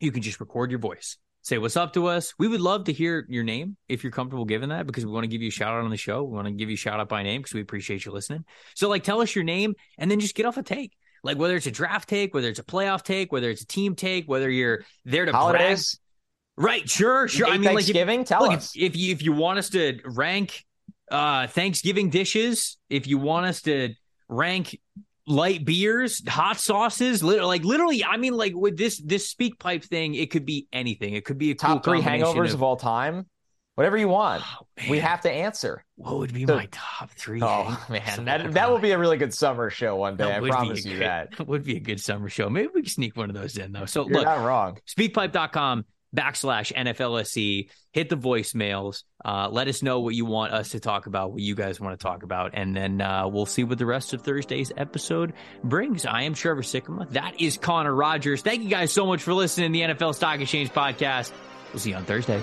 you 0.00 0.10
can 0.10 0.22
just 0.22 0.40
record 0.40 0.70
your 0.70 0.80
voice. 0.80 1.16
Say 1.42 1.58
what's 1.58 1.76
up 1.76 1.92
to 1.92 2.06
us. 2.06 2.34
We 2.40 2.48
would 2.48 2.60
love 2.60 2.84
to 2.84 2.92
hear 2.92 3.24
your 3.28 3.44
name 3.44 3.76
if 3.88 4.02
you're 4.02 4.10
comfortable 4.10 4.44
giving 4.44 4.70
that 4.70 4.84
because 4.84 5.06
we 5.06 5.12
want 5.12 5.22
to 5.22 5.28
give 5.28 5.42
you 5.42 5.48
a 5.48 5.52
shout 5.52 5.74
out 5.74 5.84
on 5.84 5.90
the 5.90 5.96
show. 5.96 6.24
We 6.24 6.34
want 6.34 6.48
to 6.48 6.52
give 6.52 6.70
you 6.70 6.74
a 6.74 6.76
shout 6.76 6.98
out 6.98 7.08
by 7.08 7.22
name 7.22 7.40
because 7.40 7.54
we 7.54 7.60
appreciate 7.60 8.04
you 8.04 8.10
listening. 8.10 8.44
So, 8.74 8.88
like, 8.88 9.04
tell 9.04 9.20
us 9.20 9.32
your 9.32 9.44
name 9.44 9.76
and 9.96 10.10
then 10.10 10.18
just 10.18 10.34
get 10.34 10.44
off 10.44 10.56
a 10.56 10.64
take 10.64 10.92
like 11.26 11.36
whether 11.36 11.56
it's 11.56 11.66
a 11.66 11.70
draft 11.70 12.08
take, 12.08 12.32
whether 12.32 12.48
it's 12.48 12.58
a 12.58 12.64
playoff 12.64 13.02
take, 13.02 13.32
whether 13.32 13.50
it's 13.50 13.62
a 13.62 13.66
team 13.66 13.94
take, 13.94 14.26
whether 14.26 14.48
you're 14.48 14.84
there 15.04 15.26
to 15.26 15.32
holidays. 15.32 15.98
Brag. 16.56 16.66
Right, 16.66 16.88
sure, 16.88 17.28
sure. 17.28 17.48
I 17.48 17.58
mean, 17.58 17.64
Thanksgiving. 17.64 18.20
Like 18.20 18.24
if, 18.24 18.28
tell 18.28 18.50
us 18.50 18.74
if, 18.74 18.94
if 18.94 18.96
you 18.96 19.12
if 19.12 19.22
you 19.22 19.32
want 19.32 19.58
us 19.58 19.68
to 19.70 19.98
rank 20.06 20.64
uh 21.10 21.46
Thanksgiving 21.48 22.08
dishes, 22.08 22.78
if 22.88 23.06
you 23.06 23.18
want 23.18 23.46
us 23.46 23.62
to 23.62 23.94
rank 24.28 24.80
light 25.26 25.64
beers, 25.64 26.26
hot 26.26 26.58
sauces, 26.58 27.22
like 27.22 27.64
literally. 27.64 28.04
I 28.04 28.16
mean, 28.16 28.34
like 28.34 28.54
with 28.54 28.78
this 28.78 28.98
this 29.04 29.28
speak 29.28 29.58
pipe 29.58 29.84
thing, 29.84 30.14
it 30.14 30.30
could 30.30 30.46
be 30.46 30.66
anything. 30.72 31.14
It 31.14 31.24
could 31.24 31.38
be 31.38 31.50
a 31.50 31.54
top 31.54 31.84
cool 31.84 31.92
three 31.92 32.02
hangovers 32.02 32.48
of, 32.48 32.54
of 32.54 32.62
all 32.62 32.76
time. 32.76 33.26
Whatever 33.76 33.98
you 33.98 34.08
want, 34.08 34.42
oh, 34.42 34.66
we 34.88 35.00
have 35.00 35.20
to 35.20 35.30
answer. 35.30 35.84
What 35.96 36.16
would 36.18 36.32
be 36.32 36.46
so, 36.46 36.56
my 36.56 36.66
top 36.72 37.10
three? 37.10 37.40
Oh 37.42 37.78
man, 37.90 38.24
that 38.24 38.54
that 38.54 38.70
will 38.70 38.78
be 38.78 38.92
a 38.92 38.98
really 38.98 39.18
good 39.18 39.34
summer 39.34 39.68
show 39.68 39.96
one 39.96 40.16
day. 40.16 40.34
I 40.34 40.40
promise 40.40 40.82
you 40.86 41.00
that. 41.00 41.34
It 41.38 41.46
would 41.46 41.62
be 41.62 41.76
a 41.76 41.80
good 41.80 42.00
summer 42.00 42.30
show. 42.30 42.48
Maybe 42.48 42.68
we 42.74 42.82
can 42.82 42.90
sneak 42.90 43.18
one 43.18 43.28
of 43.28 43.36
those 43.36 43.58
in 43.58 43.72
though. 43.72 43.84
So 43.84 44.06
You're 44.06 44.14
look, 44.14 44.24
not 44.24 44.42
wrong. 44.42 44.78
Speakpipe.com 44.88 45.84
backslash 46.16 46.72
NFLSE. 46.72 47.68
Hit 47.92 48.08
the 48.08 48.16
voicemails. 48.16 49.02
Uh, 49.22 49.50
let 49.50 49.68
us 49.68 49.82
know 49.82 50.00
what 50.00 50.14
you 50.14 50.24
want 50.24 50.54
us 50.54 50.70
to 50.70 50.80
talk 50.80 51.06
about, 51.06 51.32
what 51.32 51.42
you 51.42 51.54
guys 51.54 51.78
want 51.78 51.98
to 51.98 52.02
talk 52.02 52.22
about, 52.22 52.52
and 52.54 52.74
then 52.74 53.02
uh, 53.02 53.28
we'll 53.28 53.44
see 53.44 53.64
what 53.64 53.76
the 53.76 53.84
rest 53.84 54.14
of 54.14 54.22
Thursday's 54.22 54.72
episode 54.78 55.34
brings. 55.62 56.06
I 56.06 56.22
am 56.22 56.32
Trevor 56.32 56.62
Sikkema. 56.62 57.10
That 57.10 57.42
is 57.42 57.58
Connor 57.58 57.94
Rogers. 57.94 58.40
Thank 58.40 58.62
you 58.62 58.70
guys 58.70 58.90
so 58.90 59.04
much 59.04 59.22
for 59.22 59.34
listening 59.34 59.74
to 59.74 59.78
the 59.78 59.94
NFL 59.94 60.14
Stock 60.14 60.40
Exchange 60.40 60.70
podcast. 60.70 61.30
We'll 61.74 61.80
see 61.80 61.90
you 61.90 61.96
on 61.96 62.06
Thursday. 62.06 62.42